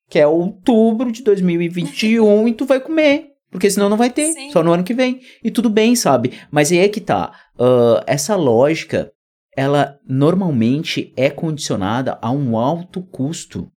que 0.10 0.20
é 0.20 0.28
outubro 0.28 1.12
de 1.12 1.24
2021, 1.24 2.48
e 2.48 2.54
tu 2.54 2.66
vai 2.66 2.80
comer. 2.80 3.31
Porque 3.52 3.70
senão 3.70 3.90
não 3.90 3.98
vai 3.98 4.10
ter, 4.10 4.32
Sim. 4.32 4.50
só 4.52 4.64
no 4.64 4.72
ano 4.72 4.84
que 4.84 4.94
vem. 4.94 5.20
E 5.44 5.52
tudo 5.52 5.70
bem, 5.70 5.96
sabe? 5.96 6.40
Mas 6.50 6.72
aí 6.72 6.80
é 6.80 6.88
que 6.88 7.02
tá. 7.02 7.32
ah, 7.60 8.04
essa 8.08 8.36
lógica, 8.36 9.12
ela 9.56 10.00
normalmente 10.08 11.14
é 11.18 11.30
condicionada 11.30 12.18
a 12.22 12.32
um 12.32 12.58
alto 12.58 13.02
custo. 13.02 13.70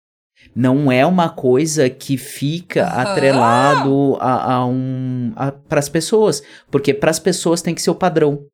Não 0.54 0.92
é 0.92 1.06
uma 1.06 1.30
coisa 1.30 1.88
que 1.88 2.18
fica 2.18 2.86
atrelado 2.86 4.16
a, 4.20 4.54
a 4.54 4.66
um 4.66 5.32
para 5.68 5.78
as 5.78 5.88
pessoas, 5.88 6.42
porque 6.70 6.92
para 6.92 7.10
as 7.10 7.18
pessoas 7.18 7.62
tem 7.62 7.74
que 7.74 7.80
ser 7.80 7.90
o 7.90 7.94
padrão. 7.94 8.44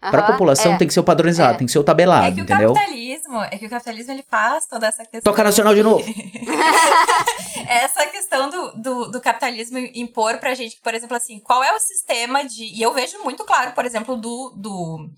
Para 0.00 0.20
a 0.20 0.32
população 0.32 0.74
é. 0.74 0.76
tem 0.78 0.86
que 0.86 0.92
ser 0.94 1.00
o 1.00 1.04
padronizado, 1.04 1.54
É. 1.54 1.58
tem 1.58 1.66
que 1.66 1.72
ser 1.72 1.78
o 1.78 1.84
tabelado, 1.84 2.26
É 2.26 2.32
que 2.32 2.40
o 2.40 2.44
entendeu? 2.44 2.74
capitalismo, 2.74 3.42
é 3.42 3.58
que 3.58 3.66
o 3.66 3.70
capitalismo 3.70 4.12
ele 4.12 4.24
faz 4.30 4.66
toda 4.66 4.86
essa 4.86 5.04
questão. 5.04 5.32
Toca 5.32 5.42
nacional 5.42 5.74
de 5.74 5.82
novo. 5.82 6.04
essa 7.68 8.06
questão 8.06 8.50
do, 8.50 8.72
do, 8.72 9.10
do 9.10 9.20
capitalismo 9.20 9.78
impor 9.94 10.38
pra 10.38 10.54
gente, 10.54 10.76
que, 10.76 10.82
por 10.82 10.94
exemplo, 10.94 11.16
assim, 11.16 11.40
qual 11.40 11.62
é 11.62 11.72
o 11.74 11.80
sistema 11.80 12.44
de. 12.44 12.64
E 12.64 12.82
eu 12.82 12.92
vejo 12.92 13.18
muito 13.24 13.44
claro, 13.44 13.72
por 13.72 13.84
exemplo, 13.84 14.16
do. 14.16 14.52
do 14.56 15.10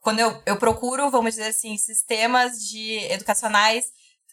quando 0.00 0.18
eu, 0.18 0.42
eu 0.46 0.56
procuro, 0.56 1.10
vamos 1.10 1.34
dizer 1.34 1.48
assim, 1.48 1.76
sistemas 1.76 2.58
de 2.58 2.98
educacionais 3.12 3.86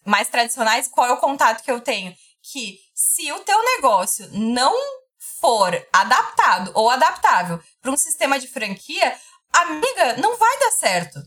mais 0.05 0.29
tradicionais, 0.29 0.87
qual 0.87 1.07
é 1.07 1.11
o 1.11 1.17
contato 1.17 1.61
que 1.63 1.69
eu 1.69 1.81
tenho? 1.81 2.13
Que 2.41 2.77
se 2.95 3.29
o 3.33 3.39
teu 3.39 3.61
negócio 3.75 4.29
não 4.31 4.73
for 5.41 5.75
adaptado 5.91 6.71
ou 6.73 6.89
adaptável 6.89 7.59
para 7.81 7.91
um 7.91 7.97
sistema 7.97 8.39
de 8.39 8.47
franquia, 8.47 9.13
amiga, 9.53 10.17
não 10.17 10.35
vai 10.37 10.59
dar 10.59 10.71
certo. 10.71 11.19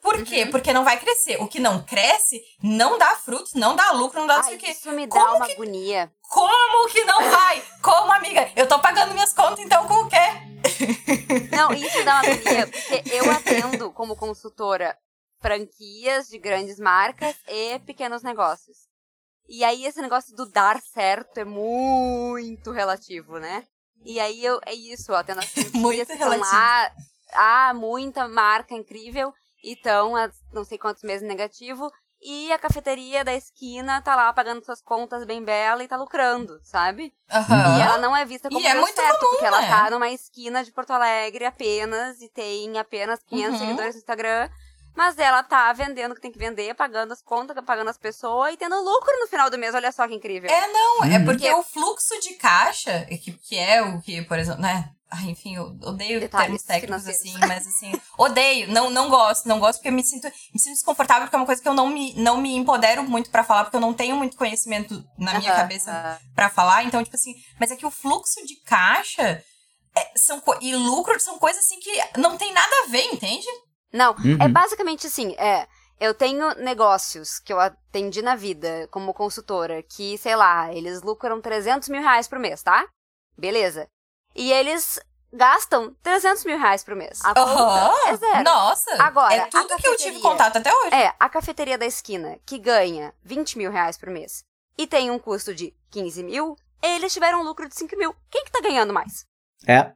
Por 0.00 0.16
Uhum. 0.16 0.24
quê? 0.24 0.44
Porque 0.46 0.72
não 0.72 0.84
vai 0.84 0.98
crescer. 1.00 1.40
O 1.40 1.48
que 1.48 1.58
não 1.58 1.82
cresce 1.82 2.42
não 2.62 2.98
dá 2.98 3.16
fruto, 3.16 3.50
não 3.58 3.74
dá 3.74 3.90
lucro, 3.92 4.20
não 4.20 4.26
dá 4.26 4.36
não 4.36 4.42
sei 4.44 4.52
Ai, 4.52 4.56
o 4.58 4.60
quê. 4.60 4.70
isso 4.72 4.90
me 4.92 5.06
dá 5.06 5.14
Como 5.18 5.36
uma 5.36 5.46
que- 5.46 5.52
agonia. 5.52 6.12
Como 6.28 6.88
que 6.88 7.04
não 7.04 7.30
vai? 7.30 7.62
Como, 7.82 8.12
amiga? 8.12 8.50
Eu 8.54 8.66
tô 8.68 8.78
pagando 8.80 9.14
minhas 9.14 9.32
contas, 9.32 9.60
então 9.60 9.86
com 9.88 9.94
o 9.94 10.08
quê? 10.08 10.16
Não, 11.56 11.72
isso 11.72 11.96
me 11.98 12.04
dá 12.04 12.20
uma 12.20 12.20
agonia, 12.32 12.66
porque 12.66 13.02
eu 13.14 13.30
atendo 13.30 13.90
como 13.92 14.14
consultora 14.16 14.96
franquias 15.40 16.28
de 16.28 16.38
grandes 16.38 16.78
marcas 16.78 17.34
e 17.48 17.78
pequenos 17.80 18.22
negócios. 18.22 18.76
E 19.48 19.62
aí 19.64 19.84
esse 19.86 20.00
negócio 20.00 20.34
do 20.34 20.46
dar 20.50 20.80
certo 20.80 21.38
é 21.38 21.44
muito 21.44 22.70
relativo, 22.72 23.38
né? 23.38 23.64
E 24.04 24.18
aí 24.20 24.44
eu 24.44 24.60
é 24.66 24.74
isso, 24.74 25.12
eu 25.12 25.16
atendo 25.16 25.40
as 25.40 25.46
Muito 25.74 26.12
relativo. 26.14 26.50
lá 26.52 26.92
há 27.34 27.72
muita 27.74 28.26
marca 28.28 28.74
incrível 28.74 29.32
e 29.62 29.72
estão 29.72 30.14
há 30.16 30.30
não 30.52 30.64
sei 30.64 30.78
quantos 30.78 31.02
meses 31.02 31.26
negativo. 31.26 31.90
E 32.26 32.50
a 32.52 32.58
cafeteria 32.58 33.22
da 33.22 33.34
esquina 33.34 34.00
tá 34.00 34.16
lá 34.16 34.32
pagando 34.32 34.64
suas 34.64 34.80
contas 34.80 35.26
bem 35.26 35.44
bela 35.44 35.84
e 35.84 35.88
tá 35.88 35.94
lucrando, 35.98 36.58
sabe? 36.62 37.12
Aham. 37.30 37.76
E 37.78 37.82
ela 37.82 37.98
não 37.98 38.16
é 38.16 38.24
vista 38.24 38.48
como 38.48 38.60
E 38.60 38.66
é 38.66 38.74
muito 38.74 38.94
certo, 38.94 39.18
comum, 39.18 39.30
porque 39.32 39.44
ela 39.44 39.60
né? 39.60 39.68
tá 39.68 39.90
numa 39.90 40.08
esquina 40.08 40.64
de 40.64 40.72
Porto 40.72 40.90
Alegre 40.92 41.44
apenas 41.44 42.22
e 42.22 42.28
tem 42.30 42.78
apenas 42.78 43.22
500 43.24 43.52
Uhum. 43.52 43.58
seguidores 43.66 43.94
no 43.94 43.98
Instagram. 43.98 44.48
Mas 44.94 45.18
ela 45.18 45.42
tá 45.42 45.72
vendendo 45.72 46.12
o 46.12 46.14
que 46.14 46.20
tem 46.20 46.30
que 46.30 46.38
vender, 46.38 46.74
pagando 46.74 47.12
as 47.12 47.20
contas, 47.20 47.56
pagando 47.64 47.90
as 47.90 47.98
pessoas 47.98 48.54
e 48.54 48.56
tendo 48.56 48.76
lucro 48.80 49.18
no 49.20 49.26
final 49.26 49.50
do 49.50 49.58
mês. 49.58 49.74
Olha 49.74 49.90
só 49.90 50.06
que 50.06 50.14
incrível. 50.14 50.50
É, 50.50 50.66
não, 50.68 51.04
é 51.04 51.18
Uhum. 51.18 51.24
porque 51.24 51.50
o 51.50 51.62
fluxo 51.62 52.18
de 52.20 52.34
caixa, 52.34 53.04
que, 53.06 53.32
que 53.32 53.56
é 53.58 53.82
o 53.82 54.00
que, 54.00 54.22
por 54.22 54.38
exemplo, 54.38 54.62
né? 54.62 54.90
Ai, 55.10 55.30
enfim, 55.30 55.54
eu 55.54 55.66
odeio 55.82 56.18
Detalhes 56.18 56.46
termos 56.46 56.62
técnicos 56.64 57.06
assim, 57.06 57.38
mas 57.46 57.64
assim, 57.66 58.00
odeio, 58.18 58.68
não, 58.72 58.90
não 58.90 59.08
gosto, 59.08 59.46
não 59.46 59.60
gosto 59.60 59.78
porque 59.78 59.88
eu 59.88 59.92
me 59.92 60.02
sinto, 60.02 60.24
me 60.52 60.58
sinto 60.58 60.74
desconfortável 60.74 61.22
porque 61.24 61.36
é 61.36 61.38
uma 61.38 61.46
coisa 61.46 61.62
que 61.62 61.68
eu 61.68 61.74
não 61.74 61.86
me, 61.88 62.14
não 62.14 62.38
me 62.38 62.56
empodero 62.56 63.04
muito 63.04 63.30
pra 63.30 63.44
falar, 63.44 63.64
porque 63.64 63.76
eu 63.76 63.80
não 63.80 63.94
tenho 63.94 64.16
muito 64.16 64.36
conhecimento 64.36 65.04
na 65.16 65.34
minha 65.34 65.52
Aham, 65.52 65.60
cabeça 65.60 65.90
aham. 65.92 66.18
pra 66.34 66.48
falar, 66.50 66.82
então, 66.84 67.04
tipo 67.04 67.14
assim, 67.14 67.32
mas 67.60 67.70
é 67.70 67.76
que 67.76 67.86
o 67.86 67.90
fluxo 67.92 68.44
de 68.44 68.56
caixa 68.62 69.44
é, 69.94 70.12
são, 70.18 70.42
e 70.60 70.74
lucro 70.74 71.20
são 71.20 71.38
coisas 71.38 71.64
assim 71.64 71.78
que 71.78 72.18
não 72.18 72.36
tem 72.36 72.52
nada 72.52 72.74
a 72.84 72.86
ver, 72.88 73.04
entende? 73.12 73.46
Não, 73.94 74.12
Uhum. 74.14 74.36
é 74.40 74.48
basicamente 74.48 75.06
assim, 75.06 75.34
é. 75.38 75.66
Eu 76.00 76.12
tenho 76.12 76.52
negócios 76.56 77.38
que 77.38 77.52
eu 77.52 77.60
atendi 77.60 78.20
na 78.20 78.34
vida 78.34 78.88
como 78.90 79.14
consultora, 79.14 79.80
que, 79.84 80.18
sei 80.18 80.34
lá, 80.34 80.72
eles 80.74 81.02
lucram 81.02 81.40
300 81.40 81.88
mil 81.88 82.02
reais 82.02 82.26
por 82.26 82.38
mês, 82.38 82.62
tá? 82.64 82.84
Beleza. 83.38 83.86
E 84.34 84.52
eles 84.52 84.98
gastam 85.32 85.94
300 86.02 86.44
mil 86.44 86.58
reais 86.58 86.82
por 86.82 86.96
mês. 86.96 87.20
A 87.24 87.32
conta 87.32 88.08
é 88.08 88.16
zero. 88.16 88.42
Nossa, 88.44 89.02
Agora, 89.02 89.34
é 89.34 89.46
tudo 89.46 89.76
que 89.76 89.86
eu 89.88 89.96
tive 89.96 90.20
contato 90.20 90.56
até 90.58 90.72
hoje. 90.74 90.94
É, 90.94 91.14
a 91.18 91.28
cafeteria 91.28 91.78
da 91.78 91.86
esquina, 91.86 92.38
que 92.44 92.58
ganha 92.58 93.14
20 93.22 93.56
mil 93.56 93.70
reais 93.70 93.96
por 93.96 94.10
mês 94.10 94.44
e 94.76 94.86
tem 94.88 95.10
um 95.12 95.18
custo 95.18 95.54
de 95.54 95.72
15 95.92 96.24
mil, 96.24 96.56
eles 96.82 97.12
tiveram 97.12 97.40
um 97.40 97.44
lucro 97.44 97.68
de 97.68 97.74
5 97.76 97.96
mil. 97.96 98.14
Quem 98.30 98.44
que 98.44 98.50
tá 98.50 98.60
ganhando 98.60 98.92
mais? 98.92 99.24
É, 99.66 99.92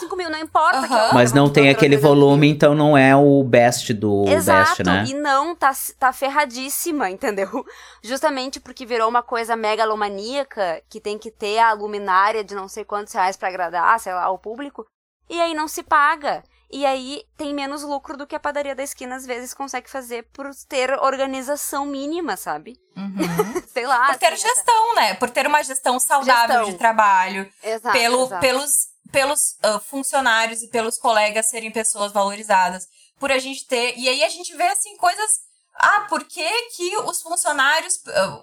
5 0.00 0.16
mil, 0.16 0.30
não 0.30 0.38
importa. 0.38 1.10
mas 1.12 1.32
não 1.32 1.50
tem 1.50 1.68
aquele 1.68 1.96
300 1.96 2.02
mil. 2.02 2.26
volume, 2.26 2.48
então 2.48 2.74
não 2.74 2.96
é 2.96 3.14
o 3.16 3.42
best 3.44 3.92
do 3.94 4.24
Exato, 4.28 4.82
best, 4.82 4.82
né? 4.84 5.04
e 5.08 5.14
não, 5.14 5.54
tá, 5.54 5.72
tá 5.98 6.12
ferradíssima, 6.12 7.08
entendeu? 7.10 7.64
Justamente 8.02 8.60
porque 8.60 8.84
virou 8.86 9.08
uma 9.08 9.22
coisa 9.22 9.56
megalomaníaca 9.56 10.82
que 10.88 11.00
tem 11.00 11.18
que 11.18 11.30
ter 11.30 11.58
a 11.58 11.72
luminária 11.72 12.44
de 12.44 12.54
não 12.54 12.68
sei 12.68 12.84
quantos 12.84 13.12
reais 13.12 13.36
pra 13.36 13.48
agradar, 13.48 13.98
sei 14.00 14.12
lá, 14.14 14.30
o 14.30 14.38
público, 14.38 14.86
e 15.28 15.40
aí 15.40 15.54
não 15.54 15.68
se 15.68 15.82
paga. 15.82 16.42
E 16.70 16.84
aí 16.84 17.22
tem 17.36 17.54
menos 17.54 17.84
lucro 17.84 18.16
do 18.16 18.26
que 18.26 18.34
a 18.34 18.40
padaria 18.40 18.74
da 18.74 18.82
esquina 18.82 19.14
às 19.14 19.24
vezes 19.24 19.54
consegue 19.54 19.88
fazer 19.88 20.26
por 20.32 20.50
ter 20.68 20.90
organização 20.98 21.86
mínima, 21.86 22.36
sabe? 22.36 22.74
Uhum. 22.96 23.62
Sei 23.72 23.86
lá. 23.86 24.06
Por 24.06 24.16
ter 24.18 24.26
assim, 24.32 24.34
essa- 24.46 24.48
gestão, 24.56 24.94
né? 24.96 25.14
Por 25.14 25.30
ter 25.30 25.46
uma 25.46 25.62
gestão 25.62 26.00
saudável 26.00 26.56
Gestão. 26.56 26.70
de 26.72 26.78
trabalho. 26.78 27.48
Exato, 27.62 27.96
pelo, 27.96 28.24
exato. 28.24 28.40
pelos, 28.40 28.70
pelos 29.14 29.40
ah, 29.62 29.78
funcionários 29.78 30.60
e 30.62 30.68
pelos 30.68 30.98
colegas 30.98 31.48
serem 31.48 31.70
pessoas 31.70 32.12
valorizadas. 32.12 32.84
Por 33.20 33.30
a 33.30 33.38
gente 33.38 33.64
ter. 33.66 33.96
E 33.96 34.08
aí 34.08 34.24
a 34.24 34.28
gente 34.28 34.54
vê 34.56 34.64
assim 34.64 34.96
coisas. 34.96 35.30
Ah, 35.76 36.00
por 36.08 36.24
que, 36.24 36.48
que 36.76 36.96
os 36.98 37.22
funcionários. 37.22 37.94
ah, 38.08 38.42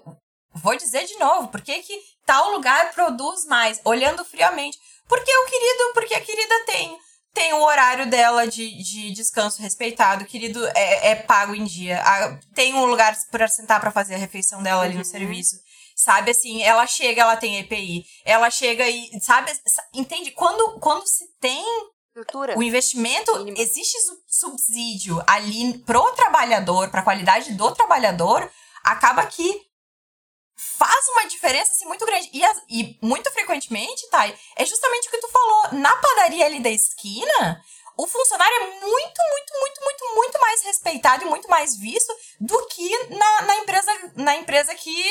vou 0.54 0.74
dizer 0.76 1.04
de 1.06 1.16
novo, 1.18 1.48
por 1.48 1.60
que, 1.60 1.82
que 1.82 1.98
tal 2.26 2.50
lugar 2.52 2.90
produz 2.92 3.44
mais? 3.46 3.80
Olhando 3.84 4.24
friamente. 4.24 4.78
Porque 5.06 5.30
o 5.30 5.44
querido, 5.46 5.92
porque 5.94 6.14
a 6.14 6.20
querida 6.20 6.64
tem. 6.64 6.98
Tem 7.34 7.52
o 7.54 7.62
horário 7.62 8.08
dela 8.10 8.46
de, 8.46 8.82
de 8.82 9.10
descanso 9.12 9.62
respeitado, 9.62 10.22
o 10.24 10.26
querido 10.26 10.66
é, 10.74 11.12
é 11.12 11.14
pago 11.14 11.54
em 11.54 11.64
dia. 11.64 12.02
ah, 12.04 12.38
tem 12.54 12.74
um 12.74 12.84
lugar 12.84 13.14
pra 13.30 13.48
sentar 13.48 13.80
pra 13.80 13.90
fazer 13.90 14.14
a 14.14 14.18
refeição 14.18 14.62
dela 14.62 14.82
ali 14.84 14.92
no 14.94 14.98
Uhum. 14.98 15.04
serviço. 15.04 15.56
Sabe 16.02 16.32
assim, 16.32 16.62
ela 16.62 16.84
chega, 16.86 17.22
ela 17.22 17.36
tem 17.36 17.60
EPI. 17.60 18.04
Ela 18.24 18.50
chega 18.50 18.88
e, 18.88 19.20
sabe, 19.20 19.52
sa- 19.66 19.86
entende? 19.94 20.32
Quando, 20.32 20.80
quando 20.80 21.06
se 21.06 21.28
tem 21.40 21.64
o 22.56 22.62
investimento, 22.62 23.32
Mínimo. 23.38 23.56
existe 23.56 23.96
su- 24.00 24.22
subsídio 24.26 25.22
ali 25.28 25.78
pro 25.78 26.02
trabalhador, 26.12 26.90
pra 26.90 27.02
qualidade 27.02 27.52
do 27.52 27.72
trabalhador, 27.72 28.50
acaba 28.82 29.24
que 29.26 29.60
faz 30.56 31.08
uma 31.10 31.26
diferença 31.28 31.70
assim, 31.72 31.86
muito 31.86 32.04
grande. 32.04 32.28
E, 32.32 32.42
e 32.68 32.98
muito 33.00 33.30
frequentemente, 33.30 34.08
Thay, 34.10 34.36
é 34.56 34.66
justamente 34.66 35.06
o 35.06 35.10
que 35.12 35.18
tu 35.18 35.28
falou. 35.28 35.72
Na 35.74 35.94
padaria 35.96 36.46
ali 36.46 36.60
da 36.60 36.70
esquina, 36.70 37.62
o 37.96 38.06
funcionário 38.08 38.56
é 38.56 38.66
muito, 38.80 38.82
muito, 39.30 39.60
muito, 39.60 39.80
muito, 39.84 40.14
muito 40.16 40.40
mais 40.40 40.62
respeitado 40.64 41.24
e 41.24 41.28
muito 41.28 41.48
mais 41.48 41.76
visto 41.76 42.12
do 42.40 42.66
que 42.66 43.06
na, 43.14 43.42
na 43.42 43.56
empresa, 43.58 44.12
na 44.16 44.36
empresa 44.36 44.74
que 44.74 45.04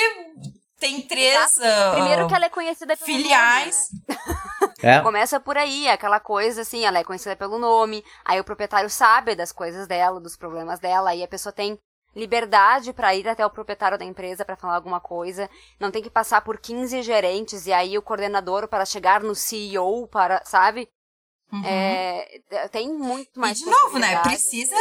tem 0.82 1.02
três. 1.02 1.58
Ah, 1.62 1.92
Primeiro 1.94 2.28
que 2.28 2.34
ela 2.34 2.46
é 2.46 2.50
conhecida 2.50 2.98
pelo 2.98 3.06
filiais. 3.06 3.88
nome, 3.92 4.04
né? 4.10 4.18
É. 4.84 5.00
Começa 5.02 5.40
por 5.40 5.58
aí, 5.58 5.88
aquela 5.88 6.20
coisa 6.20 6.62
assim, 6.62 6.84
ela 6.86 6.98
é 6.98 7.04
conhecida 7.04 7.36
pelo 7.36 7.60
nome, 7.60 8.04
aí 8.26 8.40
o 8.40 8.44
proprietário 8.44 8.90
sabe 8.90 9.36
das 9.36 9.52
coisas 9.52 9.86
dela, 9.88 10.20
dos 10.20 10.36
problemas 10.36 10.80
dela, 10.80 11.12
aí 11.12 11.22
a 11.24 11.28
pessoa 11.28 11.54
tem 11.54 11.78
liberdade 12.16 12.92
pra 12.92 13.14
ir 13.16 13.28
até 13.28 13.46
o 13.46 13.50
proprietário 13.50 13.98
da 13.98 14.04
empresa 14.06 14.44
pra 14.44 14.56
falar 14.56 14.76
alguma 14.76 15.00
coisa, 15.00 15.48
não 15.80 15.92
tem 15.92 16.02
que 16.02 16.10
passar 16.10 16.42
por 16.42 16.58
15 16.60 17.02
gerentes 17.04 17.68
e 17.68 17.72
aí 17.74 17.96
o 17.96 18.02
coordenador 18.02 18.68
para 18.68 18.84
chegar 18.86 19.22
no 19.22 19.36
CEO 19.36 20.08
para, 20.08 20.42
sabe? 20.46 20.90
Uhum. 21.54 21.62
É, 21.64 22.42
tem 22.72 22.92
muito 22.92 23.40
mais 23.40 23.60
de 23.60 23.66
novo, 23.66 24.00
né, 24.00 24.20
precisa- 24.24 24.76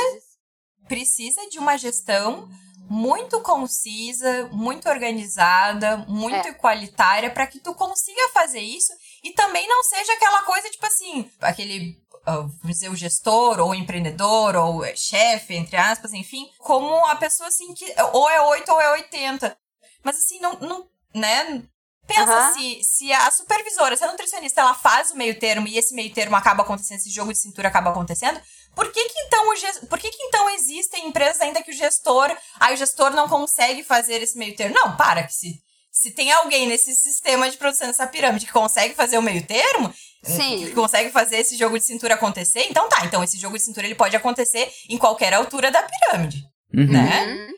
precisa 0.89 1.47
de 1.49 1.59
uma 1.59 1.77
gestão 1.77 2.49
muito 2.91 3.41
concisa, 3.41 4.49
muito 4.51 4.89
organizada, 4.89 5.99
muito 6.09 6.49
É. 6.49 6.51
igualitária 6.51 7.31
para 7.31 7.47
que 7.47 7.61
tu 7.61 7.73
consiga 7.73 8.29
fazer 8.35 8.59
isso 8.59 8.93
e 9.23 9.33
também 9.33 9.69
não 9.69 9.85
seja 9.85 10.13
aquela 10.15 10.43
coisa 10.43 10.69
tipo 10.69 10.85
assim, 10.85 11.31
aquele 11.41 11.97
ah, 12.27 12.39
vamos 12.41 12.59
dizer 12.65 12.91
o 12.91 12.97
gestor 12.97 13.61
ou 13.61 13.71
o 13.71 13.75
empreendedor 13.75 14.57
ou 14.57 14.85
chefe, 14.97 15.55
entre 15.55 15.77
aspas, 15.77 16.13
enfim, 16.13 16.51
como 16.59 17.07
a 17.07 17.15
pessoa 17.15 17.49
assim 17.49 17.73
que 17.75 17.87
ou 18.13 18.29
é 18.29 18.41
8 18.43 18.73
ou 18.73 18.81
é 18.81 18.91
80. 18.93 19.57
Mas 20.03 20.17
assim, 20.17 20.41
não, 20.41 20.55
não 20.55 20.89
né? 21.15 21.63
Pensa 22.09 22.23
Aham. 22.23 22.53
se, 22.55 22.83
se 22.83 23.13
a 23.13 23.31
supervisora, 23.31 23.97
se 23.97 24.03
a 24.03 24.11
nutricionista, 24.11 24.61
ela 24.61 24.75
faz 24.75 25.13
o 25.13 25.17
meio 25.17 25.39
termo 25.39 25.69
e 25.69 25.79
esse 25.79 25.95
meio 25.95 26.13
termo 26.13 26.35
acaba 26.35 26.65
acontecendo, 26.65 26.99
esse 26.99 27.11
jogo 27.11 27.33
de 27.33 27.39
cintura 27.39 27.69
acaba 27.69 27.91
acontecendo, 27.91 28.41
por 28.75 28.91
que 28.93 29.09
que 29.09 29.19
então, 29.21 29.45
o 29.49 29.87
por 29.89 29.99
que 29.99 30.11
que 30.11 30.23
então 30.25 30.49
existem 30.51 31.07
empresas 31.09 31.41
ainda 31.41 31.63
que 31.63 31.71
o 31.71 31.75
gestor, 31.75 32.35
aí 32.59 32.75
o 32.75 32.77
gestor 32.77 33.11
não 33.11 33.29
consegue 33.29 33.83
fazer 33.83 34.23
esse 34.23 34.37
meio 34.39 34.55
termo? 34.57 34.75
Não, 34.75 34.97
para, 34.97 35.25
que 35.25 35.35
se, 35.35 35.61
se 35.91 36.13
tem 36.13 36.31
alguém 36.33 36.67
nesse 36.67 36.95
sistema 36.95 37.51
de 37.51 37.57
produção 37.57 37.87
dessa 37.89 38.07
pirâmide 38.07 38.47
que 38.47 38.53
consegue 38.53 38.95
fazer 38.95 39.19
o 39.19 39.23
meio 39.23 39.45
termo, 39.47 39.93
Sim. 40.23 40.67
que 40.67 40.73
consegue 40.73 41.11
fazer 41.11 41.39
esse 41.39 41.57
jogo 41.57 41.79
de 41.79 41.85
cintura 41.85 42.15
acontecer, 42.15 42.67
então 42.71 42.89
tá, 42.89 43.05
então 43.05 43.23
esse 43.25 43.39
jogo 43.39 43.57
de 43.59 43.65
cintura 43.65 43.87
ele 43.87 43.95
pode 43.95 44.15
acontecer 44.17 44.73
em 44.89 44.97
qualquer 44.99 45.35
altura 45.35 45.71
da 45.71 45.83
pirâmide, 45.83 46.45
Uhum. 46.75 46.87
né? 46.93 47.27
Uhum. 47.27 47.51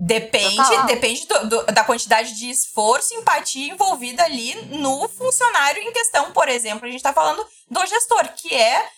Depende, 0.00 0.54
Total. 0.56 0.86
depende 0.86 1.26
do- 1.26 1.48
do- 1.48 1.66
da 1.66 1.82
quantidade 1.82 2.32
de 2.38 2.48
esforço 2.48 3.12
e 3.12 3.16
empatia 3.16 3.72
envolvida 3.72 4.22
ali 4.22 4.54
no 4.78 5.08
funcionário 5.08 5.82
em 5.82 5.92
questão. 5.92 6.30
Por 6.30 6.48
exemplo, 6.48 6.86
a 6.86 6.90
gente 6.90 7.02
tá 7.02 7.12
falando 7.12 7.44
do 7.68 7.84
gestor, 7.86 8.28
que 8.36 8.54
é, 8.54 8.88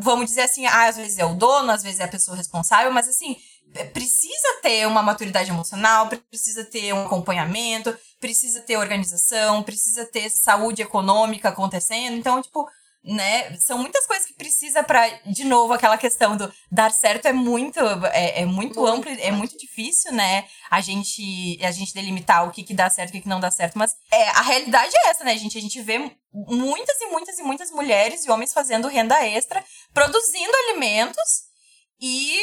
vamos 0.00 0.26
dizer 0.26 0.42
assim, 0.42 0.66
ah, 0.66 0.88
às 0.88 0.96
vezes 0.96 1.18
é 1.18 1.24
o 1.24 1.34
dono, 1.34 1.70
às 1.70 1.82
vezes 1.82 2.00
é 2.00 2.04
a 2.04 2.08
pessoa 2.08 2.36
responsável, 2.36 2.92
mas 2.92 3.08
assim, 3.08 3.36
é, 3.74 3.84
precisa 3.84 4.60
ter 4.62 4.86
uma 4.86 5.02
maturidade 5.02 5.50
emocional, 5.50 6.08
precisa 6.30 6.64
ter 6.64 6.92
um 6.92 7.06
acompanhamento, 7.06 7.96
precisa 8.20 8.60
ter 8.60 8.76
organização, 8.76 9.62
precisa 9.62 10.04
ter 10.06 10.30
saúde 10.30 10.82
econômica 10.82 11.48
acontecendo. 11.48 12.16
Então, 12.16 12.40
tipo, 12.40 12.66
né, 13.04 13.54
são 13.58 13.78
muitas 13.78 14.06
coisas 14.06 14.26
que 14.26 14.32
precisa 14.34 14.82
pra, 14.82 15.06
de 15.26 15.44
novo, 15.44 15.74
aquela 15.74 15.98
questão 15.98 16.36
do 16.36 16.50
dar 16.72 16.90
certo 16.90 17.26
é 17.26 17.32
muito, 17.32 17.78
é, 18.12 18.40
é 18.40 18.46
muito, 18.46 18.80
Muito. 18.80 18.86
amplo, 18.86 19.10
é 19.10 19.30
muito 19.30 19.56
difícil, 19.58 20.10
né, 20.12 20.46
a 20.70 20.80
gente, 20.80 21.58
a 21.62 21.70
gente 21.70 21.92
delimitar 21.92 22.48
o 22.48 22.50
que 22.50 22.62
que 22.62 22.72
dá 22.72 22.88
certo 22.88 23.10
e 23.10 23.10
o 23.10 23.12
que 23.14 23.22
que 23.22 23.28
não 23.28 23.40
dá 23.40 23.50
certo, 23.50 23.76
mas 23.76 23.94
é, 24.10 24.28
a 24.30 24.40
realidade 24.40 24.96
é 24.96 25.10
essa, 25.10 25.22
né, 25.22 25.36
gente, 25.36 25.58
a 25.58 25.60
gente 25.60 25.80
vê 25.82 25.98
muitas 26.32 27.00
e 27.00 27.06
muitas 27.06 27.38
e 27.38 27.42
muitas 27.42 27.70
mulheres 27.70 28.24
e 28.24 28.30
homens 28.30 28.52
fazendo 28.52 28.88
renda 28.88 29.22
extra, 29.26 29.62
produzindo 29.92 30.52
alimentos 30.68 31.44
e 32.00 32.40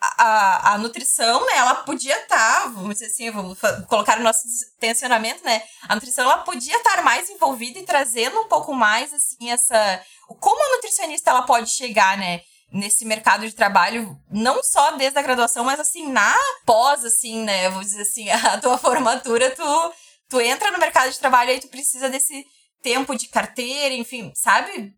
a, 0.00 0.74
a, 0.74 0.78
nutrição, 0.78 1.44
né, 1.46 1.56
ela 1.56 1.74
podia 1.76 2.16
estar, 2.20 2.68
vamos 2.68 2.94
dizer 2.94 3.06
assim, 3.06 3.30
vamos 3.30 3.58
colocar 3.88 4.18
o 4.18 4.22
nosso 4.22 4.42
tensionamento, 4.78 5.44
né, 5.44 5.62
a 5.88 5.94
nutrição 5.94 6.24
ela 6.24 6.38
podia 6.38 6.76
estar 6.76 7.02
mais 7.02 7.28
envolvida 7.28 7.78
e 7.78 7.84
trazendo 7.84 8.40
um 8.40 8.48
pouco 8.48 8.72
mais, 8.74 9.12
assim, 9.12 9.50
essa... 9.50 10.02
Como 10.40 10.62
a 10.62 10.76
nutricionista 10.76 11.30
ela 11.30 11.42
pode 11.42 11.70
chegar, 11.70 12.16
né, 12.16 12.42
nesse 12.70 13.04
mercado 13.04 13.46
de 13.46 13.54
trabalho, 13.54 14.16
não 14.30 14.62
só 14.62 14.92
desde 14.92 15.18
a 15.18 15.22
graduação, 15.22 15.64
mas 15.64 15.80
assim, 15.80 16.10
na 16.10 16.36
pós, 16.66 17.04
assim, 17.04 17.42
né, 17.42 17.68
vamos 17.70 17.86
dizer 17.86 18.02
assim, 18.02 18.28
a 18.30 18.58
tua 18.58 18.78
formatura, 18.78 19.50
tu, 19.50 19.92
tu 20.28 20.40
entra 20.40 20.70
no 20.70 20.78
mercado 20.78 21.10
de 21.10 21.18
trabalho 21.18 21.50
e 21.50 21.60
tu 21.60 21.68
precisa 21.68 22.08
desse 22.08 22.46
tempo 22.82 23.16
de 23.16 23.28
carteira, 23.28 23.94
enfim, 23.94 24.32
sabe? 24.34 24.94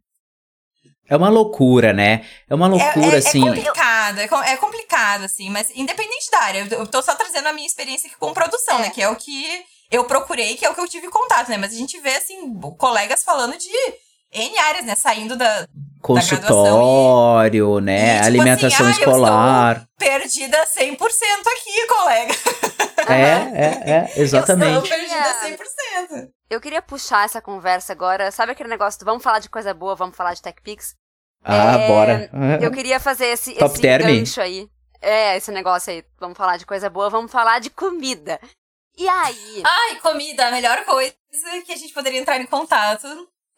É 1.11 1.17
uma 1.17 1.29
loucura, 1.29 1.93
né? 1.93 2.25
É 2.49 2.55
uma 2.55 2.69
loucura, 2.69 3.11
é, 3.11 3.15
é, 3.15 3.19
assim. 3.19 3.43
É 3.43 3.51
complicado, 3.51 4.19
é, 4.21 4.53
é 4.53 4.57
complicado, 4.57 5.25
assim, 5.25 5.51
mas 5.51 5.71
independente 5.75 6.31
da 6.31 6.39
área, 6.39 6.69
eu, 6.71 6.79
eu 6.79 6.87
tô 6.87 7.03
só 7.03 7.17
trazendo 7.17 7.49
a 7.49 7.53
minha 7.53 7.67
experiência 7.67 8.07
aqui 8.07 8.17
com 8.17 8.33
produção, 8.33 8.79
É. 8.79 8.83
né? 8.83 8.91
Que 8.91 9.03
é 9.03 9.09
o 9.09 9.17
que 9.17 9.45
eu 9.91 10.05
procurei, 10.05 10.57
que 10.57 10.65
é 10.65 10.71
o 10.71 10.75
que 10.75 10.81
eu 10.81 10.89
tive 10.89 11.09
contato, 11.09 11.49
né? 11.49 11.57
Mas 11.57 11.75
a 11.75 11.77
gente 11.77 11.99
vê, 11.99 12.15
assim, 12.15 12.55
colegas 12.79 13.25
falando 13.25 13.59
de 13.59 13.69
N 14.33 14.59
áreas, 14.59 14.87
né? 14.87 14.95
Saindo 14.95 15.37
da, 15.37 15.67
Consultório, 16.01 17.79
né? 17.81 17.99
E, 17.99 18.15
tipo 18.15 18.27
Alimentação 18.27 18.89
assim, 18.89 19.01
ah, 19.01 19.05
eu 19.05 19.11
escolar. 19.11 19.89
perdida 19.99 20.67
100% 20.67 20.97
aqui, 21.47 21.87
colega. 21.87 22.35
É, 23.09 23.13
é, 23.13 23.91
é, 23.93 24.13
Eu 24.17 24.23
exatamente. 24.23 24.85
estou 24.85 24.89
perdida 24.89 25.59
100%. 26.15 26.29
Eu 26.49 26.61
queria 26.61 26.81
puxar 26.81 27.25
essa 27.25 27.41
conversa 27.41 27.93
agora. 27.93 28.31
Sabe 28.31 28.53
aquele 28.53 28.69
negócio 28.69 28.99
do 28.99 29.05
vamos 29.05 29.23
falar 29.23 29.41
de 29.41 29.49
coisa 29.49 29.75
boa, 29.75 29.95
vamos 29.95 30.17
falar 30.17 30.35
de 30.35 30.43
TechPix? 30.43 30.95
Ah, 31.43 31.77
É, 31.79 31.89
bora. 31.89 32.31
Eu 32.63 32.71
queria 32.71 33.01
fazer 33.01 33.27
esse, 33.27 33.55
Top 33.59 33.73
esse 33.73 33.81
term. 33.83 34.07
gancho 34.07 34.41
aí. 34.41 34.69
É, 35.01 35.37
esse 35.37 35.51
negócio 35.51 35.93
aí. 35.93 36.05
Vamos 36.19 36.37
falar 36.37 36.57
de 36.59 36.67
coisa 36.67 36.91
boa, 36.91 37.09
vamos 37.09 37.33
falar 37.33 37.59
de 37.59 37.71
comida. 37.71 38.39
E 38.97 39.09
aí, 39.09 39.63
Ai, 39.65 39.97
comida, 40.01 40.49
a 40.49 40.51
melhor 40.51 40.85
coisa 40.85 41.15
que 41.65 41.73
a 41.73 41.77
gente 41.77 41.95
poderia 41.95 42.21
entrar 42.21 42.39
em 42.41 42.47
contato. 42.47 43.07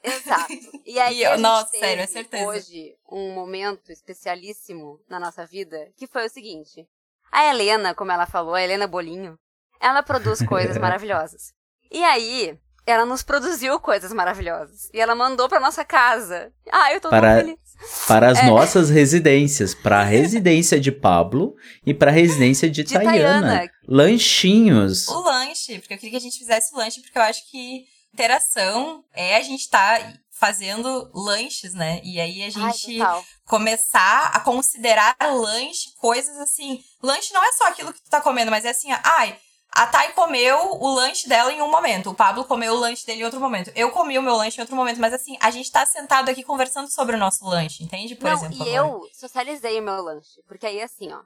exato. 0.04 0.52
E 0.86 0.98
aí, 1.00 1.18
E 1.18 1.22
eu- 1.24 1.30
a 1.30 1.36
gente 1.36 1.42
nossa, 1.42 1.70
teve 1.70 1.84
sério, 1.86 2.02
é 2.02 2.06
certeza. 2.06 2.44
hoje 2.46 2.94
um 3.10 3.32
momento 3.34 3.90
especialíssimo 3.90 5.00
na 5.08 5.18
nossa 5.18 5.44
vida, 5.46 5.88
que 5.96 6.06
foi 6.06 6.26
o 6.26 6.30
seguinte. 6.30 6.86
A 7.30 7.46
Helena, 7.46 7.94
como 7.94 8.12
ela 8.12 8.26
falou, 8.26 8.54
a 8.54 8.62
Helena 8.62 8.86
Bolinho, 8.86 9.38
ela 9.80 10.02
produz 10.02 10.40
coisas 10.46 10.76
maravilhosas. 10.78 11.52
E 11.90 12.02
aí, 12.04 12.56
ela 12.86 13.04
nos 13.06 13.22
produziu 13.22 13.78
coisas 13.80 14.12
maravilhosas. 14.12 14.90
E 14.92 15.00
ela 15.00 15.14
mandou 15.14 15.48
pra 15.48 15.60
nossa 15.60 15.84
casa. 15.84 16.52
Ah, 16.70 16.92
eu 16.92 17.00
tô 17.00 17.08
Para- 17.10 17.36
tão 17.36 17.46
feliz. 17.46 17.58
Para 18.06 18.30
as 18.30 18.38
É. 18.38 18.46
nossas 18.46 18.90
residências. 18.90 19.74
Para 19.74 20.00
a 20.00 20.04
residência 20.04 20.78
de 20.80 20.90
Pablo 20.92 21.54
e 21.84 21.92
para 21.92 22.10
a 22.10 22.14
residência 22.14 22.68
de, 22.70 22.82
De 22.84 22.92
Tayana. 22.94 23.12
Tayana. 23.12 23.70
Lanchinhos. 23.88 25.08
O 25.08 25.20
lanche, 25.20 25.78
porque 25.78 25.94
eu 25.94 25.98
queria 25.98 26.10
que 26.12 26.16
a 26.16 26.20
gente 26.20 26.38
fizesse 26.38 26.72
o 26.74 26.78
lanche, 26.78 27.00
porque 27.00 27.18
eu 27.18 27.22
acho 27.22 27.50
que 27.50 27.84
interação 28.12 29.02
é 29.14 29.36
a 29.36 29.42
gente 29.42 29.68
tá 29.68 30.12
fazendo 30.30 31.10
lanches, 31.14 31.72
né? 31.74 32.00
E 32.04 32.20
aí 32.20 32.42
a 32.42 32.44
Ai, 32.46 32.50
gente 32.50 32.98
total. 32.98 33.24
começar 33.46 34.30
a 34.34 34.40
considerar 34.40 35.16
lanche 35.20 35.90
coisas 36.00 36.36
assim. 36.38 36.80
Lanche 37.02 37.32
não 37.32 37.42
é 37.44 37.52
só 37.52 37.68
aquilo 37.68 37.92
que 37.92 38.02
tu 38.02 38.10
tá 38.10 38.20
comendo, 38.20 38.50
mas 38.50 38.64
é 38.64 38.70
assim, 38.70 38.88
ai, 39.04 39.36
a 39.74 39.86
Thay 39.86 40.12
comeu 40.12 40.74
o 40.80 40.94
lanche 40.94 41.28
dela 41.28 41.52
em 41.52 41.62
um 41.62 41.70
momento, 41.70 42.10
o 42.10 42.14
Pablo 42.14 42.44
comeu 42.44 42.74
o 42.74 42.78
lanche 42.78 43.06
dele 43.06 43.22
em 43.22 43.24
outro 43.24 43.40
momento. 43.40 43.70
Eu 43.74 43.90
comi 43.90 44.18
o 44.18 44.22
meu 44.22 44.36
lanche 44.36 44.58
em 44.58 44.60
outro 44.60 44.76
momento, 44.76 45.00
mas 45.00 45.12
assim, 45.14 45.36
a 45.40 45.50
gente 45.50 45.70
tá 45.72 45.84
sentado 45.86 46.28
aqui 46.28 46.42
conversando 46.42 46.88
sobre 46.88 47.16
o 47.16 47.18
nosso 47.18 47.44
lanche, 47.46 47.82
entende? 47.82 48.14
Por 48.14 48.28
Não, 48.28 48.36
exemplo. 48.36 48.56
e 48.66 48.76
agora. 48.76 48.76
eu 48.76 49.08
socializei 49.14 49.80
o 49.80 49.82
meu 49.82 50.02
lanche. 50.02 50.42
Porque 50.46 50.66
aí, 50.66 50.80
assim, 50.82 51.10
ó. 51.12 51.20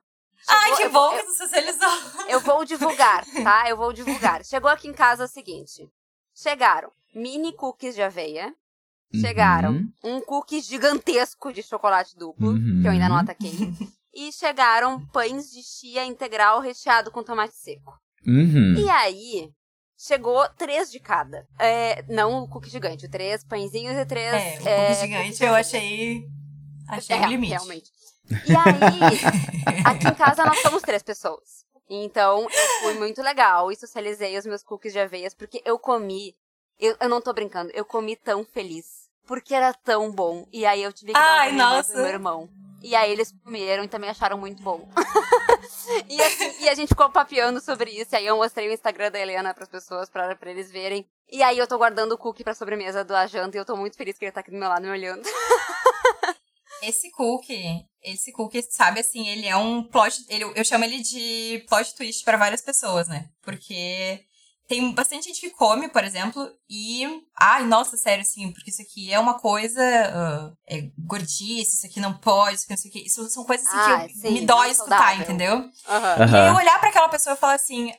Ai, 0.48 0.62
chegou- 0.62 0.76
que 0.76 0.82
eu- 0.84 0.90
bom 0.92 1.12
eu- 1.12 1.18
que 1.18 1.26
tu 1.26 1.34
socializou. 1.34 1.88
Eu 2.28 2.40
vou 2.40 2.64
divulgar, 2.64 3.24
tá? 3.42 3.68
Eu 3.68 3.76
vou 3.76 3.92
divulgar. 3.92 4.44
Chegou 4.44 4.70
aqui 4.70 4.86
em 4.86 4.92
casa 4.92 5.24
o 5.24 5.28
seguinte: 5.28 5.90
chegaram 6.34 6.92
mini 7.14 7.52
cookies 7.52 7.94
de 7.96 8.02
aveia, 8.02 8.54
chegaram 9.20 9.70
Uhum. 9.72 9.92
um 10.04 10.20
cookie 10.20 10.60
gigantesco 10.60 11.52
de 11.52 11.62
chocolate 11.62 12.16
duplo, 12.16 12.50
Uhum. 12.50 12.80
que 12.82 12.86
eu 12.86 12.92
ainda 12.92 13.08
não 13.08 13.16
ataquei, 13.16 13.72
e 14.14 14.30
chegaram 14.30 15.04
pães 15.08 15.50
de 15.50 15.62
chia 15.62 16.04
integral 16.04 16.60
recheado 16.60 17.10
com 17.10 17.22
tomate 17.24 17.54
seco. 17.56 17.92
Uhum. 18.26 18.74
E 18.78 18.90
aí, 18.90 19.50
chegou 19.96 20.46
três 20.56 20.90
de 20.90 21.00
cada. 21.00 21.46
É, 21.58 22.02
não 22.08 22.42
o 22.42 22.48
cookie 22.48 22.70
gigante, 22.70 23.08
três 23.08 23.44
pãezinhos 23.44 23.96
e 23.96 24.04
três. 24.04 24.34
É, 24.34 24.48
o 24.48 24.56
cookie 24.58 24.68
é, 24.68 24.94
gigante 24.94 25.18
cookies 25.22 25.38
de 25.38 25.44
eu 25.44 25.54
achei. 25.54 26.24
Achei 26.88 27.16
É, 27.16 27.20
o 27.20 27.26
limite. 27.26 27.52
Realmente. 27.52 27.90
E 28.28 28.56
aí, 28.56 29.84
aqui 29.84 30.08
em 30.08 30.14
casa 30.14 30.44
nós 30.44 30.60
somos 30.60 30.82
três 30.82 31.02
pessoas. 31.02 31.64
Então, 31.88 32.42
eu 32.42 32.68
fui 32.82 32.94
muito 32.94 33.22
legal 33.22 33.70
e 33.70 33.76
socializei 33.76 34.36
os 34.36 34.44
meus 34.44 34.62
cookies 34.62 34.92
de 34.92 34.98
aveias, 34.98 35.34
porque 35.34 35.62
eu 35.64 35.78
comi. 35.78 36.34
Eu, 36.78 36.96
eu 37.00 37.08
não 37.08 37.20
tô 37.20 37.32
brincando, 37.32 37.70
eu 37.72 37.84
comi 37.84 38.16
tão 38.16 38.44
feliz. 38.44 39.06
Porque 39.26 39.54
era 39.54 39.72
tão 39.72 40.10
bom. 40.10 40.46
E 40.52 40.66
aí 40.66 40.82
eu 40.82 40.92
tive 40.92 41.12
que 41.12 41.18
dar 41.18 41.40
Ai, 41.40 41.52
e 41.52 41.56
nossa. 41.56 41.92
pro 41.92 42.02
meu 42.02 42.10
irmão. 42.10 42.48
E 42.82 42.94
aí 42.94 43.10
eles 43.10 43.32
comeram 43.44 43.82
e 43.82 43.88
também 43.88 44.10
acharam 44.10 44.38
muito 44.38 44.62
bom. 44.62 44.88
e, 46.08 46.22
assim, 46.22 46.64
e 46.64 46.68
a 46.68 46.74
gente 46.74 46.88
ficou 46.88 47.10
papeando 47.10 47.60
sobre 47.60 47.90
isso. 47.90 48.14
E 48.14 48.16
aí 48.16 48.26
eu 48.26 48.36
mostrei 48.36 48.68
o 48.68 48.72
Instagram 48.72 49.10
da 49.10 49.18
Helena 49.18 49.54
pras 49.54 49.68
pessoas, 49.68 50.08
pra, 50.08 50.34
pra 50.36 50.50
eles 50.50 50.70
verem. 50.70 51.06
E 51.30 51.42
aí 51.42 51.58
eu 51.58 51.66
tô 51.66 51.76
guardando 51.76 52.12
o 52.12 52.18
cookie 52.18 52.44
pra 52.44 52.54
sobremesa 52.54 53.04
do 53.04 53.14
janta 53.26 53.56
e 53.56 53.60
eu 53.60 53.64
tô 53.64 53.76
muito 53.76 53.96
feliz 53.96 54.16
que 54.16 54.24
ele 54.24 54.32
tá 54.32 54.40
aqui 54.40 54.50
do 54.50 54.56
meu 54.56 54.68
lado 54.68 54.82
me 54.82 54.90
olhando. 54.90 55.22
Esse 56.82 57.10
cookie, 57.10 57.86
esse 58.02 58.30
cookie, 58.32 58.62
sabe 58.62 59.00
assim, 59.00 59.26
ele 59.28 59.46
é 59.46 59.56
um 59.56 59.82
plot. 59.82 60.24
Ele, 60.28 60.44
eu 60.54 60.64
chamo 60.64 60.84
ele 60.84 61.00
de 61.00 61.64
plot 61.68 61.94
twist 61.96 62.22
pra 62.22 62.36
várias 62.36 62.60
pessoas, 62.60 63.08
né? 63.08 63.30
Porque 63.42 64.20
tem 64.68 64.92
bastante 64.92 65.26
gente 65.28 65.40
que 65.40 65.50
come, 65.50 65.88
por 65.88 66.02
exemplo, 66.04 66.48
e. 66.68 67.04
Ai, 67.38 67.64
nossa, 67.66 67.96
sério, 67.96 68.22
assim, 68.22 68.50
porque 68.52 68.70
isso 68.70 68.82
aqui 68.82 69.12
é 69.12 69.18
uma 69.18 69.38
coisa. 69.38 69.80
ah, 69.80 70.52
é 70.68 70.90
gordice, 70.98 71.76
isso 71.76 71.86
aqui 71.86 72.00
não 72.00 72.16
pode, 72.18 72.56
isso 72.56 72.64
aqui 72.64 72.72
não 72.72 72.78
sei 72.78 72.90
o 72.90 72.92
quê. 72.94 73.02
Isso 73.06 73.28
são 73.30 73.44
coisas 73.44 73.66
assim 73.66 73.76
Ah, 73.78 74.06
que 74.08 74.16
eu- 74.16 74.20
sim, 74.22 74.30
me 74.32 74.46
dói 74.46 74.70
escutar, 74.70 74.98
saudável. 74.98 75.22
entendeu? 75.22 75.70
Aham. 75.88 76.32
E 76.32 76.36
aí 76.36 76.46
eu 76.48 76.54
olhar 76.56 76.78
pra 76.80 76.88
aquela 76.88 77.08
pessoa 77.08 77.34
e 77.34 77.38
falar 77.38 77.54
assim: 77.54 77.92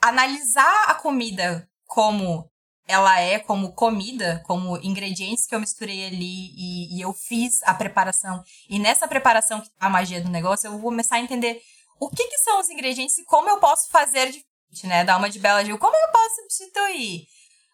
analisar 0.00 0.84
a 0.90 0.94
comida 0.94 1.68
como 1.86 2.48
ela 2.86 3.20
é, 3.20 3.38
como 3.38 3.72
comida, 3.74 4.42
como 4.46 4.78
ingredientes 4.78 5.46
que 5.46 5.54
eu 5.54 5.60
misturei 5.60 6.06
ali 6.06 6.50
e, 6.56 6.96
e 6.96 7.00
eu 7.02 7.12
fiz 7.12 7.62
a 7.64 7.74
preparação. 7.74 8.42
E 8.68 8.78
nessa 8.78 9.06
preparação 9.06 9.60
que 9.60 9.68
tá 9.70 9.86
a 9.86 9.90
magia 9.90 10.22
do 10.22 10.30
negócio, 10.30 10.66
eu 10.68 10.72
vou 10.72 10.80
começar 10.90 11.16
a 11.16 11.20
entender 11.20 11.60
o 12.00 12.08
que, 12.08 12.24
que 12.28 12.38
são 12.38 12.60
os 12.60 12.70
ingredientes 12.70 13.18
e 13.18 13.24
como 13.24 13.48
eu 13.50 13.58
posso 13.58 13.90
fazer 13.90 14.26
diferente, 14.26 14.47
né? 14.84 15.04
Dar 15.04 15.16
uma 15.16 15.30
de 15.30 15.38
Bela 15.38 15.64
Gil, 15.64 15.78
como 15.78 15.96
eu 15.96 16.12
posso 16.12 16.36
substituir? 16.36 17.26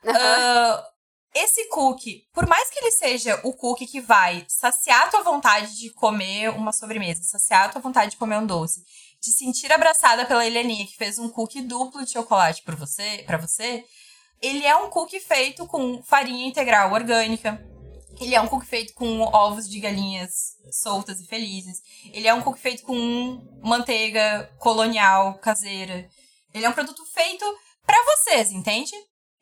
Ah, 0.07 0.85
esse 1.35 1.69
cookie, 1.69 2.29
por 2.33 2.47
mais 2.47 2.71
que 2.71 2.79
ele 2.79 2.93
seja 2.93 3.41
o 3.43 3.53
cookie 3.53 3.87
que 3.87 4.01
vai 4.01 4.45
saciar 4.49 5.07
a 5.07 5.09
tua 5.09 5.23
vontade 5.23 5.77
de 5.77 5.91
comer 5.91 6.51
uma 6.51 6.73
sobremesa, 6.73 7.23
saciar 7.23 7.65
a 7.65 7.69
tua 7.69 7.81
vontade 7.81 8.13
de 8.13 8.17
comer 8.17 8.39
um 8.39 8.47
doce, 8.47 8.85
de 9.21 9.33
sentir 9.33 9.73
abraçada 9.73 10.27
pela 10.27 10.47
Heleninha 10.47 10.87
que 10.87 10.97
fez 10.97 11.19
um 11.19 11.29
cookie 11.29 11.63
duplo 11.63 12.05
de 12.05 12.13
chocolate 12.13 12.63
para 12.63 12.77
você, 12.77 13.25
para 13.27 13.39
você, 13.39 13.85
ele 14.41 14.65
é 14.67 14.77
um 14.77 14.91
cookie 14.91 15.21
feito 15.21 15.67
com 15.67 16.03
farinha 16.03 16.47
integral 16.47 16.93
orgânica. 16.93 17.59
Ele 18.21 18.35
é 18.35 18.41
um 18.41 18.47
cookie 18.47 18.67
feito 18.67 18.93
com 18.95 19.21
ovos 19.23 19.69
de 19.69 19.81
galinhas 19.81 20.57
soltas 20.71 21.19
e 21.19 21.27
felizes. 21.27 21.83
Ele 22.13 22.29
é 22.29 22.35
um 22.35 22.43
cookie 22.43 22.61
feito 22.61 22.83
com 22.83 23.43
manteiga 23.63 24.49
colonial 24.59 25.39
caseira. 25.39 26.09
Ele 26.55 26.65
é 26.65 26.69
um 26.69 26.73
produto 26.73 27.05
feito 27.07 27.45
para 27.85 28.03
vocês, 28.05 28.53
entende? 28.53 28.93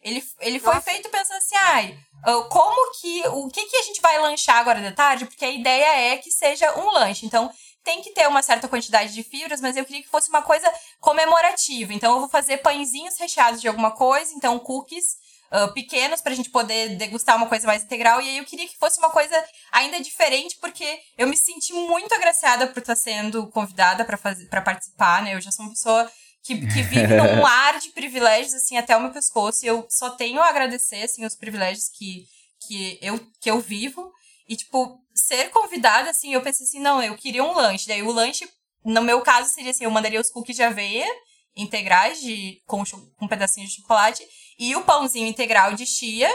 Ele, 0.01 0.25
ele 0.41 0.59
foi 0.59 0.75
Nossa. 0.75 0.91
feito 0.91 1.09
pensando 1.11 1.37
assim, 1.37 1.55
ai, 1.57 1.99
ah, 2.25 2.43
como 2.51 2.93
que. 3.01 3.23
O 3.29 3.49
que, 3.49 3.65
que 3.67 3.77
a 3.77 3.83
gente 3.83 4.01
vai 4.01 4.19
lanchar 4.19 4.57
agora 4.59 4.81
de 4.81 4.91
tarde? 4.93 5.27
Porque 5.27 5.45
a 5.45 5.51
ideia 5.51 6.13
é 6.13 6.17
que 6.17 6.31
seja 6.31 6.77
um 6.81 6.91
lanche. 6.91 7.25
Então, 7.25 7.53
tem 7.85 8.01
que 8.03 8.11
ter 8.11 8.27
uma 8.27 8.43
certa 8.43 8.69
quantidade 8.69 9.13
de 9.13 9.23
fibras, 9.23 9.61
mas 9.61 9.77
eu 9.77 9.85
queria 9.85 10.03
que 10.03 10.09
fosse 10.09 10.29
uma 10.29 10.43
coisa 10.43 10.73
comemorativa. 11.01 11.93
Então, 11.93 12.15
eu 12.15 12.21
vou 12.21 12.29
fazer 12.29 12.59
pãezinhos 12.59 13.19
recheados 13.19 13.61
de 13.61 13.69
alguma 13.69 13.91
coisa, 13.93 14.33
então 14.35 14.59
cookies 14.59 15.17
ah, 15.53 15.69
pequenos 15.69 16.23
pra 16.23 16.35
gente 16.35 16.49
poder 16.49 16.97
degustar 16.97 17.37
uma 17.37 17.47
coisa 17.47 17.67
mais 17.67 17.85
integral. 17.85 18.21
E 18.23 18.29
aí 18.29 18.39
eu 18.39 18.45
queria 18.45 18.67
que 18.67 18.79
fosse 18.79 18.99
uma 18.99 19.11
coisa 19.11 19.45
ainda 19.71 20.01
diferente, 20.01 20.57
porque 20.61 20.99
eu 21.19 21.29
me 21.29 21.37
senti 21.37 21.75
muito 21.75 22.13
agraciada 22.15 22.67
por 22.69 22.81
estar 22.81 22.97
sendo 22.97 23.47
convidada 23.49 24.03
para 24.03 24.63
participar, 24.63 25.23
né? 25.23 25.35
Eu 25.35 25.41
já 25.41 25.53
sou 25.53 25.67
uma 25.67 25.73
pessoa 25.73 26.11
que, 26.43 26.55
que 26.57 26.83
vive 26.83 27.07
num 27.07 27.47
ar 27.47 27.79
de 27.79 27.91
privilégios, 27.91 28.55
assim, 28.55 28.77
até 28.77 28.97
o 28.97 29.01
meu 29.01 29.11
pescoço. 29.11 29.65
E 29.65 29.69
eu 29.69 29.87
só 29.89 30.11
tenho 30.11 30.41
a 30.41 30.49
agradecer, 30.49 31.03
assim, 31.03 31.25
os 31.25 31.35
privilégios 31.35 31.89
que, 31.89 32.25
que, 32.67 32.99
eu, 33.01 33.19
que 33.41 33.51
eu 33.51 33.61
vivo. 33.61 34.13
E, 34.49 34.57
tipo, 34.57 34.99
ser 35.15 35.51
convidada, 35.51 36.11
assim, 36.11 36.35
eu 36.35 36.43
pensei 36.43 36.67
assim, 36.67 36.81
não, 36.81 37.03
eu 37.03 37.17
queria 37.17 37.45
um 37.45 37.55
lanche. 37.55 37.87
Daí 37.87 38.03
o 38.03 38.13
lanche, 38.13 38.49
no 38.85 39.03
meu 39.03 39.21
caso, 39.21 39.51
seria 39.51 39.71
assim, 39.71 39.85
eu 39.85 39.91
mandaria 39.91 40.21
os 40.21 40.31
cookies 40.31 40.57
de 40.57 40.63
aveia 40.63 41.07
integrais 41.55 42.21
de, 42.21 42.63
com, 42.67 42.83
com 42.85 43.29
pedacinhos 43.29 43.71
de 43.71 43.77
chocolate 43.77 44.27
e 44.59 44.75
o 44.75 44.85
pãozinho 44.85 45.27
integral 45.27 45.75
de 45.75 45.85
chia 45.85 46.31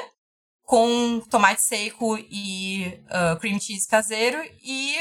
com 0.63 1.21
tomate 1.29 1.61
seco 1.61 2.17
e 2.29 3.01
ah, 3.09 3.37
cream 3.39 3.59
cheese 3.59 3.87
caseiro 3.87 4.37
e 4.61 4.95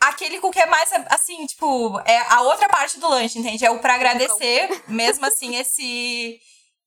aquele 0.00 0.40
cookie 0.40 0.60
é 0.60 0.66
mais 0.66 0.90
assim, 1.08 1.46
tipo, 1.46 1.98
é 2.00 2.18
a 2.32 2.42
outra 2.42 2.68
parte 2.68 2.98
do 2.98 3.08
lanche, 3.08 3.38
entende? 3.38 3.64
É 3.64 3.70
o 3.70 3.78
pra 3.78 3.94
agradecer, 3.94 4.68
mesmo 4.88 5.26
assim, 5.26 5.56
esse 5.56 6.38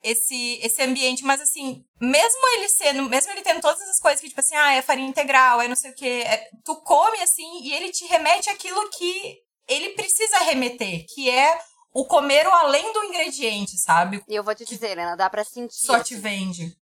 esse 0.01 0.59
esse 0.63 0.81
ambiente, 0.81 1.23
mas 1.23 1.41
assim, 1.41 1.83
mesmo 1.99 2.39
ele 2.55 2.69
sendo, 2.69 3.03
mesmo 3.09 3.31
ele 3.31 3.41
tendo 3.41 3.59
todas 3.59 3.81
essas 3.81 3.99
coisas 3.99 4.21
que 4.21 4.29
tipo 4.29 4.39
assim, 4.39 4.55
ah, 4.55 4.73
é 4.73 4.81
farinha 4.81 5.09
integral, 5.09 5.61
é 5.61 5.67
não 5.67 5.75
sei 5.75 5.91
o 5.91 5.95
que, 5.95 6.23
tu 6.63 6.75
come 6.83 7.21
assim 7.21 7.63
e 7.63 7.73
ele 7.73 7.91
te 7.91 8.05
remete 8.05 8.49
àquilo 8.49 8.89
que 8.91 9.37
ele 9.67 9.89
precisa 9.89 10.39
remeter, 10.39 11.05
que 11.13 11.29
é 11.29 11.59
o 11.93 12.05
comer 12.05 12.47
o 12.47 12.51
além 12.51 12.93
do 12.93 13.03
ingrediente, 13.05 13.77
sabe? 13.77 14.23
E 14.27 14.35
eu 14.35 14.43
vou 14.43 14.55
te 14.55 14.65
dizer, 14.65 14.91
Helena, 14.91 15.15
dá 15.15 15.29
pra 15.29 15.43
sentir. 15.43 15.85
Só 15.85 15.99
te 15.99 16.13
assim, 16.13 16.21
vende. 16.21 16.77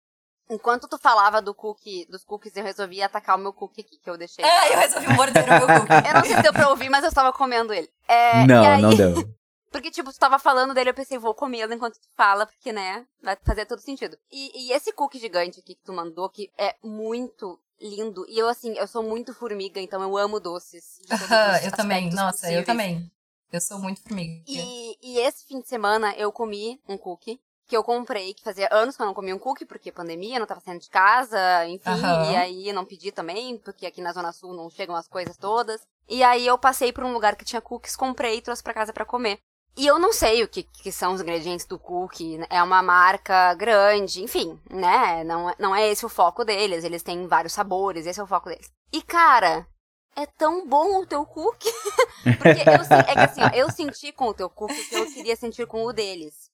Enquanto 0.49 0.87
tu 0.87 0.97
falava 0.97 1.41
do 1.41 1.53
cookie, 1.53 2.05
dos 2.09 2.23
cookies, 2.23 2.55
eu 2.55 2.63
resolvi 2.63 3.01
atacar 3.01 3.35
o 3.35 3.39
meu 3.39 3.51
cookie 3.51 3.81
aqui, 3.81 3.97
que 3.97 4.09
eu 4.09 4.17
deixei. 4.17 4.43
É, 4.45 4.73
eu 4.73 4.79
resolvi 4.79 5.07
morder 5.13 5.43
o 5.43 5.47
meu 5.47 5.79
cookie. 5.79 6.07
Eu 6.07 6.13
não 6.13 6.23
sei 6.23 6.35
se 6.35 6.41
deu 6.41 6.53
pra 6.53 6.69
ouvir, 6.69 6.89
mas 6.89 7.03
eu 7.03 7.09
estava 7.09 7.33
comendo 7.33 7.73
ele. 7.73 7.89
É, 8.07 8.45
não, 8.47 8.63
e 8.63 8.67
aí- 8.67 8.81
não 8.81 8.95
deu. 8.95 9.13
Porque, 9.69 9.91
tipo, 9.91 10.11
tu 10.13 10.17
tava 10.17 10.39
falando 10.39 10.73
dele, 10.73 10.91
eu 10.91 10.93
pensei, 10.93 11.17
vou 11.17 11.33
comê-lo 11.33 11.73
enquanto 11.73 11.95
tu 11.95 12.07
fala, 12.15 12.45
porque, 12.45 12.71
né, 12.71 13.05
vai 13.21 13.37
fazer 13.43 13.65
todo 13.65 13.79
sentido. 13.79 14.17
E, 14.31 14.69
e 14.69 14.71
esse 14.71 14.93
cookie 14.93 15.19
gigante 15.19 15.59
aqui 15.59 15.75
que 15.75 15.83
tu 15.83 15.91
mandou, 15.91 16.29
que 16.29 16.49
é 16.57 16.73
muito 16.81 17.59
lindo. 17.79 18.25
E 18.29 18.39
eu, 18.39 18.47
assim, 18.47 18.73
eu 18.77 18.87
sou 18.87 19.03
muito 19.03 19.33
formiga, 19.33 19.79
então 19.81 20.01
eu 20.01 20.17
amo 20.17 20.39
doces. 20.39 20.99
eu 21.65 21.71
também. 21.73 22.09
Nossa, 22.11 22.47
eu 22.47 22.63
possíveis. 22.63 22.65
também. 22.65 23.11
Eu 23.51 23.61
sou 23.61 23.77
muito 23.77 24.01
formiga. 24.01 24.43
E, 24.47 24.97
e 25.01 25.19
esse 25.19 25.45
fim 25.45 25.59
de 25.59 25.67
semana 25.67 26.13
eu 26.15 26.31
comi 26.31 26.81
um 26.87 26.97
cookie 26.97 27.39
que 27.67 27.75
eu 27.75 27.83
comprei, 27.83 28.33
que 28.33 28.43
fazia 28.43 28.69
anos 28.71 28.95
que 28.95 29.01
eu 29.01 29.05
não 29.05 29.13
comia 29.13 29.35
um 29.35 29.39
cookie, 29.39 29.65
porque 29.65 29.91
pandemia, 29.91 30.39
não 30.39 30.45
tava 30.45 30.61
saindo 30.61 30.79
de 30.81 30.89
casa, 30.89 31.37
enfim. 31.67 31.91
Aham. 31.91 32.31
E 32.31 32.35
aí 32.35 32.69
eu 32.69 32.73
não 32.73 32.85
pedi 32.85 33.11
também, 33.11 33.57
porque 33.57 33.85
aqui 33.85 34.01
na 34.01 34.13
Zona 34.13 34.31
Sul 34.31 34.53
não 34.53 34.69
chegam 34.69 34.95
as 34.95 35.07
coisas 35.07 35.35
todas. 35.37 35.81
E 36.07 36.23
aí 36.23 36.47
eu 36.47 36.57
passei 36.57 36.93
por 36.93 37.03
um 37.03 37.11
lugar 37.13 37.35
que 37.35 37.43
tinha 37.45 37.61
cookies, 37.61 37.95
comprei 37.95 38.37
e 38.37 38.41
trouxe 38.41 38.63
pra 38.63 38.73
casa 38.73 38.93
pra 38.93 39.05
comer. 39.05 39.37
E 39.75 39.85
eu 39.85 39.99
não 39.99 40.11
sei 40.11 40.41
o 40.43 40.47
que, 40.47 40.63
que 40.63 40.91
são 40.91 41.13
os 41.13 41.21
ingredientes 41.21 41.65
do 41.67 41.77
cookie, 41.77 42.37
né? 42.39 42.47
é 42.49 42.63
uma 42.63 42.81
marca 42.81 43.53
grande, 43.53 44.23
enfim, 44.23 44.59
né? 44.71 45.23
Não, 45.23 45.49
é- 45.49 45.55
não 45.59 45.75
é 45.75 45.87
esse 45.87 46.03
o 46.05 46.09
foco 46.09 46.43
deles, 46.43 46.83
eles 46.83 47.03
têm 47.03 47.27
vários 47.27 47.53
sabores, 47.53 48.07
esse 48.07 48.19
é 48.19 48.23
o 48.23 48.27
foco 48.27 48.49
deles. 48.49 48.71
E 48.91 49.03
cara, 49.03 49.67
é 50.15 50.25
tão 50.25 50.67
bom 50.67 51.01
o 51.01 51.05
teu 51.05 51.23
cookie. 51.25 51.69
Porque 52.39 52.59
eu, 52.59 52.99
é 53.07 53.13
que 53.13 53.19
assim, 53.19 53.43
ó, 53.43 53.49
eu 53.53 53.69
senti 53.69 54.11
com 54.11 54.25
o 54.29 54.33
teu 54.33 54.49
cookie 54.49 54.81
o 54.81 54.89
que 54.89 54.95
eu 54.95 55.11
queria 55.11 55.35
sentir 55.35 55.67
com 55.67 55.85
o 55.85 55.93
deles. 55.93 56.49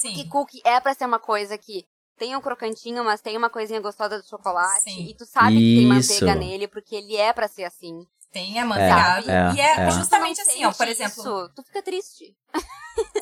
Que 0.00 0.22
Sim. 0.22 0.28
cookie 0.28 0.60
é 0.64 0.78
pra 0.80 0.94
ser 0.94 1.06
uma 1.06 1.18
coisa 1.18 1.56
que 1.56 1.84
tem 2.18 2.34
um 2.36 2.40
crocantinho, 2.40 3.04
mas 3.04 3.20
tem 3.20 3.36
uma 3.36 3.50
coisinha 3.50 3.80
gostosa 3.80 4.18
do 4.18 4.26
chocolate. 4.26 4.82
Sim. 4.82 5.08
E 5.08 5.14
tu 5.14 5.26
sabe 5.26 5.56
que 5.56 5.76
tem 5.76 5.98
Isso. 5.98 6.12
manteiga 6.12 6.34
nele, 6.34 6.68
porque 6.68 6.96
ele 6.96 7.16
é 7.16 7.32
pra 7.32 7.48
ser 7.48 7.64
assim. 7.64 8.06
Tem 8.32 8.58
amanteigado. 8.58 9.30
É, 9.30 9.54
e 9.54 9.60
é, 9.60 9.80
é. 9.80 9.90
justamente 9.90 10.40
assim, 10.40 10.64
ó, 10.64 10.72
por 10.72 10.88
exemplo, 10.88 11.20
isso, 11.20 11.52
tu 11.54 11.62
fica 11.62 11.82
triste. 11.82 12.36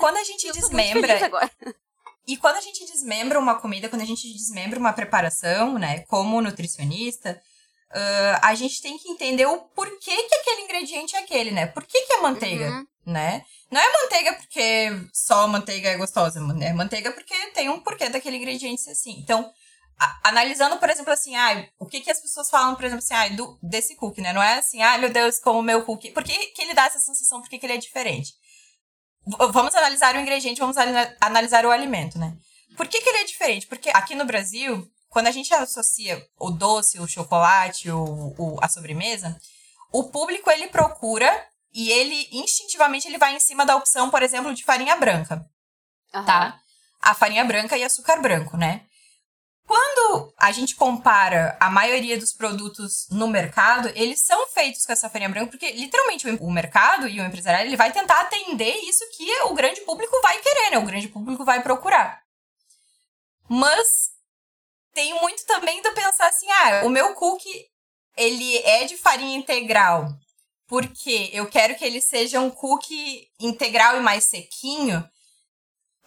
quando 0.00 0.16
a 0.16 0.24
gente 0.24 0.50
desmembra. 0.52 1.24
agora. 1.24 1.50
E 2.26 2.38
quando 2.38 2.56
a 2.56 2.60
gente 2.62 2.86
desmembra 2.86 3.38
uma 3.38 3.60
comida, 3.60 3.86
quando 3.86 4.00
a 4.00 4.06
gente 4.06 4.32
desmembra 4.32 4.78
uma 4.78 4.94
preparação, 4.94 5.78
né, 5.78 6.04
como 6.08 6.40
nutricionista, 6.40 7.38
ah, 7.94 8.40
a 8.42 8.54
gente 8.54 8.82
tem 8.82 8.98
que 8.98 9.08
entender 9.08 9.46
o 9.46 9.58
porquê 9.58 10.16
que 10.16 10.34
aquele 10.34 10.62
ingrediente 10.62 11.14
é 11.14 11.20
aquele, 11.20 11.52
né? 11.52 11.66
Por 11.66 11.84
que, 11.84 12.00
que 12.02 12.12
é 12.14 12.20
manteiga, 12.20 12.70
Uhum. 12.70 12.86
Né? 13.06 13.44
Não 13.70 13.80
é 13.80 13.92
manteiga 14.02 14.32
porque 14.34 14.88
só 15.12 15.46
manteiga 15.48 15.90
é 15.90 15.96
gostosa, 15.96 16.40
é 16.62 16.72
manteiga 16.72 17.12
porque 17.12 17.34
tem 17.52 17.68
um 17.68 17.80
porquê 17.80 18.08
daquele 18.08 18.36
ingrediente 18.38 18.88
assim. 18.90 19.18
Então, 19.18 19.50
a- 19.98 20.20
analisando, 20.28 20.76
por 20.78 20.88
exemplo, 20.90 21.12
assim, 21.12 21.34
ai, 21.36 21.68
o 21.78 21.86
que 21.86 22.00
que 22.00 22.10
as 22.10 22.20
pessoas 22.20 22.48
falam, 22.50 22.74
por 22.74 22.84
exemplo, 22.84 23.04
assim, 23.04 23.14
ai, 23.14 23.30
do, 23.30 23.58
desse 23.62 23.94
cookie, 23.96 24.20
né? 24.20 24.32
Não 24.32 24.42
é 24.42 24.58
assim, 24.58 24.80
ai, 24.82 24.98
meu 24.98 25.10
Deus, 25.10 25.38
como 25.38 25.58
o 25.58 25.62
meu 25.62 25.84
cookie. 25.84 26.10
Por 26.10 26.24
que, 26.24 26.34
que 26.48 26.62
ele 26.62 26.74
dá 26.74 26.84
essa 26.86 26.98
sensação? 26.98 27.40
Por 27.40 27.48
que, 27.48 27.58
que 27.58 27.66
ele 27.66 27.74
é 27.74 27.78
diferente? 27.78 28.32
V- 29.26 29.52
Vamos 29.52 29.74
analisar 29.74 30.14
o 30.14 30.20
ingrediente, 30.20 30.60
vamos 30.60 30.76
ana- 30.76 31.16
analisar 31.20 31.64
o 31.64 31.70
alimento, 31.70 32.18
né? 32.18 32.36
Por 32.76 32.88
que, 32.88 33.00
que 33.00 33.08
ele 33.08 33.18
é 33.18 33.24
diferente? 33.24 33.66
Porque 33.66 33.88
aqui 33.90 34.14
no 34.14 34.24
Brasil, 34.24 34.86
quando 35.08 35.28
a 35.28 35.30
gente 35.30 35.52
associa 35.54 36.20
o 36.38 36.50
doce, 36.50 36.98
o 36.98 37.06
chocolate, 37.06 37.90
o, 37.90 38.34
o- 38.36 38.58
a 38.60 38.68
sobremesa, 38.68 39.38
o 39.92 40.04
público 40.10 40.50
ele 40.50 40.66
procura 40.68 41.30
e 41.74 41.90
ele 41.90 42.28
instintivamente 42.30 43.08
ele 43.08 43.18
vai 43.18 43.34
em 43.34 43.40
cima 43.40 43.66
da 43.66 43.76
opção, 43.76 44.08
por 44.10 44.22
exemplo, 44.22 44.54
de 44.54 44.64
farinha 44.64 44.96
branca 44.96 45.44
Aham. 46.14 46.24
tá? 46.24 46.60
A 47.02 47.14
farinha 47.14 47.44
branca 47.44 47.76
e 47.76 47.84
açúcar 47.84 48.20
branco, 48.20 48.56
né? 48.56 48.86
Quando 49.66 50.32
a 50.38 50.52
gente 50.52 50.76
compara 50.76 51.56
a 51.58 51.70
maioria 51.70 52.18
dos 52.18 52.32
produtos 52.34 53.06
no 53.10 53.26
mercado, 53.26 53.90
eles 53.94 54.20
são 54.20 54.46
feitos 54.48 54.84
com 54.84 54.92
essa 54.92 55.08
farinha 55.08 55.28
branca, 55.28 55.50
porque 55.50 55.72
literalmente 55.72 56.28
o 56.28 56.50
mercado 56.50 57.08
e 57.08 57.18
o 57.18 57.24
empresariado 57.24 57.66
ele 57.66 57.76
vai 57.76 57.90
tentar 57.90 58.20
atender 58.20 58.74
isso 58.84 59.04
que 59.16 59.42
o 59.44 59.54
grande 59.54 59.80
público 59.80 60.20
vai 60.22 60.38
querer, 60.38 60.70
né? 60.70 60.78
O 60.78 60.84
grande 60.86 61.08
público 61.08 61.44
vai 61.44 61.62
procurar. 61.62 62.22
Mas 63.48 63.88
tem 64.92 65.18
muito 65.20 65.44
também 65.46 65.80
de 65.82 65.90
pensar 65.92 66.28
assim, 66.28 66.50
ah, 66.50 66.82
o 66.84 66.88
meu 66.90 67.14
cookie 67.14 67.66
ele 68.16 68.58
é 68.58 68.84
de 68.84 68.96
farinha 68.96 69.36
integral, 69.36 70.08
porque 70.66 71.30
eu 71.32 71.46
quero 71.46 71.74
que 71.74 71.84
ele 71.84 72.00
seja 72.00 72.40
um 72.40 72.50
cookie 72.50 73.28
integral 73.40 73.96
e 73.96 74.00
mais 74.00 74.24
sequinho. 74.24 75.06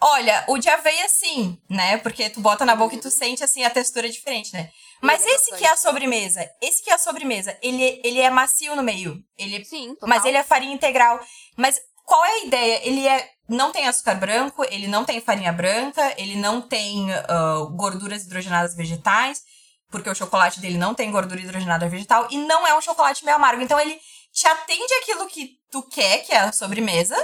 Olha, 0.00 0.44
o 0.48 0.58
de 0.58 0.68
aveia 0.68 1.08
sim, 1.08 1.60
né? 1.68 1.98
Porque 1.98 2.30
tu 2.30 2.40
bota 2.40 2.64
na 2.64 2.76
boca 2.76 2.94
e 2.94 3.00
tu 3.00 3.10
sente 3.10 3.42
assim 3.42 3.64
a 3.64 3.70
textura 3.70 4.08
diferente, 4.08 4.52
né? 4.52 4.70
Mas 5.00 5.24
é 5.24 5.30
esse 5.30 5.56
que 5.56 5.64
é 5.64 5.70
a 5.70 5.76
sobremesa, 5.76 6.48
esse 6.60 6.82
que 6.82 6.90
é 6.90 6.94
a 6.94 6.98
sobremesa, 6.98 7.56
ele, 7.62 8.00
ele 8.04 8.20
é 8.20 8.30
macio 8.30 8.74
no 8.74 8.82
meio. 8.82 9.22
Ele, 9.36 9.64
Sim, 9.64 9.94
total. 9.94 10.08
mas 10.08 10.24
ele 10.24 10.36
é 10.36 10.42
farinha 10.42 10.74
integral. 10.74 11.20
Mas 11.56 11.80
qual 12.04 12.24
é 12.24 12.30
a 12.30 12.44
ideia? 12.44 12.80
Ele 12.84 13.06
é 13.06 13.30
não 13.48 13.72
tem 13.72 13.88
açúcar 13.88 14.14
branco, 14.14 14.62
ele 14.70 14.86
não 14.86 15.04
tem 15.04 15.20
farinha 15.20 15.52
branca, 15.52 16.14
ele 16.18 16.36
não 16.36 16.60
tem 16.60 17.10
ah, 17.12 17.66
gorduras 17.72 18.24
hidrogenadas 18.24 18.76
vegetais, 18.76 19.42
porque 19.90 20.10
o 20.10 20.14
chocolate 20.14 20.60
dele 20.60 20.76
não 20.76 20.94
tem 20.94 21.10
gordura 21.10 21.40
hidrogenada 21.40 21.88
vegetal, 21.88 22.28
e 22.30 22.36
não 22.36 22.66
é 22.66 22.76
um 22.76 22.80
chocolate 22.80 23.24
meio 23.24 23.36
amargo. 23.36 23.62
Então 23.62 23.80
ele 23.80 23.98
te 24.38 24.46
atende 24.46 24.94
aquilo 25.02 25.26
que 25.26 25.58
tu 25.68 25.82
quer, 25.82 26.18
que 26.18 26.32
é 26.32 26.38
a 26.38 26.52
sobremesa. 26.52 27.16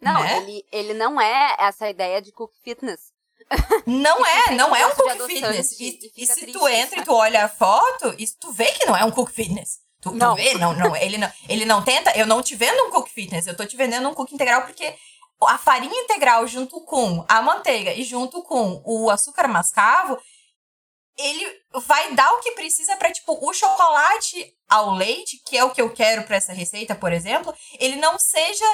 Não, 0.00 0.20
né? 0.20 0.38
ele, 0.38 0.66
ele 0.72 0.94
não 0.94 1.20
é 1.20 1.56
essa 1.60 1.88
ideia 1.88 2.20
de 2.20 2.32
cookie 2.32 2.58
fitness. 2.62 3.12
Não 3.86 4.18
E 4.26 4.28
é, 4.28 4.42
tu 4.42 4.52
não 4.54 4.74
é 4.74 4.84
um 4.84 4.90
adoçante 4.90 5.26
fitness. 5.26 5.80
E, 5.80 6.12
e 6.16 6.22
e 6.22 6.26
se 6.26 6.40
triste, 6.40 6.52
tu 6.52 6.68
entra 6.68 6.96
e 6.96 6.98
sabe? 6.98 7.04
tu 7.04 7.14
olha 7.14 7.44
a 7.44 7.48
foto, 7.48 8.14
e 8.18 8.26
tu 8.40 8.50
vê 8.50 8.66
que 8.72 8.84
não 8.84 8.96
é 8.96 9.04
um 9.04 9.12
cookie 9.12 9.32
fitness. 9.32 9.78
Tu, 10.00 10.10
tu 10.10 10.16
Não. 10.16 10.34
vê, 10.34 10.54
não, 10.54 10.74
não, 10.74 10.96
ele 10.96 11.18
não, 11.18 11.32
ele 11.48 11.64
não 11.64 11.82
tenta, 11.84 12.10
eu 12.18 12.26
não 12.26 12.42
te 12.42 12.56
vendo 12.56 12.82
um 12.84 12.90
cookie 12.90 13.12
fitness, 13.12 13.46
eu 13.46 13.56
tô 13.56 13.64
te 13.64 13.76
vendendo 13.76 14.08
um 14.08 14.14
cookie 14.14 14.34
integral 14.34 14.62
porque 14.62 14.94
a 15.42 15.58
farinha 15.58 16.00
integral 16.02 16.46
junto 16.48 16.80
com 16.80 17.24
a 17.28 17.40
manteiga 17.42 17.92
e 17.92 18.02
junto 18.02 18.42
com 18.42 18.82
o 18.84 19.08
açúcar 19.08 19.46
mascavo, 19.46 20.20
ele 21.16 21.62
vai 21.72 22.14
dar 22.14 22.30
o 22.32 22.40
que 22.40 22.52
precisa 22.52 22.96
pra, 22.96 23.12
tipo, 23.12 23.38
o 23.40 23.52
chocolate 23.52 24.55
ao 24.68 24.90
leite, 24.94 25.40
que 25.46 25.56
é 25.56 25.64
o 25.64 25.70
que 25.70 25.80
eu 25.80 25.92
quero 25.92 26.24
pra 26.24 26.36
essa 26.36 26.52
receita, 26.52 26.94
por 26.94 27.12
exemplo, 27.12 27.54
ele 27.78 27.96
não 27.96 28.18
seja 28.18 28.64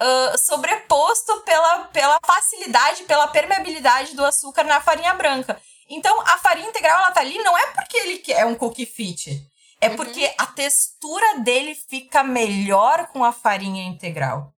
ah, 0.00 0.36
sobreposto 0.38 1.40
pela, 1.40 1.84
pela 1.86 2.18
facilidade, 2.24 3.02
pela 3.04 3.28
permeabilidade 3.28 4.14
do 4.14 4.24
açúcar 4.24 4.64
na 4.64 4.80
farinha 4.80 5.14
branca. 5.14 5.60
Então, 5.88 6.20
a 6.20 6.38
farinha 6.38 6.68
integral, 6.68 6.98
ela 7.00 7.10
tá 7.12 7.20
ali 7.20 7.38
não 7.38 7.56
é 7.56 7.66
porque 7.72 7.96
ele 7.96 8.22
é 8.32 8.44
um 8.44 8.54
cookie 8.54 8.86
fit. 8.86 9.42
É 9.80 9.88
Uhum. 9.88 9.96
porque 9.96 10.34
a 10.38 10.46
textura 10.46 11.38
dele 11.40 11.74
fica 11.74 12.22
melhor 12.24 13.06
com 13.08 13.24
a 13.24 13.32
farinha 13.32 13.84
integral. 13.84 14.52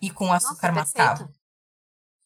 E 0.00 0.10
com 0.10 0.28
o 0.28 0.32
açúcar 0.32 0.72
Nossa, 0.72 0.72
mascavo 0.72 1.18
perfeito. 1.18 1.40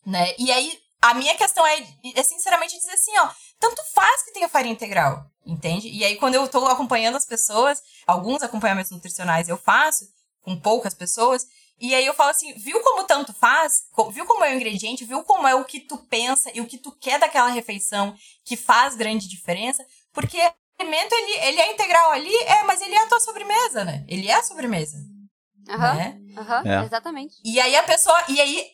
né? 0.07 0.35
E 0.39 0.51
aí, 0.51 0.79
a 1.03 1.15
minha 1.15 1.37
questão 1.37 1.67
é, 1.67 1.87
é 2.15 2.23
sinceramente 2.23 2.77
dizer 2.77 2.93
assim, 2.93 3.17
ó, 3.19 3.31
tanto 3.59 3.83
faz 3.95 4.23
que 4.23 4.33
tenha 4.33 4.49
farinha 4.49 4.75
integral, 4.75 5.25
entende? 5.45 5.89
E 5.89 6.05
aí, 6.05 6.17
quando 6.17 6.35
eu 6.35 6.47
tô 6.49 6.65
acompanhando 6.67 7.17
as 7.17 7.25
pessoas, 7.25 7.83
alguns 8.07 8.43
acompanhamentos 8.43 8.91
nutricionais 8.91 9.49
eu 9.49 9.57
faço, 9.57 10.07
com 10.43 10.59
poucas 10.59 10.95
pessoas, 10.95 11.47
e 11.79 11.95
aí 11.95 12.07
eu 12.07 12.15
falo 12.15 12.31
assim, 12.31 12.55
viu 12.55 12.81
como 12.81 13.05
tanto 13.05 13.35
faz? 13.35 13.83
Viu 14.11 14.25
como 14.25 14.45
é 14.45 14.53
o 14.53 14.57
ingrediente? 14.57 15.05
Viu 15.05 15.23
como 15.23 15.47
é 15.47 15.55
o 15.55 15.65
que 15.65 15.81
tu 15.81 15.99
pensa 15.99 16.51
e 16.55 16.61
o 16.61 16.67
que 16.67 16.79
tu 16.79 16.91
quer 16.93 17.19
daquela 17.19 17.49
refeição 17.49 18.17
que 18.45 18.57
faz 18.57 18.97
grande 18.97 19.29
diferença? 19.29 19.85
Porque 20.13 20.39
o 20.39 20.83
alimento, 20.83 21.13
ele, 21.15 21.33
ele 21.47 21.61
é 21.61 21.73
integral 21.73 22.13
ali, 22.13 22.35
é, 22.35 22.63
mas 22.65 22.81
ele 22.81 22.95
é 22.95 23.03
a 23.03 23.07
tua 23.09 23.21
sobremesa, 23.21 23.85
né? 23.85 24.05
Ele 24.09 24.27
é 24.29 24.35
a 24.35 24.43
sobremesa, 24.43 24.97
Aham, 25.69 25.95
né? 25.95 26.19
aham, 26.39 26.63
É. 26.67 26.85
exatamente. 26.85 27.35
E 27.45 27.61
aí 27.61 27.77
a 27.77 27.83
pessoa. 27.83 28.25
E 28.29 28.41
aí 28.41 28.71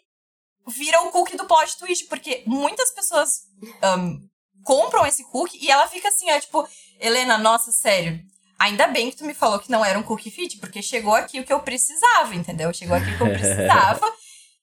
vira 0.68 1.00
o 1.02 1.10
cookie 1.10 1.36
do 1.36 1.46
plot 1.46 1.76
twist, 1.78 2.06
porque 2.06 2.44
muitas 2.46 2.92
pessoas 2.92 3.48
ahn, 3.82 4.18
compram 4.64 5.06
esse 5.06 5.24
cookie 5.24 5.58
e 5.60 5.70
ela 5.70 5.86
fica 5.86 6.08
assim, 6.08 6.30
ó, 6.30 6.40
tipo, 6.40 6.68
Helena, 7.00 7.38
nossa, 7.38 7.70
sério. 7.72 8.20
Ainda 8.58 8.86
bem 8.86 9.10
que 9.10 9.16
tu 9.16 9.24
me 9.24 9.34
falou 9.34 9.58
que 9.58 9.70
não 9.70 9.84
era 9.84 9.98
um 9.98 10.02
cookie 10.02 10.30
fit, 10.30 10.58
porque 10.58 10.80
chegou 10.80 11.14
aqui 11.14 11.40
o 11.40 11.44
que 11.44 11.52
eu 11.52 11.60
precisava, 11.60 12.34
entendeu? 12.34 12.72
Chegou 12.72 12.96
aqui 12.96 13.10
o 13.10 13.16
que 13.16 13.22
eu 13.22 13.32
precisava. 13.32 14.12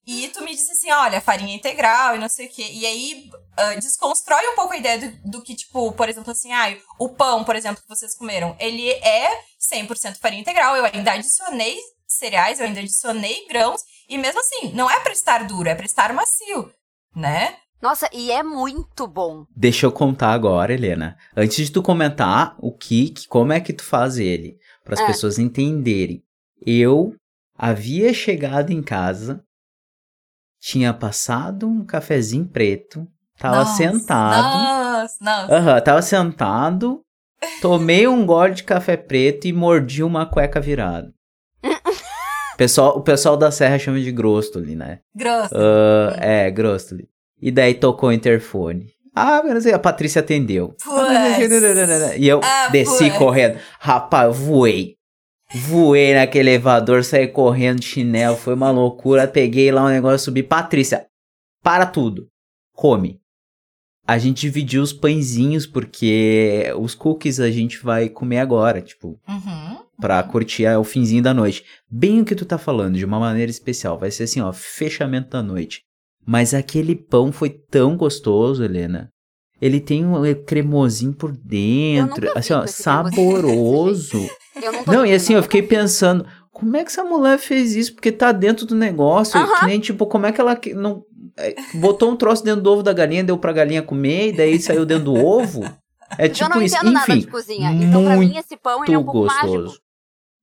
E 0.08 0.28
tu 0.30 0.42
me 0.42 0.56
disse 0.56 0.72
assim, 0.72 0.90
olha, 0.90 1.22
farinha 1.22 1.54
integral 1.54 2.16
e 2.16 2.20
não 2.20 2.30
sei 2.30 2.48
o 2.48 2.50
quê. 2.50 2.68
E 2.72 2.86
aí 2.86 3.30
ah, 3.58 3.76
desconstrói 3.76 4.42
um 4.48 4.56
pouco 4.56 4.74
a 4.74 4.78
ideia 4.78 4.98
do, 4.98 5.32
do 5.32 5.42
que, 5.42 5.54
tipo, 5.54 5.92
por 5.92 6.08
exemplo, 6.10 6.32
assim, 6.32 6.52
ah, 6.52 6.76
o 6.98 7.10
pão, 7.10 7.44
por 7.44 7.56
exemplo, 7.56 7.82
que 7.82 7.90
vocês 7.90 8.16
comeram, 8.16 8.56
ele 8.60 8.90
é 8.90 9.44
100% 9.72 10.18
farinha 10.18 10.42
integral. 10.42 10.76
Eu 10.76 10.86
ainda 10.86 11.12
adicionei 11.12 11.78
cereais, 12.08 12.60
eu 12.60 12.66
ainda 12.66 12.80
adicionei 12.80 13.46
grãos. 13.48 13.82
E 14.08 14.18
mesmo 14.18 14.40
assim, 14.40 14.72
não 14.74 14.90
é 14.90 15.00
pra 15.02 15.12
estar 15.12 15.46
duro, 15.46 15.70
é 15.70 15.76
pra 15.76 15.86
estar 15.86 16.12
macio, 16.14 16.74
né? 17.16 17.58
Nossa, 17.82 18.10
e 18.14 18.32
é 18.32 18.44
muito 18.44 19.08
bom. 19.08 19.46
Deixa 19.56 19.86
eu 19.86 19.92
contar 19.92 20.32
agora, 20.34 20.74
Helena. 20.74 21.18
Antes 21.36 21.68
de 21.68 21.72
tu 21.72 21.82
comentar 21.82 22.56
o 22.60 22.72
que, 22.72 23.14
como 23.28 23.54
é 23.54 23.60
que 23.60 23.72
tu 23.74 23.84
faz 23.84 24.18
ele, 24.18 24.58
para 24.84 24.96
as 24.96 25.00
É. 25.00 25.06
pessoas 25.06 25.40
entenderem. 25.40 26.24
Eu 26.66 27.16
havia 27.58 28.14
chegado 28.14 28.72
em 28.72 28.82
casa, 28.84 29.44
tinha 30.62 30.94
passado 30.94 31.68
um 31.68 31.86
cafezinho 31.86 32.46
preto, 32.48 33.08
Tava 33.40 33.60
Nossa, 33.60 33.78
sentado. 33.78 34.58
Nossa, 34.58 35.16
nossa. 35.22 35.56
Aham, 35.56 35.82
tava 35.82 36.02
sentado. 36.02 37.00
Tomei 37.62 38.06
um 38.06 38.26
gole 38.26 38.54
de 38.54 38.66
café 38.66 38.98
preto 38.98 39.48
e 39.48 39.54
mordi 39.54 40.04
uma 40.04 40.26
cueca 40.26 40.60
virada. 40.60 41.14
pessoal, 42.58 42.98
o 42.98 43.02
pessoal 43.02 43.38
da 43.38 43.50
Serra 43.50 43.80
chama 43.80 43.98
de 44.02 44.12
Grostoli, 44.12 44.76
né? 44.76 45.00
Grosso. 45.16 45.56
Ah, 45.56 46.16
é, 46.20 46.52
Grostoli. 46.52 47.08
E 47.42 47.52
daí 47.52 47.74
tocou 47.74 48.10
o 48.10 48.14
interfone. 48.14 48.88
Ah, 49.16 49.42
sei, 49.62 49.74
a 49.74 49.80
Patrícia 49.80 50.20
atendeu. 50.22 50.76
Putz. 50.84 52.18
E 52.18 52.28
eu 52.28 52.40
Ah, 52.44 52.68
desci 52.70 53.06
putz. 53.06 53.18
correndo. 53.18 53.60
Rapaz, 53.80 54.38
voei. 54.38 54.96
Voei 55.54 56.14
naquele 56.14 56.50
elevador, 56.52 57.04
saí 57.04 57.28
correndo 57.28 57.80
de 57.80 57.88
chinelo, 57.88 58.38
foi 58.38 58.54
uma 58.54 58.70
loucura. 58.72 59.28
Peguei 59.28 59.72
lá 59.72 59.84
um 59.84 59.90
negócio, 59.90 60.20
subi. 60.26 60.44
Patrícia, 60.44 61.08
para 61.64 61.86
tudo. 61.86 62.28
Come. 62.74 63.20
A 64.08 64.18
gente 64.18 64.42
dividiu 64.42 64.82
os 64.82 64.94
pãezinhos, 64.94 65.66
porque 65.68 66.72
os 66.78 66.96
cookies 66.96 67.40
a 67.40 67.50
gente 67.52 67.78
vai 67.84 68.10
comer 68.10 68.40
agora, 68.40 68.82
tipo, 68.82 69.20
Uhum. 69.28 69.78
pra 70.00 70.22
curtir 70.24 70.66
é, 70.66 70.78
o 70.78 70.84
finzinho 70.84 71.22
da 71.22 71.34
noite. 71.34 71.64
Bem 71.90 72.22
o 72.22 72.26
que 72.26 72.36
tu 72.36 72.46
tá 72.46 72.58
falando, 72.58 72.96
de 72.98 73.06
uma 73.06 73.20
maneira 73.20 73.52
especial. 73.52 74.00
Vai 74.00 74.10
ser 74.12 74.24
assim, 74.24 74.42
ó, 74.42 74.52
fechamento 74.54 75.30
da 75.30 75.44
noite. 75.44 75.84
Mas 76.30 76.54
aquele 76.54 76.96
pão 76.96 77.32
foi 77.32 77.50
tão 77.50 77.98
gostoso, 77.98 78.64
Helena. 78.64 79.10
Ele 79.60 79.80
tem 79.80 80.06
um 80.06 80.24
eh, 80.24 80.36
cremosinho 80.36 81.12
por 81.12 81.32
dentro, 81.36 82.32
assim, 82.38 82.54
ó, 82.54 82.68
saboroso. 82.68 84.30
Eu 84.62 84.72
não 84.86 85.06
e 85.06 85.14
assim, 85.14 85.34
eu 85.36 85.42
fiquei 85.44 85.62
pensando, 85.62 86.26
como 86.52 86.76
é 86.76 86.84
que 86.84 86.92
essa 86.92 87.04
mulher 87.04 87.40
fez 87.40 87.76
isso? 87.76 87.94
Porque 87.94 88.12
tá 88.12 88.32
dentro 88.34 88.66
do 88.66 88.76
negócio, 88.76 89.40
Aham. 89.40 89.60
que 89.60 89.66
nem, 89.66 89.80
tipo, 89.80 90.06
como 90.06 90.26
é 90.26 90.34
que 90.34 90.42
ela 90.42 90.60
não 90.76 91.02
eh, 91.38 91.56
botou 91.76 92.12
um 92.12 92.16
troço 92.16 92.44
dentro 92.44 92.62
do 92.62 92.70
ovo 92.70 92.84
da 92.84 92.92
galinha, 92.92 93.24
deu 93.24 93.38
pra 93.38 93.54
galinha 93.54 93.82
comer, 93.82 94.30
e 94.30 94.32
daí 94.34 94.60
saiu 94.60 94.86
dentro 94.86 95.06
do 95.06 95.16
ovo? 95.16 95.64
É 96.18 96.26
eu 96.26 96.30
tipo 96.30 96.50
não 96.50 96.62
isso, 96.62 96.76
entendo 96.76 96.92
nada 96.92 97.12
enfim, 97.12 97.22
de 97.22 97.28
cozinha. 97.28 97.72
Então, 97.72 98.04
pra 98.04 98.18
mim, 98.18 98.36
esse 98.36 98.58
pão 98.58 98.84
ele 98.84 98.94
é 98.94 98.98
um 98.98 99.02
muito 99.04 99.14
pouco 99.14 99.28
gostoso. 99.30 99.64
mágico. 99.64 99.89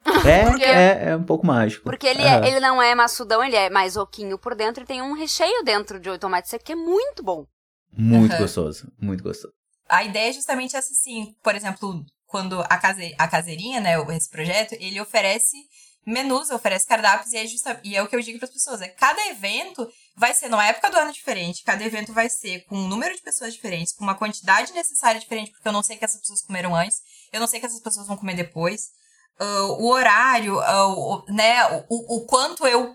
É, 0.27 0.45
Porque- 0.45 0.65
é, 0.65 1.11
é 1.11 1.16
um 1.16 1.24
pouco 1.24 1.47
mágico. 1.47 1.85
Porque 1.85 2.07
ele, 2.07 2.23
Aham. 2.23 2.45
é, 2.45 2.49
ele 2.49 2.61
não 2.61 2.81
é 2.81 2.95
maçudão, 2.95 3.43
ele 3.43 3.57
é 3.57 3.69
mais 3.70 3.97
oquinho 3.97 4.39
por 4.39 4.55
dentro 4.55 4.83
e 4.83 4.87
tem 4.87 5.03
um 5.03 5.12
recheio 5.12 5.62
dentro 5.65 5.99
de 6.01 6.16
tomate 6.19 6.49
seco 6.49 6.65
que 6.65 6.73
é 6.73 6.77
muito 6.77 7.23
bom. 7.23 7.47
Muito 7.93 8.33
Aham. 8.33 8.43
gostoso, 8.43 8.93
muito 9.01 9.23
gostoso. 9.23 9.53
A 9.89 10.05
ideia 10.05 10.31
é 10.31 10.33
justamente 10.33 10.77
essa, 10.77 10.93
assim, 10.93 11.35
por 11.43 11.55
exemplo, 11.55 12.05
quando 12.27 12.61
a, 12.61 12.77
case, 12.78 13.15
a 13.19 13.28
caseirinha, 13.28 13.81
né, 13.81 13.95
esse 14.16 14.28
projeto, 14.28 14.73
ele 14.73 15.01
oferece 15.01 15.57
menus, 16.05 16.51
oferece 16.51 16.87
cardápios, 16.87 17.33
e 17.33 17.37
é, 17.37 17.47
justa, 17.47 17.81
e 17.83 17.97
é 17.97 18.03
o 18.03 18.07
que 18.07 18.15
eu 18.15 18.20
digo 18.20 18.39
para 18.39 18.47
as 18.47 18.53
pessoas, 18.55 18.81
é 18.81 18.89
cada 18.89 19.27
evento 19.27 19.89
vai 20.15 20.33
ser 20.35 20.49
numa 20.49 20.65
época 20.66 20.89
do 20.89 20.97
ano 20.97 21.12
diferente, 21.12 21.65
cada 21.65 21.85
evento 21.85 22.12
vai 22.12 22.28
ser 22.31 22.65
com 22.66 22.77
um 22.77 22.87
número 22.87 23.15
de 23.15 23.23
pessoas 23.23 23.53
diferentes, 23.53 23.93
com 23.93 24.05
uma 24.05 24.15
quantidade 24.15 24.73
necessária 24.73 25.20
diferente, 25.20 25.51
porque 25.51 25.66
eu 25.66 25.73
não 25.73 25.83
sei 25.83 25.97
o 25.97 25.99
que 25.99 26.05
essas 26.05 26.20
pessoas 26.20 26.43
comeram 26.43 26.77
antes, 26.77 26.99
eu 27.33 27.41
não 27.41 27.47
sei 27.49 27.59
o 27.59 27.61
que 27.61 27.66
essas 27.66 27.81
pessoas 27.81 28.07
vão 28.07 28.16
comer 28.16 28.35
depois, 28.37 28.91
ah, 29.38 29.62
o 29.78 29.88
horário, 29.88 30.58
ah, 30.60 30.88
o, 30.88 31.24
né, 31.28 31.84
o, 31.88 32.16
o 32.16 32.26
quanto 32.26 32.66
eu 32.66 32.94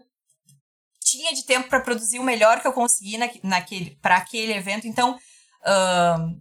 tinha 1.04 1.34
de 1.34 1.44
tempo 1.46 1.70
para 1.70 1.82
produzir 1.82 2.20
o 2.20 2.24
melhor 2.24 2.62
que 2.62 2.68
eu 2.68 2.74
consegui 2.74 3.18
na, 3.18 3.30
naquele, 3.44 3.98
para 4.02 4.18
aquele 4.18 4.54
evento, 4.54 4.88
então... 4.88 5.18
ahn, 5.66 6.36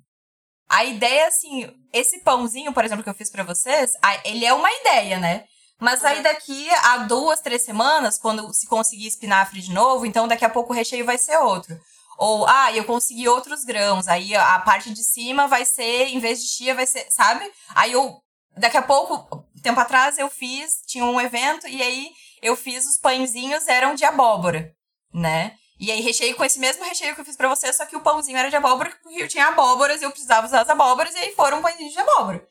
a 0.73 0.85
ideia, 0.85 1.27
assim, 1.27 1.69
esse 1.93 2.21
pãozinho, 2.21 2.73
por 2.73 2.85
exemplo, 2.85 3.03
que 3.03 3.11
eu 3.11 3.15
fiz 3.15 3.29
pra 3.29 3.43
vocês, 3.43 3.91
a- 4.01 4.21
ele 4.25 4.45
é 4.47 4.55
uma 4.55 4.71
ideia, 4.71 5.19
né? 5.19 5.45
Mas 5.81 6.05
aí 6.05 6.23
daqui 6.23 6.71
a 6.71 6.99
duas, 6.99 7.41
três 7.41 7.65
semanas, 7.65 8.17
quando 8.19 8.55
se 8.55 8.69
conseguir 8.69 9.09
espinafre 9.09 9.61
de 9.61 9.73
novo, 9.73 10.07
então 10.07 10.29
daqui 10.29 10.45
a 10.45 10.49
pouco 10.49 10.73
o 10.73 10.77
recheio 10.77 11.05
vai 11.05 11.19
ser 11.19 11.37
outro. 11.39 11.77
Ou, 12.19 12.47
ah, 12.47 12.71
eu 12.73 12.85
consegui 12.85 13.27
outros 13.29 13.65
grãos, 13.65 14.07
aí 14.07 14.33
a 14.37 14.61
parte 14.61 14.93
de 14.95 15.03
cima 15.03 15.49
vai 15.49 15.65
ser, 15.65 16.05
em 16.15 16.21
vez 16.21 16.41
de 16.41 16.47
chia, 16.47 16.73
vai 16.73 16.87
ser, 16.87 17.05
sabe? 17.11 17.51
Aí 17.75 17.91
eu, 17.91 18.21
daqui 18.57 18.77
a 18.77 18.83
pouco, 18.83 19.45
tempo 19.63 19.81
atrás 19.81 20.19
eu 20.19 20.29
fiz, 20.29 20.71
tinha 20.87 21.05
um 21.05 21.21
evento, 21.21 21.67
e 21.69 21.83
aí 21.83 22.11
eu 22.43 22.57
fiz 22.57 22.87
os 22.87 22.99
pãezinhos, 22.99 23.67
eram 23.69 23.95
de 23.95 24.05
abóbora, 24.05 24.73
né? 25.13 25.55
E 25.79 25.91
aí 25.91 26.01
recheio 26.01 26.37
com 26.37 26.45
esse 26.45 26.59
mesmo 26.59 26.85
recheio 26.85 27.15
que 27.15 27.21
eu 27.23 27.25
fiz 27.25 27.37
pra 27.37 27.49
vocês, 27.49 27.77
só 27.77 27.87
que 27.87 27.97
o 27.97 28.03
pãozinho 28.03 28.37
era 28.37 28.51
de 28.51 28.57
abóbora, 28.57 28.91
porque 29.03 29.23
eu 29.23 29.29
tinha 29.29 29.47
abóboras 29.47 30.03
e 30.03 30.05
eu 30.05 30.11
precisava 30.11 30.47
usar 30.47 30.61
as 30.61 30.69
abóboras, 30.69 31.15
e 31.15 31.19
aí 31.19 31.35
foram 31.35 31.63
pãezinhos 31.63 31.93
de 31.93 31.99
abóbora. 31.99 32.47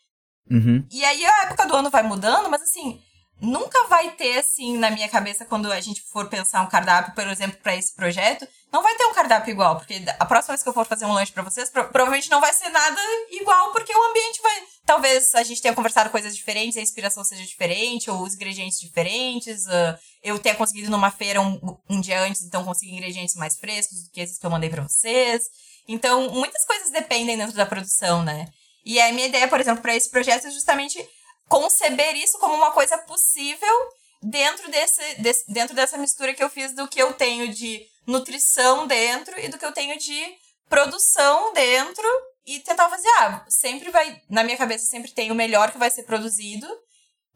Uhum. 0.50 0.84
E 0.92 1.06
aí 1.06 1.24
a 1.26 1.44
época 1.44 1.68
do 1.68 1.76
ano 1.76 1.92
vai 1.92 2.02
mudando, 2.02 2.50
mas 2.50 2.62
assim, 2.64 3.00
nunca 3.40 3.88
vai 3.88 4.12
ter, 4.12 4.40
assim, 4.40 4.78
na 4.78 4.90
minha 4.90 5.08
cabeça, 5.08 5.46
quando 5.46 5.72
a 5.72 5.80
gente 5.80 6.02
for 6.12 6.28
pensar 6.28 6.62
um 6.62 6.70
cardápio, 6.70 7.14
por 7.14 7.28
exemplo, 7.28 7.60
pra 7.62 7.76
esse 7.76 7.96
projeto, 7.96 8.48
não 8.72 8.84
vai 8.84 8.96
ter 8.96 9.06
um 9.06 9.14
cardápio 9.14 9.52
igual, 9.52 9.78
porque 9.78 10.02
a 10.20 10.26
próxima 10.26 10.54
vez 10.54 10.62
que 10.64 10.70
eu 10.70 10.74
for 10.74 10.86
fazer 10.86 11.06
um 11.06 11.12
lanche 11.14 11.32
pra 11.32 11.42
vocês, 11.44 11.70
pro- 11.70 11.90
provavelmente 11.90 12.30
não 12.30 12.40
vai 12.40 12.54
ser 12.54 12.70
nada 12.70 13.02
igual, 13.32 13.72
porque 13.72 13.96
o 13.96 14.04
ambiente 14.10 14.42
vai. 14.42 14.64
Talvez 14.86 15.34
a 15.36 15.44
gente 15.44 15.62
tenha 15.62 15.74
conversado 15.74 16.10
coisas 16.10 16.36
diferentes, 16.36 16.78
a 16.78 16.82
inspiração 16.82 17.24
seja 17.24 17.44
diferente, 17.44 18.10
ou 18.12 18.22
os 18.22 18.34
ingredientes 18.36 18.80
diferentes. 18.80 19.68
ah, 19.68 19.98
eu 20.24 20.38
tenha 20.38 20.56
conseguido 20.56 20.90
numa 20.92 21.10
feira 21.12 21.42
um, 21.42 21.60
um 21.90 22.00
dia 22.02 22.22
antes, 22.22 22.44
então 22.44 22.64
consegui 22.66 22.94
ingredientes 22.94 23.36
mais 23.36 23.58
frescos 23.58 24.04
do 24.04 24.12
que 24.12 24.22
esses 24.22 24.38
que 24.38 24.46
eu 24.46 24.50
mandei 24.52 24.70
pra 24.70 24.84
vocês. 24.84 25.44
Então, 25.88 26.30
muitas 26.32 26.64
coisas 26.66 26.92
dependem 26.92 27.38
dentro 27.38 27.56
da 27.56 27.66
produção, 27.66 28.24
né? 28.24 28.48
E 28.86 29.00
a 29.02 29.12
minha 29.12 29.28
ideia, 29.28 29.48
por 29.48 29.60
exemplo, 29.60 29.82
para 29.82 29.96
esse 29.96 30.10
projeto 30.10 30.46
é 30.48 30.52
justamente 30.52 31.04
conceber 31.48 32.16
isso 32.16 32.38
como 32.40 32.54
uma 32.54 32.72
coisa 32.72 32.98
possível 33.00 33.74
dentro, 34.22 34.70
desse, 34.70 35.16
desse- 35.22 35.52
dentro 35.52 35.76
dessa 35.76 35.98
mistura 35.98 36.34
que 36.34 36.44
eu 36.44 36.50
fiz 36.50 36.74
do 36.76 36.88
que 36.88 37.02
eu 37.02 37.14
tenho 37.14 37.48
de 37.54 37.82
nutrição 38.10 38.88
dentro 38.88 39.40
e 39.40 39.48
do 39.48 39.58
que 39.58 39.66
eu 39.66 39.72
tenho 39.72 39.98
de 39.98 40.22
produção 40.68 41.54
dentro 41.54 42.08
e 42.46 42.60
tentar 42.60 42.90
fazer, 42.90 43.08
ah, 43.20 43.46
sempre 43.48 43.92
vai, 43.92 44.22
na 44.30 44.44
minha 44.44 44.58
cabeça 44.58 44.86
sempre 44.86 45.12
tem 45.12 45.32
o 45.32 45.36
melhor 45.36 45.72
que 45.72 45.78
vai 45.78 45.92
ser 45.92 46.04
produzido 46.04 46.68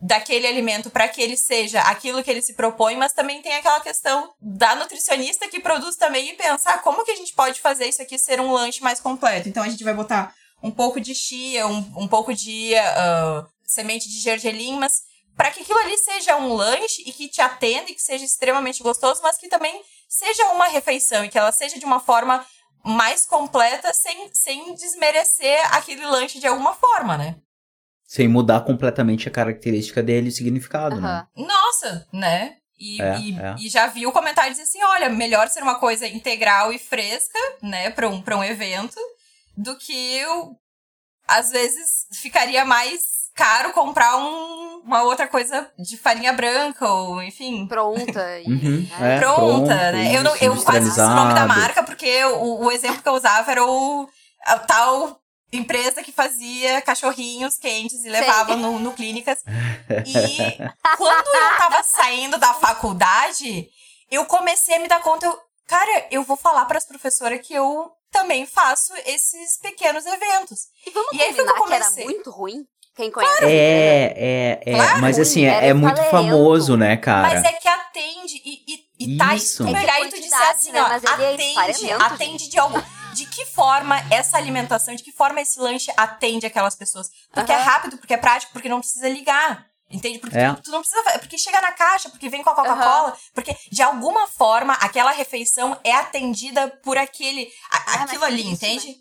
daquele 0.02 0.48
alimento 0.48 0.90
para 0.90 1.08
que 1.08 1.22
ele 1.22 1.38
seja 1.38 1.80
aquilo 1.82 2.24
que 2.24 2.30
ele 2.30 2.41
se 2.41 2.56
propõe, 2.56 2.95
mas 2.95 3.14
também 3.14 3.41
tem 3.41 3.56
aquela 3.56 3.80
questão 3.80 4.34
da 4.41 4.76
nutricionista 4.76 5.48
que 5.48 5.60
produz 5.60 5.95
também 5.95 6.30
e 6.30 6.34
pensar 6.34 6.82
como 6.82 7.06
que 7.06 7.12
a 7.12 7.16
gente 7.16 7.34
pode 7.34 7.62
fazer 7.62 7.88
isso 7.88 8.02
aqui 8.02 8.18
ser 8.18 8.41
um 8.41 8.52
lanche 8.52 8.82
mais 8.82 9.00
completo. 9.00 9.48
Então 9.48 9.64
a 9.64 9.70
gente 9.70 9.84
vai 9.84 9.94
botar 9.94 10.34
um 10.62 10.72
pouco 10.72 11.00
de 11.00 11.14
chia, 11.16 11.68
um, 11.68 11.78
um 11.95 12.08
pouco 12.08 12.34
de 12.34 12.76
ah, 12.76 13.45
semente 13.66 14.10
de 14.10 14.20
gergelim, 14.20 14.78
mas 14.78 14.94
para 15.36 15.52
que 15.52 15.62
aquilo 15.62 15.80
ali 15.80 15.98
seja 15.98 16.38
um 16.38 16.54
lanche 16.54 17.02
e 17.06 17.12
que 17.12 17.28
te 17.28 17.41
atenda 17.41 17.90
e 17.91 17.95
que 17.95 18.02
seja 18.02 18.26
extremamente 18.26 18.84
gostoso, 18.84 19.22
mas 19.24 19.38
que 19.38 19.48
também 19.48 19.82
seja 20.14 20.52
uma 20.52 20.68
refeição 20.68 21.26
e 21.26 21.30
que 21.30 21.38
ela 21.38 21.52
seja 21.52 21.80
de 21.80 21.85
uma 21.85 21.99
forma 21.99 22.45
mais 22.85 23.26
completa 23.26 23.91
sem, 23.94 24.30
sem 24.34 24.76
desmerecer 24.76 25.60
aquele 25.76 26.06
lanche 26.06 26.40
de 26.40 26.45
alguma 26.45 26.73
forma, 26.76 27.18
né? 27.18 27.35
Sem 28.06 28.27
mudar 28.27 28.61
completamente 28.61 29.27
a 29.27 29.31
característica 29.31 30.03
dele 30.03 30.27
e 30.27 30.30
o 30.30 30.31
significado, 30.31 31.02
né? 31.02 31.26
Nossa, 31.35 32.07
né? 32.14 32.57
E, 32.77 33.02
É, 33.02 33.19
e, 33.19 33.40
é. 33.40 33.56
e 33.60 33.69
já 33.69 33.88
vi 33.88 34.06
o 34.06 34.11
comentário 34.11 34.52
dizer 34.52 34.64
assim: 34.64 34.84
olha, 34.84 35.10
melhor 35.10 35.48
ser 35.48 35.64
uma 35.64 35.80
coisa 35.80 36.06
integral 36.07 36.72
e 36.72 36.77
fresca, 36.77 37.40
né, 37.61 37.90
pra 37.90 38.07
um, 38.07 38.22
pra 38.22 38.38
um 38.38 38.44
evento, 38.44 38.99
do 39.57 39.76
que 39.77 40.15
eu, 40.18 40.56
às 41.27 41.49
vezes, 41.49 41.88
ficaria 42.14 42.65
mais 42.65 43.23
caro 43.34 43.72
comprar 43.74 44.18
um- 44.18 44.82
uma 44.86 45.04
outra 45.04 45.28
coisa 45.28 45.72
de 45.80 45.98
farinha 45.98 46.34
branca, 46.34 46.86
ou 46.88 47.22
enfim. 47.24 47.66
Pronta. 47.68 48.24
E, 48.42 48.48
Uhum, 48.48 48.88
né? 49.00 49.16
é. 49.16 49.20
Pronta, 49.20 49.46
pronto, 49.46 49.68
né? 49.68 50.16
Eu, 50.18 50.24
não, 50.24 50.36
eu 50.36 50.62
quase 50.64 50.90
disse 50.90 51.00
o 51.00 51.08
nome 51.10 51.34
da 51.34 51.46
marca, 51.48 51.84
porque 51.84 52.24
o, 52.26 52.66
o 52.66 52.72
exemplo 52.72 53.02
que 53.02 53.08
eu 53.08 53.14
usava 53.14 53.52
era 53.52 53.66
o 53.66 54.08
a 54.46 54.60
tal 54.60 55.20
empresa 55.54 56.04
que 56.04 56.12
fazia 56.12 56.82
cachorrinhos 56.82 57.56
quentes 57.58 58.04
e 58.04 58.10
levava 58.10 58.56
no, 58.58 58.78
no 58.80 58.92
clínicas. 58.92 59.40
E 60.06 60.58
quando 60.98 61.28
eu 61.28 61.58
tava 61.58 61.84
saindo 61.84 62.38
da 62.38 62.54
faculdade, 62.54 63.70
eu 64.12 64.26
comecei 64.26 64.76
a 64.76 64.80
me 64.80 64.88
dar 64.88 65.02
conta, 65.02 65.26
eu, 65.26 65.40
cara, 65.68 66.08
eu 66.12 66.24
vou 66.24 66.36
falar 66.36 66.66
para 66.66 66.78
as 66.78 66.86
professoras 66.86 67.40
que 67.46 67.54
eu 67.54 67.92
também 68.12 68.46
faço 68.46 68.94
esses 69.06 69.58
pequenos 69.60 70.06
eventos. 70.06 70.68
E 70.86 70.92
vamos 70.92 71.14
E 71.14 71.22
aí 71.22 71.34
foi 71.34 71.44
que 71.46 71.50
eu 71.52 71.56
combinar 71.56 71.68
que 71.68 71.74
era 71.76 71.86
comecei. 71.86 72.06
muito 72.06 72.32
ruim? 72.32 72.66
Quem 72.95 73.10
conhece? 73.10 73.44
É, 73.44 74.14
é, 74.15 74.61
é. 74.65 74.76
Claro, 74.76 75.02
mas 75.02 75.20
assim, 75.20 75.45
era 75.45 75.65
é, 75.65 75.70
é 75.70 75.74
muito 75.74 75.95
talento. 75.95 76.11
famoso, 76.11 76.78
né, 76.78 76.95
cara? 76.95 77.28
Mas 77.28 77.44
é 77.44 77.53
que 77.53 77.68
atende 77.68 78.41
e, 78.45 78.64
e, 78.68 79.14
e 79.14 79.18
tá 79.18 79.34
Isso. 79.36 79.68
e 79.68 79.76
É 79.76 79.84
que 79.84 79.90
aí 79.90 80.10
tu 80.10 80.15
disse 80.15 80.30
quantidade, 80.30 80.52
assim, 80.52 80.72
né? 80.72 80.82
ó, 80.84 80.90
Mas 80.90 81.03
ele 81.03 81.24
é 81.24 81.34
atende, 81.34 81.91
atende 81.91 82.49
de 82.49 82.60
algo. 82.60 82.84
De 83.14 83.28
que 83.28 83.45
forma 83.45 83.95
essa 84.11 84.38
alimentação, 84.38 84.95
de 84.95 85.03
que 85.03 85.11
forma 85.11 85.40
esse 85.40 85.60
lanche 85.60 85.91
atende 85.95 86.48
aquelas 86.48 86.76
pessoas? 86.76 87.10
Porque 87.32 87.52
é 87.52 87.56
Aham. 87.56 87.64
rápido, 87.64 87.98
porque 87.98 88.14
é 88.14 88.18
prático, 88.18 88.52
porque 88.53 88.68
não 88.70 88.80
precisa 88.80 89.07
ligar. 89.07 89.68
Entende? 89.94 90.18
Porque 90.20 90.38
É. 90.38 90.52
tu, 90.56 90.64
tu 90.64 90.72
não 90.72 90.80
precisa. 90.82 91.20
Porque 91.20 91.38
chega 91.38 91.61
na 91.61 91.72
caixa, 91.72 92.10
porque 92.10 92.28
vem 92.30 92.41
com 92.44 92.49
a 92.49 92.56
Coca-Cola. 92.56 93.15
Porque, 93.34 93.56
de 93.72 93.82
alguma 93.84 94.28
forma, 94.28 94.74
aquela 94.74 95.11
refeição 95.11 95.80
é 95.84 95.91
atendida 95.94 96.68
por 96.84 96.98
aquele. 96.98 97.48
a- 97.72 97.84
Ah, 97.94 98.03
aquilo 98.03 98.24
ali, 98.26 98.41
isso, 98.52 98.64
né? 98.65 98.74
entende? 98.74 98.98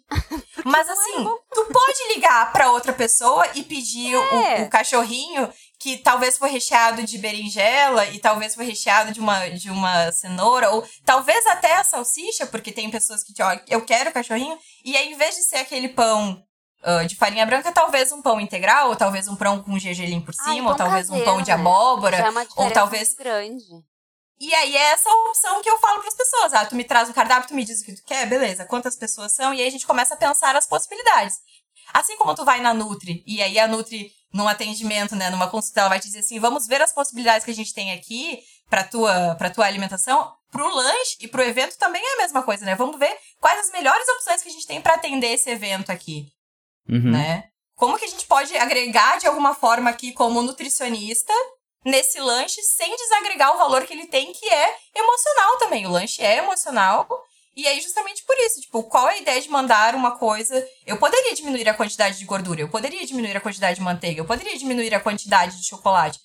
Mas 0.65 0.89
é 0.89 0.93
assim, 0.93 1.25
tu 1.53 1.65
pode 1.73 2.15
ligar 2.15 2.53
pra 2.53 2.71
outra 2.71 2.93
pessoa 2.93 3.45
e 3.55 3.63
pedir 3.63 4.15
É. 4.15 4.63
o, 4.63 4.65
o 4.65 4.69
cachorrinho 4.71 5.53
que 5.81 5.97
talvez 5.99 6.39
foi 6.39 6.49
recheado 6.49 7.03
de 7.03 7.19
berinjela 7.19 8.07
e 8.07 8.21
talvez 8.21 8.55
foi 8.55 8.65
recheado 8.65 9.11
de 9.13 9.19
uma, 9.19 9.49
de 9.49 9.69
uma 9.69 10.13
cenoura, 10.13 10.71
ou 10.71 10.87
talvez 11.05 11.45
até 11.49 11.75
a 11.75 11.83
salsicha, 11.83 12.47
porque 12.47 12.71
tem 12.71 12.89
pessoas 12.89 13.25
que, 13.25 13.33
ó, 13.43 13.59
eu 13.67 13.85
quero 13.85 14.13
cachorrinho, 14.13 14.57
e 14.85 14.97
aí, 14.97 15.13
em 15.13 15.17
vez 15.17 15.35
de 15.35 15.43
ser 15.43 15.57
aquele 15.57 15.89
pão 15.89 16.41
uh, 16.85 17.07
de 17.07 17.17
farinha 17.17 17.45
branca, 17.47 17.73
talvez 17.73 18.13
um 18.13 18.23
pão 18.23 18.41
integral, 18.41 18.89
ou 18.91 18.97
talvez 18.97 19.29
um 19.29 19.37
pão 19.37 19.63
com 19.63 19.79
gergelim 19.79 20.21
por 20.21 20.35
Ah, 20.39 20.45
cima, 20.45 20.71
ou 20.71 20.77
pão 20.77 20.87
talvez 20.87 21.09
um 21.09 21.13
caseiro, 21.13 21.31
pão 21.33 21.43
de 21.43 21.49
né? 21.49 21.55
abóbora, 21.55 22.17
Já 22.17 22.27
é 22.27 22.31
uma 22.31 22.47
ou 22.57 22.71
talvez 22.71 23.15
grande. 23.15 23.65
e 24.41 24.55
aí 24.55 24.77
é 24.77 24.91
essa 24.93 25.11
opção 25.11 25.63
que 25.63 25.71
eu 25.71 25.79
falo 25.79 26.01
pras 26.01 26.15
pessoas. 26.15 26.53
Ah, 26.55 26.67
tu 26.67 26.75
me 26.75 26.85
traz 26.85 27.09
o 27.09 27.15
cardápio, 27.15 27.49
tu 27.49 27.55
me 27.55 27.65
diz 27.65 27.81
o 27.81 27.85
que 27.85 27.95
tu 27.95 28.03
quer, 28.05 28.27
beleza. 28.27 28.65
Quantas 28.65 28.97
pessoas 28.97 29.35
são? 29.35 29.53
E 29.55 29.61
aí 29.61 29.69
a 29.69 29.71
gente 29.71 29.87
começa 29.87 30.15
a 30.15 30.17
pensar 30.17 30.55
as 30.57 30.67
possibilidades. 30.67 31.37
Assim 31.93 32.17
como 32.17 32.35
tu 32.35 32.45
vai 32.45 32.61
na 32.61 32.73
Nutri, 32.73 33.23
e 33.27 33.43
aí 33.43 33.59
a 33.59 33.67
Nutri, 33.69 34.11
num 34.33 34.49
atendimento, 34.49 35.15
né, 35.15 35.29
numa 35.31 35.49
consulta, 35.51 35.81
ela 35.81 35.89
vai 35.91 36.01
te 36.01 36.07
dizer 36.07 36.21
assim, 36.21 36.39
vamos 36.41 36.67
ver 36.67 36.81
as 36.81 36.93
possibilidades 36.93 37.45
que 37.45 37.51
a 37.51 37.55
gente 37.55 37.75
tem 37.75 37.93
aqui 37.93 38.41
pra 38.71 38.83
tua, 38.85 39.35
pra 39.35 39.51
tua 39.51 39.67
alimentação. 39.67 40.33
Pro 40.51 40.69
lanche 40.75 41.17
e 41.21 41.29
pro 41.29 41.43
evento 41.43 41.77
também 41.79 42.03
é 42.05 42.15
a 42.15 42.19
mesma 42.19 42.43
coisa, 42.43 42.65
né? 42.65 42.75
Vamos 42.75 42.99
ver 42.99 43.15
quais 43.41 43.59
as 43.61 43.73
melhores 43.73 44.07
opções 44.09 44.43
que 44.43 44.49
a 44.49 44.53
gente 44.53 44.67
tem 44.67 44.81
pra 44.83 44.95
atender 44.95 45.29
esse 45.29 45.49
evento 45.51 45.91
aqui 45.91 46.27
Uhum. 46.89 47.11
né? 47.11 47.45
Como 47.75 47.99
que 47.99 48.05
a 48.05 48.09
gente 48.09 48.27
pode 48.27 48.57
agregar 48.57 49.19
de 49.19 49.27
alguma 49.27 49.55
forma 49.55 49.91
aqui 49.91 50.13
como 50.13 50.43
nutricionista 50.43 51.33
nesse 51.85 52.21
lanche 52.21 52.63
sem 52.63 52.97
desagregar 52.97 53.55
o 53.55 53.59
valor 53.59 53.85
que 53.85 53.93
ele 53.93 54.07
tem, 54.07 54.33
que 54.33 54.49
é 54.49 54.77
emocional 54.95 55.59
também. 55.59 55.87
O 55.87 55.91
lanche 55.91 56.23
é 56.23 56.39
emocional. 56.39 57.09
E 57.55 57.67
aí, 57.67 57.81
justamente 57.81 58.25
por 58.25 58.37
isso, 58.39 58.61
tipo, 58.61 58.83
qual 58.85 59.09
é 59.09 59.15
a 59.15 59.19
ideia 59.19 59.41
de 59.41 59.51
mandar 59.51 59.95
uma 59.95 60.17
coisa? 60.17 60.67
Eu 60.87 60.97
poderia 60.97 61.35
diminuir 61.35 61.69
a 61.69 61.75
quantidade 61.75 62.19
de 62.19 62.25
gordura, 62.25 62.63
eu 62.63 62.69
poderia 62.69 63.05
diminuir 63.07 63.37
a 63.37 63.41
quantidade 63.41 63.77
de 63.77 63.83
manteiga, 63.83 64.21
eu 64.21 64.25
poderia 64.25 64.57
diminuir 64.57 64.95
a 64.95 65.01
quantidade 65.01 65.59
de 65.59 65.67
chocolate 65.67 66.19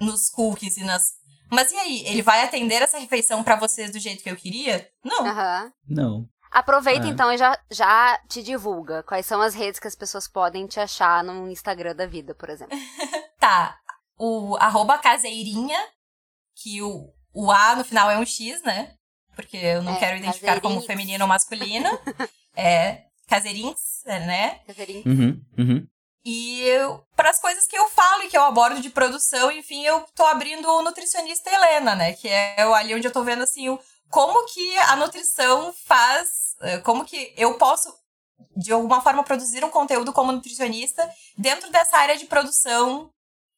nos 0.00 0.28
cookies 0.30 0.76
e 0.76 0.84
nas. 0.84 1.02
Mas 1.50 1.72
e 1.72 1.76
aí, 1.76 2.06
ele 2.06 2.22
vai 2.22 2.42
atender 2.42 2.80
essa 2.80 2.98
refeição 2.98 3.42
pra 3.42 3.56
vocês 3.56 3.90
do 3.90 3.98
jeito 3.98 4.22
que 4.22 4.30
eu 4.30 4.36
queria? 4.36 4.88
Não. 5.04 5.26
Aham. 5.26 5.72
Não. 5.88 6.28
Aproveita 6.52 7.06
É. 7.06 7.10
então 7.10 7.32
e 7.32 7.38
já, 7.38 7.58
já 7.70 8.18
te 8.28 8.42
divulga. 8.42 9.02
Quais 9.02 9.24
são 9.26 9.40
as 9.40 9.54
redes 9.54 9.80
que 9.80 9.88
as 9.88 9.94
pessoas 9.94 10.28
podem 10.28 10.66
te 10.66 10.78
achar 10.78 11.24
no 11.24 11.50
Instagram 11.50 11.94
da 11.96 12.06
vida, 12.06 12.34
por 12.34 12.48
exemplo. 12.50 12.76
Tá. 13.40 13.76
O 14.16 14.56
arroba 14.60 14.98
caseirinha, 14.98 15.76
que 16.62 16.80
o, 16.80 17.12
o 17.34 17.50
A 17.50 17.74
no 17.74 17.82
final 17.84 18.08
é 18.08 18.16
um 18.16 18.24
X, 18.24 18.62
né? 18.62 18.94
Porque 19.34 19.56
eu 19.56 19.82
não 19.82 19.94
É, 19.94 19.98
quero 19.98 20.18
identificar 20.18 20.60
como 20.60 20.76
caseirinhos. 20.76 20.86
feminino 20.86 21.24
ou 21.24 21.28
masculino. 21.28 21.88
é 22.54 23.02
caseirinhos, 23.26 23.80
né? 24.06 24.60
Catherine? 24.66 25.02
Uhum, 25.04 25.44
uhum. 25.58 25.86
E 26.24 26.64
para 27.16 27.30
as 27.30 27.40
coisas 27.40 27.66
que 27.66 27.76
eu 27.76 27.88
falo 27.88 28.22
e 28.22 28.28
que 28.28 28.36
eu 28.36 28.42
abordo 28.44 28.80
de 28.80 28.90
produção, 28.90 29.50
enfim, 29.50 29.82
eu 29.84 30.04
tô 30.14 30.24
abrindo 30.26 30.68
o 30.70 30.82
Nutricionista 30.82 31.50
Helena, 31.50 31.96
né? 31.96 32.12
Que 32.12 32.28
é 32.28 32.64
o- 32.64 32.74
ali 32.74 32.94
onde 32.94 33.08
eu 33.08 33.12
tô 33.12 33.24
vendo, 33.24 33.42
assim, 33.42 33.68
o, 33.70 33.80
como 34.08 34.46
que 34.46 34.78
a 34.78 34.94
nutrição 34.94 35.72
faz... 35.84 36.28
eh, 36.62 36.78
Como 36.78 37.04
que 37.04 37.32
eu 37.36 37.54
posso, 37.58 37.92
de 38.56 38.72
alguma 38.72 39.00
forma, 39.00 39.22
produzir 39.22 39.64
um 39.64 39.70
conteúdo 39.70 40.12
como 40.12 40.32
nutricionista 40.32 41.08
dentro 41.36 41.70
dessa 41.70 41.96
área 41.98 42.16
de 42.16 42.26
produção 42.26 43.10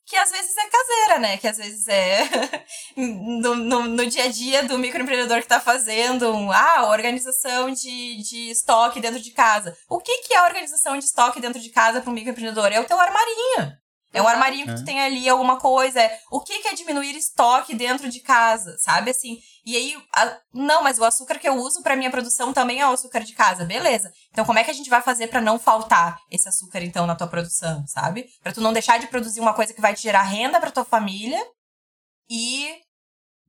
que 0.06 0.16
às 0.16 0.30
vezes 0.30 0.54
é 0.56 0.68
caseira, 0.68 1.18
né? 1.18 1.36
Que 1.38 1.48
às 1.48 1.56
vezes 1.56 1.88
é 1.88 2.28
no, 2.96 3.54
no, 3.54 3.82
no 3.84 4.06
dia 4.06 4.24
a 4.24 4.28
dia 4.28 4.62
do 4.64 4.78
microempreendedor 4.78 5.40
que 5.40 5.48
tá 5.48 5.60
fazendo 5.60 6.30
um, 6.30 6.52
ah, 6.52 6.88
organização 6.90 7.70
de, 7.70 8.16
de 8.22 8.50
estoque 8.50 9.00
dentro 9.00 9.18
de 9.20 9.30
casa. 9.30 9.76
O 9.88 9.98
que, 9.98 10.18
que 10.18 10.34
é 10.34 10.38
a 10.38 10.44
organização 10.44 10.98
de 10.98 11.04
estoque 11.04 11.40
dentro 11.40 11.60
de 11.60 11.70
casa 11.70 12.00
para 12.02 12.10
um 12.10 12.14
microempreendedor? 12.14 12.66
É 12.70 12.80
o 12.80 12.84
teu 12.84 13.00
armarinho. 13.00 13.72
É 14.12 14.20
um 14.20 14.24
Uhum. 14.24 14.30
armarinho 14.30 14.66
que 14.66 14.74
tu 14.74 14.84
tem 14.84 15.00
ali 15.00 15.28
alguma 15.28 15.58
coisa. 15.58 16.00
É, 16.00 16.20
o 16.30 16.40
que, 16.40 16.60
que 16.60 16.68
é 16.68 16.74
diminuir 16.74 17.16
estoque 17.16 17.74
dentro 17.74 18.08
de 18.08 18.20
casa, 18.20 18.76
sabe? 18.78 19.10
Assim, 19.10 19.38
e 19.64 19.76
aí, 19.76 19.96
a- 20.14 20.38
não, 20.52 20.82
mas 20.82 20.98
o 20.98 21.04
açúcar 21.04 21.38
que 21.38 21.48
eu 21.48 21.54
uso 21.54 21.82
para 21.82 21.96
minha 21.96 22.10
produção 22.10 22.52
também 22.52 22.80
é 22.80 22.86
o 22.86 22.92
açúcar 22.92 23.20
de 23.20 23.32
casa, 23.34 23.64
beleza. 23.64 24.12
Então, 24.30 24.44
como 24.44 24.58
é 24.58 24.64
que 24.64 24.70
a 24.70 24.74
gente 24.74 24.90
vai 24.90 25.00
fazer 25.02 25.28
para 25.28 25.40
não 25.40 25.58
faltar 25.58 26.18
esse 26.30 26.48
açúcar, 26.48 26.82
então, 26.82 27.06
na 27.06 27.14
tua 27.16 27.26
produção, 27.26 27.86
sabe? 27.86 28.26
Pra 28.42 28.52
tu 28.52 28.60
não 28.60 28.72
deixar 28.72 28.98
de 28.98 29.06
produzir 29.06 29.40
uma 29.40 29.54
coisa 29.54 29.72
que 29.72 29.80
vai 29.80 29.94
te 29.94 30.02
gerar 30.02 30.22
renda 30.22 30.60
pra 30.60 30.70
tua 30.70 30.84
família 30.84 31.42
e, 32.28 32.68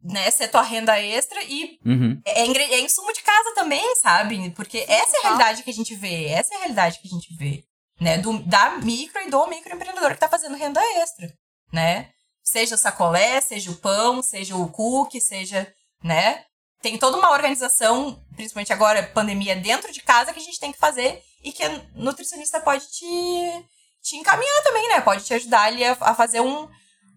né, 0.03 0.29
ser 0.31 0.47
tua 0.49 0.61
renda 0.61 0.99
extra 0.99 1.41
e 1.43 1.79
Uhum. 1.85 2.21
é, 2.25 2.45
ingre- 2.45 2.63
é 2.73 2.79
insumo 2.79 3.11
de 3.13 3.21
casa 3.21 3.53
também, 3.55 3.95
sabe? 3.97 4.49
Porque 4.51 4.85
essa 4.87 5.17
é 5.17 5.19
a 5.19 5.23
realidade 5.23 5.63
que 5.63 5.69
a 5.69 5.73
gente 5.73 5.95
vê, 5.95 6.25
essa 6.27 6.53
é 6.53 6.57
a 6.57 6.59
realidade 6.59 6.99
que 6.99 7.07
a 7.07 7.11
gente 7.11 7.35
vê, 7.35 7.63
né? 7.99 8.17
Do, 8.17 8.39
da 8.43 8.77
micro 8.77 9.21
e 9.21 9.29
do 9.29 9.47
microempreendedor 9.47 10.11
que 10.13 10.19
tá 10.19 10.29
fazendo 10.29 10.55
renda 10.55 10.81
extra, 11.01 11.27
né? 11.73 12.09
Seja 12.43 12.75
o 12.75 12.77
sacolé, 12.77 13.41
seja 13.41 13.71
o 13.71 13.75
pão, 13.77 14.21
seja 14.21 14.55
o 14.55 14.69
cookie, 14.69 15.19
seja, 15.19 15.67
né? 16.05 16.43
Tem 16.83 16.99
toda 16.99 17.17
uma 17.17 17.31
organização, 17.31 18.23
principalmente 18.35 18.71
agora, 18.71 19.01
pandemia, 19.01 19.55
dentro 19.55 19.91
de 19.91 20.03
casa 20.03 20.31
que 20.31 20.39
a 20.39 20.43
gente 20.43 20.59
tem 20.59 20.71
que 20.71 20.77
fazer 20.77 21.19
e 21.43 21.51
que 21.51 21.63
a 21.63 21.81
nutricionista 21.95 22.59
pode 22.59 22.85
te, 22.91 23.65
te 24.03 24.15
encaminhar 24.15 24.63
também, 24.63 24.87
né? 24.89 25.01
Pode 25.01 25.25
te 25.25 25.33
ajudar 25.33 25.63
ali 25.63 25.83
a, 25.83 25.97
a 25.99 26.13
fazer 26.13 26.41
um, 26.41 26.69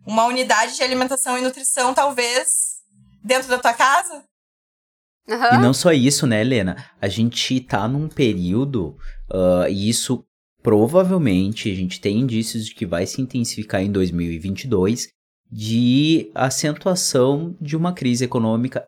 uma 0.06 0.24
unidade 0.24 0.74
de 0.74 0.82
alimentação 0.82 1.36
e 1.36 1.42
nutrição, 1.42 1.92
talvez, 1.92 2.48
dentro 3.22 3.48
da 3.48 3.58
tua 3.58 3.74
casa. 3.74 4.24
Aham. 5.28 5.58
E 5.58 5.58
não 5.58 5.74
só 5.74 5.92
isso, 5.92 6.26
né, 6.26 6.40
Helena? 6.40 6.90
A 6.98 7.08
gente 7.08 7.60
tá 7.60 7.86
num 7.86 8.08
período, 8.08 8.96
ah, 9.30 9.68
e 9.68 9.90
isso 9.90 10.24
provavelmente 10.62 11.70
a 11.70 11.74
gente 11.74 12.00
tem 12.00 12.20
indícios 12.20 12.64
de 12.64 12.74
que 12.74 12.86
vai 12.86 13.06
se 13.06 13.20
intensificar 13.20 13.82
em 13.82 13.92
2022, 13.92 15.08
de 15.50 16.30
acentuação 16.34 17.56
de 17.60 17.76
uma 17.76 17.92
crise 17.92 18.24
econômica 18.24 18.84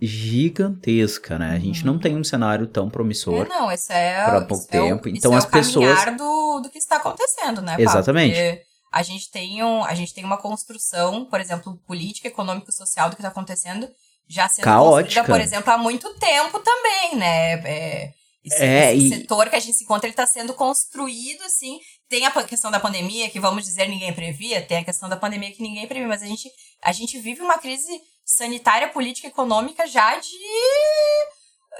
gigantesca, 0.00 1.38
né? 1.38 1.50
A 1.56 1.58
gente 1.58 1.84
não 1.84 1.94
Uhum. 1.94 1.98
tem 1.98 2.16
um 2.16 2.24
cenário 2.24 2.66
tão 2.66 2.88
promissor. 2.88 3.44
É, 3.46 3.48
não, 3.48 3.70
esse 3.70 3.92
é, 3.92 4.24
isso 4.36 4.46
pouco 4.46 4.64
é 4.70 4.80
o- 4.80 4.84
tempo. 4.84 5.08
isso 5.08 5.18
Então 5.18 5.34
é 5.34 5.36
as 5.38 5.44
o 5.44 5.50
pessoas- 5.50 6.16
do, 6.16 6.60
do 6.60 6.70
que 6.70 6.78
está 6.78 6.96
acontecendo, 6.96 7.60
né? 7.60 7.76
Exatamente. 7.78 8.34
Porque 8.34 8.62
a 8.92 9.02
gente 9.02 9.30
tem 9.30 9.62
um, 9.62 9.84
a 9.84 9.94
gente 9.94 10.14
tem 10.14 10.24
uma 10.24 10.36
construção, 10.38 11.24
por 11.26 11.40
exemplo, 11.40 11.76
política, 11.86 12.28
econômica 12.28 12.70
social 12.72 13.10
do 13.10 13.16
que 13.16 13.22
está 13.22 13.28
acontecendo 13.28 13.88
já 14.28 14.48
sendo 14.48 14.64
Caótica. 14.64 15.20
construída, 15.22 15.24
por 15.32 15.40
exemplo, 15.40 15.72
há 15.72 15.78
muito 15.78 16.14
tempo 16.14 16.58
também, 16.60 17.16
né? 17.16 17.52
É, 17.64 18.12
esse, 18.44 18.62
É, 18.62 18.94
esse 18.94 19.06
e- 19.06 19.08
setor 19.20 19.48
que 19.50 19.56
a 19.56 19.60
gente 19.60 19.76
se 19.76 19.84
encontra, 19.84 20.06
ele 20.06 20.12
está 20.12 20.26
sendo 20.26 20.54
construído, 20.54 21.42
assim. 21.44 21.78
Tem 22.08 22.24
a 22.26 22.30
questão 22.42 22.70
da 22.70 22.80
pandemia, 22.80 23.28
que 23.30 23.38
vamos 23.40 23.64
dizer 23.64 23.86
ninguém 23.88 24.12
previa, 24.12 24.62
tem 24.62 24.78
a 24.78 24.84
questão 24.84 25.08
da 25.08 25.16
pandemia 25.16 25.52
que 25.52 25.62
ninguém 25.62 25.86
previa, 25.86 26.08
mas 26.08 26.22
a 26.22 26.26
gente, 26.26 26.50
a 26.82 26.90
gente 26.92 27.18
vive 27.18 27.42
uma 27.42 27.58
crise 27.58 28.00
sanitária, 28.24 28.88
política 28.88 29.26
e 29.26 29.30
econômica 29.30 29.86
já 29.86 30.16
de 30.18 30.36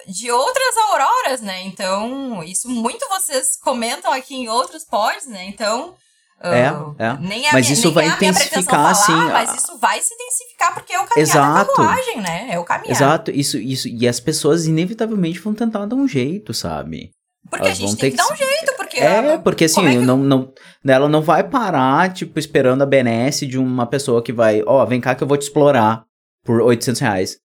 de 0.07 0.31
outras 0.31 0.77
auroras, 0.77 1.41
né? 1.41 1.63
Então, 1.63 2.43
isso 2.45 2.69
muito 2.69 3.07
vocês 3.09 3.57
comentam 3.61 4.13
aqui 4.13 4.35
em 4.35 4.49
outros 4.49 4.85
pods, 4.85 5.27
né? 5.27 5.45
Então, 5.47 5.95
É, 6.41 6.67
ah, 6.69 6.95
é. 6.99 7.17
nem 7.19 7.49
a 7.49 7.53
Mas 7.53 7.67
minha, 7.67 7.73
isso 7.79 7.91
vai 7.93 8.07
é 8.07 8.11
a 8.11 8.15
intensificar, 8.15 8.65
falar, 8.65 8.91
assim, 8.93 9.13
mas 9.13 9.51
a- 9.51 9.57
isso 9.57 9.77
vai 9.79 10.01
se 10.01 10.15
intensificar 10.15 10.73
porque 10.73 10.93
é 10.93 11.01
o 11.01 11.05
caminhar 11.07 11.27
da 11.27 11.41
Exato. 11.63 11.73
carruagem, 11.75 12.21
né? 12.21 12.47
É 12.53 12.59
o 12.61 12.65
caminhar. 12.65 12.93
Exato, 12.97 13.31
isso, 13.33 13.59
isso. 13.59 13.89
E 13.89 14.07
as 14.07 14.21
pessoas 14.21 14.67
inevitavelmente 14.67 15.41
vão 15.41 15.53
tentar 15.53 15.85
dar 15.85 15.97
um 15.97 16.07
jeito, 16.07 16.55
sabe? 16.55 17.11
Porque 17.51 17.65
a 17.65 17.69
Elas 17.69 17.79
gente 17.79 17.87
vão 17.89 17.97
tem 17.97 18.11
ter 18.11 18.17
que 18.17 18.17
dar 18.17 18.27
que 18.29 18.33
um 18.33 18.37
jeito, 18.37 18.73
porque 18.99 19.27
É, 19.33 19.39
porque 19.39 19.65
assim, 19.65 19.87
é 19.87 19.91
que- 19.91 19.97
não, 19.99 20.17
não, 20.19 20.53
ela 20.87 21.09
não 21.09 21.23
vai 21.23 21.43
parar, 21.45 22.13
tipo, 22.13 22.39
esperando 22.39 22.83
a 22.83 22.87
benesse 22.87 23.47
de 23.47 23.59
uma 23.59 23.87
pessoa 23.87 24.23
que 24.23 24.33
vai, 24.33 24.63
ó, 24.67 24.85
vem 24.85 25.01
cá 25.01 25.15
que 25.15 25.23
eu 25.23 25.29
vou 25.29 25.37
te 25.37 25.43
explorar 25.43 26.05
por 26.45 26.61
800 26.61 27.01
reais. 27.01 27.39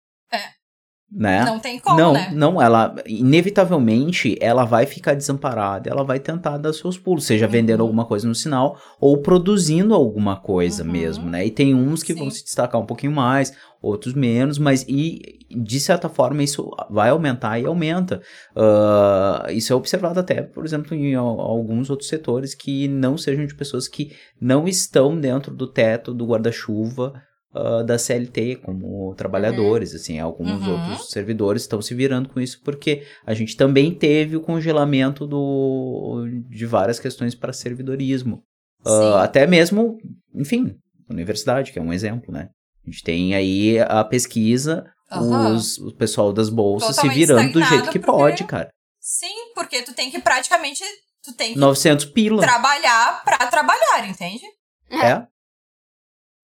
Né? 1.16 1.44
não 1.44 1.60
tem 1.60 1.78
como, 1.78 1.96
não, 1.96 2.12
né? 2.12 2.30
não, 2.34 2.60
ela, 2.60 2.92
inevitavelmente, 3.06 4.36
ela 4.40 4.64
vai 4.64 4.84
ficar 4.84 5.14
desamparada, 5.14 5.88
ela 5.88 6.02
vai 6.02 6.18
tentar 6.18 6.56
dar 6.58 6.72
seus 6.72 6.98
pulos, 6.98 7.24
seja 7.24 7.46
Uhum. 7.46 7.52
vendendo 7.52 7.82
alguma 7.82 8.04
coisa 8.04 8.26
no 8.26 8.34
sinal 8.34 8.76
ou 9.00 9.18
produzindo 9.18 9.94
alguma 9.94 10.36
coisa 10.36 10.82
Uhum. 10.82 10.90
mesmo, 10.90 11.30
né? 11.30 11.46
E 11.46 11.50
tem 11.50 11.72
uns 11.74 12.02
que 12.02 12.12
vão 12.14 12.28
Sim. 12.30 12.38
se 12.38 12.44
destacar 12.44 12.80
um 12.80 12.86
pouquinho 12.86 13.12
mais, 13.12 13.52
outros 13.80 14.12
menos, 14.14 14.58
mas 14.58 14.84
e 14.88 15.20
de 15.50 15.78
certa 15.78 16.08
forma 16.08 16.42
isso 16.42 16.68
vai 16.90 17.10
aumentar 17.10 17.60
e 17.60 17.66
aumenta. 17.66 18.20
Ah, 18.56 19.46
isso 19.50 19.72
é 19.72 19.76
observado 19.76 20.18
até, 20.18 20.42
por 20.42 20.64
exemplo, 20.64 20.94
em 20.96 21.14
al- 21.14 21.40
alguns 21.40 21.90
outros 21.90 22.08
setores 22.08 22.54
que 22.54 22.88
não 22.88 23.16
sejam 23.16 23.46
de 23.46 23.54
pessoas 23.54 23.86
que 23.86 24.12
não 24.40 24.66
estão 24.66 25.16
dentro 25.18 25.54
do 25.54 25.66
teto 25.66 26.12
do 26.14 26.26
guarda-chuva 26.26 27.12
ah, 27.54 27.82
da 27.82 27.96
CLT, 27.98 28.56
como 28.56 29.14
trabalhadores, 29.14 29.94
assim, 29.94 30.18
alguns 30.18 30.62
Uhum. 30.66 30.72
outros 30.72 31.10
servidores 31.10 31.62
estão 31.62 31.80
se 31.80 31.94
virando 31.94 32.28
com 32.28 32.40
isso 32.40 32.60
porque 32.64 33.02
a 33.26 33.32
gente 33.34 33.56
também 33.56 33.94
teve 33.94 34.36
o 34.36 34.40
congelamento 34.40 35.26
do, 35.26 36.26
de 36.50 36.66
várias 36.66 36.98
questões 36.98 37.34
para 37.34 37.52
servidorismo. 37.52 38.42
Sim. 38.86 39.14
até 39.18 39.46
mesmo, 39.46 39.96
enfim, 40.34 40.74
universidade, 41.08 41.72
que 41.72 41.78
é 41.78 41.82
um 41.82 41.90
exemplo, 41.90 42.30
né? 42.30 42.50
A 42.86 42.90
gente 42.90 43.02
tem 43.02 43.34
aí 43.34 43.78
a 43.80 44.04
pesquisa, 44.04 44.84
Aham. 45.10 45.54
os, 45.54 45.78
o 45.78 45.96
pessoal 45.96 46.34
das 46.34 46.50
bolsas 46.50 46.90
se 46.90 46.96
Totalmente 46.96 47.18
virando 47.18 47.52
do 47.54 47.62
jeito 47.64 47.90
que 47.90 47.98
porque- 47.98 48.12
pode, 48.18 48.44
cara. 48.44 48.68
Sim, 49.00 49.52
porque 49.54 49.80
tu 49.80 49.94
tem 49.94 50.10
que 50.10 50.18
praticamente 50.20 50.82
tu 51.22 51.32
tem 51.34 51.54
que 51.54 51.58
900 51.58 52.04
pila. 52.06 52.42
trabalhar 52.42 53.22
pra 53.24 53.38
trabalhar, 53.46 54.06
entende? 54.06 54.44
É. 54.90 55.26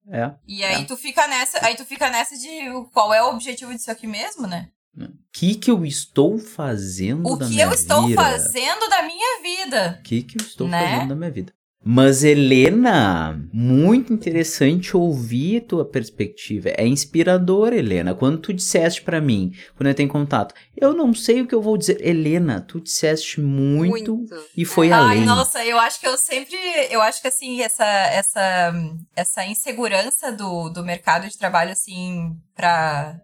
É. 0.09 0.31
E 0.47 0.63
aí 0.63 0.81
É. 0.81 0.85
tu 0.85 0.97
fica 0.97 1.27
nessa, 1.27 1.63
aí 1.65 1.75
tu 1.75 1.85
fica 1.85 2.09
nessa 2.09 2.37
de 2.37 2.49
qual 2.91 3.13
é 3.13 3.21
o 3.23 3.29
objetivo 3.29 3.73
disso 3.73 3.91
aqui 3.91 4.07
mesmo, 4.07 4.47
né? 4.47 4.69
O 4.97 5.07
que 5.31 5.55
que 5.55 5.71
eu 5.71 5.85
estou 5.85 6.37
fazendo 6.37 7.25
O 7.29 7.37
da 7.37 7.45
que 7.45 7.51
minha 7.53 7.65
eu 7.65 7.71
estou 7.71 8.07
vida? 8.07 8.21
fazendo 8.21 8.89
da 8.89 9.03
minha 9.03 9.41
vida? 9.41 9.97
O 9.99 10.03
que 10.03 10.21
que 10.23 10.37
eu 10.37 10.41
estou 10.45 10.67
Né? 10.67 10.91
fazendo 10.95 11.09
da 11.09 11.15
minha 11.15 11.31
vida? 11.31 11.53
Mas, 11.83 12.23
Helena, 12.23 13.41
muito 13.51 14.13
interessante 14.13 14.95
ouvir 14.95 15.61
tua 15.61 15.83
perspectiva. 15.83 16.69
É 16.69 16.85
inspirador, 16.85 17.73
Helena. 17.73 18.13
Quando 18.13 18.37
tu 18.37 18.53
disseste 18.53 19.01
pra 19.01 19.19
mim, 19.19 19.51
quando 19.75 19.87
eu 19.87 19.95
tenho 19.95 20.07
contato, 20.07 20.53
eu 20.77 20.93
não 20.93 21.11
sei 21.11 21.41
o 21.41 21.47
que 21.47 21.55
eu 21.55 21.61
vou 21.61 21.75
dizer. 21.75 21.99
Helena, 22.05 22.61
tu 22.61 22.79
disseste 22.79 23.41
muito, 23.41 24.23
e 24.55 24.63
foi 24.63 24.91
Ai, 24.91 24.99
além. 24.99 25.25
nossa, 25.25 25.65
eu 25.65 25.79
acho 25.79 25.99
que 25.99 26.07
eu 26.07 26.15
sempre, 26.17 26.55
eu 26.91 27.01
acho 27.01 27.19
que 27.19 27.27
assim, 27.27 27.61
essa 27.61 27.85
essa 27.85 28.73
essa 29.15 29.45
insegurança 29.45 30.31
do, 30.31 30.69
do 30.69 30.83
mercado 30.83 31.27
de 31.27 31.37
trabalho 31.37 31.71
assim 31.71 32.37
para 32.55 33.19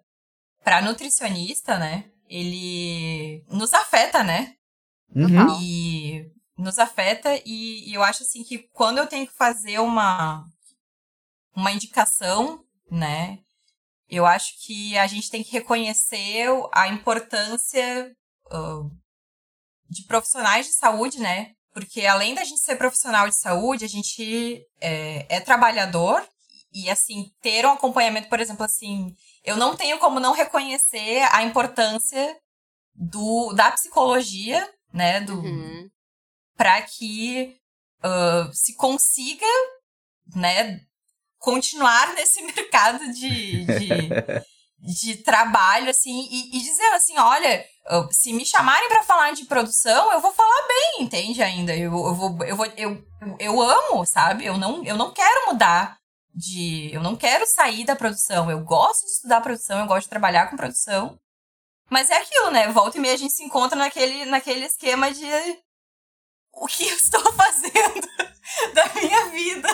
para 0.64 0.82
nutricionista, 0.82 1.78
né? 1.78 2.06
Ele 2.28 3.44
nos 3.52 3.72
afeta, 3.74 4.24
né? 4.24 4.54
Uhum. 5.16 5.62
E 5.62 6.26
nos 6.58 6.80
afeta 6.80 7.40
e, 7.46 7.90
e 7.90 7.94
eu 7.94 8.04
acho 8.04 8.24
assim 8.24 8.44
que 8.44 8.60
quando 8.74 8.98
eu 8.98 9.08
tenho 9.08 9.28
que 9.28 9.34
fazer 9.34 9.80
uma 9.80 10.46
uma 11.56 11.72
indicação, 11.72 12.64
né? 12.90 13.40
Eu 14.10 14.26
acho 14.26 14.54
que 14.66 14.98
a 14.98 15.08
gente 15.08 15.30
tem 15.30 15.44
que 15.44 15.52
reconhecer 15.52 16.48
a 16.72 16.88
importância 16.88 18.16
ah, 18.52 18.84
de 19.90 20.04
profissionais 20.04 20.68
de 20.68 20.74
saúde, 20.74 21.20
né? 21.20 21.54
Porque 21.74 22.06
além 22.06 22.34
da 22.34 22.44
gente 22.44 22.62
ser 22.62 22.76
profissional 22.76 23.28
de 23.28 23.36
saúde, 23.36 23.86
a 23.86 23.90
gente 23.90 24.64
é, 24.80 25.38
é 25.38 25.40
trabalhador 25.40 26.28
e 26.74 26.90
assim 26.90 27.32
ter 27.42 27.66
um 27.66 27.72
acompanhamento, 27.72 28.30
por 28.30 28.40
exemplo, 28.40 28.64
assim, 28.64 29.16
eu 29.44 29.58
não 29.58 29.76
tenho 29.76 29.98
como 30.00 30.20
não 30.20 30.34
reconhecer 30.34 31.28
a 31.32 31.44
importância 31.44 32.38
do 32.94 33.54
da 33.54 33.72
psicologia, 33.72 34.68
né? 34.94 35.22
Do, 35.22 35.40
Uhum. 35.40 35.90
Para 36.58 36.82
que 36.82 37.56
ah, 38.02 38.50
se 38.54 38.76
consiga, 38.76 39.46
né, 40.36 40.82
continuar 41.40 42.14
nesse 42.14 42.42
mercado 42.44 43.12
de, 43.12 43.66
de, 43.66 44.10
de 44.80 45.18
trabalho, 45.18 45.90
assim, 45.90 46.28
e, 46.30 46.58
e 46.58 46.62
dizer 46.62 46.88
assim, 46.94 47.18
olha, 47.18 47.66
se 48.12 48.34
me 48.34 48.46
chamarem 48.46 48.90
para 48.90 49.04
falar 49.04 49.32
de 49.32 49.46
produção, 49.46 50.12
eu 50.12 50.20
vou 50.20 50.34
falar 50.34 50.68
bem, 50.68 51.04
entende 51.04 51.42
ainda? 51.42 51.76
Eu, 51.76 51.92
eu 51.92 52.16
vou, 52.16 52.38
eu 52.44 52.56
vou, 52.56 52.66
eu, 52.78 53.04
eu 53.40 53.62
amo, 53.62 54.06
sabe? 54.06 54.46
Eu 54.46 54.58
não, 54.58 54.84
eu 54.84 54.96
não 54.96 55.12
quero 55.12 55.48
mudar 55.48 55.98
de, 56.34 56.94
eu 56.94 57.02
não 57.02 57.16
quero 57.16 57.46
sair 57.48 57.84
da 57.86 57.96
produção. 57.96 58.52
Eu 58.52 58.60
gosto 58.64 59.06
de 59.06 59.12
estudar 59.12 59.42
produção, 59.42 59.80
eu 59.80 59.88
gosto 59.88 60.04
de 60.04 60.10
trabalhar 60.10 60.50
com 60.50 60.58
produção. 60.58 61.18
Mas 61.90 62.10
é 62.10 62.18
aquilo, 62.18 62.52
né? 62.52 62.68
Volta 62.68 62.98
e 62.98 63.02
meia 63.02 63.14
a 63.14 63.18
gente 63.18 63.34
se 63.34 63.44
encontra 63.44 63.78
naquele, 63.78 64.26
naquele 64.26 64.66
esquema 64.66 65.10
de 65.10 65.26
o 66.62 66.68
que 66.68 66.84
eu 66.88 66.96
estou 66.96 67.22
fazendo 67.34 68.08
da 68.74 68.90
minha 69.02 69.26
vida. 69.30 69.70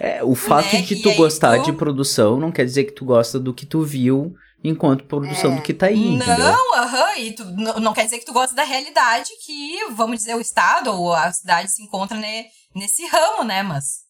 É, 0.00 0.22
o 0.24 0.34
fato 0.34 0.72
Né? 0.72 0.82
de 0.82 1.02
tu 1.02 1.12
gostar 1.14 1.58
tu- 1.58 1.64
de 1.66 1.72
produção 1.72 2.38
não 2.38 2.50
quer 2.50 2.64
dizer 2.64 2.84
que 2.84 2.92
tu 2.92 3.04
gosta 3.04 3.38
do 3.38 3.52
que 3.54 3.66
tu 3.66 3.82
viu 3.82 4.34
enquanto 4.64 5.04
produção 5.04 5.54
do 5.56 5.62
que 5.62 5.74
tá 5.74 5.86
aí? 5.86 6.16
Não, 6.16 6.74
aham, 6.74 7.16
e 7.18 7.32
tu, 7.34 7.44
não, 7.44 7.74
não 7.80 7.92
quer 7.92 8.04
dizer 8.04 8.18
que 8.18 8.24
tu 8.24 8.32
gosta 8.32 8.54
da 8.54 8.62
realidade 8.64 9.30
que, 9.44 9.84
vamos 9.90 10.18
dizer, 10.18 10.34
o 10.36 10.40
estado 10.40 10.92
ou 10.92 11.12
a 11.12 11.30
cidade 11.32 11.70
se 11.70 11.82
encontra 11.82 12.16
ne- 12.16 12.46
nesse 12.74 13.04
ramo, 13.06 13.44
né? 13.44 13.62
Mas, 13.62 14.02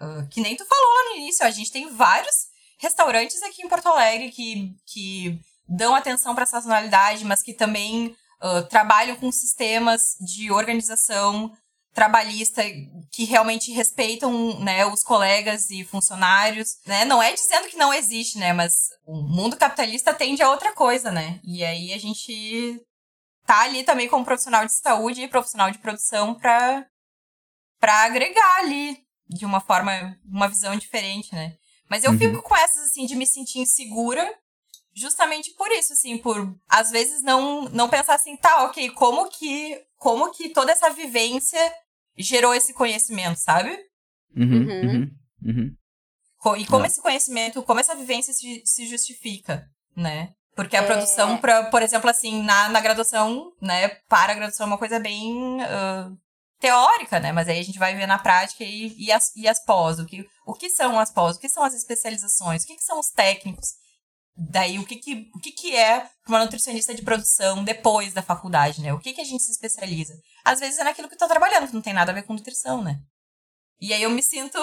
ah, 0.00 0.26
que 0.30 0.40
nem 0.40 0.56
tu 0.56 0.64
falou 0.66 0.84
lá 0.84 1.10
no 1.10 1.16
início, 1.22 1.46
a 1.46 1.50
gente 1.50 1.70
tem 1.72 1.88
vários 1.94 2.34
restaurantes 2.78 3.42
aqui 3.42 3.62
em 3.62 3.68
Porto 3.68 3.86
Alegre 3.88 4.30
que, 4.30 4.72
que 4.86 5.38
dão 5.68 5.94
atenção 5.94 6.34
para 6.34 6.46
sazonalidade, 6.46 7.24
mas 7.24 7.42
que 7.42 7.52
também 7.54 8.14
ah, 8.40 8.62
trabalham 8.62 9.16
com 9.16 9.30
sistemas 9.30 10.16
de 10.20 10.50
organização 10.50 11.52
trabalhista 11.92 12.62
que 13.10 13.24
realmente 13.24 13.72
respeitam 13.72 14.60
né, 14.60 14.86
os 14.86 15.02
colegas 15.02 15.70
e 15.70 15.84
funcionários, 15.84 16.76
né? 16.86 17.04
Não 17.04 17.20
é 17.20 17.32
dizendo 17.32 17.68
que 17.68 17.76
não 17.76 17.92
existe, 17.92 18.38
né? 18.38 18.52
Mas 18.52 18.72
o 19.04 19.20
mundo 19.20 19.56
capitalista 19.56 20.14
tende 20.14 20.40
a 20.42 20.50
outra 20.50 20.72
coisa, 20.72 21.10
né? 21.10 21.40
E 21.44 21.64
aí 21.64 21.92
a 21.92 21.98
gente 21.98 22.80
tá 23.44 23.62
ali 23.62 23.82
também 23.82 24.08
como 24.08 24.24
profissional 24.24 24.64
de 24.64 24.72
saúde 24.72 25.22
e 25.22 25.28
profissional 25.28 25.70
de 25.70 25.78
produção 25.78 26.34
para 26.34 26.86
para 27.80 28.04
agregar 28.04 28.58
ali 28.58 28.98
de 29.28 29.44
uma 29.44 29.60
forma, 29.60 30.16
uma 30.24 30.48
visão 30.48 30.76
diferente, 30.76 31.34
né? 31.34 31.56
Mas 31.88 32.04
eu 32.04 32.12
Uhum. 32.12 32.18
fico 32.18 32.42
com 32.42 32.56
essas 32.56 32.86
assim 32.86 33.06
de 33.06 33.16
me 33.16 33.26
sentir 33.26 33.58
insegura 33.58 34.32
justamente 35.00 35.52
por 35.54 35.70
isso, 35.72 35.92
assim, 35.92 36.18
por 36.18 36.54
às 36.68 36.90
vezes 36.90 37.22
não 37.22 37.62
não 37.70 37.88
pensar 37.88 38.14
assim, 38.14 38.36
tá, 38.36 38.64
ok, 38.64 38.90
como 38.90 39.28
que 39.28 39.80
como 39.96 40.30
que 40.30 40.50
toda 40.50 40.72
essa 40.72 40.90
vivência 40.90 41.58
gerou 42.16 42.54
esse 42.54 42.72
conhecimento, 42.74 43.38
sabe? 43.38 43.76
Uhum, 44.36 44.46
Uhum. 44.46 44.82
uhum, 44.84 45.10
uhum. 45.46 46.56
E 46.58 46.66
como 46.66 46.84
É. 46.84 46.86
esse 46.88 47.00
conhecimento, 47.02 47.62
como 47.62 47.80
essa 47.80 47.94
vivência 47.94 48.32
se, 48.32 48.62
se 48.64 48.86
justifica, 48.86 49.66
né? 49.96 50.32
Porque 50.56 50.76
a 50.76 50.82
É. 50.82 50.86
produção, 50.86 51.38
pra, 51.38 51.64
por 51.64 51.82
exemplo, 51.82 52.08
assim, 52.08 52.42
na, 52.42 52.68
na 52.68 52.80
graduação, 52.80 53.52
né? 53.60 53.88
Para 54.08 54.32
a 54.32 54.34
graduação 54.36 54.64
é 54.64 54.68
uma 54.68 54.78
coisa 54.78 54.98
bem 54.98 55.62
ah, 55.62 56.10
teórica, 56.58 57.20
né? 57.20 57.30
Mas 57.32 57.48
aí 57.48 57.58
a 57.58 57.62
gente 57.62 57.78
vai 57.78 57.94
ver 57.94 58.06
na 58.06 58.18
prática 58.18 58.64
e, 58.64 58.94
e, 58.98 59.12
as, 59.12 59.34
e 59.36 59.46
as 59.48 59.62
pós. 59.64 59.98
O 59.98 60.06
que, 60.06 60.26
o 60.46 60.54
que 60.54 60.70
são 60.70 60.98
as 60.98 61.10
pós? 61.10 61.36
O 61.36 61.40
que 61.40 61.48
são 61.48 61.62
as 61.62 61.74
especializações? 61.74 62.64
O 62.64 62.66
que, 62.66 62.76
que 62.76 62.84
são 62.84 62.98
os 62.98 63.10
técnicos? 63.10 63.74
Daí, 64.42 64.78
o 64.78 64.86
que, 64.86 64.96
que, 64.96 65.28
o 65.34 65.38
que, 65.38 65.52
que 65.52 65.76
é 65.76 66.08
uma 66.26 66.38
nutricionista 66.38 66.94
de 66.94 67.02
produção 67.02 67.62
depois 67.62 68.14
da 68.14 68.22
faculdade, 68.22 68.80
né? 68.80 68.90
O 68.90 68.98
que, 68.98 69.12
que 69.12 69.20
a 69.20 69.24
gente 69.24 69.42
se 69.42 69.52
especializa? 69.52 70.14
Às 70.42 70.60
vezes 70.60 70.78
é 70.78 70.84
naquilo 70.84 71.10
que 71.10 71.16
tá 71.16 71.28
trabalhando, 71.28 71.68
que 71.68 71.74
não 71.74 71.82
tem 71.82 71.92
nada 71.92 72.10
a 72.10 72.14
ver 72.14 72.22
com 72.22 72.32
nutrição, 72.32 72.82
né? 72.82 73.00
E 73.78 73.92
aí 73.92 74.02
eu 74.02 74.08
me 74.08 74.22
sinto 74.22 74.58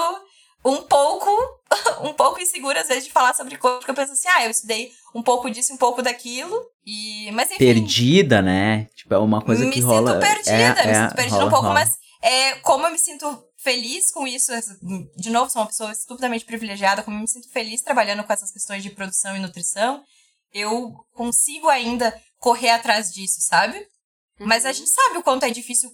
um 0.66 0.78
pouco, 0.82 1.30
um 2.02 2.12
pouco 2.12 2.42
insegura, 2.42 2.82
às 2.82 2.88
vezes, 2.88 3.04
de 3.04 3.12
falar 3.12 3.36
sobre 3.36 3.56
coisas, 3.58 3.80
porque 3.80 3.92
eu 3.92 3.96
penso 3.96 4.14
assim, 4.14 4.28
ah, 4.30 4.46
eu 4.46 4.50
estudei 4.50 4.92
um 5.14 5.22
pouco 5.22 5.48
disso, 5.48 5.72
um 5.72 5.78
pouco 5.78 6.02
daquilo, 6.02 6.60
e... 6.84 7.30
Mas 7.34 7.52
enfim... 7.52 7.60
Perdida, 7.60 8.42
né? 8.42 8.86
Tipo, 8.96 9.14
é 9.14 9.20
uma 9.20 9.44
coisa 9.44 9.64
me 9.64 9.72
que 9.72 9.80
rola. 9.80 10.14
sinto 10.14 10.22
perdida, 10.22 10.82
é, 10.82 10.86
me 10.86 10.92
é, 10.92 11.04
sinto 11.04 11.16
perdida 11.16 11.46
um 11.46 11.50
pouco, 11.52 11.68
rola. 11.68 11.74
mas 11.76 11.98
é, 12.24 12.56
como 12.62 12.88
eu 12.88 12.92
me 12.92 12.98
sinto 12.98 13.47
feliz 13.68 14.10
com 14.12 14.26
isso, 14.26 14.50
de 15.18 15.30
novo, 15.30 15.52
sou 15.52 15.62
uma 15.62 15.68
pessoa 15.68 15.92
estupidamente 15.92 16.46
privilegiada, 16.46 17.04
como 17.04 17.18
eu 17.18 17.22
me 17.22 17.30
sinto 17.30 17.52
feliz 17.52 17.82
trabalhando 17.82 18.24
com 18.24 18.32
essas 18.32 18.50
questões 18.50 18.82
de 18.82 18.92
produção 18.92 19.36
e 19.36 19.40
nutrição, 19.40 20.02
eu 20.54 20.94
consigo 21.14 21.68
ainda 21.68 22.18
correr 22.38 22.70
atrás 22.70 23.12
disso, 23.12 23.42
sabe? 23.42 23.86
Mas 24.40 24.66
a 24.66 24.70
Uhum. 24.70 24.74
gente 24.74 24.90
sabe 24.90 25.18
o 25.18 25.24
quanto 25.24 25.44
é 25.44 25.50
difícil 25.50 25.92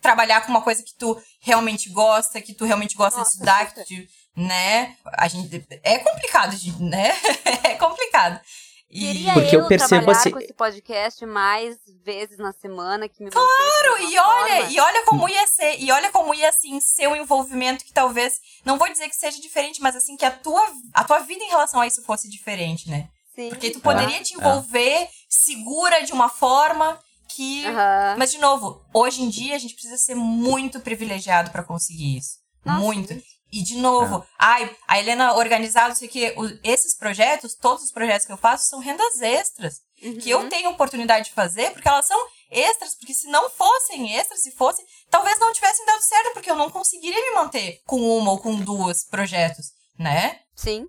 trabalhar 0.00 0.42
com 0.42 0.52
uma 0.52 0.62
coisa 0.62 0.84
que 0.84 0.94
tu 0.96 1.20
realmente 1.40 1.90
gosta, 1.90 2.40
que 2.40 2.54
tu 2.54 2.64
realmente 2.64 2.94
gosta 2.94 3.18
Nossa, 3.18 3.30
de 3.30 3.34
estudar, 3.34 3.74
que 3.74 3.84
tu, 3.84 4.40
né? 4.40 4.96
A 5.14 5.26
gente 5.26 5.66
é 5.82 5.98
complicado, 5.98 6.56
né? 6.78 7.08
é 7.64 7.74
complicado. 7.74 8.40
E 8.90 9.00
Queria 9.00 9.32
Porque 9.34 9.54
eu 9.54 9.60
eu 9.60 9.68
percebo 9.68 9.88
trabalhar 10.04 10.18
assim- 10.18 10.30
com 10.32 10.38
esse 10.40 10.52
podcast 10.52 11.24
mais 11.24 11.76
vezes 12.04 12.38
na 12.38 12.52
semana 12.52 13.08
que 13.08 13.22
me 13.22 13.30
Claro, 13.30 14.02
e 14.10 14.18
olha, 14.18 14.62
e 14.70 14.80
olha 14.80 15.04
como 15.04 15.28
ia 15.28 15.46
ser, 15.46 15.78
e 15.80 15.92
olha 15.92 16.10
como 16.10 16.34
ia 16.34 16.48
assim 16.48 16.80
ser 16.80 17.06
um 17.06 17.14
envolvimento 17.14 17.84
que 17.84 17.92
talvez, 17.92 18.40
não 18.64 18.76
vou 18.76 18.90
dizer 18.90 19.08
que 19.08 19.14
seja 19.14 19.40
diferente, 19.40 19.80
mas 19.80 19.94
assim 19.94 20.16
que 20.16 20.24
a 20.24 20.30
tua 20.32 20.64
a 20.92 21.04
tua 21.04 21.20
vida 21.20 21.44
em 21.44 21.48
relação 21.48 21.80
a 21.80 21.86
isso 21.86 22.02
fosse 22.02 22.28
diferente, 22.28 22.90
né? 22.90 23.08
Sim. 23.34 23.48
Porque 23.50 23.70
tu 23.70 23.78
poderia 23.80 24.16
É, 24.18 24.22
te 24.22 24.34
envolver 24.34 25.08
segura 25.28 26.00
de 26.02 26.12
uma 26.12 26.28
forma 26.28 26.98
que 27.28 27.64
Aham. 27.66 28.16
Mas 28.18 28.32
de 28.32 28.38
novo, 28.38 28.84
hoje 28.92 29.22
em 29.22 29.28
dia 29.28 29.54
a 29.54 29.58
gente 29.58 29.74
precisa 29.74 29.96
ser 29.96 30.16
muito 30.16 30.80
privilegiado 30.80 31.50
pra 31.52 31.62
conseguir 31.62 32.16
isso. 32.18 32.40
Nossa, 32.64 32.80
muito. 32.80 33.14
sim. 33.14 33.22
E 33.52 33.62
de 33.64 33.76
novo, 33.78 34.24
ai, 34.38 34.70
a 34.86 34.98
Helena 34.98 35.34
organizado, 35.34 35.94
sei 35.96 36.06
que 36.08 36.32
o- 36.36 36.58
esses 36.62 36.96
projetos, 36.96 37.54
todos 37.56 37.82
os 37.84 37.90
projetos 37.90 38.24
que 38.26 38.32
eu 38.32 38.36
faço 38.36 38.66
são 38.68 38.78
rendas 38.78 39.20
extras 39.20 39.80
que 40.22 40.30
eu 40.30 40.38
Uhum. 40.40 40.48
tenho 40.48 40.70
oportunidade 40.70 41.26
de 41.28 41.34
fazer, 41.34 41.72
porque 41.72 41.88
elas 41.88 42.06
são 42.06 42.18
extras, 42.50 42.94
porque 42.94 43.12
se 43.12 43.26
não 43.28 43.50
fossem 43.50 44.16
extras, 44.16 44.40
se 44.42 44.50
fossem, 44.52 44.84
talvez 45.10 45.38
não 45.40 45.52
tivessem 45.52 45.84
dado 45.84 46.00
certo, 46.02 46.32
porque 46.32 46.50
eu 46.50 46.54
não 46.56 46.70
conseguiria 46.70 47.20
me 47.22 47.30
manter 47.36 47.80
com 47.86 48.00
uma 48.18 48.30
ou 48.30 48.38
com 48.38 48.54
duas 48.56 49.04
projetos, 49.04 49.66
né? 49.98 50.38
Sim. 50.54 50.86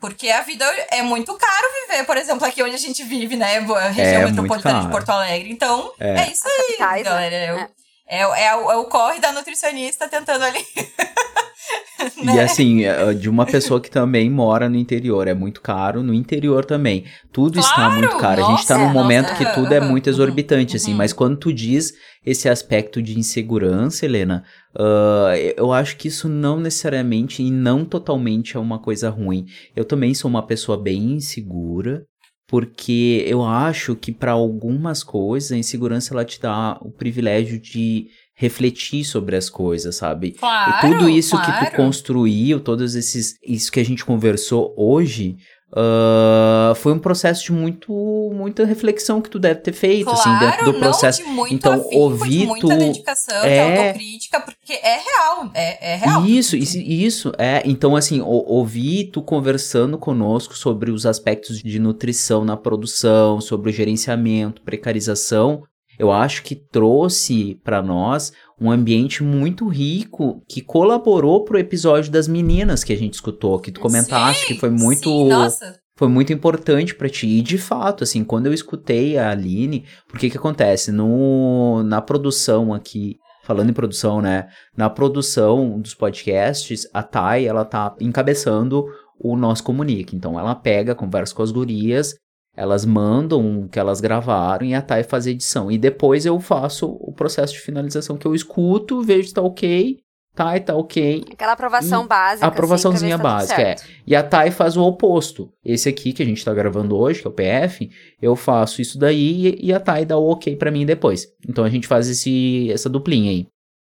Porque 0.00 0.28
a 0.30 0.42
vida 0.42 0.64
é 0.90 1.00
muito 1.00 1.32
caro 1.36 1.66
viver, 1.86 2.04
por 2.04 2.16
exemplo, 2.18 2.44
aqui 2.46 2.62
onde 2.62 2.74
a 2.74 2.78
gente 2.78 3.02
vive, 3.04 3.36
né? 3.36 3.56
A 3.58 3.88
região 3.88 4.22
É, 4.22 4.26
metropolitana 4.26 4.82
de. 4.82 4.90
Porto 4.90 5.08
Alegre. 5.10 5.50
Então, 5.50 5.94
É. 5.98 6.24
é, 6.24 6.30
isso 6.30 6.46
aí, 6.46 6.66
capitais, 6.66 7.04
né? 7.04 7.10
galera. 7.10 7.36
É, 7.36 8.16
É. 8.18 8.18
é, 8.18 8.20
é 8.20 8.56
o, 8.56 8.70
é 8.72 8.76
o 8.76 8.84
corre 8.86 9.20
da 9.20 9.32
nutricionista 9.32 10.06
tentando 10.08 10.44
ali 10.44 10.66
E 12.16 12.26
Né? 12.26 12.42
assim, 12.42 12.84
é, 12.84 13.12
de 13.14 13.28
uma 13.28 13.46
pessoa 13.46 13.80
que 13.80 13.90
também 13.90 14.30
mora 14.30 14.68
no 14.68 14.76
interior, 14.76 15.26
é 15.26 15.34
muito 15.34 15.60
caro, 15.60 16.02
no 16.02 16.12
interior 16.12 16.64
também. 16.64 17.04
Tudo 17.32 17.58
está 17.58 17.74
Claro, 17.74 17.94
muito 17.98 18.16
caro. 18.18 18.44
a 18.44 18.50
gente 18.50 18.66
tá 18.66 18.76
nossa, 18.76 18.86
num 18.86 18.92
momento 18.92 19.30
nossa, 19.30 19.44
que 19.44 19.54
tudo 19.54 19.72
é 19.72 19.80
muito 19.80 20.06
uhum, 20.06 20.12
exorbitante, 20.12 20.76
assim, 20.76 20.92
uhum. 20.92 20.98
mas 20.98 21.12
quando 21.12 21.36
tu 21.36 21.52
diz 21.52 21.92
esse 22.24 22.48
aspecto 22.48 23.02
de 23.02 23.18
insegurança, 23.18 24.04
Helena, 24.04 24.44
ah, 24.76 25.32
eu 25.56 25.72
acho 25.72 25.96
que 25.96 26.08
isso 26.08 26.28
não 26.28 26.58
necessariamente 26.58 27.42
e 27.42 27.50
não 27.50 27.84
totalmente 27.84 28.56
é 28.56 28.60
uma 28.60 28.78
coisa 28.78 29.10
ruim. 29.10 29.46
Eu 29.74 29.84
também 29.84 30.14
sou 30.14 30.28
uma 30.30 30.46
pessoa 30.46 30.80
bem 30.80 31.12
insegura. 31.12 32.04
Porque 32.46 33.24
eu 33.26 33.42
acho 33.42 33.96
que 33.96 34.12
para 34.12 34.32
algumas 34.32 35.02
coisas 35.02 35.50
a 35.50 35.56
insegurança 35.56 36.12
ela 36.12 36.26
te 36.26 36.38
dá 36.38 36.78
o 36.82 36.90
privilégio 36.90 37.58
de 37.58 38.08
refletir 38.34 39.04
sobre 39.04 39.36
as 39.36 39.48
coisas, 39.48 39.96
sabe? 39.96 40.32
Claro, 40.32 40.70
e 40.70 40.80
tudo 40.92 41.08
isso 41.08 41.38
que 41.40 41.46
claro. 41.46 41.66
tu 41.70 41.76
construiu, 41.76 42.58
todos 42.60 42.94
esses 42.94 43.36
isso 43.46 43.70
que 43.70 43.78
a 43.80 43.84
gente 43.84 44.04
conversou 44.04 44.74
hoje, 44.76 45.36
ah, 45.76 46.72
foi 46.76 46.92
um 46.92 46.98
processo 46.98 47.44
de 47.44 47.52
muito 47.52 47.92
muita 48.34 48.64
reflexão 48.64 49.20
que 49.20 49.28
tu 49.30 49.38
deve 49.38 49.60
ter 49.60 49.72
feito 49.72 50.08
assim 50.10 50.22
Claro, 50.30 50.46
dentro 50.50 50.64
do 50.72 50.78
processo. 50.78 51.22
de 51.22 51.54
Então, 51.54 51.74
afinco, 51.74 51.96
ouvir 51.96 52.38
de 52.40 52.46
muita 52.46 52.66
tu- 52.68 52.76
dedicação, 52.78 53.40
de 53.42 53.48
é- 53.48 53.80
autocrítica, 53.88 54.40
porque 54.40 54.72
é 54.72 54.96
real, 54.98 55.50
é, 55.54 55.92
é 55.92 55.96
real. 55.96 56.24
Isso, 56.24 56.56
isso, 56.56 56.78
isso, 56.78 57.32
é. 57.38 57.62
Então, 57.64 57.94
assim, 57.96 58.20
ouvir 58.20 59.10
tu 59.12 59.22
conversando 59.22 59.98
conosco 59.98 60.56
sobre 60.56 60.90
os 60.90 61.06
aspectos 61.06 61.58
de 61.62 61.78
nutrição 61.78 62.44
na 62.44 62.56
produção, 62.56 63.40
sobre 63.40 63.70
o 63.70 63.72
gerenciamento, 63.72 64.62
precarização, 64.62 65.62
eu 65.98 66.10
acho 66.10 66.42
que 66.42 66.54
trouxe 66.54 67.60
pra 67.62 67.82
nós 67.82 68.32
um 68.60 68.70
ambiente 68.70 69.22
muito 69.22 69.68
rico 69.68 70.42
que 70.48 70.60
colaborou 70.60 71.44
pro 71.44 71.58
episódio 71.58 72.10
das 72.10 72.28
meninas 72.28 72.84
que 72.84 72.92
a 72.92 72.96
gente 72.96 73.14
escutou, 73.14 73.58
que 73.58 73.72
tu 73.72 73.80
comentaste 73.80 74.46
Sim, 74.46 74.54
que 74.54 74.60
foi 74.60 74.70
muito 74.70 75.08
sim, 75.08 75.28
nossa, 75.28 75.80
foi 75.96 76.08
muito 76.08 76.32
importante 76.32 76.94
pra 76.94 77.08
ti. 77.08 77.26
E 77.26 77.42
de 77.42 77.58
fato, 77.58 78.04
assim, 78.04 78.24
quando 78.24 78.46
eu 78.46 78.54
escutei 78.54 79.16
a 79.16 79.30
Aline, 79.30 79.84
porque 80.08 80.28
que 80.28 80.36
acontece? 80.36 80.90
No, 80.90 81.82
na 81.84 82.00
produção 82.00 82.74
aqui, 82.74 83.16
falando 83.44 83.70
em 83.70 83.74
produção, 83.74 84.20
né? 84.20 84.48
Na 84.76 84.90
produção 84.90 85.80
dos 85.80 85.94
podcasts, 85.94 86.88
a 86.92 87.02
Thay, 87.02 87.46
ela 87.46 87.64
tá 87.64 87.94
encabeçando 88.00 88.84
o 89.18 89.36
nosso 89.36 89.62
comunique. 89.62 90.16
Então 90.16 90.38
ela 90.38 90.54
pega, 90.54 90.94
conversa 90.94 91.34
com 91.34 91.42
as 91.42 91.52
gurias, 91.52 92.14
elas 92.56 92.84
mandam 92.84 93.60
o 93.62 93.68
que 93.68 93.78
elas 93.78 94.00
gravaram 94.00 94.64
e 94.66 94.74
a 94.74 94.80
Thay 94.82 95.02
faz 95.02 95.26
a 95.26 95.30
edição. 95.30 95.70
E 95.70 95.76
depois 95.78 96.24
eu 96.26 96.38
faço 96.40 96.86
o 97.00 97.12
processo 97.12 97.52
de 97.54 97.60
finalização 97.60 98.16
que 98.16 98.26
eu 98.26 98.34
escuto, 98.34 99.02
vejo 99.02 99.28
se 99.28 99.34
tá 99.34 99.42
ok, 99.42 99.98
Thay 100.36 100.60
tá 100.60 100.74
ok, 100.74 101.24
Aquela 101.32 101.52
aprovação 101.52 102.06
básica. 102.08 102.44
a 102.44 102.48
aprovaçãozinha 102.48 103.14
assim, 103.14 103.22
pra 103.22 103.36
ver 103.38 103.42
se 103.42 103.48
tá 103.50 103.56
básica, 103.56 103.84
é. 103.88 103.94
E 104.04 104.16
a 104.16 104.22
Thay 104.22 104.50
faz 104.50 104.76
o 104.76 104.82
oposto. 104.82 105.48
Esse 105.64 105.88
aqui 105.88 106.12
que 106.12 106.22
a 106.24 106.26
gente 106.26 106.44
tá 106.44 106.52
gravando 106.52 106.96
hoje, 106.96 107.20
que 107.20 107.26
é 107.26 107.30
o 107.30 107.32
PF, 107.32 107.88
eu 108.20 108.34
faço 108.34 108.82
isso 108.82 108.98
daí 108.98 109.46
e- 109.60 109.66
e 109.66 109.72
a 109.72 109.78
Thay 109.78 110.04
dá 110.04 110.16
o 110.18 110.28
ok 110.30 110.56
pra 110.56 110.72
mim 110.72 110.84
depois. 110.84 111.28
Então 111.48 111.62
a 111.64 111.70
gente 111.70 111.86
faz 111.86 112.08
esse, 112.08 112.68
essa 112.72 112.88
duplinha 112.88 113.30
aí. 113.30 113.46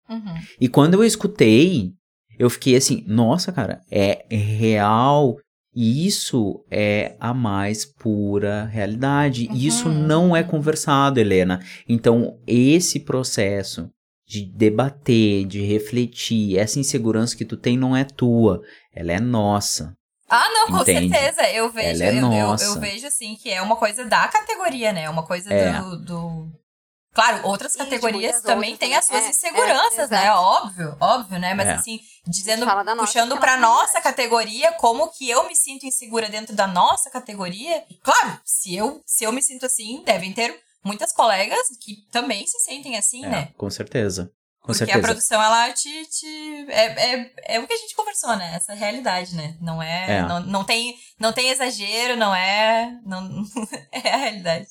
Uhum. 0.09 0.35
E 0.61 0.69
quando 0.69 0.95
eu 0.95 1.03
escutei, 1.05 1.91
eu 2.39 2.49
fiquei 2.49 2.77
assim, 2.77 3.03
nossa, 3.09 3.51
cara, 3.51 3.81
é 3.91 4.25
real. 4.31 5.37
E 5.79 6.07
isso 6.07 6.65
é 6.71 7.15
a 7.21 7.35
mais 7.35 7.85
pura 7.85 8.65
realidade. 8.65 9.47
E 9.53 9.67
Isso 9.67 9.89
Uhum. 9.89 10.07
não 10.07 10.35
é 10.35 10.43
conversado, 10.43 11.21
Helena. 11.21 11.61
Então, 11.87 12.39
esse 12.47 12.99
processo 13.01 13.91
de 14.27 14.45
debater, 14.47 15.45
de 15.45 15.61
refletir, 15.61 16.57
essa 16.59 16.81
insegurança 16.81 17.37
que 17.37 17.45
tu 17.45 17.57
tem 17.59 17.77
não 17.77 17.95
é 17.95 18.05
tua, 18.05 18.63
ela 18.95 19.13
é 19.13 19.21
nossa. 19.21 19.93
Ah, 20.29 20.49
não, 20.49 20.69
com 20.69 20.81
Entende? 20.83 21.11
certeza. 21.15 21.43
Eu 21.51 21.71
vejo, 21.71 22.03
Ela 22.03 22.13
é 22.13 22.19
eu, 22.21 22.33
eu- 22.33 22.57
eu, 22.75 22.81
vejo 22.81 23.07
assim 23.07 23.37
que 23.37 23.51
é 23.51 23.61
uma 23.61 23.77
coisa 23.77 24.05
da 24.07 24.27
categoria, 24.29 24.93
né? 24.93 25.09
Uma 25.11 25.25
coisa 25.27 25.53
É. 25.53 25.79
do, 25.81 25.97
do- 25.99 26.49
Claro, 27.15 27.47
outras 27.47 27.73
de 27.73 27.79
categorias 27.79 28.43
também 28.43 28.73
outras 28.73 28.89
têm 28.89 28.97
as 28.99 29.05
suas 29.07 29.25
É, 29.25 29.29
inseguranças, 29.31 30.11
é, 30.13 30.15
né? 30.25 30.33
Óbvio, 30.33 30.97
óbvio, 31.01 31.39
né? 31.39 31.55
Mas 31.55 31.69
É. 31.69 31.73
assim, 31.75 31.99
dizendo, 32.27 32.65
Fala 32.67 32.83
da 32.83 32.95
nossa, 32.95 33.13
puxando 33.13 33.39
tem 33.39 33.57
nossa 33.61 34.01
categoria, 34.01 34.73
como 34.73 35.09
que 35.09 35.29
eu 35.29 35.47
me 35.47 35.55
sinto 35.55 35.87
insegura 35.87 36.29
dentro 36.29 36.55
da 36.55 36.67
nossa 36.67 37.11
categoria. 37.11 37.85
Claro, 38.03 38.41
se 38.45 38.75
eu, 38.75 39.01
se 39.07 39.25
eu 39.25 39.33
me 39.33 39.43
sinto 39.43 39.67
assim, 39.67 40.03
devem 40.05 40.33
ter 40.33 40.61
muitas 40.85 41.13
colegas 41.13 41.69
que 41.81 41.97
também 42.11 42.47
se 42.47 42.59
sentem 42.61 42.97
assim, 42.97 43.25
É, 43.25 43.29
né? 43.29 43.49
com 43.57 43.71
certeza. 43.71 44.31
Com 44.61 44.73
Porque 44.73 44.83
a 44.83 44.87
certeza. 44.87 45.07
produção, 45.07 45.41
ela 45.41 45.73
te. 45.73 46.07
te 46.07 46.67
é, 46.71 47.15
é, 47.15 47.33
é 47.55 47.61
o 47.61 47.67
que 47.69 47.73
a 47.73 47.77
gente 47.77 47.95
conversou, 47.95 48.35
né? 48.37 48.53
Essa 48.57 48.75
realidade, 48.75 49.37
né? 49.37 49.57
Não 49.61 49.81
é. 49.81 50.17
É. 50.17 50.23
Não, 50.23 50.41
não, 50.41 50.65
tem, 50.65 50.97
não 51.21 51.33
tem 51.33 51.51
exagero, 51.51 52.17
não 52.17 52.35
é. 52.35 52.99
Não, 53.07 53.45
é 53.93 54.11
a 54.11 54.17
realidade. 54.17 54.67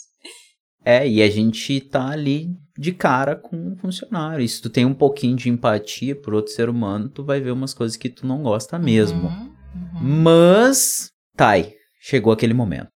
É, 0.84 1.07
e 1.07 1.23
a 1.23 1.30
gente 1.30 1.80
tá 1.80 2.10
ali 2.10 2.49
de 2.77 2.91
cara 2.91 3.35
com 3.35 3.56
um 3.56 3.76
funcionário. 3.76 4.43
E 4.43 4.49
se 4.49 4.61
tu 4.61 4.69
tem 4.69 4.85
um 4.85 4.93
pouquinho 4.93 5.35
de 5.35 5.49
empatia 5.49 6.15
por 6.15 6.34
outro 6.34 6.52
ser 6.52 6.69
humano, 6.69 7.10
tu 7.10 7.23
vai 7.23 7.39
ver 7.39 7.52
umas 7.52 7.73
coisas 7.73 7.97
que 7.97 8.10
tu 8.10 8.27
não 8.27 8.43
gosta 8.43 8.77
mesmo. 8.77 9.27
Uhum, 9.27 9.53
uhum. 9.76 10.22
Mas, 10.23 11.11
Thay, 11.35 11.73
chegou 11.99 12.34
aquele 12.34 12.53
momento. 12.53 12.89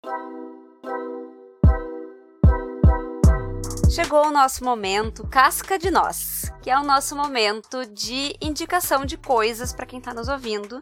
Chegou 3.90 4.26
o 4.26 4.30
nosso 4.30 4.62
momento 4.64 5.26
casca 5.26 5.78
de 5.78 5.90
nós, 5.90 6.52
que 6.62 6.70
é 6.70 6.78
o 6.78 6.84
nosso 6.84 7.16
momento 7.16 7.84
de 7.86 8.36
indicação 8.40 9.04
de 9.04 9.16
coisas 9.16 9.72
para 9.72 9.86
quem 9.86 10.00
tá 10.00 10.14
nos 10.14 10.28
ouvindo, 10.28 10.80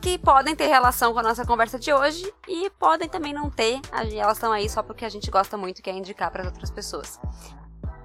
que 0.00 0.18
podem 0.18 0.56
ter 0.56 0.66
relação 0.66 1.12
com 1.12 1.18
a 1.18 1.22
nossa 1.22 1.44
conversa 1.44 1.78
de 1.78 1.92
hoje 1.92 2.32
e 2.48 2.70
podem 2.70 3.08
também 3.08 3.32
não 3.32 3.50
ter, 3.50 3.80
elas 3.92 4.38
estão 4.38 4.50
aí 4.50 4.68
só 4.68 4.82
porque 4.82 5.04
a 5.04 5.08
gente 5.08 5.30
gosta 5.30 5.56
muito 5.56 5.78
e 5.78 5.82
quer 5.82 5.94
indicar 5.94 6.30
para 6.30 6.44
outras 6.46 6.70
pessoas. 6.70 7.20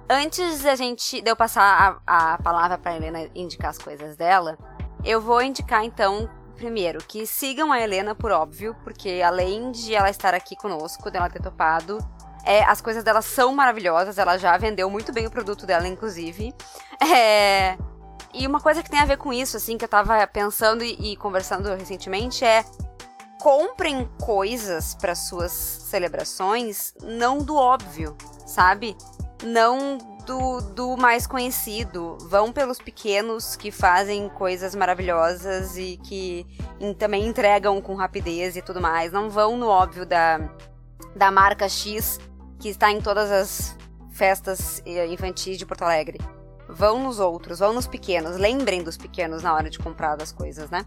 Antes 0.08 0.62
da 0.62 0.74
gente 0.74 1.22
de 1.22 1.30
eu 1.30 1.36
passar 1.36 2.00
a, 2.06 2.34
a 2.34 2.38
palavra 2.38 2.76
para 2.76 2.94
Helena 2.96 3.28
indicar 3.34 3.70
as 3.70 3.78
coisas 3.78 4.16
dela, 4.16 4.58
eu 5.02 5.20
vou 5.20 5.42
indicar 5.42 5.82
então 5.82 6.28
primeiro 6.56 6.98
que 6.98 7.26
sigam 7.26 7.72
a 7.72 7.80
Helena 7.80 8.14
por 8.14 8.30
óbvio, 8.30 8.76
porque 8.84 9.22
além 9.24 9.72
de 9.72 9.94
ela 9.94 10.10
estar 10.10 10.34
aqui 10.34 10.54
conosco, 10.56 11.10
dela 11.10 11.30
ter 11.30 11.42
topado, 11.42 11.98
é, 12.44 12.62
as 12.64 12.80
coisas 12.80 13.02
dela 13.02 13.22
são 13.22 13.54
maravilhosas, 13.54 14.18
ela 14.18 14.36
já 14.36 14.56
vendeu 14.58 14.90
muito 14.90 15.12
bem 15.12 15.26
o 15.26 15.30
produto 15.30 15.66
dela, 15.66 15.86
inclusive. 15.86 16.54
É, 17.12 17.76
e 18.32 18.46
uma 18.46 18.60
coisa 18.60 18.82
que 18.82 18.88
tem 18.88 18.98
a 19.00 19.04
ver 19.04 19.18
com 19.18 19.32
isso, 19.32 19.56
assim, 19.56 19.76
que 19.76 19.84
eu 19.84 19.88
tava 19.88 20.26
pensando 20.26 20.82
e, 20.82 21.12
e 21.12 21.16
conversando 21.16 21.68
recentemente 21.74 22.44
é 22.44 22.64
comprem 23.40 24.08
coisas 24.22 24.94
para 24.94 25.14
suas 25.14 25.52
celebrações 25.52 26.94
não 27.02 27.38
do 27.38 27.56
óbvio, 27.56 28.16
sabe? 28.46 28.96
Não 29.44 29.98
do, 30.26 30.60
do 30.60 30.96
mais 30.96 31.26
conhecido. 31.26 32.16
Vão 32.22 32.52
pelos 32.52 32.78
pequenos 32.78 33.56
que 33.56 33.70
fazem 33.70 34.28
coisas 34.30 34.74
maravilhosas 34.74 35.76
e 35.76 35.98
que 36.02 36.46
em- 36.80 36.94
também 36.94 37.26
entregam 37.26 37.80
com 37.80 37.94
rapidez 37.94 38.56
e 38.56 38.62
tudo 38.62 38.80
mais. 38.80 39.12
Não 39.12 39.28
vão 39.28 39.56
no 39.56 39.66
óbvio 39.68 40.06
da, 40.06 40.40
da 41.14 41.30
marca 41.30 41.68
X 41.68 42.18
que 42.58 42.68
está 42.68 42.90
em 42.90 43.00
todas 43.00 43.30
as 43.30 43.76
festas 44.12 44.80
eh, 44.86 45.06
infantis 45.08 45.58
de 45.58 45.66
Porto 45.66 45.82
Alegre. 45.82 46.18
Vão 46.68 47.02
nos 47.02 47.20
outros, 47.20 47.58
vão 47.58 47.72
nos 47.74 47.86
pequenos. 47.86 48.36
Lembrem 48.38 48.82
dos 48.82 48.96
pequenos 48.96 49.42
na 49.42 49.52
hora 49.52 49.68
de 49.68 49.78
comprar 49.78 50.20
as 50.22 50.32
coisas, 50.32 50.70
né? 50.70 50.82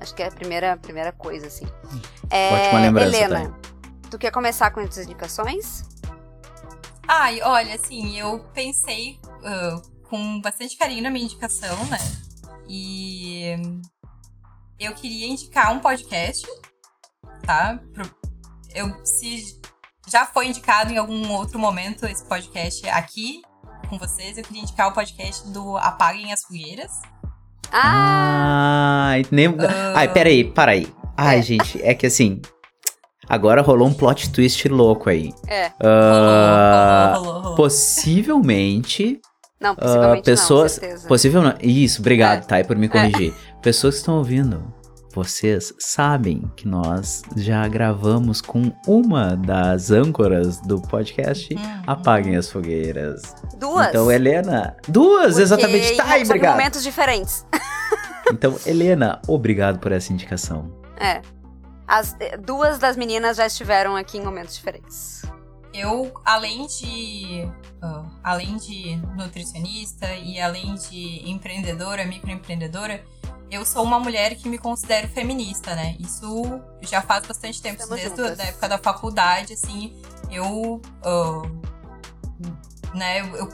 Acho 0.00 0.14
que 0.14 0.22
é 0.22 0.28
a 0.28 0.30
primeira, 0.30 0.76
primeira 0.78 1.12
coisa, 1.12 1.48
assim. 1.48 1.66
É, 2.30 2.54
Ótima 2.54 2.80
lembrança, 2.80 3.16
Helena, 3.18 3.58
tu 4.10 4.16
quer 4.16 4.30
começar 4.30 4.70
com 4.70 4.80
as 4.80 4.96
indicações? 4.96 5.82
Ai, 7.08 7.40
olha, 7.42 7.74
assim, 7.74 8.18
eu 8.18 8.40
pensei 8.52 9.18
ah, 9.44 9.80
com 10.08 10.40
bastante 10.40 10.76
carinho 10.76 11.02
na 11.02 11.10
minha 11.10 11.24
indicação, 11.24 11.84
né? 11.86 11.98
E 12.68 13.56
eu 14.78 14.92
queria 14.94 15.26
indicar 15.26 15.72
um 15.72 15.78
podcast, 15.80 16.46
tá? 17.42 17.80
Pro- 17.94 18.10
Eu, 18.74 18.94
se 19.06 19.58
já 20.06 20.26
foi 20.26 20.48
indicado 20.48 20.92
em 20.92 20.98
algum 20.98 21.32
outro 21.32 21.58
momento 21.58 22.04
esse 22.06 22.24
podcast 22.28 22.86
aqui 22.90 23.40
com 23.88 23.98
vocês, 23.98 24.36
eu 24.36 24.44
queria 24.44 24.62
indicar 24.62 24.88
o 24.88 24.92
podcast 24.92 25.48
do 25.48 25.76
Apaguem 25.78 26.30
as 26.32 26.42
Fogueiras. 26.44 26.92
Ah, 27.72 29.08
Ai, 29.12 29.22
nem... 29.30 29.48
Ai, 29.94 30.12
peraí, 30.12 30.44
para 30.44 30.72
aí. 30.72 30.92
Ai, 31.16 31.38
É. 31.38 31.42
gente, 31.42 31.82
é 31.82 31.94
que 31.94 32.06
assim. 32.06 32.40
Agora 33.28 33.60
rolou 33.62 33.86
um 33.88 33.92
plot 33.92 34.30
twist 34.32 34.66
louco 34.68 35.10
aí. 35.10 35.32
é. 35.46 35.70
Ah, 35.80 37.12
Rolou, 37.16 37.26
rolou, 37.26 37.42
rolou. 37.42 37.56
Possivelmente. 37.56 39.20
Não, 39.60 39.72
ah, 39.72 39.74
possivelmente 39.74 40.22
pessoas. 40.22 40.72
não, 40.76 40.80
certeza. 40.80 41.08
possível 41.08 41.42
não. 41.42 41.54
Isso, 41.60 42.00
obrigado, 42.00 42.38
É. 42.38 42.46
Thay, 42.46 42.64
por 42.64 42.76
me 42.76 42.88
corrigir. 42.88 43.34
Pessoas 43.62 43.94
que 43.94 44.00
estão 44.00 44.18
ouvindo. 44.18 44.72
Vocês 45.14 45.74
sabem 45.80 46.48
que 46.54 46.68
nós 46.68 47.22
já 47.36 47.66
gravamos 47.66 48.40
com 48.40 48.70
uma 48.86 49.34
das 49.34 49.90
âncoras 49.90 50.60
do 50.60 50.80
podcast 50.80 51.52
Hum. 51.54 51.82
Apaguem 51.86 52.36
as 52.36 52.48
Fogueiras. 52.50 53.22
Duas. 53.58 53.88
Então, 53.88 54.12
Helena. 54.12 54.76
Duas, 54.86 55.28
Porque 55.30 55.42
exatamente. 55.42 55.92
em 55.92 56.22
obrigado. 56.24 56.52
momentos 56.56 56.82
diferentes. 56.84 57.44
Então, 58.30 58.54
Helena, 58.66 59.20
obrigado 59.26 59.78
por 59.80 59.90
essa 59.90 60.12
indicação. 60.12 60.70
É. 61.00 61.20
As 61.88 62.14
eh, 62.20 62.36
duas 62.36 62.78
das 62.78 62.98
meninas 62.98 63.38
já 63.38 63.46
estiveram 63.46 63.96
aqui 63.96 64.18
em 64.18 64.22
momentos 64.22 64.54
diferentes. 64.54 65.22
Eu, 65.72 66.12
além 66.24 66.66
de. 66.66 67.48
ah, 67.80 68.04
além 68.22 68.56
de 68.58 68.96
nutricionista 69.16 70.14
e 70.14 70.38
além 70.38 70.74
de 70.74 71.28
empreendedora, 71.28 72.04
microempreendedora, 72.04 73.02
eu 73.50 73.64
sou 73.64 73.82
uma 73.84 73.98
mulher 73.98 74.34
que 74.34 74.48
me 74.48 74.58
considero 74.58 75.08
feminista, 75.08 75.74
né? 75.74 75.96
Isso 75.98 76.60
já 76.82 77.00
faz 77.00 77.26
bastante 77.26 77.62
tempo, 77.62 77.80
Estamos 77.80 78.00
desde 78.02 78.16
juntas. 78.16 78.38
a 78.40 78.44
época 78.44 78.68
da 78.68 78.78
faculdade, 78.78 79.54
assim, 79.54 79.98
eu. 80.30 80.82
ah, 81.04 81.42
né, 82.94 83.20
eu, 83.20 83.36
eu 83.36 83.48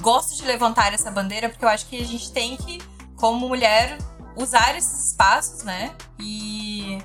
gosto 0.00 0.36
de 0.36 0.44
levantar 0.44 0.92
essa 0.92 1.10
bandeira 1.10 1.48
porque 1.48 1.64
eu 1.64 1.68
acho 1.68 1.86
que 1.86 2.00
a 2.00 2.04
gente 2.04 2.30
tem 2.32 2.56
que, 2.56 2.78
como 3.16 3.48
mulher, 3.48 3.98
usar 4.36 4.76
esses 4.76 5.06
espaços, 5.10 5.62
né? 5.64 5.94
E 6.18 6.98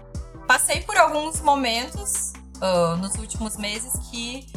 passei 0.49 0.81
por 0.81 0.97
alguns 0.97 1.41
momentos 1.41 2.33
ah, 2.59 2.95
nos 2.99 3.13
últimos 3.17 3.55
meses 3.55 3.93
que 4.09 4.47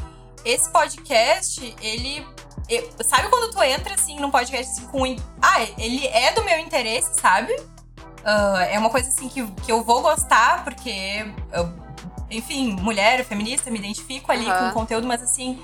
esse 0.42 0.70
podcast, 0.70 1.62
ele. 1.82 2.26
eu- 2.66 2.90
sabe 3.04 3.28
quando 3.28 3.52
tu 3.52 3.62
entra 3.62 3.94
assim 3.94 4.18
num 4.18 4.30
podcast 4.30 4.72
assim, 4.72 4.86
com. 4.86 5.04
Ah, 5.40 5.60
ele 5.76 6.06
é 6.06 6.32
do 6.32 6.42
meu 6.44 6.58
interesse, 6.58 7.20
sabe? 7.20 7.54
Ah, 8.24 8.64
é 8.70 8.78
uma 8.78 8.88
coisa 8.88 9.08
assim 9.10 9.28
que, 9.28 9.46
que 9.46 9.70
eu 9.70 9.84
vou 9.84 10.00
gostar, 10.00 10.64
porque. 10.64 11.26
eu- 11.52 11.82
enfim, 12.30 12.72
mulher, 12.80 13.22
feminista, 13.26 13.70
me 13.70 13.78
identifico 13.78 14.32
ali 14.32 14.46
Aham. 14.46 14.58
com 14.64 14.68
o 14.70 14.72
conteúdo, 14.72 15.06
mas 15.06 15.22
assim. 15.22 15.62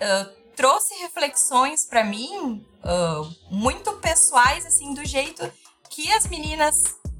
ah, 0.00 0.30
trouxe 0.54 0.94
reflexões 1.02 1.84
pra 1.84 2.04
mim 2.04 2.64
ah, 2.84 3.22
muito 3.50 3.92
pessoais, 3.94 4.64
assim, 4.64 4.94
do 4.94 5.04
jeito 5.04 5.50
que 5.90 6.10
as 6.12 6.26
meninas 6.28 6.74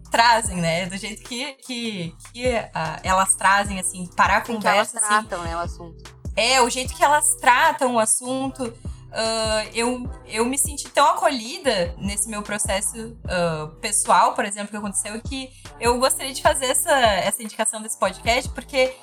trazem, 0.08 0.56
né? 0.56 0.86
Do 0.86 0.96
jeito 0.96 1.22
que, 1.22 1.52
que, 1.54 2.14
que 2.32 2.46
ah, 2.74 2.98
elas 3.02 3.34
trazem, 3.34 3.78
assim, 3.78 4.06
parar 4.16 4.34
a 4.34 4.38
Assim 4.38 4.58
que 4.58 4.66
elas 4.66 4.90
conversa, 4.92 4.98
assim, 4.98 5.26
tratam, 5.28 5.44
né, 5.44 5.56
o 5.56 5.60
assunto. 5.60 6.14
é, 6.36 6.60
o 6.62 6.70
jeito 6.70 6.94
que 6.94 7.04
elas 7.04 7.34
tratam 7.36 7.94
o 7.94 7.98
assunto. 7.98 8.72
ah, 9.12 9.64
eu, 9.74 10.10
eu 10.26 10.44
me 10.44 10.58
senti 10.58 10.88
tão 10.90 11.06
acolhida 11.06 11.94
nesse 11.98 12.28
meu 12.28 12.42
processo 12.42 13.16
ah, 13.28 13.70
pessoal, 13.80 14.34
por 14.34 14.44
exemplo, 14.44 14.68
que 14.70 14.76
aconteceu, 14.76 15.20
que 15.22 15.50
eu 15.80 15.98
gostaria 15.98 16.32
de 16.32 16.42
fazer 16.42 16.66
essa, 16.66 16.90
essa 16.92 17.42
indicação 17.42 17.80
desse 17.80 17.98
podcast, 17.98 18.48
porque 18.50 18.94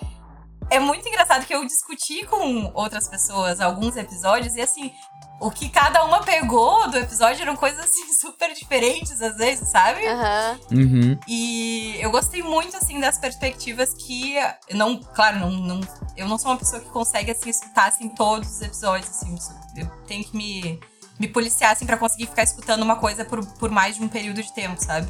é 0.69 0.79
muito 0.79 1.07
engraçado 1.07 1.45
que 1.45 1.53
eu 1.53 1.63
discuti 1.65 2.25
com 2.25 2.71
outras 2.73 3.07
pessoas 3.07 3.61
alguns 3.61 3.95
episódios 3.95 4.55
e 4.55 4.61
assim. 4.61 4.91
O 5.39 5.51
que 5.51 5.67
cada 5.67 6.03
uma 6.05 6.23
pegou 6.23 6.89
do 6.89 6.97
episódio 6.97 7.41
eram 7.41 7.55
coisas 7.55 7.79
assim 7.79 8.11
super 8.15 8.53
diferentes 8.53 9.21
às 9.21 9.35
vezes, 9.35 9.69
sabe? 9.69 10.05
Aham. 10.07 10.59
Uhum. 10.71 11.19
E 11.27 11.97
eu 11.99 12.09
gostei 12.09 12.41
muito, 12.41 12.77
assim, 12.77 12.99
das 12.99 13.17
perspectivas 13.17 13.93
que. 13.93 14.35
Não, 14.71 14.97
claro, 14.97 15.39
não, 15.39 15.51
não, 15.51 15.81
eu 16.15 16.27
não 16.27 16.37
sou 16.37 16.51
uma 16.51 16.57
pessoa 16.57 16.81
que 16.81 16.89
consegue, 16.89 17.31
assim, 17.31 17.49
escutar, 17.49 17.87
assim, 17.87 18.09
todos 18.09 18.49
os 18.49 18.61
episódios, 18.61 19.09
assim. 19.09 19.35
Eu 19.75 19.87
tenho 20.07 20.23
que 20.23 20.35
me, 20.35 20.79
me 21.19 21.27
policiar, 21.27 21.71
assim, 21.71 21.85
pra 21.85 21.97
conseguir 21.97 22.27
ficar 22.27 22.43
escutando 22.43 22.83
uma 22.83 22.95
coisa 22.95 23.25
por, 23.25 23.45
por 23.55 23.69
mais 23.69 23.97
de 23.97 24.03
um 24.03 24.07
período 24.07 24.41
de 24.41 24.53
tempo, 24.53 24.81
sabe? 24.81 25.07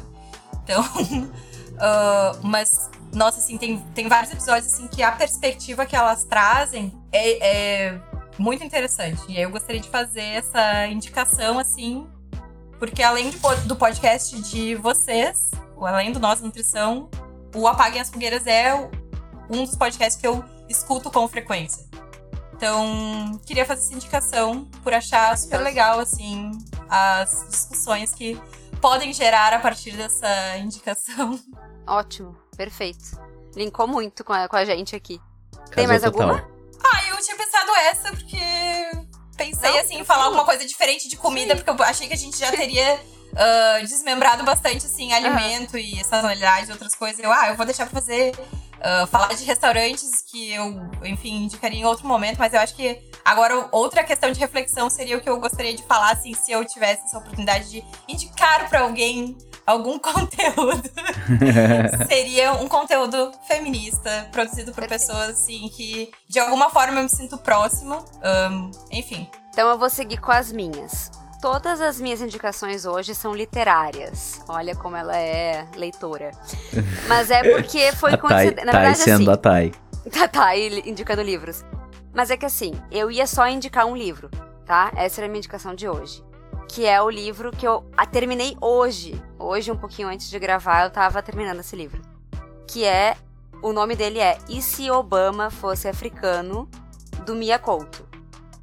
Então. 0.64 0.84
ah, 1.78 2.36
mas, 2.42 2.90
nossa, 3.12 3.38
assim, 3.38 3.56
tem, 3.56 3.78
tem 3.94 4.08
vários 4.08 4.32
episódios, 4.32 4.72
assim, 4.72 4.88
que 4.88 5.04
a 5.04 5.12
perspectiva 5.12 5.86
que 5.86 5.94
elas 5.94 6.24
trazem 6.24 6.92
é, 7.12 7.86
é 7.86 8.00
muito 8.38 8.64
interessante. 8.64 9.22
E 9.28 9.36
aí 9.36 9.42
eu 9.42 9.50
gostaria 9.50 9.80
de 9.80 9.88
fazer 9.88 10.20
essa 10.20 10.86
indicação, 10.86 11.58
assim, 11.58 12.06
porque 12.78 13.02
além 13.02 13.30
de 13.30 13.38
do 13.66 13.76
podcast 13.76 14.40
de 14.42 14.74
vocês, 14.74 15.50
além 15.80 16.12
do 16.12 16.20
Nossa 16.20 16.44
Nutrição, 16.44 17.10
o 17.54 17.66
Apaguem 17.66 18.00
as 18.00 18.10
Fogueiras 18.10 18.46
é 18.46 18.74
um 19.48 19.64
dos 19.64 19.76
podcasts 19.76 20.20
que 20.20 20.26
eu 20.26 20.44
escuto 20.68 21.10
com 21.10 21.26
frequência. 21.28 21.86
Então, 22.52 23.38
queria 23.44 23.66
fazer 23.66 23.82
essa 23.82 23.94
indicação 23.94 24.64
por 24.82 24.92
achar 24.92 25.36
super 25.36 25.58
legal, 25.58 26.00
assim, 26.00 26.52
as 26.88 27.46
discussões 27.50 28.14
que 28.14 28.40
podem 28.80 29.12
gerar 29.12 29.52
a 29.52 29.58
partir 29.58 29.92
dessa 29.92 30.28
indicação. 30.56 31.38
Ótimo. 31.86 32.36
Perfeito. 32.56 33.20
Linkou 33.54 33.86
muito 33.86 34.24
com 34.24 34.32
a, 34.32 34.48
com 34.48 34.56
a 34.56 34.64
gente 34.64 34.96
aqui. 34.96 35.20
Tem 35.74 35.86
mais 35.86 36.02
total. 36.02 36.30
alguma? 36.30 36.55
Ah, 36.92 37.04
eu 37.08 37.16
tinha 37.22 37.36
pensado 37.36 37.70
essa 37.76 38.10
porque 38.12 38.38
pensei, 39.36 39.70
Não, 39.70 39.78
assim, 39.78 39.98
em 39.98 40.04
falar 40.04 40.24
alguma 40.24 40.44
coisa 40.44 40.64
diferente 40.64 41.08
de 41.08 41.16
comida, 41.16 41.54
porque 41.56 41.70
eu 41.70 41.84
achei 41.84 42.06
que 42.08 42.14
a 42.14 42.16
gente 42.16 42.38
já 42.38 42.50
teria 42.50 42.98
ah, 43.36 43.80
desmembrado 43.82 44.44
bastante, 44.44 44.86
assim, 44.86 45.12
alimento 45.12 45.76
e 45.76 46.02
sazonalidade 46.04 46.68
e 46.68 46.72
outras 46.72 46.94
coisas. 46.94 47.18
Eu, 47.22 47.32
ah, 47.32 47.48
eu 47.48 47.56
vou 47.56 47.66
deixar 47.66 47.86
pra 47.86 48.00
fazer. 48.00 48.32
ah, 48.80 49.06
falar 49.06 49.34
de 49.34 49.44
restaurantes 49.44 50.22
que 50.30 50.52
eu, 50.52 50.90
enfim, 51.04 51.44
indicaria 51.44 51.80
em 51.80 51.84
outro 51.84 52.06
momento, 52.06 52.38
mas 52.38 52.52
eu 52.54 52.60
acho 52.60 52.74
que 52.74 53.00
agora 53.24 53.68
outra 53.72 54.04
questão 54.04 54.30
de 54.30 54.38
reflexão 54.38 54.88
seria 54.88 55.16
o 55.16 55.20
que 55.20 55.28
eu 55.28 55.38
gostaria 55.40 55.74
de 55.74 55.82
falar, 55.82 56.12
assim, 56.12 56.34
se 56.34 56.52
eu 56.52 56.64
tivesse 56.64 57.02
essa 57.04 57.18
oportunidade 57.18 57.70
de 57.70 57.84
indicar 58.08 58.68
pra 58.68 58.80
alguém 58.80 59.36
algum 59.66 59.98
conteúdo. 60.00 60.88
seria 62.08 62.52
um 62.52 62.68
conteúdo 62.68 63.32
feminista, 63.46 64.28
produzido 64.30 64.72
por 64.72 64.86
Perfeito. 64.86 65.06
pessoas, 65.06 65.30
assim, 65.30 65.68
que 65.68 66.10
de 66.28 66.38
alguma 66.38 66.70
forma 66.70 67.00
eu 67.00 67.02
me 67.02 67.10
sinto 67.10 67.36
próxima. 67.38 68.04
Ahn, 68.22 68.70
enfim. 68.90 69.28
Então 69.50 69.68
eu 69.68 69.78
vou 69.78 69.90
seguir 69.90 70.18
com 70.18 70.30
as 70.30 70.52
minhas. 70.52 71.10
Todas 71.40 71.80
as 71.80 72.00
minhas 72.00 72.20
indicações 72.20 72.86
hoje 72.86 73.14
são 73.14 73.34
literárias. 73.34 74.40
Olha 74.48 74.74
como 74.74 74.96
ela 74.96 75.16
é 75.16 75.66
leitora. 75.76 76.30
Mas 77.06 77.30
é 77.30 77.42
porque 77.42 77.92
foi 77.92 78.14
a 78.14 78.16
Thay, 78.16 78.20
coincidência. 78.20 78.64
Na 78.64 78.72
Thay 78.72 78.80
verdade, 78.82 78.98
sendo 79.02 79.30
assim, 79.30 79.30
a 79.30 79.36
Thay. 79.36 79.74
Tá, 80.10 80.28
tá, 80.28 80.46
aí 80.46 80.82
indicando 80.86 81.22
livros. 81.22 81.64
Mas 82.14 82.30
é 82.30 82.36
que 82.36 82.46
assim, 82.46 82.72
eu 82.90 83.10
ia 83.10 83.26
só 83.26 83.46
indicar 83.46 83.86
um 83.86 83.96
livro, 83.96 84.30
tá? 84.64 84.90
Essa 84.96 85.20
era 85.20 85.26
a 85.26 85.28
minha 85.28 85.38
indicação 85.38 85.74
de 85.74 85.88
hoje. 85.88 86.24
Que 86.68 86.84
é 86.86 87.00
o 87.00 87.08
livro 87.08 87.50
que 87.52 87.66
eu 87.66 87.84
ah, 87.96 88.04
terminei 88.06 88.56
hoje. 88.60 89.20
Hoje, 89.38 89.70
um 89.70 89.76
pouquinho 89.76 90.08
antes 90.08 90.28
de 90.28 90.38
gravar, 90.38 90.84
eu 90.84 90.90
tava 90.90 91.22
terminando 91.22 91.60
esse 91.60 91.74
livro. 91.76 92.00
Que 92.66 92.84
é. 92.84 93.16
O 93.62 93.72
nome 93.72 93.96
dele 93.96 94.18
é 94.18 94.36
E 94.48 94.60
se 94.60 94.90
Obama 94.90 95.50
fosse 95.50 95.88
africano, 95.88 96.68
do 97.24 97.34
Mia 97.34 97.58
Couto. 97.58 98.04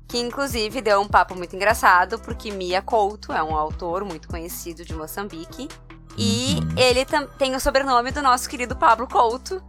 Que 0.08 0.20
inclusive 0.20 0.80
deu 0.82 1.02
um 1.02 1.08
papo 1.08 1.36
muito 1.36 1.56
engraçado, 1.56 2.20
porque 2.20 2.52
Mia 2.52 2.82
Couto 2.82 3.34
é 3.34 3.42
um 3.42 3.56
autor 3.58 4.06
muito 4.06 4.28
conhecido 4.28 4.86
de 4.86 4.94
Moçambique. 4.94 5.68
E 6.16 6.60
Uhum. 6.62 6.70
ele 6.78 7.04
tem 7.40 7.56
o 7.56 7.60
sobrenome 7.60 8.12
do 8.12 8.22
nosso 8.22 8.48
querido 8.48 8.76
Pablo 8.76 9.08
Couto, 9.08 9.64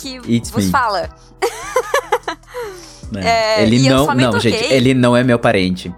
que 0.00 0.16
It's 0.28 0.50
vos 0.50 0.64
me. 0.64 0.70
fala. 0.72 1.08
né? 3.12 3.20
É, 3.24 3.62
ele 3.62 3.88
não, 3.88 4.06
não, 4.14 4.32
toquei- 4.32 4.50
gente, 4.52 4.64
ele 4.72 4.92
não 4.92 5.16
é 5.16 5.22
meu 5.22 5.38
parente. 5.38 5.94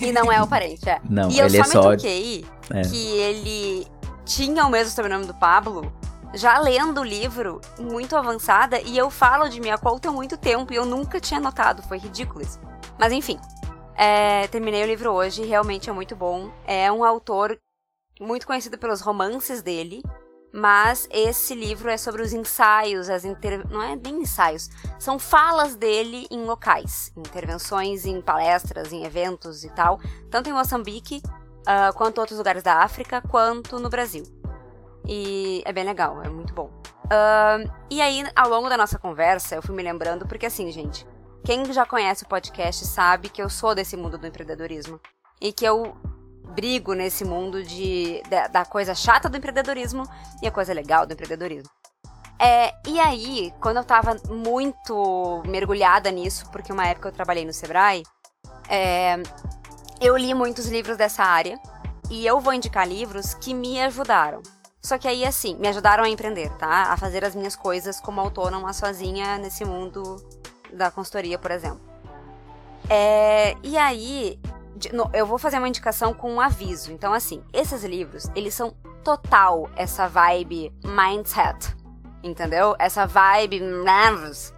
E 0.00 0.12
não 0.12 0.30
é 0.30 0.42
o 0.42 0.46
parente, 0.46 0.88
é. 0.88 1.00
Não, 1.08 1.30
e 1.30 1.38
eu 1.38 1.46
ele 1.46 1.62
só 1.62 1.64
é 1.64 1.66
me 1.66 1.96
toquei 1.96 2.46
é. 2.70 2.82
que 2.82 3.06
ele 3.18 3.86
tinha 4.24 4.66
o 4.66 4.70
mesmo 4.70 4.92
sobrenome 4.92 5.26
do 5.26 5.34
Pablo, 5.34 5.92
já 6.34 6.58
lendo 6.58 7.00
o 7.00 7.04
livro, 7.04 7.60
muito 7.78 8.16
avançada, 8.16 8.80
e 8.80 8.98
eu 8.98 9.10
falo 9.10 9.48
de 9.48 9.60
minha 9.60 9.78
conta 9.78 10.08
há 10.08 10.12
muito 10.12 10.36
tempo 10.36 10.72
e 10.72 10.76
eu 10.76 10.84
nunca 10.84 11.20
tinha 11.20 11.40
notado, 11.40 11.82
foi 11.82 11.98
ridículo 11.98 12.42
isso. 12.42 12.58
Mas 12.98 13.12
enfim, 13.12 13.38
é, 13.94 14.46
terminei 14.48 14.82
o 14.82 14.86
livro 14.86 15.10
hoje, 15.12 15.44
realmente 15.44 15.88
é 15.88 15.92
muito 15.92 16.14
bom. 16.14 16.50
É 16.66 16.90
um 16.90 17.04
autor 17.04 17.58
muito 18.20 18.46
conhecido 18.46 18.78
pelos 18.78 19.00
romances 19.00 19.62
dele, 19.62 20.02
mas 20.56 21.06
esse 21.10 21.54
livro 21.54 21.90
é 21.90 21.98
sobre 21.98 22.22
os 22.22 22.32
ensaios, 22.32 23.10
as 23.10 23.26
inter... 23.26 23.68
não 23.70 23.82
é 23.82 23.94
nem 23.94 24.22
ensaios, 24.22 24.70
são 24.98 25.18
falas 25.18 25.76
dele 25.76 26.26
em 26.30 26.46
locais, 26.46 27.12
intervenções 27.14 28.06
em 28.06 28.22
palestras, 28.22 28.90
em 28.90 29.04
eventos 29.04 29.64
e 29.64 29.70
tal, 29.70 30.00
tanto 30.30 30.48
em 30.48 30.54
Moçambique 30.54 31.22
ah, 31.66 31.92
quanto 31.94 32.18
outros 32.18 32.38
lugares 32.38 32.62
da 32.62 32.82
África, 32.82 33.20
quanto 33.20 33.78
no 33.78 33.90
Brasil. 33.90 34.22
E 35.06 35.62
é 35.66 35.72
bem 35.74 35.84
legal, 35.84 36.22
é 36.22 36.28
muito 36.30 36.54
bom. 36.54 36.70
Ah, 37.10 37.58
e 37.90 38.00
aí, 38.00 38.24
ao 38.34 38.48
longo 38.48 38.70
da 38.70 38.78
nossa 38.78 38.98
conversa, 38.98 39.56
eu 39.56 39.62
fui 39.62 39.74
me 39.74 39.82
lembrando, 39.82 40.26
porque 40.26 40.46
assim, 40.46 40.70
gente, 40.70 41.06
quem 41.44 41.70
já 41.70 41.84
conhece 41.84 42.24
o 42.24 42.28
podcast 42.28 42.86
sabe 42.86 43.28
que 43.28 43.42
eu 43.42 43.50
sou 43.50 43.74
desse 43.74 43.94
mundo 43.94 44.16
do 44.16 44.26
empreendedorismo. 44.26 44.98
E 45.38 45.52
que 45.52 45.66
eu 45.66 45.94
brigo 46.48 46.94
nesse 46.94 47.24
mundo 47.24 47.62
de, 47.62 48.22
da, 48.28 48.46
da 48.48 48.64
coisa 48.64 48.94
chata 48.94 49.28
do 49.28 49.36
empreendedorismo 49.36 50.04
e 50.42 50.46
a 50.46 50.50
coisa 50.50 50.72
legal 50.72 51.06
do 51.06 51.12
empreendedorismo. 51.12 51.70
É, 52.38 52.74
e 52.86 53.00
aí, 53.00 53.52
quando 53.60 53.78
eu 53.78 53.84
tava 53.84 54.16
muito 54.28 55.42
mergulhada 55.46 56.10
nisso, 56.10 56.48
porque 56.50 56.72
uma 56.72 56.86
época 56.86 57.08
eu 57.08 57.12
trabalhei 57.12 57.44
no 57.44 57.52
Sebrae, 57.52 58.02
é, 58.68 59.16
eu 60.00 60.16
li 60.16 60.34
muitos 60.34 60.66
livros 60.66 60.96
dessa 60.96 61.24
área 61.24 61.58
e 62.10 62.26
eu 62.26 62.38
vou 62.40 62.52
indicar 62.52 62.86
livros 62.86 63.34
que 63.34 63.54
me 63.54 63.80
ajudaram. 63.80 64.42
Só 64.82 64.98
que 64.98 65.08
aí, 65.08 65.24
assim, 65.24 65.56
me 65.56 65.66
ajudaram 65.66 66.04
a 66.04 66.08
empreender, 66.08 66.50
tá? 66.58 66.92
A 66.92 66.96
fazer 66.96 67.24
as 67.24 67.34
minhas 67.34 67.56
coisas 67.56 68.00
como 68.00 68.20
autônoma, 68.20 68.72
sozinha, 68.72 69.36
nesse 69.38 69.64
mundo 69.64 70.16
da 70.72 70.90
consultoria, 70.90 71.38
por 71.38 71.50
exemplo. 71.50 71.80
É, 72.88 73.56
e 73.64 73.76
aí, 73.76 74.38
eu 75.12 75.26
vou 75.26 75.38
fazer 75.38 75.58
uma 75.58 75.68
indicação 75.68 76.12
com 76.12 76.32
um 76.32 76.40
aviso. 76.40 76.92
Então, 76.92 77.12
assim, 77.12 77.42
esses 77.52 77.84
livros, 77.84 78.28
eles 78.34 78.54
são 78.54 78.74
total 79.02 79.70
essa 79.76 80.08
vibe 80.08 80.72
mindset. 80.84 81.74
Entendeu? 82.22 82.74
Essa 82.78 83.06
vibe 83.06 83.60
nervos. 83.60 84.52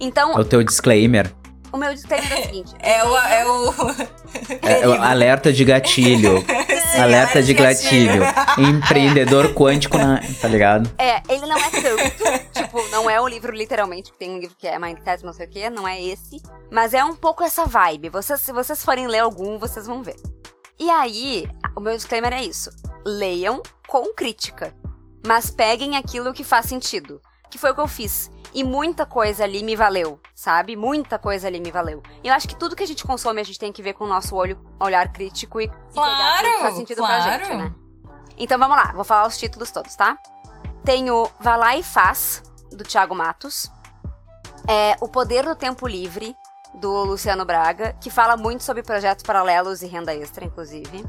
Então, 0.00 0.32
É 0.32 0.40
o 0.40 0.44
teu 0.44 0.62
disclaimer. 0.62 1.32
O 1.76 1.78
meu 1.78 1.94
disclaimer 1.94 2.32
é 2.32 2.40
o 2.40 2.44
seguinte. 2.44 2.74
É 2.80 3.04
o. 3.04 3.16
É 3.16 3.46
o... 3.46 3.74
É, 4.62 4.82
é 4.82 4.88
o 4.88 4.92
alerta 4.92 5.52
de 5.52 5.64
gatilho. 5.64 6.44
alerta 7.00 7.42
de 7.42 7.54
gatilho. 7.54 8.22
Empreendedor 8.58 9.54
quântico, 9.54 9.96
na, 9.96 10.20
tá 10.40 10.46
ligado? 10.46 10.90
É, 10.98 11.22
ele 11.28 11.46
não 11.46 11.56
é 11.56 11.70
tanto. 11.70 12.52
tipo, 12.52 12.88
não 12.90 13.08
é 13.08 13.20
o 13.20 13.26
livro 13.26 13.52
literalmente, 13.52 14.12
que 14.12 14.18
tem 14.18 14.30
um 14.30 14.38
livro 14.38 14.54
que 14.56 14.66
é 14.66 14.78
Mindset, 14.78 15.24
não 15.24 15.32
sei 15.32 15.46
o 15.46 15.50
quê, 15.50 15.70
não 15.70 15.88
é 15.88 16.00
esse. 16.02 16.42
Mas 16.70 16.94
é 16.94 17.02
um 17.04 17.14
pouco 17.14 17.42
essa 17.42 17.64
vibe. 17.64 18.10
Vocês, 18.10 18.40
se 18.40 18.52
vocês 18.52 18.84
forem 18.84 19.06
ler 19.06 19.20
algum, 19.20 19.58
vocês 19.58 19.86
vão 19.86 20.02
ver. 20.02 20.16
E 20.78 20.90
aí, 20.90 21.48
o 21.74 21.80
meu 21.80 21.96
disclaimer 21.96 22.32
é 22.32 22.42
isso. 22.42 22.70
Leiam 23.04 23.62
com 23.88 24.12
crítica. 24.14 24.74
Mas 25.26 25.50
peguem 25.50 25.96
aquilo 25.96 26.34
que 26.34 26.44
faz 26.44 26.66
sentido. 26.66 27.20
Que 27.50 27.58
foi 27.58 27.70
o 27.70 27.74
que 27.74 27.80
eu 27.80 27.88
fiz. 27.88 28.30
E 28.56 28.64
muita 28.64 29.04
coisa 29.04 29.44
ali 29.44 29.62
me 29.62 29.76
valeu, 29.76 30.18
sabe? 30.34 30.76
Muita 30.76 31.18
coisa 31.18 31.46
ali 31.46 31.60
me 31.60 31.70
valeu. 31.70 32.02
E 32.24 32.28
eu 32.28 32.32
acho 32.32 32.48
que 32.48 32.56
tudo 32.56 32.74
que 32.74 32.82
a 32.82 32.86
gente 32.86 33.04
consome, 33.04 33.38
a 33.38 33.44
gente 33.44 33.58
tem 33.58 33.70
que 33.70 33.82
ver 33.82 33.92
com 33.92 34.04
o 34.04 34.06
nosso 34.06 34.34
olho, 34.34 34.58
olhar 34.80 35.12
crítico 35.12 35.60
e, 35.60 35.68
pegar 35.68 36.36
aquilo 36.36 36.54
que 36.54 36.60
faz 36.62 36.74
sentido 36.76 36.96
pra 37.04 37.06
claro. 37.22 37.44
gente, 37.44 37.54
né? 37.54 37.74
Então 38.38 38.58
vamos 38.58 38.74
lá, 38.78 38.92
vou 38.94 39.04
falar 39.04 39.26
os 39.26 39.36
títulos 39.36 39.70
todos, 39.70 39.94
tá? 39.94 40.16
Tem 40.82 41.10
o 41.10 41.30
Vá 41.38 41.54
Lá 41.56 41.76
e 41.76 41.82
Faz, 41.82 42.42
do 42.72 42.82
Thiago 42.82 43.14
Matos. 43.14 43.70
É 44.66 44.96
O 45.02 45.08
Poder 45.08 45.44
do 45.44 45.54
Tempo 45.54 45.86
Livre, 45.86 46.34
do 46.76 47.04
Luciano 47.04 47.44
Braga, 47.44 47.92
que 48.00 48.08
fala 48.08 48.38
muito 48.38 48.64
sobre 48.64 48.82
projetos 48.82 49.22
paralelos 49.22 49.82
e 49.82 49.86
renda 49.86 50.14
extra, 50.14 50.46
inclusive. 50.46 51.04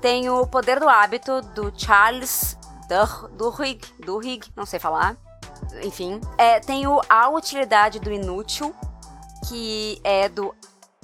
Tem 0.00 0.28
o 0.28 0.44
Poder 0.44 0.80
do 0.80 0.88
Hábito, 0.88 1.40
do 1.40 1.72
Charles 1.76 2.58
Dur- 2.88 3.28
Duhigg, 3.30 3.80
Duhigg, 4.04 4.48
não 4.56 4.66
sei 4.66 4.80
falar. 4.80 5.16
Enfim. 5.82 6.20
É, 6.38 6.60
tem 6.60 6.86
o 6.86 7.00
A 7.08 7.28
Utilidade 7.28 7.98
do 7.98 8.12
Inútil, 8.12 8.74
que 9.48 10.00
é 10.04 10.28
do 10.28 10.54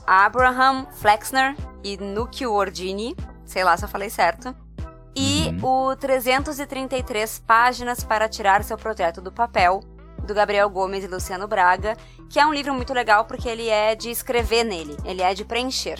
Abraham 0.06 0.86
Flexner 0.92 1.56
e 1.82 1.96
Nukio 1.96 2.52
Ordini. 2.52 3.16
Sei 3.44 3.64
lá 3.64 3.76
se 3.76 3.84
eu 3.84 3.88
falei 3.88 4.10
certo. 4.10 4.54
E 5.14 5.54
o 5.62 5.96
333 5.96 7.40
Páginas 7.40 8.04
para 8.04 8.28
Tirar 8.28 8.62
Seu 8.62 8.78
Projeto 8.78 9.20
do 9.20 9.32
Papel, 9.32 9.80
do 10.24 10.32
Gabriel 10.32 10.70
Gomes 10.70 11.02
e 11.02 11.08
Luciano 11.08 11.48
Braga, 11.48 11.96
que 12.28 12.38
é 12.38 12.46
um 12.46 12.54
livro 12.54 12.72
muito 12.72 12.94
legal 12.94 13.24
porque 13.24 13.48
ele 13.48 13.68
é 13.68 13.94
de 13.94 14.10
escrever 14.10 14.64
nele, 14.64 14.96
ele 15.04 15.22
é 15.22 15.34
de 15.34 15.44
preencher. 15.44 15.98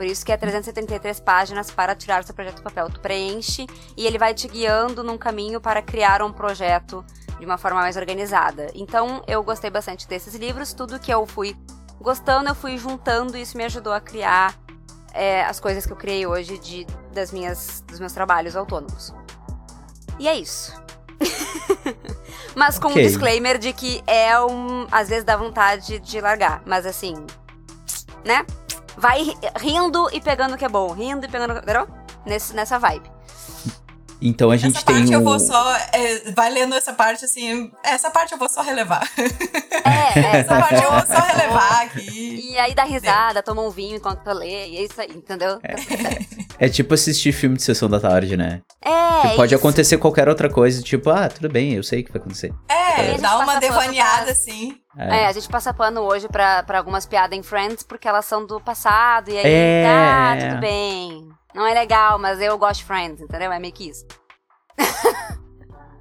Por 0.00 0.06
isso 0.06 0.24
que 0.24 0.32
é 0.32 0.36
333 0.38 1.20
páginas 1.20 1.70
para 1.70 1.94
tirar 1.94 2.24
seu 2.24 2.34
projeto 2.34 2.56
do 2.56 2.62
papel. 2.62 2.88
Tu 2.88 3.00
preenche 3.00 3.66
e 3.94 4.06
ele 4.06 4.16
vai 4.16 4.32
te 4.32 4.48
guiando 4.48 5.04
num 5.04 5.18
caminho 5.18 5.60
para 5.60 5.82
criar 5.82 6.22
um 6.22 6.32
projeto 6.32 7.04
de 7.40 7.46
uma 7.46 7.58
forma 7.58 7.80
mais 7.80 7.96
organizada. 7.96 8.70
Então, 8.74 9.22
eu 9.26 9.42
gostei 9.42 9.70
bastante 9.70 10.06
desses 10.06 10.34
livros. 10.36 10.72
Tudo 10.72 11.00
que 11.00 11.12
eu 11.12 11.26
fui 11.26 11.56
gostando, 12.00 12.48
eu 12.50 12.54
fui 12.54 12.78
juntando 12.78 13.36
e 13.36 13.40
isso 13.42 13.56
me 13.56 13.64
ajudou 13.64 13.92
a 13.92 14.00
criar 14.00 14.54
é, 15.12 15.42
as 15.44 15.58
coisas 15.58 15.84
que 15.84 15.92
eu 15.92 15.96
criei 15.96 16.26
hoje 16.26 16.58
de, 16.58 16.86
das 17.12 17.32
minhas, 17.32 17.82
dos 17.88 17.98
meus 17.98 18.12
trabalhos 18.12 18.54
autônomos. 18.54 19.12
E 20.18 20.28
é 20.28 20.36
isso. 20.36 20.78
Mas 22.54 22.78
com 22.78 22.88
Ok. 22.88 23.02
um 23.02 23.06
disclaimer 23.06 23.58
de 23.58 23.72
que 23.72 24.02
é 24.06 24.38
um. 24.40 24.86
Às 24.90 25.08
vezes 25.08 25.24
dá 25.24 25.36
vontade 25.36 25.98
de 25.98 26.20
largar. 26.20 26.62
Mas 26.66 26.84
assim. 26.86 27.14
Né? 28.24 28.44
Vai 28.96 29.22
ri- 29.22 29.38
rindo 29.56 30.08
e 30.12 30.20
pegando 30.20 30.54
o 30.54 30.58
que 30.58 30.64
é 30.64 30.68
bom. 30.68 30.92
Rindo 30.92 31.24
e 31.26 31.28
pegando. 31.28 31.54
Entendeu? 31.58 31.88
Nesse, 32.26 32.54
nessa 32.54 32.78
vibe. 32.78 33.10
Então 34.22 34.50
a 34.50 34.56
gente 34.56 34.76
Essa 34.76 34.84
tem 34.86 34.96
parte 34.96 35.12
eu 35.12 35.22
vou 35.24 35.38
só. 35.40 35.76
é, 35.92 36.30
vai 36.32 36.50
lendo 36.50 36.74
essa 36.74 36.92
parte 36.92 37.24
assim. 37.24 37.70
Essa 37.82 38.10
parte 38.10 38.32
eu 38.32 38.38
vou 38.38 38.48
só 38.48 38.60
relevar. 38.62 39.08
É, 39.84 40.18
é, 40.20 40.36
Essa 40.40 40.60
parte 40.60 40.82
eu 40.82 40.90
vou 40.90 41.06
só 41.06 41.20
relevar 41.26 41.82
aqui. 41.82 42.50
E 42.52 42.58
aí 42.58 42.74
dá 42.74 42.84
risada, 42.84 43.42
toma 43.42 43.62
um 43.62 43.70
vinho 43.70 43.96
enquanto 43.96 44.22
tu 44.22 44.32
lê. 44.32 44.68
E 44.68 44.76
é 44.76 44.82
isso 44.82 45.00
aí, 45.00 45.10
entendeu? 45.14 45.58
Certo. 45.60 46.50
É 46.58 46.68
tipo 46.68 46.92
assistir 46.92 47.32
filme 47.32 47.56
de 47.56 47.62
sessão 47.62 47.88
da 47.88 47.98
tarde, 47.98 48.36
né? 48.36 48.60
É. 48.84 49.28
Que 49.30 49.36
pode 49.36 49.54
isso. 49.54 49.62
acontecer 49.62 49.96
qualquer 49.96 50.28
outra 50.28 50.50
coisa, 50.50 50.82
tipo, 50.82 51.08
ah, 51.10 51.28
tudo 51.28 51.48
bem, 51.48 51.72
eu 51.74 51.82
sei 51.82 52.00
o 52.00 52.04
que 52.04 52.12
vai 52.12 52.20
acontecer. 52.20 52.52
É, 52.68 53.04
gente 53.12 53.20
dá 53.22 53.38
uma 53.38 53.58
devaneada 53.58 54.24
pra- 54.24 54.32
assim. 54.32 54.76
É, 54.98 55.26
a 55.26 55.32
gente 55.32 55.48
passa 55.48 55.72
pano 55.72 56.00
hoje 56.02 56.28
pra, 56.28 56.62
pra 56.64 56.76
algumas 56.78 57.06
piadas 57.06 57.38
em 57.38 57.42
Friends 57.42 57.82
porque 57.82 58.06
elas 58.08 58.26
são 58.26 58.44
do 58.44 58.60
passado. 58.60 59.30
E 59.30 59.38
aí, 59.38 59.42
É. 59.46 59.84
tá, 59.86 60.48
tudo 60.48 60.60
bem. 60.60 61.28
Não 61.54 61.66
é 61.66 61.74
legal, 61.74 62.18
mas 62.18 62.40
eu 62.40 62.56
gosto 62.58 62.80
de 62.80 62.84
Friends, 62.84 63.20
entendeu? 63.20 63.52
É 63.52 63.58
meio 63.58 63.72
que 63.72 63.88
isso. 63.88 64.06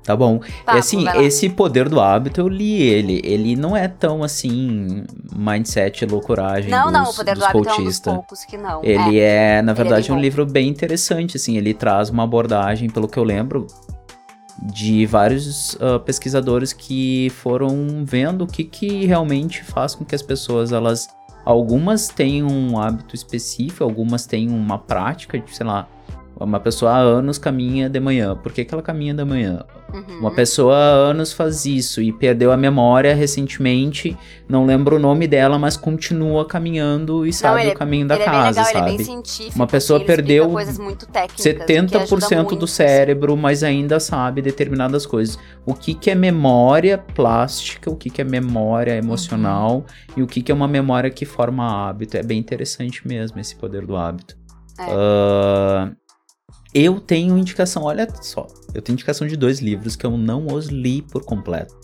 Tá 0.09 0.15
bom. 0.15 0.39
Tá, 0.65 0.75
e 0.75 0.79
assim, 0.79 1.05
esse 1.19 1.49
poder 1.49 1.87
do 1.87 1.99
hábito, 1.99 2.41
eu 2.41 2.47
li 2.47 2.81
ele. 2.81 3.21
Ele 3.23 3.55
não 3.55 3.77
é 3.77 3.87
tão 3.87 4.23
assim, 4.23 5.03
mindset, 5.35 6.03
loucuragem 6.03 6.71
Não, 6.71 6.85
dos, 6.85 6.93
não, 6.93 7.03
o 7.11 7.13
poder 7.13 7.37
do 7.37 7.45
hábito 7.45 7.69
é 7.69 7.73
um 7.75 7.83
dos 7.83 7.99
poucos 7.99 8.43
que 8.43 8.57
não. 8.57 8.83
Ele 8.83 9.19
é, 9.19 9.61
na 9.61 9.71
é 9.71 9.75
verdade, 9.75 10.07
bem 10.07 10.11
um 10.11 10.15
bom. 10.15 10.21
livro 10.23 10.45
bem 10.47 10.67
interessante, 10.67 11.37
assim, 11.37 11.57
ele 11.57 11.75
traz 11.75 12.09
uma 12.09 12.23
abordagem, 12.23 12.89
pelo 12.89 13.07
que 13.07 13.19
eu 13.19 13.23
lembro, 13.23 13.67
de 14.63 15.05
vários 15.05 15.77
ah, 15.79 15.99
pesquisadores 15.99 16.73
que 16.73 17.31
foram 17.35 18.03
vendo 18.03 18.45
o 18.45 18.47
que, 18.47 18.63
que 18.63 19.05
realmente 19.05 19.63
faz 19.63 19.93
com 19.93 20.03
que 20.03 20.15
as 20.15 20.23
pessoas, 20.23 20.71
elas, 20.71 21.07
algumas 21.45 22.07
têm 22.07 22.43
um 22.43 22.79
hábito 22.79 23.15
específico, 23.15 23.83
algumas 23.83 24.25
têm 24.25 24.49
uma 24.49 24.77
prática, 24.77 25.39
de, 25.39 25.55
sei 25.55 25.65
lá, 25.65 25.87
uma 26.45 26.59
pessoa 26.59 26.91
há 26.91 26.97
anos 26.97 27.37
caminha 27.37 27.89
de 27.89 27.99
manhã, 27.99 28.35
por 28.35 28.51
que, 28.53 28.63
que 28.63 28.73
ela 28.73 28.81
caminha 28.81 29.13
de 29.13 29.23
manhã? 29.25 29.65
Uhum. 29.93 30.19
Uma 30.19 30.31
pessoa 30.31 30.75
há 30.75 30.91
anos 31.09 31.33
faz 31.33 31.65
isso 31.65 32.01
e 32.01 32.11
perdeu 32.13 32.51
a 32.51 32.57
memória 32.57 33.13
recentemente, 33.15 34.15
não 34.47 34.65
lembro 34.65 34.95
o 34.95 34.99
nome 34.99 35.27
dela, 35.27 35.57
mas 35.59 35.75
continua 35.75 36.45
caminhando 36.45 37.25
e 37.25 37.33
sabe 37.33 37.61
ele 37.61 37.71
é- 37.71 37.73
o 37.73 37.77
caminho 37.77 38.07
da 38.07 38.15
é 38.15 38.17
bem 38.19 38.25
casa, 38.25 38.61
legal, 38.61 38.65
é 38.65 38.73
sabe? 38.73 38.97
bem 38.97 39.05
científico. 39.05 39.55
Uma 39.55 39.67
pessoa 39.67 39.99
explica 39.99 40.15
perdeu 40.15 40.49
coisas 40.49 40.77
muito 40.77 41.05
técnicas, 41.07 41.39
o 41.39 41.43
que 41.43 41.49
ajuda 41.49 41.65
70% 41.65 42.35
muito, 42.37 42.55
do 42.55 42.67
cérebro, 42.67 43.35
mas 43.35 43.63
ainda 43.63 43.99
sabe 43.99 44.41
determinadas 44.41 45.05
coisas. 45.05 45.37
O 45.65 45.73
que, 45.73 45.93
que 45.93 46.09
é 46.09 46.15
memória 46.15 46.97
plástica, 46.97 47.89
o 47.89 47.95
que, 47.95 48.09
que 48.09 48.21
é 48.21 48.23
memória 48.23 48.95
emocional 48.95 49.85
e 50.15 50.21
o 50.21 50.27
que, 50.27 50.41
que 50.41 50.51
é 50.51 50.55
uma 50.55 50.67
memória 50.67 51.09
que 51.09 51.25
forma 51.25 51.89
hábito. 51.89 52.15
É 52.15 52.23
bem 52.23 52.39
interessante 52.39 53.07
mesmo 53.07 53.39
esse 53.39 53.55
poder 53.55 53.85
do 53.85 53.95
hábito. 53.95 54.37
É. 54.79 54.85
Ah, 54.89 55.91
eu 56.73 56.99
tenho 56.99 57.37
indicação, 57.37 57.83
olha 57.83 58.07
só, 58.21 58.45
eu 58.73 58.81
tenho 58.81 58.95
indicação 58.95 59.27
de 59.27 59.35
dois 59.35 59.59
livros 59.59 59.95
que 59.95 60.05
eu 60.05 60.17
não 60.17 60.47
os 60.47 60.67
li 60.67 61.01
por 61.01 61.25
completo. 61.25 61.77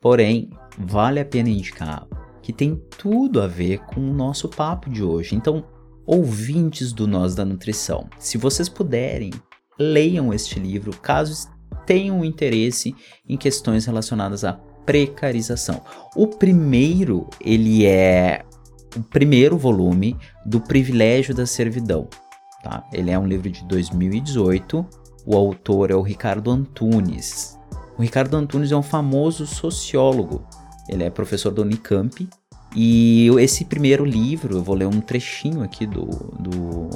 Porém, 0.00 0.50
vale 0.78 1.20
a 1.20 1.24
pena 1.24 1.48
indicar 1.48 2.06
que 2.42 2.52
tem 2.52 2.80
tudo 2.98 3.40
a 3.40 3.46
ver 3.46 3.78
com 3.80 4.00
o 4.00 4.12
nosso 4.12 4.48
papo 4.48 4.90
de 4.90 5.02
hoje. 5.02 5.36
Então, 5.36 5.64
ouvintes 6.04 6.92
do 6.92 7.06
Nós 7.06 7.34
da 7.34 7.44
Nutrição, 7.44 8.08
se 8.18 8.36
vocês 8.36 8.68
puderem, 8.68 9.30
leiam 9.78 10.34
este 10.34 10.58
livro 10.58 10.96
caso 10.98 11.48
tenham 11.86 12.24
interesse 12.24 12.94
em 13.28 13.36
questões 13.36 13.86
relacionadas 13.86 14.44
à 14.44 14.54
precarização. 14.84 15.82
O 16.16 16.26
primeiro, 16.26 17.28
ele 17.40 17.86
é 17.86 18.44
o 18.96 19.02
primeiro 19.02 19.56
volume 19.56 20.16
do 20.44 20.60
Privilégio 20.60 21.34
da 21.34 21.46
Servidão. 21.46 22.08
Tá? 22.62 22.84
Ele 22.92 23.10
é 23.10 23.18
um 23.18 23.26
livro 23.26 23.50
de 23.50 23.64
2018. 23.64 24.86
O 25.26 25.36
autor 25.36 25.90
é 25.90 25.94
o 25.94 26.02
Ricardo 26.02 26.50
Antunes. 26.50 27.58
O 27.98 28.02
Ricardo 28.02 28.36
Antunes 28.36 28.72
é 28.72 28.76
um 28.76 28.82
famoso 28.82 29.46
sociólogo. 29.46 30.44
Ele 30.88 31.04
é 31.04 31.10
professor 31.10 31.50
da 31.50 31.62
Unicamp. 31.62 32.28
E 32.74 33.28
esse 33.38 33.64
primeiro 33.64 34.04
livro, 34.04 34.56
eu 34.56 34.62
vou 34.62 34.74
ler 34.74 34.86
um 34.86 35.00
trechinho 35.00 35.62
aqui 35.62 35.86
do, 35.86 36.06
do 36.40 36.88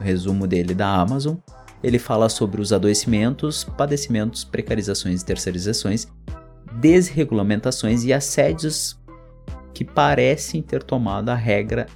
resumo 0.00 0.46
dele 0.46 0.74
da 0.74 0.88
Amazon. 0.88 1.36
Ele 1.82 1.98
fala 1.98 2.28
sobre 2.28 2.60
os 2.60 2.72
adoecimentos, 2.72 3.62
padecimentos, 3.62 4.42
precarizações 4.42 5.20
e 5.20 5.24
terceirizações, 5.24 6.08
desregulamentações 6.80 8.04
e 8.04 8.12
assédios 8.12 8.98
que 9.74 9.84
parecem 9.84 10.62
ter 10.62 10.82
tomado 10.82 11.28
a 11.28 11.34
regra 11.34 11.86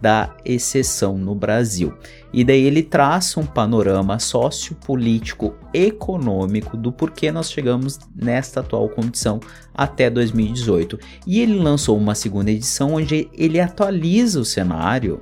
da 0.00 0.36
exceção 0.44 1.16
no 1.16 1.34
Brasil. 1.34 1.94
E 2.32 2.42
daí 2.42 2.62
ele 2.62 2.82
traça 2.82 3.38
um 3.38 3.44
panorama 3.44 4.18
sociopolítico 4.18 5.54
econômico 5.72 6.76
do 6.76 6.90
porquê 6.90 7.30
nós 7.30 7.50
chegamos 7.50 7.98
nesta 8.14 8.60
atual 8.60 8.88
condição 8.88 9.38
até 9.74 10.08
2018. 10.08 10.98
E 11.26 11.40
ele 11.40 11.58
lançou 11.58 11.96
uma 11.96 12.14
segunda 12.14 12.50
edição 12.50 12.94
onde 12.94 13.28
ele 13.34 13.60
atualiza 13.60 14.40
o 14.40 14.44
cenário 14.44 15.20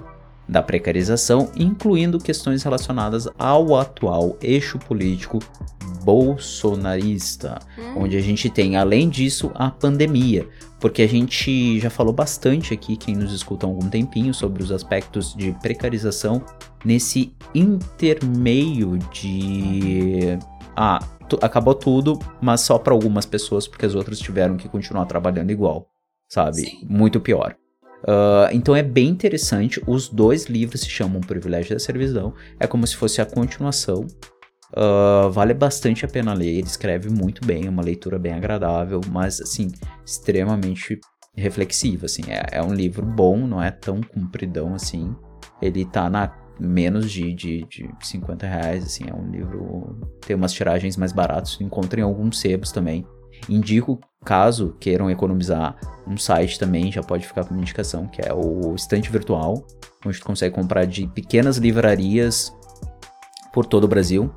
da 0.48 0.62
precarização, 0.62 1.50
incluindo 1.56 2.18
questões 2.18 2.62
relacionadas 2.62 3.28
ao 3.38 3.76
atual 3.76 4.36
eixo 4.40 4.78
político 4.78 5.38
bolsonarista, 6.04 7.58
Hum, 7.78 8.02
onde 8.02 8.16
a 8.16 8.20
gente 8.20 8.48
tem, 8.50 8.76
além 8.76 9.08
disso, 9.08 9.50
a 9.54 9.70
pandemia. 9.70 10.46
Porque 10.78 11.02
a 11.02 11.06
gente 11.08 11.78
já 11.78 11.90
falou 11.90 12.12
bastante 12.12 12.72
aqui, 12.72 12.96
quem 12.96 13.14
nos 13.14 13.32
escuta 13.32 13.66
há 13.66 13.68
algum 13.68 13.88
tempinho, 13.88 14.32
sobre 14.32 14.62
os 14.62 14.72
aspectos 14.72 15.34
de 15.34 15.52
precarização 15.60 16.42
nesse 16.84 17.34
intermeio 17.54 18.98
de 19.12 20.38
ah, 20.76 20.98
tu- 21.28 21.38
acabou 21.42 21.74
tudo, 21.74 22.18
mas 22.40 22.62
só 22.62 22.78
para 22.78 22.94
algumas 22.94 23.26
pessoas, 23.26 23.68
porque 23.68 23.84
as 23.84 23.94
outras 23.94 24.18
tiveram 24.18 24.56
que 24.56 24.68
continuar 24.68 25.04
trabalhando 25.04 25.50
igual, 25.50 25.86
sabe? 26.28 26.62
Sim. 26.62 26.86
Muito 26.88 27.20
pior. 27.20 27.54
Ah, 28.08 28.48
então 28.50 28.74
é 28.74 28.82
bem 28.82 29.08
interessante. 29.08 29.82
Os 29.86 30.08
dois 30.08 30.46
livros 30.46 30.80
se 30.80 30.88
chamam 30.88 31.20
Privilégio 31.20 31.74
da 31.74 31.78
Servidão. 31.78 32.32
É 32.58 32.66
como 32.66 32.86
se 32.86 32.96
fosse 32.96 33.20
a 33.20 33.26
continuação. 33.26 34.06
Ah, 34.74 35.28
vale 35.30 35.54
bastante 35.54 36.04
a 36.04 36.08
pena 36.08 36.32
ler. 36.32 36.58
Ele 36.58 36.66
escreve 36.66 37.08
muito 37.10 37.44
bem, 37.44 37.66
é 37.66 37.70
uma 37.70 37.82
leitura 37.82 38.18
bem 38.18 38.32
agradável, 38.32 39.00
mas 39.08 39.40
assim, 39.40 39.68
extremamente 40.04 41.00
reflexiva. 41.36 42.06
Assim, 42.06 42.22
é, 42.28 42.58
é 42.58 42.62
um 42.62 42.72
livro 42.72 43.04
bom, 43.04 43.46
não 43.46 43.62
é 43.62 43.70
tão 43.70 44.00
compridão 44.00 44.74
assim. 44.74 45.14
Ele 45.60 45.84
tá 45.84 46.08
na 46.08 46.32
menos 46.58 47.10
de, 47.10 47.32
de, 47.32 47.66
de 47.66 47.90
50 48.02 48.46
reais, 48.46 48.84
assim, 48.84 49.04
é 49.08 49.14
um 49.14 49.30
livro. 49.30 49.98
Tem 50.26 50.36
umas 50.36 50.52
tiragens 50.52 50.96
mais 50.96 51.12
baratas, 51.12 51.58
encontra 51.60 52.00
em 52.00 52.02
alguns 52.02 52.38
sebos 52.38 52.70
também. 52.70 53.06
Indico, 53.48 53.98
caso 54.22 54.76
queiram 54.78 55.10
economizar, 55.10 55.74
um 56.06 56.18
site 56.18 56.58
também 56.58 56.92
já 56.92 57.02
pode 57.02 57.26
ficar 57.26 57.44
como 57.44 57.58
indicação, 57.58 58.06
que 58.06 58.20
é 58.20 58.34
o 58.34 58.74
Estante 58.74 59.10
Virtual, 59.10 59.66
onde 60.04 60.18
tu 60.18 60.26
consegue 60.26 60.54
comprar 60.54 60.84
de 60.84 61.06
pequenas 61.06 61.56
livrarias 61.56 62.54
por 63.50 63.64
todo 63.64 63.84
o 63.84 63.88
Brasil. 63.88 64.30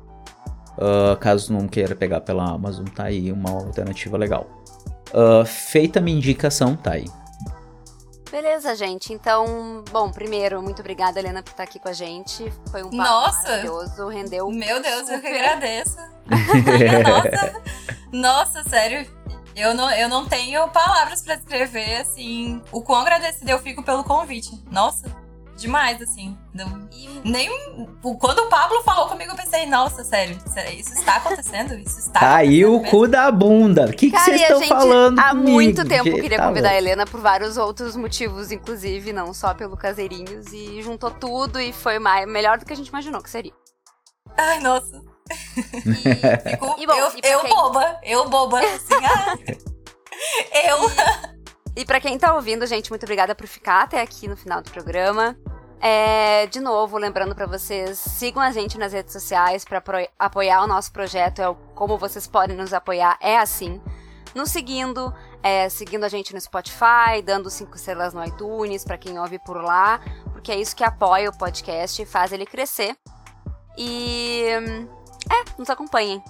Ah, 0.78 1.16
caso 1.16 1.52
não 1.52 1.68
queira 1.68 1.94
pegar 1.94 2.20
pela 2.20 2.50
Amazon, 2.50 2.86
tá 2.86 3.04
aí 3.04 3.30
uma 3.30 3.50
alternativa 3.50 4.16
legal. 4.16 4.46
Ah, 5.12 5.44
feita 5.44 5.98
a 5.98 6.02
minha 6.02 6.16
indicação, 6.16 6.76
tá 6.76 6.92
aí. 6.92 7.06
Beleza, 8.30 8.74
gente. 8.74 9.12
Então, 9.12 9.84
bom, 9.92 10.10
primeiro, 10.10 10.60
muito 10.60 10.80
obrigada, 10.80 11.20
Helena, 11.20 11.40
por 11.40 11.52
estar 11.52 11.62
aqui 11.62 11.78
com 11.78 11.88
a 11.88 11.92
gente. 11.92 12.52
Foi 12.68 12.82
um 12.82 12.90
papo 12.90 12.96
Nossa! 12.96 13.48
maravilhoso, 13.48 14.08
rendeu. 14.08 14.50
Meu 14.50 14.82
Deus, 14.82 15.08
eu 15.08 15.20
que 15.20 15.28
agradeço. 15.28 15.96
Nossa, 17.04 17.62
nossa, 18.10 18.62
sério. 18.68 19.06
Eu 19.54 19.72
não, 19.72 19.88
eu 19.90 20.08
não 20.08 20.26
tenho 20.26 20.66
palavras 20.70 21.22
pra 21.22 21.36
descrever, 21.36 22.00
assim, 22.00 22.60
o 22.72 22.82
quão 22.82 23.00
agradecida 23.02 23.52
eu 23.52 23.58
fico 23.60 23.84
pelo 23.84 24.02
convite. 24.02 24.50
Nossa, 24.68 25.06
demais, 25.56 26.00
assim. 26.02 26.36
Não- 26.52 26.88
nem 27.24 27.48
quando 28.18 28.40
o 28.40 28.48
Pablo 28.48 28.82
falou 28.82 29.08
comigo, 29.08 29.32
eu 29.32 29.36
pensei, 29.36 29.66
nossa, 29.66 30.04
sério, 30.04 30.36
isso 30.78 30.92
está 30.94 31.16
acontecendo? 31.16 31.74
Isso 31.74 31.98
está 32.00 32.20
Tá 32.20 32.34
aí 32.36 32.64
o 32.64 32.80
cu 32.82 33.06
da 33.08 33.30
bunda. 33.30 33.86
O 33.86 33.92
que 33.92 34.10
vocês 34.10 34.40
a 34.40 34.42
estão 34.44 34.62
falando? 34.62 35.18
há 35.18 35.30
comigo? 35.30 35.50
muito 35.50 35.84
tempo 35.88 36.04
Que 36.04 36.20
queria 36.22 36.38
tá 36.38 36.46
convidar 36.48 36.68
a 36.68 36.72
louco. 36.72 36.84
Helena 36.86 37.06
por 37.06 37.20
vários 37.20 37.56
outros 37.56 37.96
motivos, 37.96 38.52
inclusive, 38.52 39.12
não 39.12 39.32
só 39.34 39.54
pelo 39.54 39.76
Caseirinhos, 39.76 40.52
e 40.52 40.80
juntou 40.82 41.10
tudo 41.10 41.60
e 41.60 41.72
foi 41.72 41.98
mais, 41.98 42.26
melhor 42.28 42.58
do 42.58 42.64
que 42.66 42.72
a 42.72 42.76
gente 42.76 42.88
imaginou 42.88 43.22
que 43.22 43.30
seria. 43.30 43.52
Ai, 44.36 44.60
nossa. 44.60 45.00
E, 45.86 46.82
E 46.82 46.86
bom, 46.86 46.92
eu, 46.94 47.08
e 47.16 47.20
eu 47.24 47.40
quem- 47.40 47.50
boba, 47.50 48.00
eu 48.02 48.28
boba, 48.28 48.58
assim, 48.60 48.94
ah, 49.04 49.34
eu... 50.68 51.33
e 51.76 51.84
pra 51.84 52.00
quem 52.00 52.18
tá 52.18 52.34
ouvindo, 52.34 52.66
gente, 52.66 52.90
muito 52.90 53.02
obrigada 53.04 53.34
por 53.34 53.46
ficar 53.46 53.82
até 53.82 54.00
aqui 54.00 54.28
no 54.28 54.36
final 54.36 54.62
do 54.62 54.70
programa. 54.70 55.36
É, 55.80 56.46
de 56.46 56.60
novo, 56.60 56.96
lembrando 56.96 57.34
pra 57.34 57.46
vocês, 57.46 57.98
sigam 57.98 58.42
a 58.42 58.50
gente 58.50 58.78
nas 58.78 58.92
redes 58.92 59.12
sociais 59.12 59.64
pra 59.64 59.80
pro- 59.80 60.08
apoiar 60.18 60.62
o 60.62 60.66
nosso 60.66 60.90
projeto. 60.92 61.40
É 61.40 61.48
o- 61.48 61.54
como 61.74 61.98
vocês 61.98 62.26
podem 62.26 62.56
nos 62.56 62.72
apoiar, 62.72 63.18
é 63.20 63.36
assim. 63.38 63.80
Nos 64.34 64.50
seguindo, 64.50 65.12
é, 65.42 65.68
seguindo 65.68 66.04
a 66.04 66.08
gente 66.08 66.32
no 66.32 66.40
Spotify, 66.40 67.20
dando 67.24 67.50
cinco 67.50 67.76
estrelas 67.76 68.14
no 68.14 68.24
iTunes 68.24 68.82
pra 68.84 68.96
quem 68.96 69.18
ouve 69.18 69.38
por 69.44 69.62
lá, 69.62 70.00
porque 70.32 70.50
é 70.52 70.58
isso 70.60 70.74
que 70.74 70.82
apoia 70.82 71.28
o 71.28 71.36
podcast 71.36 72.00
e 72.00 72.06
faz 72.06 72.32
ele 72.32 72.46
crescer. 72.46 72.96
E 73.76 74.46
é, 75.30 75.44
nos 75.58 75.68
acompanhem. 75.70 76.22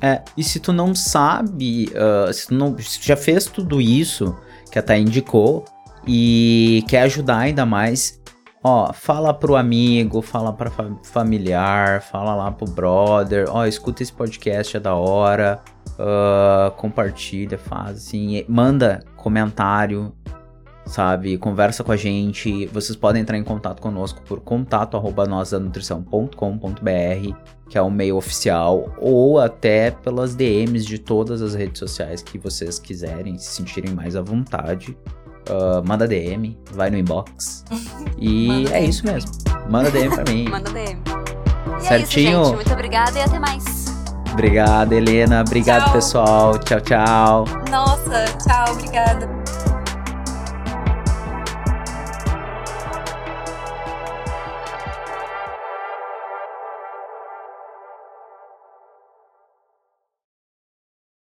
É, 0.00 0.22
e 0.36 0.42
se 0.42 0.58
tu 0.60 0.72
não 0.72 0.94
sabe, 0.94 1.92
ah, 1.96 2.32
se 2.32 2.48
tu 2.48 2.54
não 2.54 2.76
se 2.78 2.98
tu 3.00 3.04
já 3.04 3.16
fez 3.16 3.46
tudo 3.46 3.80
isso 3.80 4.36
que 4.74 4.78
a 4.80 4.82
Thay 4.82 5.02
indicou 5.02 5.64
e 6.04 6.84
quer 6.88 7.02
ajudar 7.02 7.38
ainda 7.38 7.64
mais, 7.64 8.20
ó, 8.60 8.92
fala 8.92 9.32
pro 9.32 9.54
amigo, 9.54 10.20
fala 10.20 10.52
pra 10.52 10.68
fa- 10.68 10.96
familiar, 11.04 12.02
fala 12.02 12.34
lá 12.34 12.50
pro 12.50 12.68
brother, 12.68 13.46
ó, 13.50 13.64
escuta 13.66 14.02
esse 14.02 14.12
podcast, 14.12 14.76
é 14.76 14.80
da 14.80 14.96
hora, 14.96 15.60
ah, 15.96 16.72
compartilha, 16.76 17.56
faz 17.56 17.98
assim, 17.98 18.44
manda 18.48 18.98
comentário, 19.16 20.12
sabe, 20.86 21.38
conversa 21.38 21.84
com 21.84 21.92
a 21.92 21.96
gente, 21.96 22.66
vocês 22.66 22.96
podem 22.96 23.22
entrar 23.22 23.38
em 23.38 23.44
contato 23.44 23.80
conosco 23.80 24.22
por 24.22 24.40
contato 24.40 24.96
arroba 24.96 25.24
nosanutrição.com.br 25.24 27.36
que 27.74 27.78
é 27.78 27.82
o 27.82 27.90
meio 27.90 28.16
oficial, 28.16 28.94
ou 28.98 29.40
até 29.40 29.90
pelas 29.90 30.36
DMs 30.36 30.86
de 30.86 30.96
todas 30.96 31.42
as 31.42 31.54
redes 31.54 31.80
sociais 31.80 32.22
que 32.22 32.38
vocês 32.38 32.78
quiserem, 32.78 33.36
se 33.36 33.50
sentirem 33.50 33.92
mais 33.92 34.14
à 34.14 34.22
vontade. 34.22 34.96
Ah, 35.50 35.82
manda 35.84 36.06
DM, 36.06 36.56
vai 36.70 36.88
no 36.88 36.96
inbox. 36.96 37.64
E 38.16 38.46
Manda 38.46 38.70
é 38.76 38.84
isso 38.84 39.04
mesmo. 39.04 39.32
Manda 39.68 39.90
DM 39.90 40.14
pra 40.14 40.32
mim. 40.32 40.46
Manda 40.48 40.70
DM. 40.70 41.00
E 41.80 41.82
Certinho? 41.84 42.38
é 42.38 42.42
isso. 42.42 42.54
Muito 42.54 42.72
obrigada 42.72 43.18
e 43.18 43.22
até 43.22 43.40
mais. 43.40 43.64
Obrigado, 44.32 44.92
Helena. 44.92 45.40
Obrigado, 45.40 45.82
Tchau. 45.86 45.92
pessoal. 45.94 46.58
Tchau, 46.60 46.80
tchau. 46.80 47.44
Nossa, 47.72 48.24
tchau, 48.38 48.72
obrigada. 48.72 49.28